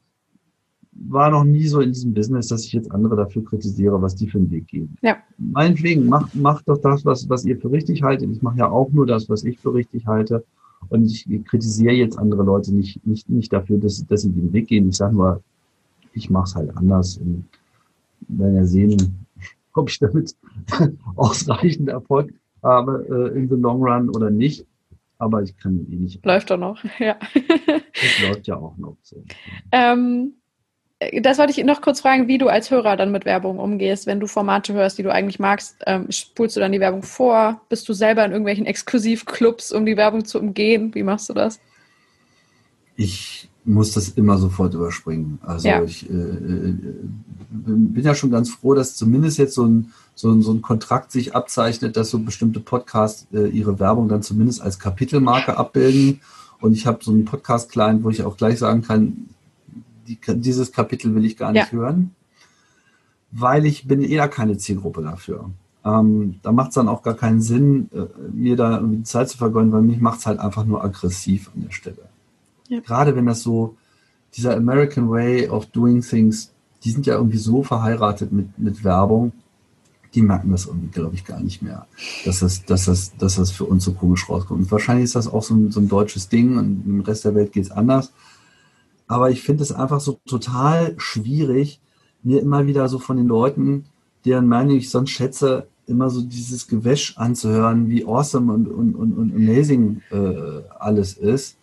war 0.91 1.29
noch 1.29 1.43
nie 1.43 1.67
so 1.67 1.81
in 1.81 1.91
diesem 1.91 2.13
Business, 2.13 2.47
dass 2.47 2.65
ich 2.65 2.73
jetzt 2.73 2.91
andere 2.91 3.15
dafür 3.15 3.43
kritisiere, 3.43 4.01
was 4.01 4.15
die 4.15 4.27
für 4.27 4.37
einen 4.37 4.51
Weg 4.51 4.67
gehen. 4.67 4.95
Ja. 5.01 5.17
Meinetwegen, 5.37 6.07
macht, 6.07 6.35
macht 6.35 6.69
doch 6.69 6.77
das, 6.77 7.03
was, 7.05 7.27
was 7.29 7.45
ihr 7.45 7.57
für 7.57 7.71
richtig 7.71 8.03
haltet. 8.03 8.29
Ich 8.31 8.41
mache 8.41 8.59
ja 8.59 8.69
auch 8.69 8.91
nur 8.91 9.05
das, 9.05 9.29
was 9.29 9.43
ich 9.43 9.59
für 9.59 9.73
richtig 9.73 10.05
halte. 10.05 10.43
Und 10.89 11.05
ich 11.05 11.27
kritisiere 11.45 11.93
jetzt 11.93 12.17
andere 12.17 12.43
Leute 12.43 12.73
nicht, 12.73 13.05
nicht, 13.07 13.29
nicht 13.29 13.51
dafür, 13.51 13.77
dass, 13.77 14.05
dass 14.05 14.21
sie 14.21 14.31
den 14.31 14.53
Weg 14.53 14.67
gehen. 14.67 14.89
Ich 14.89 14.97
sage 14.97 15.15
nur, 15.15 15.41
ich 16.13 16.29
mache 16.29 16.45
es 16.45 16.55
halt 16.55 16.75
anders. 16.77 17.17
Und 17.17 17.45
werden 18.27 18.55
ja 18.55 18.65
sehen, 18.65 19.25
ob 19.73 19.89
ich 19.89 19.99
damit 19.99 20.35
ausreichend 21.15 21.89
Erfolg 21.89 22.33
habe 22.61 23.05
äh, 23.09 23.37
in 23.37 23.49
the 23.49 23.55
long 23.55 23.81
run 23.81 24.09
oder 24.09 24.29
nicht. 24.29 24.65
Aber 25.17 25.41
ich 25.41 25.55
kann 25.57 25.85
eh 25.89 25.95
nicht. 25.95 26.25
Läuft 26.25 26.49
doch 26.49 26.57
noch, 26.57 26.83
ja. 26.99 27.17
Das 27.33 28.27
läuft 28.27 28.47
ja 28.47 28.55
auch 28.57 28.77
noch 28.77 28.97
so. 29.01 29.23
Ähm, 29.71 30.33
das 31.21 31.37
wollte 31.37 31.51
ich 31.51 31.63
noch 31.65 31.81
kurz 31.81 32.01
fragen, 32.01 32.27
wie 32.27 32.37
du 32.37 32.47
als 32.47 32.71
Hörer 32.71 32.95
dann 32.95 33.11
mit 33.11 33.25
Werbung 33.25 33.59
umgehst. 33.59 34.05
Wenn 34.05 34.19
du 34.19 34.27
Formate 34.27 34.73
hörst, 34.73 34.97
die 34.97 35.03
du 35.03 35.11
eigentlich 35.11 35.39
magst, 35.39 35.77
ähm, 35.85 36.07
spulst 36.09 36.55
du 36.55 36.59
dann 36.59 36.71
die 36.71 36.79
Werbung 36.79 37.03
vor? 37.03 37.61
Bist 37.69 37.87
du 37.89 37.93
selber 37.93 38.23
in 38.25 38.31
irgendwelchen 38.31 38.65
Exklusivclubs, 38.65 39.71
um 39.71 39.85
die 39.85 39.97
Werbung 39.97 40.25
zu 40.25 40.39
umgehen? 40.39 40.93
Wie 40.95 41.03
machst 41.03 41.29
du 41.29 41.33
das? 41.33 41.59
Ich 42.95 43.49
muss 43.65 43.91
das 43.91 44.09
immer 44.09 44.37
sofort 44.37 44.73
überspringen. 44.73 45.39
Also 45.41 45.67
ja. 45.67 45.83
ich 45.83 46.09
äh, 46.09 46.13
äh, 46.13 46.75
bin 47.49 48.03
ja 48.03 48.13
schon 48.13 48.31
ganz 48.31 48.49
froh, 48.51 48.73
dass 48.73 48.95
zumindest 48.95 49.37
jetzt 49.37 49.55
so 49.55 49.65
ein, 49.65 49.93
so 50.15 50.31
ein, 50.31 50.41
so 50.41 50.53
ein 50.53 50.61
Kontrakt 50.61 51.11
sich 51.11 51.35
abzeichnet, 51.35 51.97
dass 51.97 52.09
so 52.09 52.19
bestimmte 52.19 52.59
Podcasts 52.59 53.27
äh, 53.33 53.47
ihre 53.47 53.79
Werbung 53.79 54.07
dann 54.07 54.21
zumindest 54.21 54.61
als 54.61 54.79
Kapitelmarke 54.79 55.57
abbilden. 55.57 56.21
Und 56.61 56.73
ich 56.73 56.85
habe 56.85 57.03
so 57.03 57.11
einen 57.11 57.25
Podcast-Client, 57.25 58.03
wo 58.03 58.09
ich 58.09 58.23
auch 58.23 58.37
gleich 58.37 58.59
sagen 58.59 58.83
kann, 58.83 59.29
die, 60.07 60.17
dieses 60.35 60.71
Kapitel 60.71 61.15
will 61.15 61.25
ich 61.25 61.37
gar 61.37 61.51
nicht 61.51 61.71
ja. 61.71 61.77
hören, 61.77 62.11
weil 63.31 63.65
ich 63.65 63.87
bin 63.87 64.01
eher 64.03 64.27
keine 64.27 64.57
Zielgruppe 64.57 65.01
dafür. 65.01 65.49
Ähm, 65.85 66.39
da 66.41 66.51
macht 66.51 66.69
es 66.69 66.75
dann 66.75 66.87
auch 66.87 67.03
gar 67.03 67.15
keinen 67.15 67.41
Sinn, 67.41 67.89
äh, 67.93 68.05
mir 68.31 68.55
da 68.55 68.77
irgendwie 68.77 68.97
die 68.97 69.03
Zeit 69.03 69.29
zu 69.29 69.37
vergeuden, 69.37 69.71
weil 69.71 69.81
mich 69.81 69.99
macht 69.99 70.19
es 70.19 70.25
halt 70.25 70.39
einfach 70.39 70.63
nur 70.65 70.83
aggressiv 70.83 71.51
an 71.53 71.63
der 71.63 71.71
Stelle. 71.71 72.09
Ja. 72.69 72.79
Gerade 72.79 73.15
wenn 73.15 73.25
das 73.25 73.41
so, 73.41 73.75
dieser 74.35 74.55
American 74.55 75.09
Way 75.09 75.49
of 75.49 75.65
Doing 75.67 76.01
Things, 76.01 76.51
die 76.83 76.91
sind 76.91 77.05
ja 77.05 77.15
irgendwie 77.15 77.37
so 77.37 77.63
verheiratet 77.63 78.31
mit, 78.31 78.57
mit 78.57 78.83
Werbung, 78.83 79.33
die 80.13 80.21
merken 80.21 80.51
das 80.51 80.67
irgendwie, 80.67 80.89
glaube 80.89 81.15
ich, 81.15 81.25
gar 81.25 81.39
nicht 81.39 81.61
mehr, 81.61 81.87
dass 82.25 82.39
das, 82.39 82.65
dass, 82.65 82.85
das, 82.85 83.15
dass 83.17 83.35
das 83.35 83.51
für 83.51 83.65
uns 83.65 83.83
so 83.83 83.93
komisch 83.93 84.29
rauskommt. 84.29 84.61
Und 84.63 84.71
wahrscheinlich 84.71 85.05
ist 85.05 85.15
das 85.15 85.27
auch 85.27 85.43
so 85.43 85.55
ein, 85.55 85.71
so 85.71 85.79
ein 85.79 85.87
deutsches 85.87 86.29
Ding 86.29 86.57
und 86.57 86.85
im 86.85 87.01
Rest 87.01 87.25
der 87.25 87.35
Welt 87.35 87.51
geht 87.51 87.65
es 87.65 87.71
anders. 87.71 88.13
Aber 89.07 89.31
ich 89.31 89.41
finde 89.41 89.63
es 89.63 89.71
einfach 89.71 89.99
so 89.99 90.19
total 90.25 90.95
schwierig, 90.97 91.79
mir 92.21 92.41
immer 92.41 92.67
wieder 92.67 92.87
so 92.87 92.99
von 92.99 93.17
den 93.17 93.27
Leuten, 93.27 93.85
deren 94.25 94.47
Meinung 94.47 94.77
ich 94.77 94.89
sonst 94.89 95.09
schätze, 95.09 95.67
immer 95.85 96.09
so 96.09 96.21
dieses 96.21 96.67
Gewäsch 96.67 97.17
anzuhören, 97.17 97.89
wie 97.89 98.05
awesome 98.05 98.53
und, 98.53 98.67
und, 98.67 98.95
und, 98.95 99.13
und 99.13 99.35
amazing 99.35 100.01
äh, 100.11 100.61
alles 100.79 101.13
ist, 101.13 101.57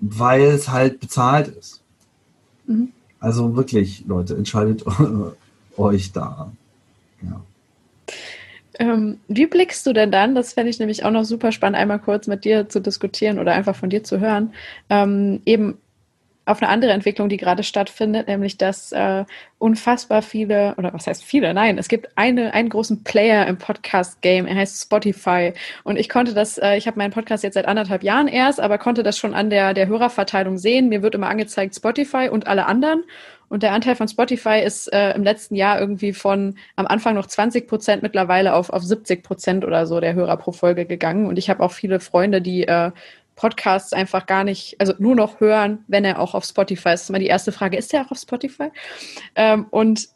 weil 0.00 0.42
es 0.42 0.68
halt 0.68 0.98
bezahlt 0.98 1.48
ist. 1.48 1.82
Mhm. 2.66 2.88
Also 3.20 3.56
wirklich, 3.56 4.04
Leute, 4.06 4.36
entscheidet 4.36 4.84
euch 5.78 6.12
da. 6.12 6.52
Ja. 7.22 7.40
Ähm, 8.78 9.20
wie 9.28 9.46
blickst 9.46 9.86
du 9.86 9.92
denn 9.92 10.10
dann, 10.10 10.34
das 10.34 10.52
fände 10.52 10.70
ich 10.70 10.78
nämlich 10.78 11.04
auch 11.04 11.10
noch 11.10 11.24
super 11.24 11.50
spannend, 11.52 11.78
einmal 11.78 11.98
kurz 11.98 12.26
mit 12.26 12.44
dir 12.44 12.68
zu 12.68 12.80
diskutieren 12.80 13.38
oder 13.38 13.54
einfach 13.54 13.74
von 13.74 13.88
dir 13.88 14.04
zu 14.04 14.20
hören, 14.20 14.52
ähm, 14.90 15.40
eben 15.46 15.78
auf 16.46 16.62
eine 16.62 16.70
andere 16.70 16.92
Entwicklung, 16.92 17.28
die 17.28 17.38
gerade 17.38 17.64
stattfindet, 17.64 18.28
nämlich 18.28 18.56
dass 18.56 18.92
äh, 18.92 19.24
unfassbar 19.58 20.22
viele, 20.22 20.74
oder 20.76 20.94
was 20.94 21.08
heißt 21.08 21.24
viele? 21.24 21.52
Nein, 21.52 21.76
es 21.76 21.88
gibt 21.88 22.16
eine, 22.16 22.54
einen 22.54 22.68
großen 22.68 23.02
Player 23.02 23.46
im 23.48 23.58
Podcast-Game, 23.58 24.46
er 24.46 24.54
heißt 24.54 24.80
Spotify. 24.80 25.54
Und 25.82 25.98
ich 25.98 26.08
konnte 26.08 26.34
das, 26.34 26.56
äh, 26.58 26.76
ich 26.76 26.86
habe 26.86 26.98
meinen 26.98 27.10
Podcast 27.10 27.42
jetzt 27.42 27.54
seit 27.54 27.66
anderthalb 27.66 28.04
Jahren 28.04 28.28
erst, 28.28 28.60
aber 28.60 28.78
konnte 28.78 29.02
das 29.02 29.18
schon 29.18 29.34
an 29.34 29.50
der, 29.50 29.74
der 29.74 29.88
Hörerverteilung 29.88 30.56
sehen. 30.56 30.88
Mir 30.88 31.02
wird 31.02 31.16
immer 31.16 31.28
angezeigt 31.28 31.74
Spotify 31.74 32.28
und 32.30 32.46
alle 32.46 32.66
anderen. 32.66 33.02
Und 33.48 33.62
der 33.62 33.72
Anteil 33.72 33.94
von 33.94 34.08
Spotify 34.08 34.60
ist 34.64 34.92
äh, 34.92 35.12
im 35.14 35.22
letzten 35.22 35.54
Jahr 35.54 35.80
irgendwie 35.80 36.12
von 36.12 36.56
am 36.74 36.86
Anfang 36.86 37.14
noch 37.14 37.26
20 37.26 37.68
Prozent 37.68 38.02
mittlerweile 38.02 38.54
auf, 38.54 38.70
auf 38.70 38.82
70 38.82 39.22
Prozent 39.22 39.64
oder 39.64 39.86
so 39.86 40.00
der 40.00 40.14
Hörer 40.14 40.36
pro 40.36 40.52
Folge 40.52 40.86
gegangen. 40.86 41.26
Und 41.26 41.38
ich 41.38 41.48
habe 41.48 41.62
auch 41.62 41.72
viele 41.72 42.00
Freunde, 42.00 42.42
die 42.42 42.66
äh, 42.66 42.90
Podcasts 43.36 43.92
einfach 43.92 44.26
gar 44.26 44.44
nicht, 44.44 44.80
also 44.80 44.94
nur 44.98 45.14
noch 45.14 45.40
hören, 45.40 45.84
wenn 45.86 46.04
er 46.04 46.18
auch 46.18 46.34
auf 46.34 46.44
Spotify 46.44 46.88
ist. 46.88 46.94
Das 46.94 47.02
ist 47.02 47.08
immer 47.10 47.18
die 47.18 47.26
erste 47.26 47.52
Frage, 47.52 47.76
ist 47.76 47.94
er 47.94 48.04
auch 48.04 48.10
auf 48.10 48.18
Spotify? 48.18 48.70
Ähm, 49.34 49.66
und 49.70 50.08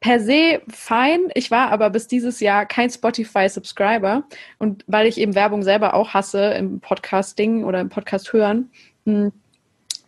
per 0.00 0.20
se 0.20 0.60
fein. 0.68 1.30
Ich 1.34 1.50
war 1.50 1.70
aber 1.70 1.88
bis 1.88 2.08
dieses 2.08 2.40
Jahr 2.40 2.66
kein 2.66 2.90
Spotify-Subscriber. 2.90 4.24
Und 4.58 4.84
weil 4.88 5.06
ich 5.06 5.16
eben 5.16 5.34
Werbung 5.34 5.62
selber 5.62 5.94
auch 5.94 6.12
hasse 6.12 6.52
im 6.54 6.80
Podcasting 6.80 7.64
oder 7.64 7.80
im 7.80 7.88
Podcast 7.88 8.32
hören, 8.32 8.70
hm, 9.06 9.32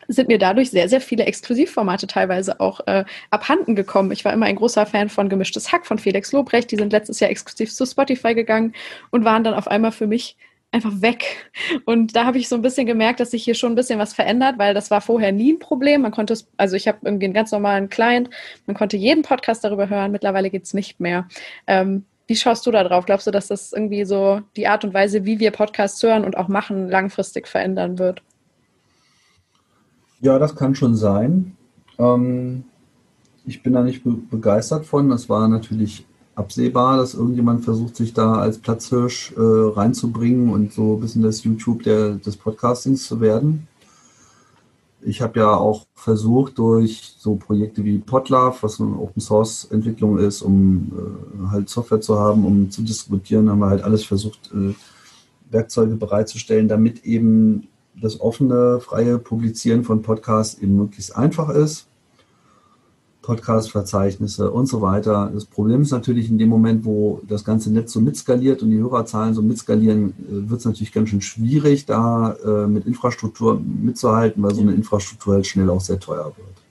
sind 0.08 0.28
mir 0.28 0.38
dadurch 0.38 0.70
sehr, 0.70 0.88
sehr 0.88 1.00
viele 1.00 1.24
Exklusivformate 1.24 2.06
teilweise 2.06 2.60
auch 2.60 2.80
äh, 2.86 3.04
abhanden 3.30 3.74
gekommen. 3.74 4.12
Ich 4.12 4.24
war 4.24 4.32
immer 4.32 4.46
ein 4.46 4.56
großer 4.56 4.86
Fan 4.86 5.08
von 5.08 5.28
Gemischtes 5.28 5.72
Hack 5.72 5.86
von 5.86 5.98
Felix 5.98 6.32
Lobrecht. 6.32 6.70
Die 6.70 6.76
sind 6.76 6.92
letztes 6.92 7.20
Jahr 7.20 7.30
exklusiv 7.30 7.72
zu 7.72 7.86
Spotify 7.86 8.34
gegangen 8.34 8.74
und 9.10 9.24
waren 9.24 9.44
dann 9.44 9.54
auf 9.54 9.68
einmal 9.68 9.92
für 9.92 10.06
mich 10.06 10.36
einfach 10.74 11.00
weg. 11.00 11.50
Und 11.84 12.16
da 12.16 12.24
habe 12.24 12.38
ich 12.38 12.48
so 12.48 12.56
ein 12.56 12.62
bisschen 12.62 12.86
gemerkt, 12.86 13.20
dass 13.20 13.30
sich 13.30 13.44
hier 13.44 13.54
schon 13.54 13.72
ein 13.72 13.76
bisschen 13.76 13.98
was 14.00 14.12
verändert, 14.12 14.58
weil 14.58 14.74
das 14.74 14.90
war 14.90 15.00
vorher 15.00 15.30
nie 15.30 15.52
ein 15.52 15.60
Problem. 15.60 16.02
Man 16.02 16.10
konnte 16.10 16.32
es, 16.32 16.48
also 16.56 16.74
ich 16.74 16.88
habe 16.88 16.98
irgendwie 17.02 17.26
einen 17.26 17.34
ganz 17.34 17.52
normalen 17.52 17.88
Client, 17.88 18.28
man 18.66 18.76
konnte 18.76 18.96
jeden 18.96 19.22
Podcast 19.22 19.62
darüber 19.62 19.88
hören, 19.88 20.10
mittlerweile 20.10 20.50
geht 20.50 20.64
es 20.64 20.74
nicht 20.74 20.98
mehr. 20.98 21.28
Ähm, 21.68 22.04
wie 22.26 22.36
schaust 22.36 22.66
du 22.66 22.70
da 22.70 22.82
drauf? 22.82 23.06
Glaubst 23.06 23.26
du, 23.26 23.30
dass 23.30 23.48
das 23.48 23.72
irgendwie 23.72 24.04
so 24.04 24.40
die 24.56 24.66
Art 24.66 24.84
und 24.84 24.94
Weise, 24.94 25.24
wie 25.24 25.38
wir 25.38 25.50
Podcasts 25.50 26.02
hören 26.02 26.24
und 26.24 26.36
auch 26.36 26.48
machen, 26.48 26.88
langfristig 26.88 27.46
verändern 27.46 27.98
wird? 27.98 28.22
Ja, 30.24 30.38
das 30.38 30.56
kann 30.56 30.74
schon 30.74 30.96
sein. 30.96 31.54
Ähm, 31.98 32.64
ich 33.44 33.62
bin 33.62 33.74
da 33.74 33.82
nicht 33.82 34.04
be 34.04 34.12
begeistert 34.12 34.86
von. 34.86 35.10
Das 35.10 35.28
war 35.28 35.48
natürlich 35.48 36.06
absehbar, 36.34 36.96
dass 36.96 37.12
irgendjemand 37.12 37.62
versucht, 37.62 37.94
sich 37.94 38.14
da 38.14 38.36
als 38.36 38.56
Platzhirsch 38.56 39.34
äh, 39.36 39.38
reinzubringen 39.38 40.48
und 40.48 40.72
so 40.72 40.94
ein 40.94 41.00
bisschen 41.00 41.22
das 41.22 41.44
YouTube 41.44 41.82
der, 41.82 42.14
des 42.14 42.38
Podcastings 42.38 43.04
zu 43.06 43.20
werden. 43.20 43.68
Ich 45.02 45.20
habe 45.20 45.40
ja 45.40 45.54
auch 45.54 45.84
versucht, 45.94 46.56
durch 46.56 47.16
so 47.18 47.34
Projekte 47.34 47.84
wie 47.84 47.98
Podlove, 47.98 48.56
was 48.62 48.80
eine 48.80 48.98
Open 48.98 49.20
Source 49.20 49.66
Entwicklung 49.70 50.16
ist, 50.16 50.40
um 50.40 50.90
äh, 51.44 51.48
halt 51.50 51.68
Software 51.68 52.00
zu 52.00 52.18
haben, 52.18 52.46
um 52.46 52.70
zu 52.70 52.80
diskutieren, 52.80 53.50
haben 53.50 53.58
wir 53.58 53.68
halt 53.68 53.82
alles 53.82 54.06
versucht, 54.06 54.50
äh, 54.54 54.72
Werkzeuge 55.50 55.96
bereitzustellen, 55.96 56.66
damit 56.66 57.04
eben 57.04 57.68
das 58.00 58.20
offene, 58.20 58.80
freie 58.80 59.18
Publizieren 59.18 59.84
von 59.84 60.02
Podcasts 60.02 60.60
eben 60.60 60.76
möglichst 60.76 61.16
einfach 61.16 61.48
ist. 61.48 61.86
Podcast-Verzeichnisse 63.22 64.50
und 64.50 64.66
so 64.66 64.82
weiter. 64.82 65.30
Das 65.32 65.46
Problem 65.46 65.80
ist 65.80 65.92
natürlich 65.92 66.28
in 66.28 66.36
dem 66.36 66.50
Moment, 66.50 66.84
wo 66.84 67.22
das 67.26 67.42
ganze 67.42 67.72
Netz 67.72 67.92
so 67.92 68.00
mitskaliert 68.00 68.62
und 68.62 68.70
die 68.70 68.76
Hörerzahlen 68.76 69.32
so 69.32 69.40
mitskalieren, 69.40 70.10
äh, 70.10 70.50
wird 70.50 70.60
es 70.60 70.66
natürlich 70.66 70.92
ganz 70.92 71.08
schön 71.08 71.22
schwierig, 71.22 71.86
da 71.86 72.32
äh, 72.44 72.66
mit 72.66 72.86
Infrastruktur 72.86 73.58
mitzuhalten, 73.60 74.42
weil 74.42 74.54
so 74.54 74.60
eine 74.60 74.74
Infrastruktur 74.74 75.34
halt 75.34 75.46
schnell 75.46 75.70
auch 75.70 75.80
sehr 75.80 75.98
teuer 75.98 76.26
wird. 76.36 76.64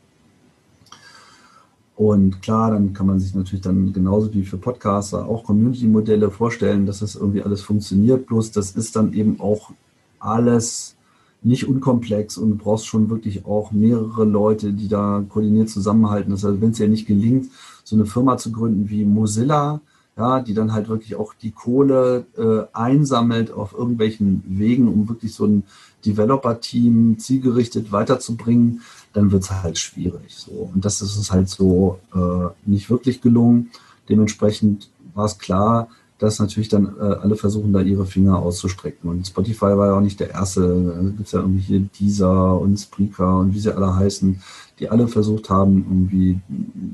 Und 1.95 2.41
klar, 2.41 2.71
dann 2.71 2.93
kann 2.93 3.07
man 3.07 3.19
sich 3.19 3.33
natürlich 3.33 3.61
dann 3.61 3.93
genauso 3.93 4.33
wie 4.33 4.43
für 4.43 4.57
Podcaster 4.57 5.27
auch 5.27 5.43
Community-Modelle 5.43 6.29
vorstellen, 6.31 6.85
dass 6.85 6.99
das 6.99 7.15
irgendwie 7.15 7.43
alles 7.43 7.61
funktioniert. 7.61 8.27
Bloß 8.27 8.51
das 8.51 8.71
ist 8.71 8.95
dann 8.95 9.13
eben 9.13 9.39
auch 9.39 9.71
alles 10.19 10.95
nicht 11.43 11.67
unkomplex 11.67 12.37
und 12.37 12.49
du 12.49 12.55
brauchst 12.55 12.85
schon 12.85 13.09
wirklich 13.09 13.45
auch 13.45 13.71
mehrere 13.71 14.25
Leute, 14.25 14.73
die 14.73 14.87
da 14.87 15.23
koordiniert 15.27 15.69
zusammenhalten. 15.69 16.31
Das 16.31 16.43
heißt, 16.43 16.61
wenn 16.61 16.71
es 16.71 16.79
ja 16.79 16.87
nicht 16.87 17.05
gelingt, 17.05 17.49
so 17.83 17.95
eine 17.95 18.05
Firma 18.05 18.37
zu 18.37 18.51
gründen 18.51 18.89
wie 18.89 19.03
Mozilla, 19.03 19.81
ja, 20.15 20.41
die 20.41 20.53
dann 20.53 20.73
halt 20.73 20.89
wirklich 20.89 21.15
auch 21.15 21.33
die 21.33 21.51
Kohle 21.51 22.25
äh, 22.37 22.65
einsammelt 22.73 23.51
auf 23.51 23.73
irgendwelchen 23.73 24.43
Wegen, 24.47 24.87
um 24.87 25.09
wirklich 25.09 25.33
so 25.33 25.45
ein 25.45 25.63
Developer-Team 26.05 27.17
zielgerichtet 27.17 27.91
weiterzubringen, 27.91 28.81
dann 29.13 29.31
wird 29.31 29.43
es 29.43 29.51
halt 29.51 29.77
schwierig. 29.77 30.35
So. 30.35 30.69
Und 30.73 30.85
das 30.85 31.01
ist 31.01 31.17
es 31.17 31.31
halt 31.31 31.49
so 31.49 31.99
äh, 32.13 32.69
nicht 32.69 32.89
wirklich 32.89 33.21
gelungen. 33.21 33.71
Dementsprechend 34.07 34.89
war 35.15 35.25
es 35.25 35.39
klar, 35.39 35.87
dass 36.19 36.39
natürlich 36.39 36.69
dann 36.69 36.95
äh, 36.99 37.01
alle 37.01 37.35
versuchen, 37.35 37.73
da 37.73 37.81
ihre 37.81 38.05
Finger 38.05 38.39
auszustrecken. 38.39 39.09
Und 39.09 39.27
Spotify 39.27 39.77
war 39.77 39.87
ja 39.87 39.97
auch 39.97 40.01
nicht 40.01 40.19
der 40.19 40.31
erste. 40.31 40.61
Da 40.61 41.01
gibt 41.17 41.31
ja 41.31 41.39
irgendwie 41.39 41.61
hier 41.61 41.79
Deezer 41.79 42.59
und 42.59 42.77
Spreaker 42.77 43.39
und 43.39 43.53
wie 43.53 43.59
sie 43.59 43.75
alle 43.75 43.95
heißen, 43.95 44.41
die 44.79 44.89
alle 44.89 45.07
versucht 45.07 45.49
haben, 45.49 45.85
irgendwie 45.89 46.39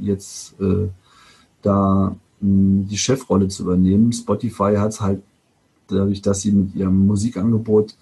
jetzt 0.02 0.60
äh, 0.60 0.88
da 1.62 2.16
mh, 2.42 2.88
die 2.90 2.98
Chefrolle 2.98 3.48
zu 3.50 3.64
übernehmen. 3.64 4.12
Spotify 4.14 4.76
hat 4.78 4.94
es 4.94 5.02
halt 5.02 5.22
dadurch, 5.88 6.22
dass 6.22 6.42
sie 6.42 6.52
mit 6.52 6.76
ihrem 6.76 7.08
Musikangebot 7.08 7.96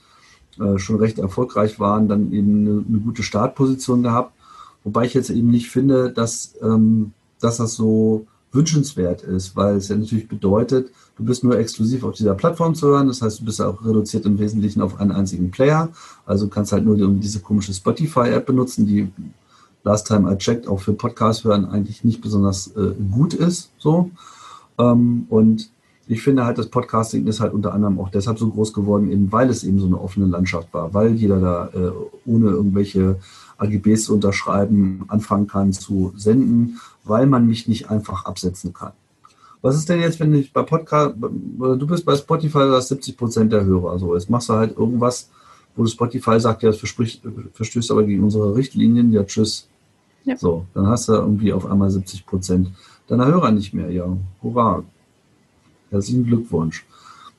äh, 0.59 0.77
schon 0.77 0.97
recht 0.97 1.19
erfolgreich 1.19 1.79
waren, 1.79 2.07
dann 2.07 2.31
eben 2.31 2.61
eine, 2.61 2.85
eine, 2.87 2.99
gute 2.99 3.23
Startposition 3.23 4.03
gehabt. 4.03 4.33
Wobei 4.83 5.05
ich 5.05 5.13
jetzt 5.13 5.29
eben 5.29 5.49
nicht 5.49 5.69
finde, 5.69 6.11
dass, 6.11 6.55
ähm, 6.61 7.13
dass 7.39 7.57
das 7.57 7.75
so 7.75 8.25
wünschenswert 8.51 9.21
ist, 9.23 9.55
weil 9.55 9.75
es 9.75 9.89
ja 9.89 9.95
natürlich 9.95 10.27
bedeutet, 10.27 10.91
du 11.17 11.23
bist 11.23 11.43
nur 11.43 11.57
exklusiv 11.57 12.03
auf 12.03 12.13
dieser 12.13 12.35
Plattform 12.35 12.75
zu 12.75 12.87
hören. 12.87 13.07
Das 13.07 13.21
heißt, 13.21 13.41
du 13.41 13.45
bist 13.45 13.61
auch 13.61 13.83
reduziert 13.85 14.25
im 14.25 14.39
Wesentlichen 14.39 14.81
auf 14.81 14.99
einen 14.99 15.11
einzigen 15.11 15.51
Player. 15.51 15.89
Also 16.25 16.47
kannst 16.47 16.71
halt 16.71 16.85
nur 16.85 16.95
diese 16.95 17.39
komische 17.39 17.73
Spotify-App 17.73 18.45
benutzen, 18.45 18.87
die 18.87 19.11
Last 19.83 20.07
Time 20.07 20.31
I 20.31 20.37
Checked 20.37 20.67
auch 20.67 20.79
für 20.79 20.93
Podcast 20.93 21.43
hören 21.43 21.65
eigentlich 21.65 22.03
nicht 22.03 22.21
besonders 22.21 22.67
äh, 22.75 22.93
gut 23.11 23.33
ist. 23.33 23.71
So. 23.77 24.11
Ähm, 24.77 25.25
und 25.29 25.69
ich 26.07 26.21
finde 26.21 26.45
halt, 26.45 26.57
das 26.57 26.67
Podcasting 26.67 27.27
ist 27.27 27.39
halt 27.39 27.53
unter 27.53 27.73
anderem 27.73 27.99
auch 27.99 28.09
deshalb 28.09 28.39
so 28.39 28.49
groß 28.49 28.73
geworden, 28.73 29.11
eben 29.11 29.31
weil 29.31 29.49
es 29.49 29.63
eben 29.63 29.79
so 29.79 29.87
eine 29.87 29.99
offene 29.99 30.25
Landschaft 30.25 30.73
war, 30.73 30.93
weil 30.93 31.13
jeder 31.13 31.39
da 31.39 31.69
äh, 31.73 31.91
ohne 32.25 32.49
irgendwelche 32.49 33.17
AGBs 33.57 34.05
zu 34.05 34.13
unterschreiben 34.13 35.05
anfangen 35.07 35.47
kann 35.47 35.73
zu 35.73 36.13
senden, 36.15 36.79
weil 37.03 37.27
man 37.27 37.47
mich 37.47 37.67
nicht 37.67 37.89
einfach 37.89 38.25
absetzen 38.25 38.73
kann. 38.73 38.93
Was 39.61 39.75
ist 39.75 39.89
denn 39.89 39.99
jetzt, 39.99 40.19
wenn 40.19 40.33
ich 40.33 40.53
bei 40.53 40.61
Podcast, 40.61 41.15
du 41.19 41.87
bist 41.87 42.05
bei 42.05 42.15
Spotify, 42.15 42.59
du 42.59 42.75
hast 42.75 42.89
70 42.89 43.17
Prozent 43.17 43.51
der 43.51 43.65
Hörer, 43.65 43.97
so, 43.97 44.13
jetzt 44.13 44.29
machst 44.29 44.49
du 44.49 44.53
halt 44.53 44.77
irgendwas, 44.77 45.29
wo 45.75 45.85
Spotify 45.85 46.39
sagt, 46.39 46.63
ja, 46.63 46.71
das 46.71 46.79
verstößt 46.79 47.91
aber 47.91 48.03
gegen 48.03 48.23
unsere 48.23 48.55
Richtlinien, 48.55 49.11
ja, 49.11 49.23
tschüss. 49.23 49.67
Ja. 50.25 50.37
So, 50.37 50.65
dann 50.73 50.87
hast 50.87 51.07
du 51.07 51.13
irgendwie 51.13 51.53
auf 51.53 51.65
einmal 51.65 51.89
70 51.89 52.25
Prozent 52.25 52.71
deiner 53.07 53.25
Hörer 53.25 53.51
nicht 53.51 53.73
mehr, 53.73 53.89
ja, 53.91 54.05
hurra. 54.43 54.83
Herzlichen 55.89 56.25
Glückwunsch. 56.25 56.85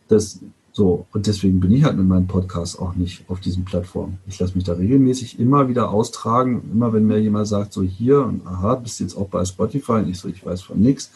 Das, 0.09 0.41
so, 0.79 1.07
und 1.13 1.27
deswegen 1.27 1.59
bin 1.59 1.73
ich 1.73 1.83
halt 1.83 1.97
mit 1.97 2.07
meinem 2.07 2.29
Podcast 2.29 2.79
auch 2.79 2.95
nicht 2.95 3.29
auf 3.29 3.41
diesen 3.41 3.65
Plattformen. 3.65 4.19
Ich 4.29 4.39
lasse 4.39 4.55
mich 4.55 4.63
da 4.63 4.75
regelmäßig 4.75 5.41
immer 5.41 5.69
wieder 5.69 5.91
austragen. 5.91 6.71
Immer 6.73 6.93
wenn 6.93 7.05
mir 7.05 7.19
jemand 7.19 7.49
sagt, 7.49 7.73
so 7.73 7.83
hier, 7.83 8.25
und 8.25 8.47
aha, 8.47 8.77
bist 8.77 9.01
jetzt 9.01 9.17
auch 9.17 9.27
bei 9.27 9.45
Spotify, 9.45 9.95
und 9.95 10.09
ich 10.09 10.21
so, 10.21 10.29
ich 10.29 10.47
weiß 10.47 10.63
von 10.63 10.79
nichts. 10.79 11.11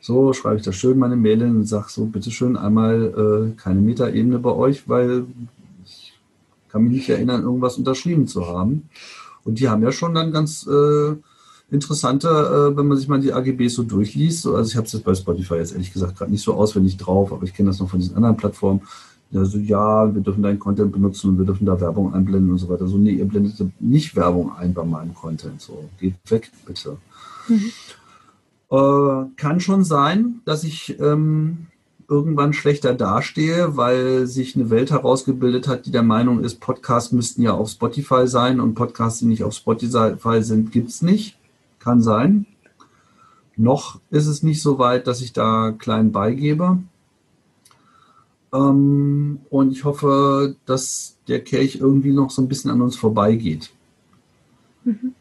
So, 0.00 0.32
schreibe 0.32 0.56
ich 0.56 0.62
da 0.62 0.72
schön 0.72 0.98
meine 0.98 1.16
Mail 1.16 1.38
hin 1.40 1.54
und 1.54 1.66
sage 1.66 1.88
so, 1.90 2.06
bitteschön 2.06 2.56
einmal 2.56 3.52
äh, 3.54 3.60
keine 3.60 3.82
Metaebene 3.82 4.38
bei 4.38 4.52
euch, 4.52 4.88
weil 4.88 5.26
ich 5.84 6.14
kann 6.70 6.84
mich 6.84 6.92
nicht 6.92 7.10
erinnern, 7.10 7.42
irgendwas 7.42 7.76
unterschrieben 7.76 8.26
zu 8.26 8.46
haben. 8.46 8.88
Und 9.44 9.60
die 9.60 9.68
haben 9.68 9.82
ja 9.82 9.92
schon 9.92 10.14
dann 10.14 10.32
ganz 10.32 10.66
äh, 10.66 11.14
interessante, 11.74 12.28
äh, 12.28 12.76
wenn 12.76 12.86
man 12.86 12.96
sich 12.96 13.08
mal 13.08 13.20
die 13.20 13.32
AGBs 13.32 13.74
so 13.74 13.82
durchliest. 13.82 14.42
So, 14.42 14.54
also 14.54 14.70
ich 14.70 14.76
habe 14.76 14.86
es 14.86 14.92
jetzt 14.92 15.04
bei 15.04 15.14
Spotify 15.14 15.56
jetzt 15.56 15.72
ehrlich 15.72 15.92
gesagt 15.92 16.16
gerade 16.16 16.30
nicht 16.30 16.42
so 16.42 16.54
auswendig 16.54 16.96
drauf, 16.96 17.32
aber 17.32 17.44
ich 17.44 17.52
kenne 17.52 17.68
das 17.68 17.80
noch 17.80 17.90
von 17.90 18.00
diesen 18.00 18.16
anderen 18.16 18.36
Plattformen. 18.36 18.80
Also 19.34 19.58
ja, 19.58 20.14
wir 20.14 20.22
dürfen 20.22 20.42
deinen 20.42 20.58
Content 20.58 20.92
benutzen 20.92 21.30
und 21.30 21.38
wir 21.38 21.44
dürfen 21.44 21.66
da 21.66 21.80
Werbung 21.80 22.14
einblenden 22.14 22.52
und 22.52 22.58
so 22.58 22.68
weiter. 22.68 22.86
So, 22.86 22.96
nee, 22.96 23.12
ihr 23.12 23.24
blendet 23.24 23.54
nicht 23.80 24.14
Werbung 24.14 24.52
ein 24.56 24.72
bei 24.72 24.84
meinem 24.84 25.14
Content. 25.14 25.60
So, 25.60 25.88
geht 25.98 26.14
weg, 26.28 26.50
bitte. 26.64 26.96
Mhm. 27.48 27.72
Äh, 28.70 29.26
kann 29.36 29.60
schon 29.60 29.84
sein, 29.84 30.40
dass 30.44 30.62
ich 30.62 30.98
ähm, 31.00 31.66
irgendwann 32.08 32.52
schlechter 32.52 32.94
dastehe, 32.94 33.76
weil 33.76 34.26
sich 34.26 34.54
eine 34.54 34.70
Welt 34.70 34.90
herausgebildet 34.90 35.68
hat, 35.68 35.86
die 35.86 35.90
der 35.90 36.02
Meinung 36.02 36.44
ist, 36.44 36.60
Podcasts 36.60 37.12
müssten 37.12 37.42
ja 37.42 37.52
auf 37.52 37.70
Spotify 37.70 38.26
sein 38.26 38.60
und 38.60 38.74
Podcasts, 38.74 39.20
die 39.20 39.26
nicht 39.26 39.42
auf 39.42 39.54
Spotify 39.54 40.42
sind, 40.42 40.70
gibt 40.70 40.90
es 40.90 41.02
nicht. 41.02 41.36
Kann 41.84 42.00
sein. 42.00 42.46
Noch 43.56 44.00
ist 44.10 44.26
es 44.26 44.42
nicht 44.42 44.62
so 44.62 44.78
weit, 44.78 45.06
dass 45.06 45.20
ich 45.20 45.34
da 45.34 45.70
klein 45.70 46.12
beigebe. 46.12 46.78
Ähm, 48.54 49.40
und 49.50 49.70
ich 49.70 49.84
hoffe, 49.84 50.56
dass 50.64 51.18
der 51.28 51.44
Kelch 51.44 51.76
irgendwie 51.76 52.12
noch 52.12 52.30
so 52.30 52.40
ein 52.40 52.48
bisschen 52.48 52.70
an 52.70 52.80
uns 52.80 52.96
vorbeigeht. 52.96 53.70
Mhm. 54.84 55.12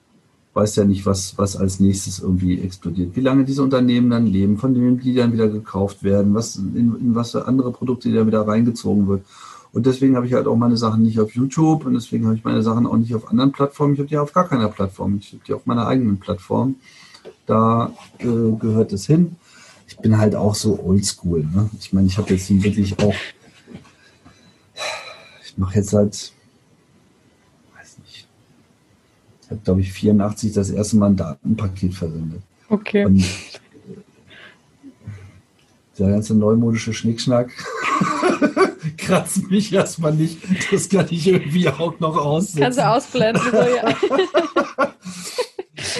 Weiß 0.54 0.78
ja 0.78 0.86
nicht, 0.86 1.06
was, 1.06 1.38
was 1.38 1.58
als 1.58 1.82
nächstes 1.82 2.20
irgendwie 2.20 2.60
explodiert. 2.60 3.16
Wie 3.16 3.22
lange 3.22 3.44
diese 3.44 3.64
Unternehmen 3.64 4.12
dann 4.12 4.26
leben, 4.26 4.58
von 4.58 4.74
denen 4.74 5.00
die 5.00 5.16
dann 5.16 5.34
wieder 5.34 5.50
gekauft 5.50 6.04
werden, 6.04 6.34
was, 6.34 6.56
in, 6.56 6.96
in 6.96 7.16
was 7.16 7.32
für 7.32 7.46
andere 7.46 7.74
Produkte 7.74 8.10
da 8.14 8.26
wieder 8.26 8.48
reingezogen 8.48 9.08
wird. 9.08 9.26
Und 9.74 9.88
deswegen 9.88 10.16
habe 10.16 10.28
ich 10.28 10.34
halt 10.34 10.46
auch 10.46 10.56
meine 10.56 10.78
Sachen 10.78 11.02
nicht 11.02 11.20
auf 11.20 11.34
YouTube 11.34 11.86
und 11.86 11.96
deswegen 11.96 12.26
habe 12.28 12.36
ich 12.36 12.44
meine 12.44 12.62
Sachen 12.62 12.86
auch 12.86 12.96
nicht 12.96 13.16
auf 13.16 13.28
anderen 13.30 13.52
Plattformen. 13.52 13.96
Ich 13.96 14.00
habe 14.00 14.08
die 14.08 14.18
auf 14.18 14.32
gar 14.32 14.48
keiner 14.48 14.70
Plattform. 14.70 15.18
Ich 15.20 15.34
habe 15.34 15.42
die 15.48 15.54
auf 15.54 15.66
meiner 15.66 15.88
eigenen 15.88 16.20
Plattform. 16.20 16.76
Da 17.48 17.92
äh, 18.20 18.52
gehört 18.60 18.94
es 18.94 19.08
hin. 19.08 19.36
Ich 19.88 19.98
bin 19.98 20.20
halt 20.20 20.36
auch 20.36 20.54
so 20.54 20.80
oldschool. 20.80 21.40
Ne? 21.44 21.72
Ich 21.80 21.92
meine, 21.92 22.06
ich 22.06 22.20
habe 22.20 22.32
jetzt 22.32 22.50
wirklich 22.64 23.00
auch, 23.00 23.16
ich 25.44 25.58
mache 25.58 25.76
jetzt 25.76 25.90
seit, 25.90 26.34
weiß 27.76 27.98
nicht, 28.04 28.28
ich 29.42 29.50
habe 29.50 29.62
glaube 29.64 29.82
ich 29.82 29.92
84 29.92 30.54
das 30.54 30.70
erste 30.70 30.98
Mal 30.98 31.08
ein 31.08 31.16
Datenpaket 31.16 31.96
versendet. 31.96 32.44
Okay. 32.70 33.06
Und 33.06 33.26
der 35.98 36.10
ganze 36.10 36.36
neumodische 36.36 36.94
Schnickschnack 36.94 37.52
kratzt 39.06 39.50
mich 39.50 39.74
erstmal 39.74 40.14
nicht. 40.14 40.40
Das 40.72 40.90
kann 40.90 41.08
ich 41.10 41.28
irgendwie 41.28 41.70
auch 41.70 42.00
noch 42.00 42.18
aussehen. 42.18 42.64
Kannst 42.64 42.80
du 42.80 42.90
ausblenden. 42.90 43.44
So, 43.52 43.58
ja. 43.58 43.96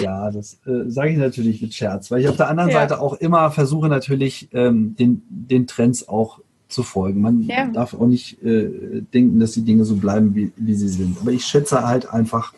ja, 0.00 0.30
das 0.30 0.60
äh, 0.66 0.90
sage 0.90 1.10
ich 1.10 1.18
natürlich 1.18 1.62
mit 1.62 1.74
Scherz, 1.74 2.10
weil 2.10 2.20
ich 2.20 2.28
auf 2.28 2.36
der 2.36 2.48
anderen 2.48 2.70
ja. 2.70 2.80
Seite 2.80 3.00
auch 3.00 3.14
immer 3.14 3.50
versuche 3.50 3.88
natürlich 3.88 4.48
ähm, 4.52 4.96
den, 4.96 5.22
den 5.28 5.66
Trends 5.66 6.08
auch 6.08 6.40
zu 6.68 6.82
folgen. 6.82 7.20
Man 7.20 7.42
ja. 7.42 7.66
darf 7.66 7.94
auch 7.94 8.06
nicht 8.06 8.42
äh, 8.42 9.02
denken, 9.12 9.38
dass 9.38 9.52
die 9.52 9.62
Dinge 9.62 9.84
so 9.84 9.96
bleiben, 9.96 10.34
wie, 10.34 10.52
wie 10.56 10.74
sie 10.74 10.88
sind. 10.88 11.18
Aber 11.20 11.30
ich 11.30 11.44
schätze 11.44 11.86
halt 11.86 12.10
einfach 12.10 12.54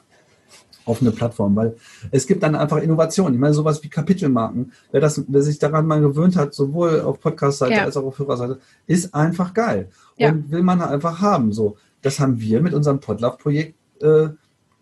offene 0.86 1.10
Plattform, 1.10 1.54
weil 1.56 1.76
es 2.10 2.26
gibt 2.26 2.42
dann 2.42 2.54
einfach 2.54 2.78
Innovationen. 2.78 3.34
Ich 3.34 3.40
meine, 3.40 3.54
sowas 3.54 3.82
wie 3.82 3.88
Kapitelmarken, 3.88 4.72
wer, 4.92 5.00
das, 5.00 5.22
wer 5.28 5.42
sich 5.42 5.58
daran 5.58 5.86
mal 5.86 6.00
gewöhnt 6.00 6.36
hat, 6.36 6.54
sowohl 6.54 7.00
auf 7.00 7.20
Podcast-Seite 7.20 7.74
ja. 7.74 7.84
als 7.84 7.96
auch 7.96 8.04
auf 8.04 8.18
Hörerseite, 8.18 8.60
ist 8.86 9.14
einfach 9.14 9.52
geil. 9.52 9.90
Ja. 10.16 10.30
Und 10.30 10.50
will 10.50 10.62
man 10.62 10.80
einfach 10.80 11.20
haben. 11.20 11.52
So, 11.52 11.76
das 12.02 12.20
haben 12.20 12.40
wir 12.40 12.62
mit 12.62 12.72
unserem 12.72 13.00
Podlove-Projekt, 13.00 13.74
äh, 14.00 14.28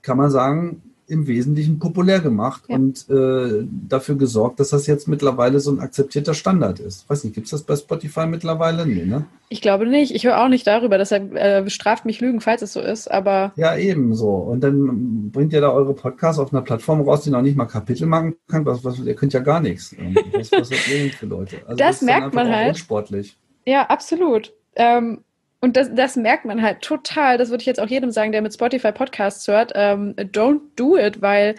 kann 0.03 0.19
man 0.19 0.31
sagen, 0.31 0.83
im 1.07 1.27
Wesentlichen 1.27 1.79
populär 1.79 2.21
gemacht 2.21 2.65
ja. 2.69 2.77
und 2.77 3.09
äh, 3.11 3.67
dafür 3.89 4.17
gesorgt, 4.17 4.61
dass 4.61 4.71
das 4.71 4.87
jetzt 4.87 5.09
mittlerweile 5.09 5.61
so 5.61 5.71
ein 5.71 5.81
akzeptierter 5.81 6.35
Standard 6.35 6.81
ist. 6.81 7.09
Weiß 7.09 7.25
nicht, 7.25 7.35
gibt 7.35 7.47
es 7.47 7.51
das 7.51 7.63
bei 7.63 7.77
Spotify 7.77 8.27
mittlerweile? 8.27 8.87
Nee, 8.87 9.05
ne? 9.05 9.27
Ich 9.49 9.61
glaube 9.61 9.87
nicht. 9.87 10.15
Ich 10.15 10.25
höre 10.25 10.43
auch 10.43 10.49
nicht 10.49 10.67
darüber. 10.67 10.99
Deshalb 10.99 11.35
äh, 11.35 11.63
bestraft 11.63 12.05
mich 12.05 12.21
Lügen, 12.21 12.41
falls 12.41 12.63
es 12.63 12.73
so 12.73 12.81
ist. 12.81 13.11
Aber 13.11 13.53
ja, 13.57 13.77
eben 13.77 14.15
so. 14.15 14.31
Und 14.31 14.63
dann 14.63 15.31
bringt 15.31 15.53
ihr 15.53 15.61
da 15.61 15.71
eure 15.71 15.95
Podcasts 15.95 16.39
auf 16.39 16.53
einer 16.53 16.63
Plattform 16.63 17.03
raus, 17.03 17.23
die 17.23 17.31
noch 17.31 17.43
nicht 17.43 17.57
mal 17.57 17.67
Kapitel 17.67 18.07
machen 18.07 18.37
kann. 18.49 18.65
Was, 18.65 18.85
was, 18.85 18.99
ihr 18.99 19.15
könnt 19.15 19.33
ja 19.33 19.41
gar 19.41 19.61
nichts. 19.61 19.95
Was, 20.33 20.53
was 20.53 20.69
seid 20.69 20.89
ihr 20.89 21.11
für 21.11 21.27
Leute? 21.27 21.57
Also 21.67 21.77
das, 21.77 21.99
das 21.99 22.03
merkt 22.03 22.35
man 22.35 22.49
halt. 22.49 22.71
Unsportlich. 22.71 23.37
Ja, 23.67 23.83
absolut. 23.87 24.53
Ähm, 24.77 25.21
und 25.65 25.79
das, 25.79 25.89
das 25.95 26.15
merkt 26.17 26.45
man 26.45 26.61
halt 26.61 26.83
total. 26.83 27.39
Das 27.39 27.49
würde 27.49 27.63
ich 27.63 27.67
jetzt 27.67 27.81
auch 27.81 27.89
jedem 27.89 28.11
sagen, 28.11 28.33
der 28.33 28.43
mit 28.43 28.53
Spotify 28.53 28.93
Podcasts 28.93 29.49
hört. 29.49 29.73
Ähm, 29.75 30.15
don't 30.15 30.61
do 30.77 30.99
it, 30.99 31.23
weil 31.23 31.55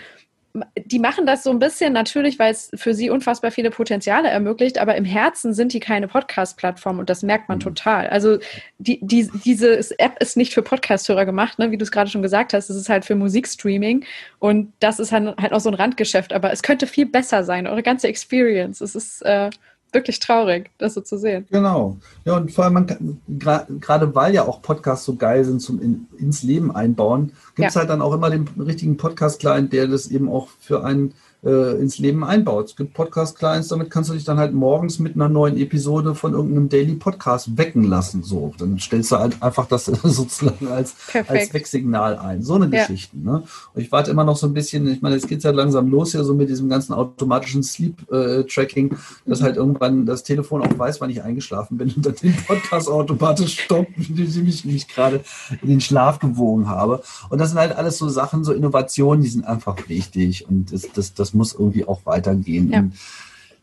die 0.77 0.99
machen 0.99 1.25
das 1.25 1.41
so 1.41 1.49
ein 1.49 1.57
bisschen 1.57 1.91
natürlich, 1.91 2.37
weil 2.37 2.51
es 2.51 2.69
für 2.75 2.93
sie 2.93 3.09
unfassbar 3.09 3.49
viele 3.49 3.71
Potenziale 3.71 4.29
ermöglicht, 4.29 4.77
aber 4.77 4.93
im 4.93 5.05
Herzen 5.05 5.55
sind 5.55 5.73
die 5.73 5.79
keine 5.79 6.07
Podcast-Plattform 6.07 6.99
und 6.99 7.09
das 7.09 7.23
merkt 7.23 7.49
man 7.49 7.57
mhm. 7.57 7.63
total. 7.63 8.07
Also 8.09 8.37
die, 8.77 8.99
die, 9.01 9.27
diese 9.43 9.79
App 9.97 10.21
ist 10.21 10.37
nicht 10.37 10.53
für 10.53 10.61
Podcast-Hörer 10.61 11.25
gemacht, 11.25 11.57
ne? 11.57 11.71
wie 11.71 11.77
du 11.77 11.83
es 11.83 11.91
gerade 11.91 12.11
schon 12.11 12.21
gesagt 12.21 12.53
hast. 12.53 12.69
Es 12.69 12.75
ist 12.75 12.89
halt 12.89 13.05
für 13.05 13.15
Musikstreaming 13.15 14.05
und 14.37 14.71
das 14.81 14.99
ist 14.99 15.11
halt, 15.11 15.35
halt 15.37 15.51
auch 15.51 15.61
so 15.61 15.71
ein 15.71 15.75
Randgeschäft, 15.75 16.31
aber 16.31 16.51
es 16.51 16.61
könnte 16.61 16.85
viel 16.85 17.07
besser 17.07 17.43
sein, 17.43 17.65
eure 17.65 17.81
ganze 17.81 18.07
Experience. 18.07 18.81
Es 18.81 18.93
ist 18.93 19.23
äh, 19.23 19.49
wirklich 19.95 20.19
traurig, 20.19 20.69
das 20.77 20.93
so 20.93 21.01
zu 21.01 21.17
sehen. 21.17 21.47
Genau. 21.49 21.97
Ja, 22.25 22.37
und 22.37 22.51
vor 22.51 22.65
allem, 22.65 22.85
gerade 23.27 24.13
weil 24.13 24.33
ja 24.35 24.47
auch 24.47 24.61
Podcasts 24.61 25.05
so 25.05 25.15
geil 25.15 25.43
sind 25.43 25.61
zum 25.61 25.81
in, 25.81 26.07
ins 26.19 26.43
Leben 26.43 26.75
einbauen, 26.75 27.31
gibt 27.55 27.69
es 27.69 27.73
ja. 27.73 27.81
halt 27.81 27.89
dann 27.89 28.03
auch 28.03 28.13
immer 28.13 28.29
den 28.29 28.47
richtigen 28.59 28.97
Podcast-Client, 28.97 29.73
der 29.73 29.87
das 29.87 30.07
eben 30.07 30.29
auch 30.29 30.49
für 30.59 30.83
einen 30.83 31.13
äh, 31.45 31.79
ins 31.79 31.99
Leben 31.99 32.23
einbaut. 32.23 32.69
Es 32.69 32.75
gibt 32.75 32.93
Podcast-Clients, 32.93 33.67
damit 33.67 33.89
kannst 33.91 34.09
du 34.09 34.13
dich 34.15 34.23
dann 34.23 34.39
halt 34.39 34.53
morgens 34.53 34.99
mit 34.99 35.15
einer 35.15 35.29
neuen 35.29 35.57
Episode 35.57 36.15
von 36.15 36.33
irgendeinem 36.33 36.69
Daily 36.69 36.95
Podcast 36.95 37.57
wecken 37.57 37.83
lassen. 37.83 38.23
So, 38.23 38.53
dann 38.57 38.79
stellst 38.79 39.11
du 39.11 39.17
halt 39.17 39.41
einfach 39.41 39.67
das 39.67 39.85
sozusagen 40.03 40.67
als, 40.67 40.95
als 41.27 41.53
Wecksignal 41.53 42.17
ein. 42.17 42.41
So 42.41 42.55
eine 42.55 42.75
ja. 42.75 42.81
Geschichte. 42.81 43.17
Ne? 43.17 43.43
Und 43.73 43.81
ich 43.81 43.91
warte 43.91 44.11
immer 44.11 44.23
noch 44.23 44.37
so 44.37 44.47
ein 44.47 44.53
bisschen, 44.53 44.87
ich 44.87 45.01
meine, 45.01 45.15
jetzt 45.15 45.27
geht 45.27 45.39
es 45.39 45.43
ja 45.43 45.51
langsam 45.51 45.89
los 45.89 46.11
hier 46.11 46.23
so 46.23 46.33
mit 46.33 46.49
diesem 46.49 46.67
ganzen 46.67 46.93
automatischen 46.93 47.61
Sleep-Tracking, 47.61 48.91
äh, 48.91 48.95
dass 49.25 49.41
halt 49.41 49.57
irgendwann 49.57 50.05
das 50.05 50.23
Telefon 50.23 50.61
auch 50.63 50.79
weiß, 50.79 50.99
wann 50.99 51.11
ich 51.11 51.21
eingeschlafen 51.21 51.77
bin 51.77 51.93
und 51.95 52.05
dann 52.05 52.15
den 52.15 52.35
Podcast 52.35 52.89
automatisch 52.89 53.59
stoppt, 53.59 53.91
wie 53.95 54.49
ich 54.49 54.65
mich 54.65 54.87
gerade 54.87 55.23
in 55.61 55.69
den 55.69 55.81
Schlaf 55.81 56.19
gewogen 56.19 56.67
habe. 56.67 57.03
Und 57.29 57.39
das 57.39 57.49
sind 57.49 57.59
halt 57.59 57.75
alles 57.75 57.99
so 57.99 58.09
Sachen, 58.09 58.43
so 58.43 58.51
Innovationen, 58.51 59.23
die 59.23 59.29
sind 59.29 59.45
einfach 59.45 59.77
wichtig 59.87 60.47
und 60.49 60.73
das, 60.73 60.87
das, 60.93 61.13
das 61.13 61.34
muss 61.35 61.53
irgendwie 61.53 61.85
auch 61.85 62.05
weitergehen. 62.05 62.71
Ja. 62.71 62.79
Und, 62.79 62.93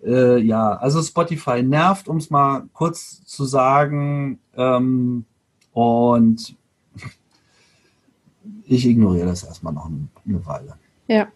äh, 0.05 0.39
ja, 0.39 0.75
also 0.77 1.03
Spotify 1.03 1.63
nervt, 1.63 2.09
um 2.09 2.19
es 2.19 2.31
mal 2.31 2.65
kurz 2.73 3.25
zu 3.25 3.45
sagen. 3.45 4.39
Ähm, 4.57 5.25
und 5.73 6.57
ich 8.65 8.87
ignoriere 8.87 9.27
das 9.27 9.45
erstmal 9.45 9.73
noch 9.73 9.87
eine 9.87 10.47
Weile. 10.47 10.75
Ja. 11.09 11.29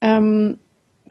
Ähm, 0.00 0.58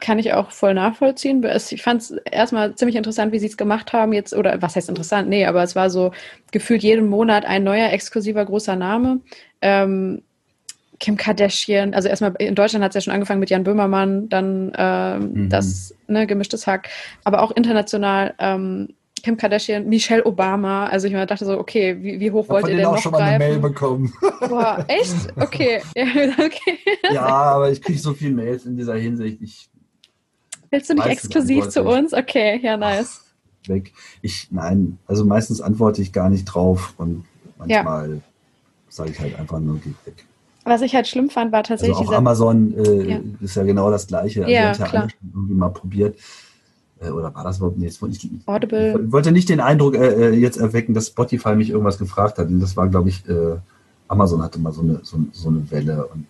kann 0.02 0.18
ich 0.18 0.32
auch 0.32 0.50
voll 0.50 0.74
nachvollziehen. 0.74 1.46
Ich 1.70 1.82
fand 1.82 2.02
es 2.02 2.10
erstmal 2.10 2.74
ziemlich 2.74 2.96
interessant, 2.96 3.32
wie 3.32 3.38
sie 3.38 3.46
es 3.46 3.56
gemacht 3.56 3.92
haben 3.92 4.12
jetzt, 4.12 4.34
oder 4.34 4.60
was 4.60 4.74
heißt 4.74 4.88
interessant? 4.88 5.28
Nee, 5.28 5.46
aber 5.46 5.62
es 5.62 5.76
war 5.76 5.90
so 5.90 6.10
gefühlt 6.50 6.82
jeden 6.82 7.08
Monat 7.08 7.44
ein 7.44 7.62
neuer 7.62 7.90
exklusiver 7.90 8.44
großer 8.44 8.74
Name. 8.74 9.20
Ähm, 9.60 10.22
Kim 11.02 11.16
Kardashian, 11.16 11.94
also 11.94 12.08
erstmal 12.08 12.32
in 12.38 12.54
Deutschland 12.54 12.84
hat 12.84 12.92
es 12.92 12.94
ja 12.94 13.00
schon 13.00 13.12
angefangen 13.12 13.40
mit 13.40 13.50
Jan 13.50 13.64
Böhmermann, 13.64 14.28
dann 14.28 14.72
ähm, 14.76 15.32
mhm. 15.32 15.48
das 15.48 15.96
ne, 16.06 16.28
gemischtes 16.28 16.68
Hack, 16.68 16.90
aber 17.24 17.42
auch 17.42 17.50
international 17.50 18.34
ähm, 18.38 18.94
Kim 19.24 19.36
Kardashian, 19.36 19.88
Michelle 19.88 20.24
Obama. 20.24 20.86
Also 20.86 21.08
ich 21.08 21.12
mir 21.12 21.26
dachte 21.26 21.44
so, 21.44 21.58
okay, 21.58 22.00
wie, 22.00 22.20
wie 22.20 22.30
hoch 22.30 22.48
wollt 22.48 22.68
ihr 22.68 22.76
denn 22.76 22.86
auch 22.86 22.92
noch 22.92 23.02
schon 23.02 23.10
mal 23.10 23.20
eine 23.20 23.38
Mail 23.40 23.58
bekommen. 23.58 24.12
Boah, 24.48 24.84
echt? 24.86 25.36
Okay. 25.36 25.82
Ja, 25.96 26.04
okay. 26.38 26.78
ja 27.12 27.26
aber 27.26 27.72
ich 27.72 27.82
kriege 27.82 27.98
so 27.98 28.14
viele 28.14 28.34
Mails 28.34 28.64
in 28.64 28.76
dieser 28.76 28.94
Hinsicht. 28.94 29.42
Ich 29.42 29.68
Willst 30.70 30.88
du 30.88 30.94
nicht 30.94 31.06
exklusiv 31.06 31.68
zu 31.68 31.82
uns? 31.82 32.14
Okay, 32.14 32.60
ja, 32.62 32.76
nice. 32.76 33.24
Ach, 33.64 33.68
weg. 33.70 33.92
Ich, 34.22 34.52
nein, 34.52 34.98
also 35.08 35.24
meistens 35.24 35.60
antworte 35.60 36.00
ich 36.00 36.12
gar 36.12 36.30
nicht 36.30 36.44
drauf 36.44 36.94
und 36.96 37.24
manchmal 37.58 38.10
ja. 38.10 38.20
sage 38.88 39.10
ich 39.10 39.18
halt 39.18 39.36
einfach 39.36 39.58
nur, 39.58 39.78
geht 39.80 39.96
weg. 40.06 40.26
Was 40.64 40.82
ich 40.82 40.94
halt 40.94 41.08
schlimm 41.08 41.28
fand, 41.28 41.52
war 41.52 41.64
tatsächlich. 41.64 41.96
Also 41.98 42.12
auch 42.12 42.16
Amazon 42.16 42.74
äh, 42.76 43.10
ja. 43.10 43.20
ist 43.40 43.56
ja 43.56 43.64
genau 43.64 43.90
das 43.90 44.06
Gleiche. 44.06 44.42
Also 44.42 44.52
ja, 44.52 44.72
ich 44.72 44.78
klar. 44.78 45.08
irgendwie 45.34 45.54
mal 45.54 45.70
probiert. 45.70 46.16
Äh, 47.00 47.10
oder 47.10 47.34
war 47.34 47.44
das 47.44 47.58
überhaupt 47.58 47.78
nicht? 47.78 48.00
Ich, 48.00 48.30
Audible. 48.46 49.00
ich 49.04 49.12
wollte 49.12 49.32
nicht 49.32 49.48
den 49.48 49.60
Eindruck 49.60 49.94
äh, 49.94 50.30
äh, 50.30 50.34
jetzt 50.34 50.58
erwecken, 50.58 50.94
dass 50.94 51.08
Spotify 51.08 51.54
mich 51.56 51.70
irgendwas 51.70 51.98
gefragt 51.98 52.38
hat. 52.38 52.48
Und 52.48 52.60
das 52.60 52.76
war, 52.76 52.88
glaube 52.88 53.08
ich, 53.08 53.28
äh, 53.28 53.56
Amazon 54.08 54.42
hatte 54.42 54.58
mal 54.58 54.72
so 54.72 54.82
eine, 54.82 55.00
so, 55.02 55.18
so 55.32 55.48
eine 55.48 55.68
Welle. 55.70 56.06
Und, 56.06 56.26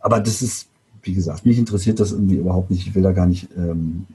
aber 0.00 0.20
das 0.20 0.42
ist, 0.42 0.68
wie 1.02 1.14
gesagt, 1.14 1.46
mich 1.46 1.58
interessiert 1.58 2.00
das 2.00 2.12
irgendwie 2.12 2.36
überhaupt 2.36 2.70
nicht. 2.70 2.86
Ich 2.86 2.94
will 2.94 3.02
da 3.02 3.12
gar 3.12 3.26
nicht 3.26 3.48
ähm, 3.56 4.06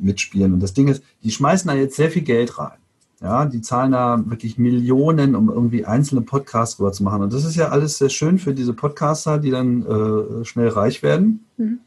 mitspielen. 0.00 0.54
Und 0.54 0.60
das 0.60 0.74
Ding 0.74 0.88
ist, 0.88 1.02
die 1.22 1.30
schmeißen 1.30 1.68
da 1.68 1.74
jetzt 1.74 1.96
sehr 1.96 2.10
viel 2.10 2.22
Geld 2.22 2.58
rein. 2.58 2.78
Ja, 3.24 3.46
die 3.46 3.62
zahlen 3.62 3.92
da 3.92 4.22
wirklich 4.26 4.58
Millionen, 4.58 5.34
um 5.34 5.48
irgendwie 5.48 5.86
einzelne 5.86 6.20
Podcasts 6.20 6.78
rüber 6.78 6.92
zu 6.92 7.02
machen. 7.02 7.22
Und 7.22 7.32
das 7.32 7.46
ist 7.46 7.56
ja 7.56 7.70
alles 7.70 7.96
sehr 7.96 8.10
schön 8.10 8.38
für 8.38 8.52
diese 8.52 8.74
Podcaster, 8.74 9.38
die 9.38 9.50
dann 9.50 9.86
äh, 9.86 10.44
schnell 10.44 10.68
reich 10.68 11.02
werden. 11.02 11.46
Mhm. 11.56 11.78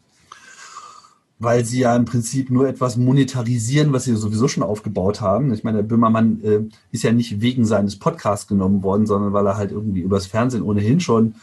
Weil 1.38 1.64
sie 1.64 1.82
ja 1.82 1.96
im 1.96 2.06
Prinzip 2.06 2.50
nur 2.50 2.68
etwas 2.68 2.98
monetarisieren, 2.98 3.94
was 3.94 4.06
sie 4.06 4.16
sowieso 4.16 4.48
schon 4.48 4.64
aufgebaut 4.64 5.22
haben. 5.22 5.54
Ich 5.54 5.64
meine, 5.64 5.78
der 5.78 5.84
Böhmermann 5.84 6.42
äh, 6.42 6.62
ist 6.92 7.04
ja 7.04 7.12
nicht 7.12 7.40
wegen 7.40 7.66
seines 7.66 8.00
Podcasts 8.00 8.48
genommen 8.48 8.82
worden, 8.82 9.06
sondern 9.06 9.32
weil 9.32 9.46
er 9.46 9.58
halt 9.58 9.72
irgendwie 9.72 10.02
übers 10.02 10.26
Fernsehen 10.26 10.64
ohnehin 10.64 11.00
schon 11.00 11.36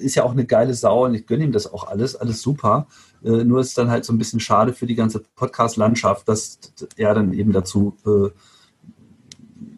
ist 0.00 0.16
ja 0.16 0.24
auch 0.24 0.32
eine 0.32 0.44
geile 0.44 0.74
Sau 0.74 1.04
und 1.04 1.14
ich 1.14 1.28
gönne 1.28 1.44
ihm 1.44 1.52
das 1.52 1.72
auch 1.72 1.86
alles, 1.86 2.16
alles 2.16 2.42
super. 2.42 2.88
Äh, 3.22 3.44
nur 3.44 3.60
ist 3.60 3.78
dann 3.78 3.88
halt 3.88 4.04
so 4.04 4.12
ein 4.12 4.18
bisschen 4.18 4.40
schade 4.40 4.72
für 4.72 4.86
die 4.86 4.96
ganze 4.96 5.20
Podcast-Landschaft, 5.36 6.28
dass 6.28 6.58
er 6.96 7.14
dann 7.14 7.32
eben 7.32 7.52
dazu 7.52 7.96
äh, 8.04 8.30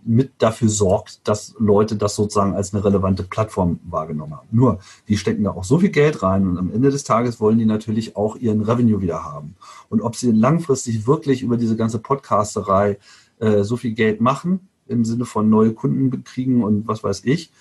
mit 0.09 0.33
dafür 0.39 0.71
sorgt, 0.71 1.29
dass 1.29 1.55
Leute 1.59 1.95
das 1.95 2.17
sozusagen 2.17 2.55
als 2.55 2.73
eine 2.73 2.83
relevante 2.83 3.23
Plattform 3.23 3.79
wahrgenommen 3.85 4.37
haben. 4.37 4.49
Nur, 4.51 4.79
die 5.07 5.19
stecken 5.19 5.45
da 5.45 5.51
auch 5.51 5.65
so 5.65 5.79
viel 5.79 5.91
Geld 5.91 6.23
rein 6.23 6.49
und 6.49 6.57
am 6.57 6.73
Ende 6.73 6.91
des 6.91 7.05
Tages 7.05 7.41
wollen 7.41 7.59
die 7.59 7.67
natürlich 7.67 8.17
auch 8.17 8.35
ihren 8.37 8.63
Revenue 8.63 9.03
wieder 9.03 9.25
haben. 9.25 9.55
Und 9.91 10.01
ob 10.01 10.17
sie 10.17 10.33
langfristig 10.33 11.07
wirklich 11.07 11.43
über 11.43 11.59
diese 11.59 11.77
ganze 11.77 11.99
Podcasterei 11.99 12.99
äh, 13.39 13.63
so 13.65 13.77
viel 13.77 13.93
Geld 13.93 14.23
machen, 14.23 14.69
im 14.87 15.05
Sinne 15.05 15.27
von 15.27 15.51
neue 15.51 15.75
Kunden 15.75 16.25
kriegen 16.25 16.65
und 16.65 16.89
was 16.89 17.05
weiß 17.05 17.23
ich, 17.25 17.53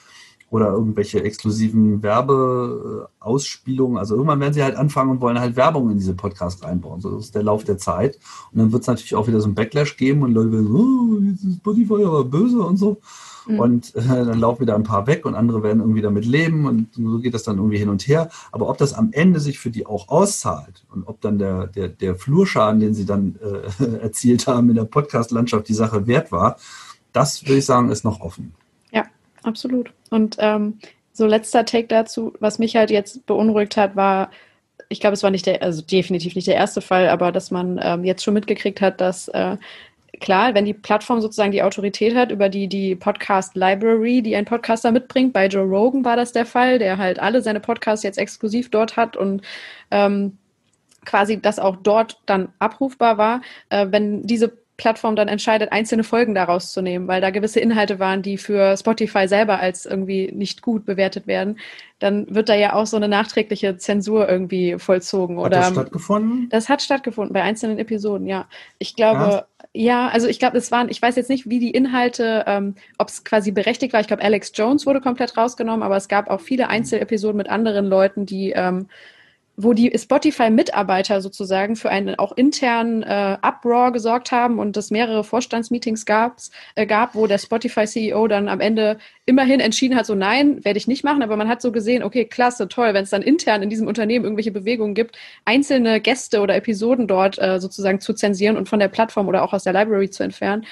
oder 0.50 0.72
irgendwelche 0.72 1.24
exklusiven 1.24 2.02
Werbeausspielungen. 2.02 3.98
Also 3.98 4.16
irgendwann 4.16 4.40
werden 4.40 4.54
sie 4.54 4.64
halt 4.64 4.78
anfangen 4.78 5.12
und 5.12 5.22
wollen 5.22 5.40
halt 5.40 5.58
Werbung 5.58 5.92
in 5.92 5.98
diese 5.98 6.14
Podcasts 6.14 6.64
reinbauen. 6.64 7.02
So 7.02 7.18
ist 7.18 7.36
der 7.36 7.44
Lauf 7.44 7.66
der 7.66 7.78
Zeit. 7.78 8.18
Und 8.52 8.60
dann 8.60 8.72
wird 8.72 8.84
es 8.84 8.88
natürlich 8.88 9.16
auch 9.16 9.28
wieder 9.28 9.42
so 9.42 9.50
ein 9.50 9.56
Backlash 9.56 9.98
geben 9.98 10.22
und 10.22 10.32
Leute 10.32 10.54
werden 10.54 10.68
so, 10.68 10.78
oh, 10.78 11.20
jetzt 11.30 11.44
ist 11.44 11.58
Spotify 11.58 12.06
aber 12.06 12.24
böse 12.24 12.62
und 12.62 12.78
so. 12.78 12.98
Mhm. 13.46 13.60
Und 13.60 13.96
äh, 13.96 14.02
dann 14.08 14.40
laufen 14.40 14.62
wieder 14.62 14.76
ein 14.76 14.84
paar 14.84 15.06
weg 15.06 15.26
und 15.26 15.36
andere 15.36 15.64
werden 15.64 15.82
irgendwie 15.82 16.02
damit 16.02 16.26
leben 16.26 16.66
und 16.66 16.94
so 16.94 17.20
geht 17.20 17.34
das 17.34 17.44
dann 17.44 17.58
irgendwie 17.58 17.78
hin 17.78 17.90
und 17.90 18.08
her. 18.08 18.30
Aber 18.54 18.70
ob 18.70 18.78
das 18.78 18.94
am 18.94 19.10
Ende 19.12 19.42
sich 19.42 19.60
für 19.60 19.70
die 19.70 19.86
auch 19.86 20.08
auszahlt 20.08 20.86
und 20.94 21.08
ob 21.08 21.20
dann 21.20 21.40
der, 21.40 21.68
der, 21.68 21.90
der 21.90 22.16
Flurschaden, 22.16 22.80
den 22.80 22.94
sie 22.94 23.06
dann 23.06 23.36
äh, 23.42 23.84
erzielt 24.02 24.48
haben 24.48 24.70
in 24.70 24.76
der 24.76 24.86
Podcast-Landschaft, 24.86 25.68
die 25.68 25.74
Sache 25.74 26.08
wert 26.08 26.32
war, 26.32 26.58
das 27.12 27.44
würde 27.44 27.58
ich 27.58 27.66
sagen, 27.66 27.90
ist 27.90 28.06
noch 28.06 28.22
offen. 28.22 28.54
Ja, 28.92 29.04
absolut. 29.44 29.92
Und 30.10 30.38
ähm, 30.40 30.80
so 31.14 31.26
letzter 31.26 31.66
Take 31.66 31.88
dazu, 31.88 32.34
was 32.40 32.60
mich 32.60 32.76
halt 32.76 32.92
jetzt 32.92 33.26
beunruhigt 33.26 33.78
hat, 33.78 33.96
war, 33.96 34.32
ich 34.90 35.00
glaube, 35.00 35.16
es 35.16 35.24
war 35.24 35.32
nicht 35.32 35.46
der, 35.46 35.62
also 35.62 35.82
definitiv 35.82 36.36
nicht 36.36 36.48
der 36.48 36.56
erste 36.56 36.82
Fall, 36.82 37.10
aber 37.10 37.32
dass 37.32 37.52
man 37.52 37.80
ähm, 37.82 38.04
jetzt 38.04 38.24
schon 38.24 38.34
mitgekriegt 38.34 38.82
hat, 38.82 39.02
dass 39.02 39.28
äh, 39.30 39.58
klar, 40.20 40.54
wenn 40.54 40.66
die 40.66 40.74
Plattform 40.74 41.22
sozusagen 41.22 41.52
die 41.52 41.64
Autorität 41.64 42.16
hat 42.16 42.32
über 42.32 42.50
die, 42.50 42.68
die 42.68 42.96
Podcast 42.96 43.56
Library, 43.56 44.22
die 44.22 44.36
ein 44.36 44.46
Podcaster 44.46 44.92
mitbringt, 44.92 45.34
bei 45.34 45.48
Joe 45.48 45.66
Rogan 45.66 46.06
war 46.06 46.16
das 46.16 46.32
der 46.32 46.46
Fall, 46.46 46.80
der 46.80 46.98
halt 46.98 47.20
alle 47.20 47.42
seine 47.42 47.60
Podcasts 47.60 48.04
jetzt 48.04 48.18
exklusiv 48.18 48.70
dort 48.70 48.96
hat 48.96 49.18
und 49.18 49.42
ähm, 49.92 50.38
quasi 51.06 51.42
das 51.42 51.60
auch 51.60 51.78
dort 51.78 52.20
dann 52.26 52.50
abrufbar 52.60 53.18
war, 53.18 53.42
äh, 53.70 53.88
wenn 53.90 54.24
diese 54.24 54.58
Plattform 54.78 55.16
dann 55.16 55.28
entscheidet, 55.28 55.72
einzelne 55.72 56.04
Folgen 56.04 56.36
daraus 56.36 56.72
zu 56.72 56.84
nehmen, 56.84 57.08
weil 57.08 57.20
da 57.20 57.32
gewisse 57.32 57.60
Inhalte 57.60 57.98
waren, 57.98 58.22
die 58.22 58.38
für 58.38 58.78
Spotify 58.78 59.28
selber 59.28 59.60
als 59.60 59.88
irgendwie 59.88 60.32
nicht 60.32 60.62
gut 60.62 60.86
bewertet 60.86 61.26
werden, 61.26 61.58
dann 61.98 62.34
wird 62.34 62.48
da 62.48 62.54
ja 62.54 62.74
auch 62.74 62.86
so 62.86 62.96
eine 62.96 63.08
nachträgliche 63.08 63.78
Zensur 63.78 64.30
irgendwie 64.30 64.78
vollzogen. 64.78 65.38
Hat 65.38 65.46
oder, 65.48 65.58
das 65.58 65.72
stattgefunden? 65.72 66.48
Das 66.50 66.70
hat 66.70 66.84
stattgefunden 66.84 67.34
bei 67.34 67.42
einzelnen 67.42 67.80
Episoden, 67.80 68.28
ja. 68.28 68.48
Ich 68.78 68.96
glaube, 68.96 69.46
ja, 69.74 70.06
ja 70.06 70.08
also 70.10 70.28
ich 70.28 70.38
glaube, 70.38 70.60
es 70.60 70.72
waren, 70.72 70.90
ich 70.90 71.02
weiß 71.02 71.16
jetzt 71.16 71.30
nicht, 71.32 71.50
wie 71.50 71.60
die 71.60 71.72
Inhalte, 71.72 72.44
ähm, 72.46 72.76
ob 73.00 73.08
es 73.08 73.24
quasi 73.24 73.52
berechtigt 73.52 73.94
war. 73.94 74.02
Ich 74.02 74.08
glaube, 74.08 74.24
Alex 74.24 74.52
Jones 74.54 74.86
wurde 74.86 75.02
komplett 75.02 75.36
rausgenommen, 75.38 75.82
aber 75.82 75.98
es 75.98 76.08
gab 76.08 76.30
auch 76.30 76.42
viele 76.42 76.70
Einzelepisoden 76.70 77.38
mit 77.38 77.50
anderen 77.50 77.88
Leuten, 77.88 78.28
die 78.28 78.52
ähm, 78.52 78.88
wo 79.60 79.74
die 79.74 79.92
Spotify-Mitarbeiter 79.98 81.20
sozusagen 81.20 81.76
für 81.76 81.90
einen 81.90 82.14
auch 82.20 82.38
internen 82.38 83.02
äh, 83.02 83.38
Uproar 83.44 83.92
gesorgt 83.92 84.32
haben 84.32 84.60
und 84.60 84.78
es 84.78 84.92
mehrere 84.92 85.24
Vorstandsmeetings 85.24 86.06
gab, 86.06 86.38
äh, 86.76 86.86
gab, 86.86 87.16
wo 87.16 87.26
der 87.26 87.40
Spotify-CEO 87.40 88.28
dann 88.28 88.50
am 88.50 88.60
Ende 88.60 89.00
immerhin 89.26 89.60
entschieden 89.60 89.98
hat, 89.98 90.06
so 90.06 90.14
nein, 90.14 90.64
werde 90.64 90.78
ich 90.78 90.88
nicht 90.88 91.04
machen, 91.04 91.24
aber 91.24 91.38
man 91.38 91.50
hat 91.50 91.64
so 91.64 91.72
gesehen, 91.72 92.04
okay, 92.04 92.26
klasse, 92.26 92.68
toll, 92.68 92.94
wenn 92.94 93.04
es 93.04 93.10
dann 93.10 93.24
intern 93.24 93.64
in 93.64 93.72
diesem 93.72 93.88
Unternehmen 93.88 94.26
irgendwelche 94.26 94.52
Bewegungen 94.52 94.94
gibt, 94.94 95.18
einzelne 95.44 96.02
Gäste 96.02 96.42
oder 96.42 96.56
Episoden 96.56 97.08
dort 97.08 97.40
äh, 97.40 97.60
sozusagen 97.60 98.00
zu 98.00 98.14
zensieren 98.14 98.58
und 98.58 98.70
von 98.70 98.80
der 98.80 98.90
Plattform 98.90 99.28
oder 99.28 99.42
auch 99.42 99.54
aus 99.54 99.64
der 99.64 99.74
Library 99.74 100.12
zu 100.12 100.22
entfernen 100.22 100.66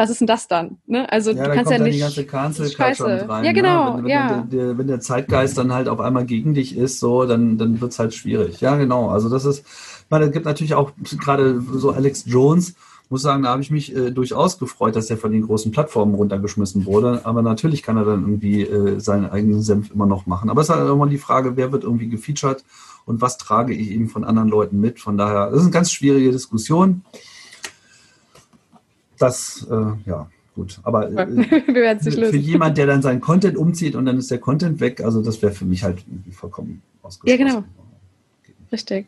was 0.00 0.10
ist 0.10 0.20
denn 0.20 0.26
das 0.26 0.48
dann? 0.48 0.78
Ne? 0.86 1.10
Also 1.12 1.30
ja, 1.32 1.44
du 1.44 1.54
kannst 1.54 1.70
ja 1.70 1.78
nicht. 1.78 1.96
die 1.96 2.00
ganze 2.00 2.24
Cancel 2.24 2.70
Culture 2.74 3.28
rein. 3.28 3.44
Ja, 3.44 3.52
genau. 3.52 3.96
Ne? 3.96 3.96
Wenn, 3.96 4.04
wenn, 4.04 4.10
ja. 4.10 4.28
Der, 4.28 4.64
der, 4.66 4.78
wenn, 4.78 4.86
der, 4.86 5.00
Zeitgeist 5.00 5.58
dann 5.58 5.72
halt 5.72 5.88
auf 5.88 6.00
einmal 6.00 6.24
gegen 6.24 6.54
dich 6.54 6.76
ist, 6.76 7.00
so, 7.00 7.26
dann, 7.26 7.58
dann 7.58 7.80
wird 7.80 7.92
es 7.92 7.98
halt 7.98 8.14
schwierig. 8.14 8.60
Ja, 8.60 8.76
genau. 8.76 9.10
Also 9.10 9.28
das 9.28 9.44
ist, 9.44 9.60
ich 9.60 10.10
meine, 10.10 10.24
es 10.26 10.32
gibt 10.32 10.46
natürlich 10.46 10.74
auch 10.74 10.92
gerade 11.18 11.60
so 11.60 11.90
Alex 11.90 12.24
Jones, 12.26 12.74
muss 13.10 13.22
sagen, 13.22 13.42
da 13.42 13.50
habe 13.50 13.60
ich 13.60 13.70
mich 13.70 13.94
äh, 13.94 14.10
durchaus 14.10 14.58
gefreut, 14.58 14.96
dass 14.96 15.10
er 15.10 15.18
von 15.18 15.32
den 15.32 15.42
großen 15.42 15.72
Plattformen 15.72 16.14
runtergeschmissen 16.14 16.86
wurde. 16.86 17.20
Aber 17.24 17.42
natürlich 17.42 17.82
kann 17.82 17.96
er 17.96 18.04
dann 18.04 18.22
irgendwie 18.22 18.62
äh, 18.62 19.00
seinen 19.00 19.28
eigenen 19.28 19.62
Senf 19.62 19.90
immer 19.90 20.06
noch 20.06 20.26
machen. 20.26 20.48
Aber 20.48 20.62
es 20.62 20.68
ist 20.68 20.74
halt 20.74 20.88
immer 20.88 21.08
die 21.08 21.18
Frage, 21.18 21.56
wer 21.56 21.72
wird 21.72 21.84
irgendwie 21.84 22.08
gefeatured 22.08 22.64
und 23.04 23.20
was 23.20 23.36
trage 23.36 23.74
ich 23.74 23.90
eben 23.90 24.08
von 24.08 24.24
anderen 24.24 24.48
Leuten 24.48 24.80
mit. 24.80 25.00
Von 25.00 25.18
daher, 25.18 25.50
das 25.50 25.56
ist 25.56 25.62
eine 25.64 25.72
ganz 25.72 25.92
schwierige 25.92 26.30
Diskussion 26.30 27.02
das, 29.20 29.66
äh, 29.70 30.08
ja, 30.08 30.28
gut. 30.54 30.80
Aber 30.82 31.10
äh, 31.10 31.42
für 32.00 32.36
jemand, 32.36 32.78
der 32.78 32.86
dann 32.86 33.02
seinen 33.02 33.20
Content 33.20 33.56
umzieht 33.56 33.94
und 33.94 34.04
dann 34.06 34.18
ist 34.18 34.30
der 34.30 34.38
Content 34.38 34.80
weg, 34.80 35.00
also 35.00 35.22
das 35.22 35.42
wäre 35.42 35.52
für 35.52 35.64
mich 35.64 35.84
halt 35.84 36.04
vollkommen 36.32 36.82
ausgeschlossen. 37.02 37.46
Ja, 37.46 37.52
genau. 37.52 37.64
Richtig. 38.72 39.06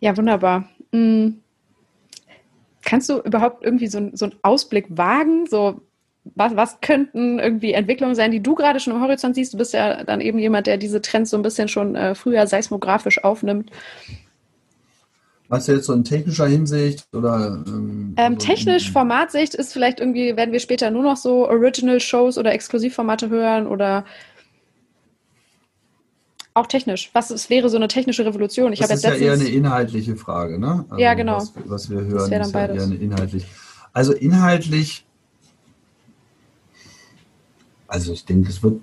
Ja, 0.00 0.16
wunderbar. 0.16 0.68
Mhm. 0.92 1.40
Kannst 2.82 3.08
du 3.08 3.18
überhaupt 3.20 3.64
irgendwie 3.64 3.86
so, 3.86 4.10
so 4.14 4.24
einen 4.26 4.34
Ausblick 4.42 4.86
wagen? 4.88 5.46
So, 5.46 5.80
was, 6.34 6.56
was 6.56 6.80
könnten 6.80 7.38
irgendwie 7.38 7.72
Entwicklungen 7.72 8.14
sein, 8.14 8.30
die 8.30 8.42
du 8.42 8.54
gerade 8.54 8.80
schon 8.80 8.94
im 8.94 9.00
Horizont 9.00 9.34
siehst? 9.34 9.54
Du 9.54 9.58
bist 9.58 9.72
ja 9.74 10.04
dann 10.04 10.20
eben 10.20 10.38
jemand, 10.38 10.66
der 10.66 10.76
diese 10.76 11.00
Trends 11.00 11.30
so 11.30 11.36
ein 11.36 11.42
bisschen 11.42 11.68
schon 11.68 11.94
äh, 11.94 12.14
früher 12.14 12.46
seismografisch 12.46 13.22
aufnimmt. 13.22 13.70
Was 15.50 15.66
jetzt 15.66 15.86
so 15.86 15.92
in 15.92 16.04
technischer 16.04 16.46
Hinsicht 16.46 17.08
oder? 17.12 17.64
Ähm, 17.66 18.14
ähm, 18.16 18.38
technisch, 18.38 18.92
Formatsicht 18.92 19.56
ist 19.56 19.72
vielleicht 19.72 19.98
irgendwie, 19.98 20.36
werden 20.36 20.52
wir 20.52 20.60
später 20.60 20.92
nur 20.92 21.02
noch 21.02 21.16
so 21.16 21.48
Original-Shows 21.48 22.38
oder 22.38 22.52
Exklusivformate 22.52 23.30
hören 23.30 23.66
oder 23.66 24.04
auch 26.54 26.68
technisch. 26.68 27.10
Was 27.14 27.30
es 27.30 27.50
wäre 27.50 27.68
so 27.68 27.76
eine 27.76 27.88
technische 27.88 28.24
Revolution? 28.24 28.72
Ich 28.72 28.78
das 28.78 28.92
ist 28.92 29.02
ja 29.02 29.14
eher 29.14 29.32
eine 29.32 29.48
inhaltliche 29.48 30.14
Frage, 30.14 30.56
ne? 30.56 30.84
Also 30.88 31.02
ja, 31.02 31.14
genau. 31.14 31.38
Was, 31.38 31.52
was 31.64 31.90
wir 31.90 31.98
hören, 31.98 32.30
das 32.30 32.46
ist 32.46 32.54
ja 32.54 32.66
eher 32.66 32.82
eine 32.84 32.94
inhaltlich. 32.94 33.44
Also 33.92 34.12
inhaltlich, 34.12 35.04
also 37.88 38.12
ich 38.12 38.24
denke, 38.24 38.50
es 38.50 38.62
wird 38.62 38.80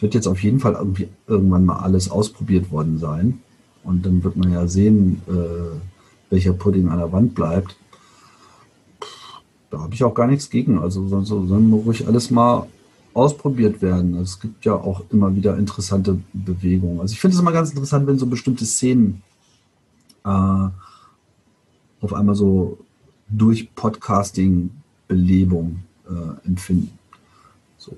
wird 0.00 0.14
jetzt 0.14 0.26
auf 0.26 0.42
jeden 0.42 0.58
Fall 0.58 0.72
irgendwie 0.72 1.08
irgendwann 1.26 1.66
mal 1.66 1.80
alles 1.80 2.10
ausprobiert 2.10 2.70
worden 2.70 2.96
sein. 2.98 3.42
Und 3.84 4.04
dann 4.04 4.24
wird 4.24 4.36
man 4.36 4.52
ja 4.52 4.66
sehen, 4.66 5.22
äh, 5.28 5.78
welcher 6.30 6.52
Pudding 6.52 6.88
an 6.88 6.98
der 6.98 7.12
Wand 7.12 7.34
bleibt. 7.34 7.76
Da 9.70 9.80
habe 9.80 9.94
ich 9.94 10.02
auch 10.04 10.14
gar 10.14 10.26
nichts 10.26 10.50
gegen. 10.50 10.78
Also 10.78 11.06
soll, 11.08 11.24
soll 11.24 11.72
ruhig 11.72 12.06
alles 12.06 12.30
mal 12.30 12.66
ausprobiert 13.12 13.80
werden. 13.82 14.16
Es 14.16 14.40
gibt 14.40 14.64
ja 14.64 14.74
auch 14.74 15.02
immer 15.10 15.34
wieder 15.34 15.56
interessante 15.56 16.18
Bewegungen. 16.32 17.00
Also 17.00 17.12
ich 17.12 17.20
finde 17.20 17.34
es 17.34 17.40
immer 17.40 17.52
ganz 17.52 17.70
interessant, 17.70 18.06
wenn 18.06 18.18
so 18.18 18.26
bestimmte 18.26 18.66
Szenen 18.66 19.22
äh, 20.24 20.28
auf 20.28 22.12
einmal 22.12 22.34
so 22.34 22.78
durch 23.28 23.74
Podcasting 23.74 24.70
Belebung 25.08 25.80
äh, 26.08 26.46
empfinden. 26.46 26.98
So, 27.78 27.92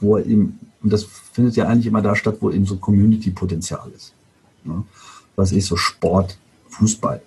wo 0.00 0.18
eben, 0.18 0.58
und 0.82 0.92
das 0.92 1.04
findet 1.04 1.56
ja 1.56 1.66
eigentlich 1.66 1.86
immer 1.86 2.02
da 2.02 2.14
statt, 2.14 2.36
wo 2.40 2.50
eben 2.50 2.66
so 2.66 2.76
Community-Potenzial 2.76 3.90
ist. 3.96 4.14
Ne? 4.64 4.84
Was 5.36 5.52
ist 5.52 5.66
so 5.66 5.76
Sport, 5.76 6.38
Fußball. 6.68 7.22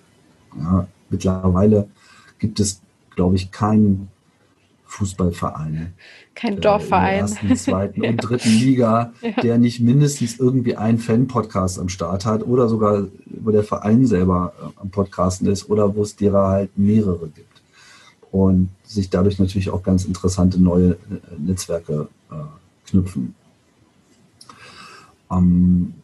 Ja, 0.58 0.86
mittlerweile 1.10 1.88
gibt 2.38 2.60
es, 2.60 2.80
glaube 3.14 3.36
ich, 3.36 3.50
keinen 3.50 4.08
Fußballverein. 4.92 5.94
Kein 6.34 6.60
Dorfverein. 6.60 7.20
In 7.20 7.26
der 7.26 7.42
ersten, 7.42 7.56
zweiten 7.56 8.02
ja. 8.04 8.10
und 8.10 8.16
dritten 8.18 8.50
Liga, 8.50 9.12
ja. 9.22 9.30
der 9.42 9.58
nicht 9.58 9.80
mindestens 9.80 10.38
irgendwie 10.38 10.76
einen 10.76 10.98
Fan-Podcast 10.98 11.78
am 11.78 11.88
Start 11.88 12.26
hat 12.26 12.46
oder 12.46 12.68
sogar, 12.68 13.06
wo 13.26 13.50
der 13.50 13.64
Verein 13.64 14.06
selber 14.06 14.52
äh, 14.60 14.80
am 14.80 14.90
Podcasten 14.90 15.46
ist 15.48 15.70
oder 15.70 15.94
wo 15.94 16.02
es 16.02 16.16
derer 16.16 16.48
halt 16.48 16.76
mehrere 16.76 17.28
gibt. 17.28 17.62
Und 18.30 18.68
sich 18.84 19.08
dadurch 19.10 19.38
natürlich 19.38 19.70
auch 19.70 19.82
ganz 19.82 20.04
interessante 20.04 20.60
neue 20.60 20.92
äh, 20.92 20.96
Netzwerke 21.38 22.08
äh, 22.30 22.34
knüpfen. 22.90 23.34
Ähm, 25.30 25.94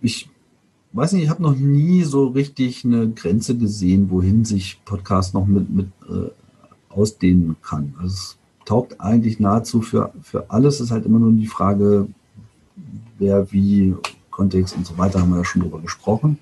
ich 0.00 0.28
weiß 0.96 1.12
nicht, 1.12 1.24
ich 1.24 1.30
habe 1.30 1.42
noch 1.42 1.56
nie 1.56 2.02
so 2.02 2.28
richtig 2.28 2.84
eine 2.84 3.10
Grenze 3.10 3.56
gesehen, 3.56 4.10
wohin 4.10 4.44
sich 4.44 4.80
Podcast 4.84 5.34
noch 5.34 5.46
mit, 5.46 5.70
mit 5.70 5.88
äh, 6.08 6.30
ausdehnen 6.88 7.56
kann. 7.62 7.94
Also 7.98 8.14
es 8.14 8.38
taugt 8.64 9.00
eigentlich 9.00 9.40
nahezu 9.40 9.82
für, 9.82 10.12
für 10.22 10.50
alles. 10.50 10.76
Es 10.76 10.82
ist 10.82 10.90
halt 10.90 11.06
immer 11.06 11.18
nur 11.18 11.32
die 11.32 11.46
Frage, 11.46 12.08
wer, 13.18 13.50
wie, 13.52 13.94
Kontext 14.34 14.76
und 14.76 14.84
so 14.84 14.98
weiter, 14.98 15.20
haben 15.20 15.30
wir 15.30 15.38
ja 15.38 15.44
schon 15.44 15.62
drüber 15.62 15.80
gesprochen. 15.80 16.38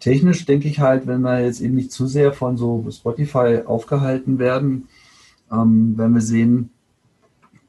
Technisch 0.00 0.46
denke 0.46 0.68
ich 0.68 0.80
halt, 0.80 1.06
wenn 1.06 1.20
wir 1.20 1.44
jetzt 1.44 1.60
eben 1.60 1.74
nicht 1.74 1.92
zu 1.92 2.06
sehr 2.06 2.32
von 2.32 2.56
so 2.56 2.84
Spotify 2.90 3.60
aufgehalten 3.66 4.38
werden, 4.38 4.88
ähm, 5.50 5.96
werden 5.98 6.14
wir 6.14 6.22
sehen, 6.22 6.70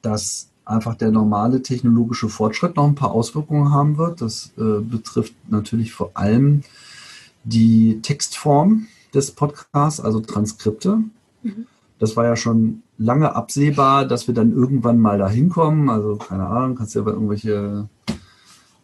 dass 0.02 0.49
einfach 0.65 0.95
der 0.95 1.11
normale 1.11 1.61
technologische 1.61 2.30
Fortschritt 2.30 2.76
noch 2.76 2.88
ein 2.88 2.95
paar 2.95 3.11
Auswirkungen 3.11 3.72
haben 3.72 3.98
wird. 3.98 4.22
Das 4.22 4.52
äh, 4.57 4.80
betrifft 4.81 5.34
natürlich 5.49 5.94
vor 5.94 6.11
allem 6.14 6.61
die 7.44 7.99
Textform 8.02 8.88
des 9.14 9.31
Podcasts, 9.31 9.99
also 9.99 10.19
Transkripte. 10.22 10.99
Mhm. 11.44 11.65
Das 11.99 12.15
war 12.15 12.26
ja 12.26 12.35
schon 12.35 12.84
lange 12.98 13.35
absehbar, 13.35 14.06
dass 14.06 14.27
wir 14.27 14.34
dann 14.34 14.53
irgendwann 14.53 14.99
mal 14.99 15.18
da 15.18 15.30
hinkommen. 15.30 15.90
Also 15.90 16.15
keine 16.15 16.48
Ahnung, 16.48 16.76
kannst 16.76 16.95
du 16.95 16.99
ja 16.99 17.07
irgendwelche 17.07 17.88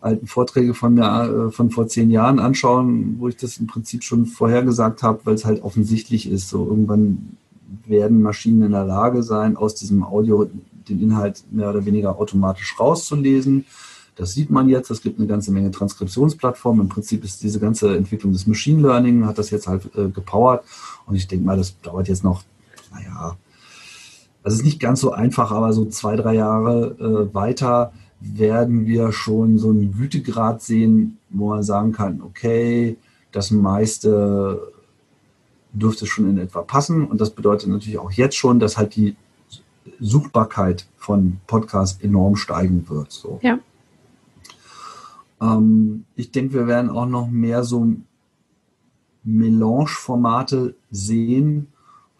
alten 0.01 0.27
Vorträge 0.27 0.73
von 0.73 0.93
mir 0.93 1.47
äh, 1.47 1.51
von 1.51 1.71
vor 1.71 1.87
zehn 1.87 2.09
Jahren 2.09 2.39
anschauen, 2.39 3.17
wo 3.19 3.27
ich 3.27 3.35
das 3.35 3.57
im 3.57 3.67
Prinzip 3.67 4.03
schon 4.03 4.25
vorhergesagt 4.25 5.03
habe, 5.03 5.19
weil 5.25 5.35
es 5.35 5.45
halt 5.45 5.63
offensichtlich 5.63 6.29
ist. 6.29 6.49
So 6.49 6.65
irgendwann 6.67 7.37
werden 7.85 8.21
Maschinen 8.21 8.63
in 8.63 8.71
der 8.71 8.85
Lage 8.85 9.23
sein, 9.23 9.57
aus 9.57 9.75
diesem 9.75 10.03
Audio 10.03 10.49
den 10.89 11.01
Inhalt 11.01 11.43
mehr 11.51 11.69
oder 11.69 11.85
weniger 11.85 12.17
automatisch 12.19 12.79
rauszulesen. 12.79 13.65
Das 14.15 14.33
sieht 14.33 14.49
man 14.49 14.67
jetzt. 14.67 14.91
Es 14.91 15.01
gibt 15.01 15.17
eine 15.17 15.27
ganze 15.27 15.51
Menge 15.51 15.71
Transkriptionsplattformen. 15.71 16.81
Im 16.81 16.89
Prinzip 16.89 17.23
ist 17.23 17.41
diese 17.41 17.59
ganze 17.59 17.95
Entwicklung 17.95 18.33
des 18.33 18.47
Machine 18.47 18.81
Learning, 18.81 19.25
hat 19.25 19.37
das 19.37 19.49
jetzt 19.49 19.67
halt 19.67 19.89
äh, 19.95 20.09
gepowert. 20.09 20.65
Und 21.05 21.15
ich 21.15 21.27
denke 21.27 21.45
mal, 21.45 21.57
das 21.57 21.79
dauert 21.81 22.09
jetzt 22.09 22.23
noch, 22.23 22.43
naja, 22.91 23.37
das 24.43 24.53
ist 24.53 24.63
nicht 24.63 24.79
ganz 24.79 25.01
so 25.01 25.11
einfach, 25.11 25.51
aber 25.51 25.73
so 25.73 25.85
zwei, 25.85 26.15
drei 26.15 26.35
Jahre 26.35 26.95
äh, 26.99 27.33
weiter 27.33 27.93
werden 28.19 28.85
wir 28.85 29.11
schon 29.11 29.57
so 29.57 29.69
einen 29.69 29.93
Gütegrad 29.93 30.61
sehen, 30.61 31.17
wo 31.29 31.49
man 31.49 31.63
sagen 31.63 31.93
kann, 31.93 32.21
okay, 32.21 32.97
das 33.31 33.51
meiste 33.51 34.73
dürfte 35.71 36.05
schon 36.05 36.29
in 36.29 36.37
etwa 36.37 36.61
passen. 36.61 37.05
Und 37.05 37.21
das 37.21 37.29
bedeutet 37.29 37.69
natürlich 37.69 37.99
auch 37.99 38.11
jetzt 38.11 38.35
schon, 38.35 38.59
dass 38.59 38.77
halt 38.77 38.95
die 38.95 39.15
Suchbarkeit 39.99 40.85
von 40.97 41.39
Podcasts 41.47 42.01
enorm 42.03 42.35
steigen 42.35 42.87
wird. 42.89 43.11
So. 43.11 43.39
Ja. 43.41 43.59
Ähm, 45.41 46.05
ich 46.15 46.31
denke, 46.31 46.53
wir 46.53 46.67
werden 46.67 46.89
auch 46.89 47.05
noch 47.05 47.29
mehr 47.29 47.63
so 47.63 47.95
Melange-Formate 49.23 50.75
sehen, 50.91 51.67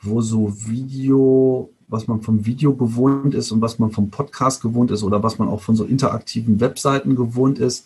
wo 0.02 0.22
so 0.22 0.54
Video, 0.68 1.70
was 1.88 2.08
man 2.08 2.22
vom 2.22 2.46
Video 2.46 2.74
gewohnt 2.76 3.34
ist 3.34 3.52
und 3.52 3.62
was 3.62 3.80
man 3.80 3.92
vom 3.92 4.10
Podcast 4.10 4.62
gewohnt 4.62 4.92
ist 4.92 5.04
oder 5.04 5.24
was 5.24 5.40
man 5.40 5.48
auch 5.48 5.62
von 5.62 5.76
so 5.76 5.86
interaktiven 5.86 6.60
Webseiten 6.60 7.16
gewohnt 7.16 7.60
ist, 7.60 7.86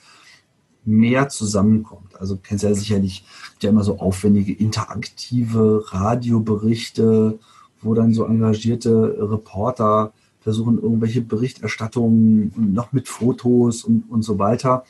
mehr 0.85 1.29
zusammenkommt. 1.29 2.19
Also 2.19 2.37
kennst 2.41 2.63
ja 2.63 2.73
sicherlich 2.73 3.25
ja 3.61 3.69
immer 3.69 3.83
so 3.83 3.99
aufwendige 3.99 4.53
interaktive 4.53 5.85
Radioberichte, 5.87 7.39
wo 7.83 7.93
dann 7.93 8.13
so 8.13 8.25
engagierte 8.25 9.17
Reporter 9.19 10.13
versuchen, 10.41 10.81
irgendwelche 10.81 11.21
Berichterstattungen 11.21 12.53
noch 12.73 12.91
mit 12.91 13.07
Fotos 13.07 13.83
und, 13.83 14.03
und 14.09 14.23
so 14.23 14.39
weiter. 14.39 14.83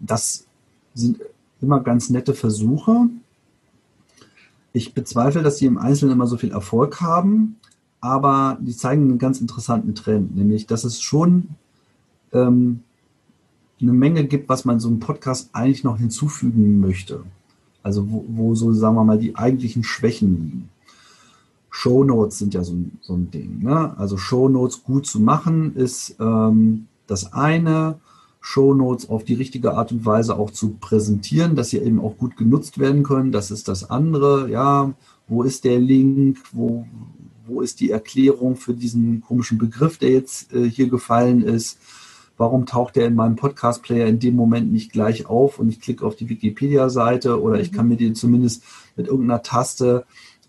Das 0.00 0.46
sind 0.94 1.20
immer 1.60 1.80
ganz 1.80 2.10
nette 2.10 2.34
Versuche. 2.34 3.08
Ich 4.72 4.94
bezweifle, 4.94 5.42
dass 5.42 5.58
sie 5.58 5.66
im 5.66 5.78
Einzelnen 5.78 6.14
immer 6.14 6.26
so 6.26 6.36
viel 6.36 6.50
Erfolg 6.50 7.00
haben, 7.00 7.56
aber 8.00 8.58
die 8.60 8.76
zeigen 8.76 9.02
einen 9.02 9.18
ganz 9.18 9.40
interessanten 9.40 9.94
Trend, 9.94 10.36
nämlich 10.36 10.66
dass 10.66 10.84
es 10.84 11.00
schon 11.00 11.48
ähm, 12.32 12.80
eine 13.80 13.92
Menge 13.92 14.24
gibt, 14.24 14.48
was 14.48 14.64
man 14.64 14.80
so 14.80 14.88
einem 14.88 15.00
Podcast 15.00 15.50
eigentlich 15.52 15.84
noch 15.84 15.98
hinzufügen 15.98 16.80
möchte. 16.80 17.22
Also 17.82 18.10
wo, 18.10 18.24
wo 18.28 18.54
so, 18.54 18.72
sagen 18.72 18.96
wir 18.96 19.04
mal, 19.04 19.18
die 19.18 19.36
eigentlichen 19.36 19.84
Schwächen 19.84 20.36
liegen. 20.36 20.68
Shownotes 21.78 22.38
sind 22.38 22.54
ja 22.54 22.64
so, 22.64 22.74
so 23.02 23.12
ein 23.12 23.30
Ding. 23.30 23.62
Ne? 23.62 23.94
Also 23.98 24.16
Shownotes 24.16 24.82
gut 24.82 25.06
zu 25.06 25.20
machen 25.20 25.76
ist 25.76 26.16
ähm, 26.18 26.86
das 27.06 27.34
eine. 27.34 27.98
Shownotes 28.40 29.10
auf 29.10 29.24
die 29.24 29.34
richtige 29.34 29.74
Art 29.74 29.92
und 29.92 30.06
Weise 30.06 30.38
auch 30.38 30.50
zu 30.50 30.76
präsentieren, 30.80 31.54
dass 31.54 31.68
sie 31.68 31.78
eben 31.78 32.00
auch 32.00 32.16
gut 32.16 32.38
genutzt 32.38 32.78
werden 32.78 33.02
können. 33.02 33.30
Das 33.30 33.50
ist 33.50 33.68
das 33.68 33.90
andere. 33.90 34.48
Ja, 34.50 34.94
wo 35.28 35.42
ist 35.42 35.64
der 35.64 35.78
Link? 35.78 36.38
Wo, 36.50 36.86
wo 37.46 37.60
ist 37.60 37.80
die 37.80 37.90
Erklärung 37.90 38.56
für 38.56 38.72
diesen 38.72 39.20
komischen 39.20 39.58
Begriff, 39.58 39.98
der 39.98 40.12
jetzt 40.12 40.54
äh, 40.54 40.70
hier 40.70 40.88
gefallen 40.88 41.42
ist? 41.42 41.76
Warum 42.38 42.64
taucht 42.64 42.96
der 42.96 43.06
in 43.06 43.16
meinem 43.16 43.36
Podcast-Player 43.36 44.06
in 44.06 44.18
dem 44.18 44.34
Moment 44.34 44.72
nicht 44.72 44.92
gleich 44.92 45.26
auf 45.26 45.58
und 45.58 45.68
ich 45.68 45.80
klicke 45.80 46.06
auf 46.06 46.16
die 46.16 46.30
Wikipedia-Seite 46.30 47.38
oder 47.40 47.60
ich 47.60 47.70
mhm. 47.70 47.76
kann 47.76 47.88
mir 47.88 47.96
den 47.96 48.14
zumindest 48.14 48.62
mit 48.96 49.08
irgendeiner 49.08 49.42
Taste 49.42 50.06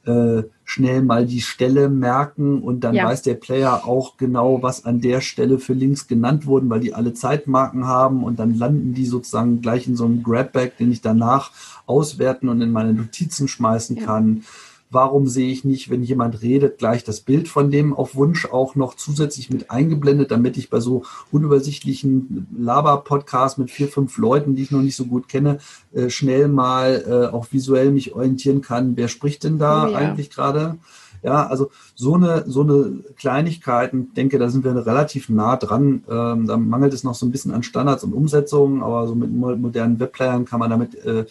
äh, 0.07 0.43
schnell 0.63 1.01
mal 1.01 1.25
die 1.25 1.41
Stelle 1.41 1.89
merken 1.89 2.61
und 2.61 2.81
dann 2.81 2.95
ja. 2.95 3.05
weiß 3.05 3.21
der 3.21 3.35
Player 3.35 3.85
auch 3.85 4.17
genau, 4.17 4.61
was 4.61 4.85
an 4.85 5.01
der 5.01 5.21
Stelle 5.21 5.59
für 5.59 5.73
Links 5.73 6.07
genannt 6.07 6.45
wurden, 6.45 6.69
weil 6.69 6.79
die 6.79 6.93
alle 6.93 7.13
Zeitmarken 7.13 7.85
haben 7.85 8.23
und 8.23 8.39
dann 8.39 8.57
landen 8.57 8.93
die 8.93 9.05
sozusagen 9.05 9.61
gleich 9.61 9.87
in 9.87 9.95
so 9.95 10.05
einem 10.05 10.23
Grabback, 10.23 10.77
den 10.77 10.91
ich 10.91 11.01
danach 11.01 11.51
auswerten 11.85 12.49
und 12.49 12.61
in 12.61 12.71
meine 12.71 12.93
Notizen 12.93 13.47
schmeißen 13.47 13.97
ja. 13.97 14.05
kann. 14.05 14.43
Warum 14.89 15.27
sehe 15.27 15.51
ich 15.51 15.65
nicht, 15.65 15.89
wenn 15.89 16.01
jemand 16.01 16.41
redet, 16.41 16.77
gleich 16.77 17.03
das 17.03 17.19
Bild 17.19 17.49
von 17.49 17.71
dem 17.71 17.93
auf 17.93 18.15
Wunsch 18.15 18.45
auch 18.45 18.75
noch 18.75 18.95
zusätzlich 18.95 19.49
mit 19.49 19.69
eingeblendet, 19.69 20.31
damit 20.31 20.55
ich 20.55 20.69
bei 20.69 20.79
so 20.79 21.03
unübersichtlichen 21.31 22.47
Laber-Podcasts 22.57 23.57
mit 23.57 23.69
vier, 23.69 23.89
fünf 23.89 24.17
Leuten, 24.17 24.55
die 24.55 24.63
ich 24.63 24.71
noch 24.71 24.81
nicht 24.81 24.95
so 24.95 25.05
gut 25.05 25.27
kenne, 25.27 25.59
äh, 25.93 26.09
schnell 26.09 26.47
mal 26.47 27.03
äh, 27.05 27.35
auch 27.35 27.47
visuell 27.51 27.91
mich 27.91 28.15
orientieren 28.15 28.61
kann, 28.61 28.95
wer 28.95 29.09
spricht 29.09 29.43
denn 29.43 29.59
da 29.59 29.87
oh, 29.87 29.91
ja. 29.91 29.97
eigentlich 29.97 30.29
gerade? 30.29 30.77
Ja, 31.23 31.47
also 31.47 31.71
so 31.95 32.13
eine, 32.13 32.43
so 32.47 32.61
eine 32.61 33.03
Kleinigkeiten, 33.17 34.13
denke, 34.13 34.37
da 34.37 34.49
sind 34.49 34.63
wir 34.63 34.73
relativ 34.85 35.29
nah 35.29 35.57
dran. 35.57 36.03
Ähm, 36.09 36.47
da 36.47 36.57
mangelt 36.57 36.93
es 36.93 37.03
noch 37.03 37.15
so 37.15 37.25
ein 37.25 37.31
bisschen 37.31 37.53
an 37.53 37.63
Standards 37.63 38.03
und 38.03 38.13
Umsetzungen, 38.13 38.83
aber 38.83 39.07
so 39.07 39.15
mit 39.15 39.31
modernen 39.31 39.99
Webplayern 39.99 40.45
kann 40.45 40.59
man 40.59 40.69
damit 40.69 40.95
äh, 41.03 41.25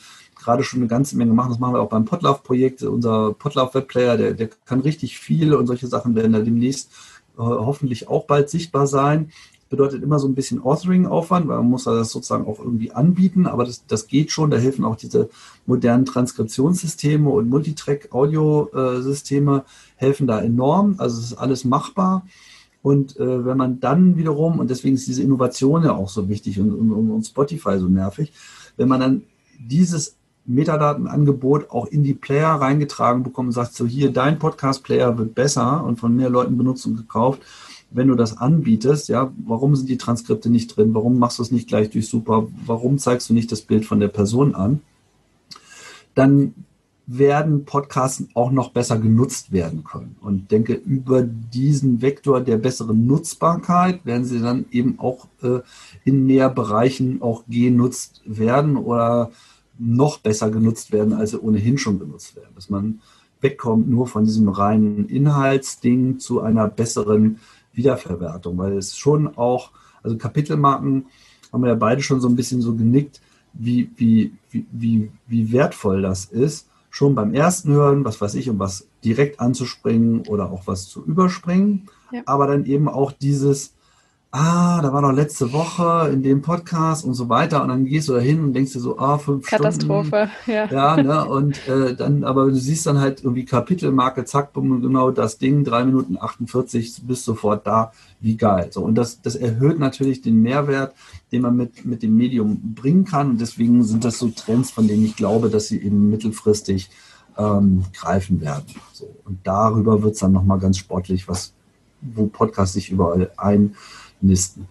gerade 0.47 0.63
schon 0.63 0.81
eine 0.81 0.89
ganze 0.89 1.17
Menge 1.17 1.33
machen. 1.35 1.51
Das 1.51 1.59
machen 1.59 1.75
wir 1.75 1.81
auch 1.81 1.89
beim 1.89 2.05
Potlauf-Projekt. 2.05 2.85
Unser 2.85 3.33
Potlauf-Webplayer, 3.33 4.17
der, 4.17 4.35
der 4.35 4.49
kann 4.65 4.79
richtig 4.81 5.19
viel 5.19 5.53
und 5.53 5.67
solche 5.67 5.89
Sachen 5.89 6.15
werden 6.15 6.33
da 6.33 6.39
demnächst 6.39 6.93
äh, 7.37 7.43
hoffentlich 7.43 8.09
auch 8.09 8.27
bald 8.27 8.49
sichtbar 8.49 8.87
sein. 8.87 9.33
Bedeutet 9.69 10.05
immer 10.05 10.21
so 10.21 10.29
ein 10.29 10.37
bisschen 10.37 10.63
Authoring-Aufwand, 10.63 11.49
weil 11.49 11.57
man 11.57 11.69
muss 11.69 11.83
das 11.83 12.13
sozusagen 12.13 12.47
auch 12.47 12.61
irgendwie 12.61 12.93
anbieten, 12.93 13.49
aber 13.49 13.65
das, 13.65 13.85
das 13.89 14.07
geht 14.07 14.31
schon. 14.31 14.53
Da 14.53 14.57
helfen 14.57 14.85
auch 14.85 14.95
diese 14.95 15.31
modernen 15.67 16.05
Transkriptionssysteme 16.05 17.29
und 17.29 17.49
Multitrack-Audio-Systeme 17.49 19.65
helfen 19.97 20.29
da 20.29 20.41
enorm. 20.41 20.95
Also 20.99 21.19
es 21.19 21.33
ist 21.33 21.39
alles 21.39 21.65
machbar. 21.65 22.25
Und 22.83 23.17
äh, 23.17 23.45
wenn 23.45 23.57
man 23.57 23.81
dann 23.81 24.17
wiederum, 24.17 24.61
und 24.61 24.71
deswegen 24.71 24.95
ist 24.95 25.09
diese 25.09 25.25
Innovation 25.25 25.83
ja 25.83 25.97
auch 25.97 26.09
so 26.09 26.29
wichtig 26.29 26.61
und, 26.61 26.73
und, 26.73 27.11
und 27.11 27.27
Spotify 27.27 27.81
so 27.81 27.89
nervig, 27.89 28.33
wenn 28.77 28.87
man 28.87 29.01
dann 29.01 29.23
dieses 29.59 30.15
Metadatenangebot 30.47 31.71
auch 31.71 31.87
in 31.87 32.05
die 32.05 32.15
Player 32.15 32.55
reingetragen 32.55 33.23
bekommt 33.23 33.49
und 33.49 33.53
sagt, 33.53 33.75
so 33.75 33.87
hier, 33.87 34.13
dein 34.13 34.39
Podcast-Player 34.39 35.19
wird 35.19 35.35
besser 35.35 35.85
und 35.85 35.99
von 35.99 36.15
mehr 36.15 36.31
Leuten 36.31 36.57
benutzt 36.57 36.87
und 36.87 36.97
gekauft, 36.97 37.43
wenn 37.91 38.09
du 38.09 38.15
das 38.15 38.37
anbietest, 38.37 39.09
ja, 39.09 39.33
warum 39.47 39.77
sind 39.77 39.89
die 39.89 39.99
Transkripte 39.99 40.51
nicht 40.51 40.77
drin? 40.77 40.95
Warum 40.95 41.19
machst 41.19 41.39
du 41.39 41.43
es 41.43 41.51
nicht 41.51 41.69
gleich 41.69 41.91
durch 41.91 42.09
Super? 42.09 42.49
Warum 42.67 42.99
zeigst 42.99 43.31
du 43.31 43.35
nicht 43.35 43.51
das 43.53 43.63
Bild 43.63 43.85
von 43.85 44.01
der 44.01 44.09
Person 44.09 44.55
an? 44.55 44.81
Dann 46.15 46.55
werden 47.07 47.65
Podcasts 47.65 48.25
auch 48.35 48.51
noch 48.51 48.71
besser 48.71 48.99
genutzt 48.99 49.53
werden 49.53 49.85
können. 49.85 50.17
Und 50.21 50.51
denke, 50.51 50.75
über 50.75 51.23
diesen 51.23 52.03
Vektor 52.03 52.41
der 52.41 52.57
besseren 52.57 53.07
Nutzbarkeit 53.07 54.05
werden 54.05 54.25
sie 54.25 54.41
dann 54.41 54.65
eben 54.73 54.99
auch 54.99 55.29
äh, 55.43 55.61
in 56.05 56.27
mehr 56.27 56.49
Bereichen 56.49 57.23
auch 57.23 57.45
genutzt 57.49 58.23
werden 58.25 58.77
oder 58.77 59.31
noch 59.79 60.19
besser 60.19 60.51
genutzt 60.51 60.93
werden, 60.93 61.13
als 61.13 61.31
sie 61.31 61.41
ohnehin 61.41 61.79
schon 61.79 61.99
genutzt 61.99 62.37
werden. 62.37 62.55
Dass 62.55 62.71
man 62.71 63.01
wegkommt 63.41 63.89
nur 63.89 64.07
von 64.07 64.25
diesem 64.25 64.49
reinen 64.49 65.09
Inhaltsding 65.09 66.19
zu 66.19 66.41
einer 66.41 66.69
besseren 66.69 67.39
Wiederverwertung, 67.73 68.57
weil 68.59 68.77
es 68.79 68.97
schon 68.97 69.37
auch, 69.37 69.71
also 70.03 70.17
Kapitelmarken 70.17 71.07
haben 71.53 71.63
wir 71.63 71.69
ja 71.71 71.75
beide 71.75 72.03
schon 72.03 72.21
so 72.21 72.29
ein 72.29 72.37
bisschen 72.37 72.63
so 72.63 72.75
genickt, 72.75 73.21
wie, 73.53 73.91
wie, 73.97 74.33
wie, 74.51 74.67
wie, 74.73 75.11
wie 75.27 75.53
wertvoll 75.53 76.03
das 76.03 76.27
ist 76.27 76.69
schon 76.97 77.15
beim 77.15 77.35
ersten 77.35 77.73
Hören, 77.73 78.07
was 78.07 78.23
weiß 78.23 78.37
ich, 78.37 78.49
um 78.49 78.59
was 78.59 78.89
direkt 79.05 79.39
anzuspringen 79.39 80.27
oder 80.29 80.51
auch 80.51 80.67
was 80.67 80.89
zu 80.89 81.05
überspringen. 81.05 81.91
Ja. 82.11 82.23
Aber 82.25 82.47
dann 82.47 82.65
eben 82.65 82.89
auch 82.89 83.13
dieses, 83.13 83.75
ah, 84.37 84.81
da 84.83 84.93
war 84.93 85.03
doch 85.03 85.13
letzte 85.13 85.53
Woche 85.53 86.11
in 86.13 86.23
dem 86.23 86.43
Podcast 86.43 87.05
und 87.05 87.15
so 87.15 87.29
weiter. 87.29 87.63
Und 87.63 87.69
dann 87.69 87.87
gehst 87.87 88.09
du 88.09 88.15
da 88.15 88.21
hin 88.21 88.43
und 88.43 88.53
denkst 88.53 88.73
dir 88.73 88.81
so, 88.81 88.99
ah, 88.99 89.19
fünf 89.19 89.47
Katastrophe, 89.47 90.31
Stunden. 90.43 90.71
ja. 90.73 90.97
Ja, 90.97 91.03
ne? 91.03 91.25
Und 91.25 91.67
äh, 91.69 91.95
dann, 91.95 92.25
aber 92.25 92.47
du 92.47 92.55
siehst 92.55 92.87
dann 92.87 93.01
halt 93.01 93.23
irgendwie 93.25 93.45
Kapitelmarke, 93.45 94.25
zack, 94.25 94.53
bumm, 94.53 94.83
genau 94.83 95.11
das 95.11 95.39
Ding, 95.39 95.65
drei 95.65 95.85
Minuten 95.85 96.17
48, 96.21 97.03
bist 97.05 97.25
sofort 97.25 97.67
da, 97.67 97.93
wie 98.21 98.37
geil. 98.37 98.69
So, 98.71 98.83
und 98.83 98.95
das, 98.95 99.23
das 99.23 99.37
erhöht 99.37 99.79
natürlich 99.79 100.23
den 100.23 100.43
Mehrwert 100.43 100.93
den 101.33 101.43
man 101.43 101.57
mit, 101.57 101.85
mit 101.85 102.03
dem 102.03 102.17
Medium 102.17 102.75
bringen 102.75 103.05
kann. 103.05 103.31
Und 103.31 103.41
deswegen 103.41 103.83
sind 103.83 104.05
das 104.05 104.19
so 104.19 104.29
Trends, 104.29 104.71
von 104.71 104.87
denen 104.87 105.05
ich 105.05 105.17
glaube, 105.17 105.51
dass 105.51 105.69
sie 105.69 105.83
eben 105.83 106.11
mittelfristig 106.11 106.91
ähm, 107.37 107.85
greifen 107.93 108.41
werden. 108.41 108.67
So. 108.93 109.15
Und 109.25 109.41
darüber 109.45 110.03
wird 110.03 110.15
es 110.15 110.21
dann 110.21 110.33
nochmal 110.33 110.59
ganz 110.59 110.79
sportlich, 110.79 111.29
was, 111.29 111.53
wo 112.01 112.27
Podcasts 112.27 112.75
sich 112.75 112.91
überall 112.91 113.31
einnisten. 114.23 114.67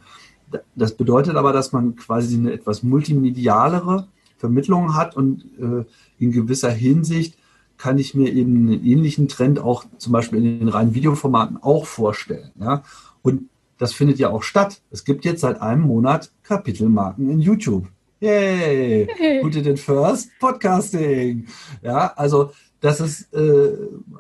Das 0.76 0.96
bedeutet 0.96 1.36
aber, 1.36 1.54
dass 1.54 1.72
man 1.72 1.96
quasi 1.96 2.36
eine 2.36 2.54
etwas 2.54 2.84
multimedialere 2.84 4.08
Vermittlung 4.38 4.96
hat 4.96 5.16
und 5.16 5.46
äh, 5.60 5.86
in 6.20 6.32
gewisser 6.32 6.72
Hinsicht 6.72 7.38
kann 7.78 7.98
ich 7.98 8.16
mir 8.16 8.32
eben 8.32 8.68
einen 8.68 8.86
ähnlichen 8.86 9.28
Trend 9.28 9.60
auch 9.60 9.86
zum 9.98 10.14
Beispiel 10.14 10.40
in 10.40 10.60
den 10.60 10.70
reinen 10.70 10.94
Videoformaten 10.94 11.58
auch 11.62 11.86
vorstellen. 11.86 12.52
Ja? 12.60 12.84
Und 13.22 13.50
das 13.78 13.94
findet 13.94 14.20
ja 14.20 14.30
auch 14.30 14.44
statt. 14.44 14.82
Es 14.92 15.04
gibt 15.04 15.26
jetzt 15.26 15.42
seit 15.42 15.62
einem 15.62 15.82
Monat 15.82 16.32
Kapitelmarken 16.44 17.30
in 17.30 17.40
YouTube. 17.40 17.88
Yay! 18.22 19.08
Hey. 19.14 19.50
Did 19.50 19.68
it 19.68 19.80
first? 19.80 20.30
Podcasting. 20.40 21.48
Ja, 21.82 22.14
also 22.16 22.52
das 22.86 23.00
ist, 23.00 23.34
äh, 23.34 23.72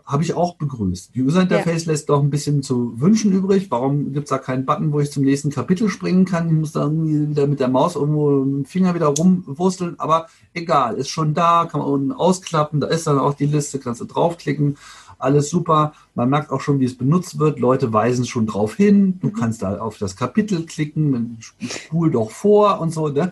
habe 0.07 0.23
ich 0.23 0.33
auch 0.33 0.55
begrüßt. 0.55 1.13
Die 1.13 1.21
User 1.21 1.41
Interface 1.41 1.85
ja. 1.85 1.91
lässt 1.91 2.09
doch 2.09 2.19
ein 2.19 2.31
bisschen 2.31 2.63
zu 2.63 2.99
wünschen 2.99 3.31
übrig. 3.31 3.69
Warum 3.69 4.11
gibt 4.11 4.25
es 4.25 4.31
da 4.31 4.39
keinen 4.39 4.65
Button, 4.65 4.91
wo 4.91 4.99
ich 4.99 5.11
zum 5.11 5.23
nächsten 5.23 5.51
Kapitel 5.51 5.87
springen 5.87 6.25
kann? 6.25 6.47
Ich 6.47 6.53
muss 6.53 6.71
da 6.71 6.81
irgendwie 6.81 7.29
wieder 7.29 7.45
mit 7.45 7.59
der 7.59 7.67
Maus 7.67 7.95
irgendwo 7.95 8.43
mit 8.43 8.55
dem 8.55 8.65
Finger 8.65 8.95
wieder 8.95 9.07
rumwursteln. 9.07 9.99
Aber 9.99 10.25
egal, 10.55 10.95
ist 10.95 11.09
schon 11.09 11.35
da, 11.35 11.67
kann 11.69 11.79
man 11.79 11.89
unten 11.89 12.11
ausklappen. 12.11 12.79
Da 12.79 12.87
ist 12.87 13.05
dann 13.05 13.19
auch 13.19 13.35
die 13.35 13.45
Liste, 13.45 13.77
kannst 13.77 14.01
du 14.01 14.05
draufklicken 14.05 14.77
alles 15.17 15.49
super. 15.49 15.93
Man 16.13 16.29
merkt 16.29 16.51
auch 16.51 16.59
schon, 16.59 16.81
wie 16.81 16.85
es 16.85 16.97
benutzt 16.97 17.39
wird. 17.39 17.59
Leute 17.59 17.93
weisen 17.93 18.25
schon 18.25 18.47
drauf 18.47 18.75
hin. 18.75 19.19
Du 19.21 19.27
mhm. 19.27 19.33
kannst 19.33 19.61
da 19.61 19.77
auf 19.77 19.97
das 19.97 20.17
Kapitel 20.17 20.65
klicken, 20.65 21.37
spul 21.39 22.11
doch 22.11 22.31
vor 22.31 22.81
und 22.81 22.91
so. 22.91 23.07
Ne? 23.07 23.31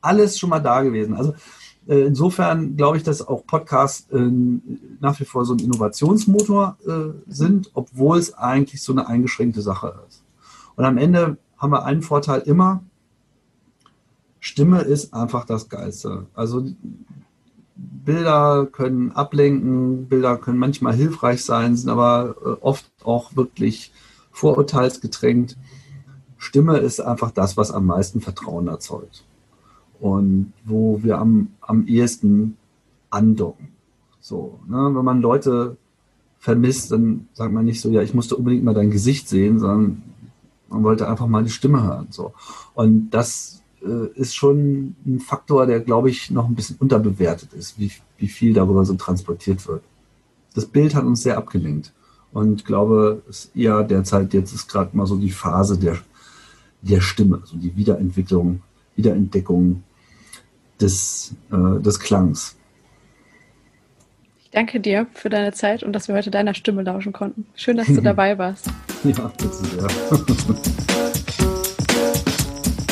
Alles 0.00 0.38
schon 0.38 0.50
mal 0.50 0.60
da 0.60 0.82
gewesen. 0.82 1.14
Also 1.14 1.34
insofern 1.86 2.76
glaube 2.76 2.96
ich, 2.96 3.02
dass 3.02 3.26
auch 3.26 3.46
Podcasts 3.46 4.10
äh, 4.10 4.30
nach 5.00 5.20
wie 5.20 5.24
vor 5.24 5.44
so 5.44 5.54
ein 5.54 5.58
Innovationsmotor 5.58 6.78
äh, 6.86 7.30
sind, 7.30 7.70
obwohl 7.74 8.18
es 8.18 8.34
eigentlich 8.34 8.82
so 8.82 8.92
eine 8.92 9.06
eingeschränkte 9.06 9.60
Sache 9.60 9.94
ist. 10.08 10.22
Und 10.76 10.84
am 10.84 10.98
Ende 10.98 11.36
haben 11.58 11.72
wir 11.72 11.84
einen 11.84 12.02
Vorteil 12.02 12.40
immer. 12.40 12.82
Stimme 14.40 14.80
ist 14.82 15.12
einfach 15.14 15.44
das 15.44 15.68
Geilste. 15.68 16.26
Also 16.34 16.66
Bilder 17.76 18.66
können 18.70 19.12
ablenken, 19.12 20.06
Bilder 20.06 20.36
können 20.36 20.58
manchmal 20.58 20.94
hilfreich 20.94 21.44
sein, 21.44 21.76
sind 21.76 21.90
aber 21.90 22.36
äh, 22.44 22.48
oft 22.62 22.90
auch 23.04 23.36
wirklich 23.36 23.92
vorurteilsgetränkt. 24.32 25.56
Stimme 26.38 26.78
ist 26.78 27.00
einfach 27.00 27.30
das, 27.30 27.56
was 27.56 27.70
am 27.70 27.86
meisten 27.86 28.20
Vertrauen 28.20 28.68
erzeugt 28.68 29.24
und 30.00 30.52
wo 30.64 31.02
wir 31.02 31.18
am, 31.18 31.48
am 31.60 31.86
ehesten 31.86 32.56
andocken. 33.10 33.68
So, 34.20 34.58
ne? 34.66 34.90
Wenn 34.94 35.04
man 35.04 35.20
Leute 35.20 35.76
vermisst, 36.38 36.92
dann 36.92 37.28
sagt 37.32 37.52
man 37.52 37.64
nicht 37.64 37.80
so, 37.80 37.90
ja, 37.90 38.02
ich 38.02 38.14
musste 38.14 38.36
unbedingt 38.36 38.64
mal 38.64 38.74
dein 38.74 38.90
Gesicht 38.90 39.28
sehen, 39.28 39.58
sondern 39.58 40.02
man 40.68 40.82
wollte 40.82 41.08
einfach 41.08 41.26
mal 41.26 41.44
die 41.44 41.50
Stimme 41.50 41.82
hören. 41.82 42.08
So. 42.10 42.32
Und 42.74 43.10
das 43.10 43.62
äh, 43.82 44.08
ist 44.14 44.34
schon 44.34 44.96
ein 45.06 45.20
Faktor, 45.20 45.66
der, 45.66 45.80
glaube 45.80 46.10
ich, 46.10 46.30
noch 46.30 46.48
ein 46.48 46.54
bisschen 46.54 46.76
unterbewertet 46.78 47.52
ist, 47.52 47.78
wie, 47.78 47.92
wie 48.18 48.28
viel 48.28 48.52
darüber 48.52 48.84
so 48.84 48.94
transportiert 48.94 49.66
wird. 49.68 49.82
Das 50.54 50.66
Bild 50.66 50.94
hat 50.94 51.04
uns 51.04 51.22
sehr 51.22 51.38
abgelenkt. 51.38 51.92
Und 52.32 52.64
glaube, 52.64 53.22
es 53.28 53.46
ist 53.46 53.56
eher 53.56 53.84
derzeit, 53.84 54.34
jetzt 54.34 54.52
ist 54.52 54.68
gerade 54.68 54.96
mal 54.96 55.06
so 55.06 55.16
die 55.16 55.30
Phase 55.30 55.78
der, 55.78 55.98
der 56.82 57.00
Stimme, 57.00 57.38
also 57.40 57.56
die 57.56 57.76
Wiederentwicklung, 57.76 58.60
Wiederentdeckung 58.96 59.82
des, 60.80 61.34
äh, 61.50 61.80
des 61.80 62.00
Klangs. 62.00 62.56
Ich 64.42 64.50
danke 64.50 64.80
dir 64.80 65.06
für 65.14 65.30
deine 65.30 65.52
Zeit 65.52 65.82
und 65.82 65.92
dass 65.92 66.08
wir 66.08 66.14
heute 66.14 66.30
deiner 66.30 66.54
Stimme 66.54 66.82
lauschen 66.82 67.12
konnten. 67.12 67.46
Schön, 67.54 67.76
dass 67.76 67.86
du 67.86 68.00
dabei 68.02 68.38
warst. 68.38 68.70
ja, 69.04 69.32
bitte 69.36 69.52
sehr. 69.52 70.94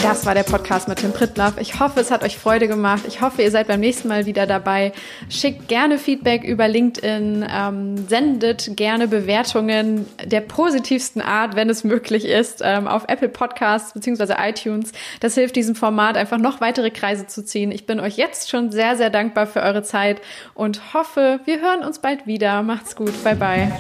Das 0.02 0.26
war 0.26 0.34
der 0.34 0.42
Podcast 0.42 0.88
mit 0.88 0.98
Tim 0.98 1.12
Pritlaff. 1.12 1.58
Ich 1.60 1.78
hoffe, 1.78 2.00
es 2.00 2.10
hat 2.10 2.24
euch 2.24 2.36
Freude 2.36 2.66
gemacht. 2.66 3.04
Ich 3.06 3.20
hoffe, 3.20 3.40
ihr 3.40 3.52
seid 3.52 3.68
beim 3.68 3.78
nächsten 3.78 4.08
Mal 4.08 4.26
wieder 4.26 4.46
dabei. 4.46 4.92
Schickt 5.28 5.68
gerne 5.68 5.96
Feedback 5.96 6.42
über 6.42 6.66
LinkedIn, 6.66 7.46
ähm, 7.48 8.08
sendet 8.08 8.76
gerne 8.76 9.06
Bewertungen 9.06 10.06
der 10.24 10.40
positivsten 10.40 11.22
Art, 11.22 11.54
wenn 11.54 11.70
es 11.70 11.84
möglich 11.84 12.24
ist, 12.24 12.62
ähm, 12.64 12.88
auf 12.88 13.04
Apple 13.06 13.28
Podcasts 13.28 13.92
bzw. 13.92 14.34
iTunes. 14.40 14.90
Das 15.20 15.36
hilft 15.36 15.54
diesem 15.54 15.76
Format 15.76 16.16
einfach 16.16 16.38
noch 16.38 16.60
weitere 16.60 16.90
Kreise 16.90 17.28
zu 17.28 17.44
ziehen. 17.44 17.70
Ich 17.70 17.86
bin 17.86 18.00
euch 18.00 18.16
jetzt 18.16 18.50
schon 18.50 18.72
sehr, 18.72 18.96
sehr 18.96 19.08
dankbar 19.08 19.46
für 19.46 19.62
eure 19.62 19.84
Zeit 19.84 20.20
und 20.54 20.94
hoffe, 20.94 21.38
wir 21.44 21.60
hören 21.60 21.84
uns 21.84 22.00
bald 22.00 22.26
wieder. 22.26 22.64
Macht's 22.64 22.96
gut. 22.96 23.22
Bye 23.22 23.36
bye. 23.36 23.72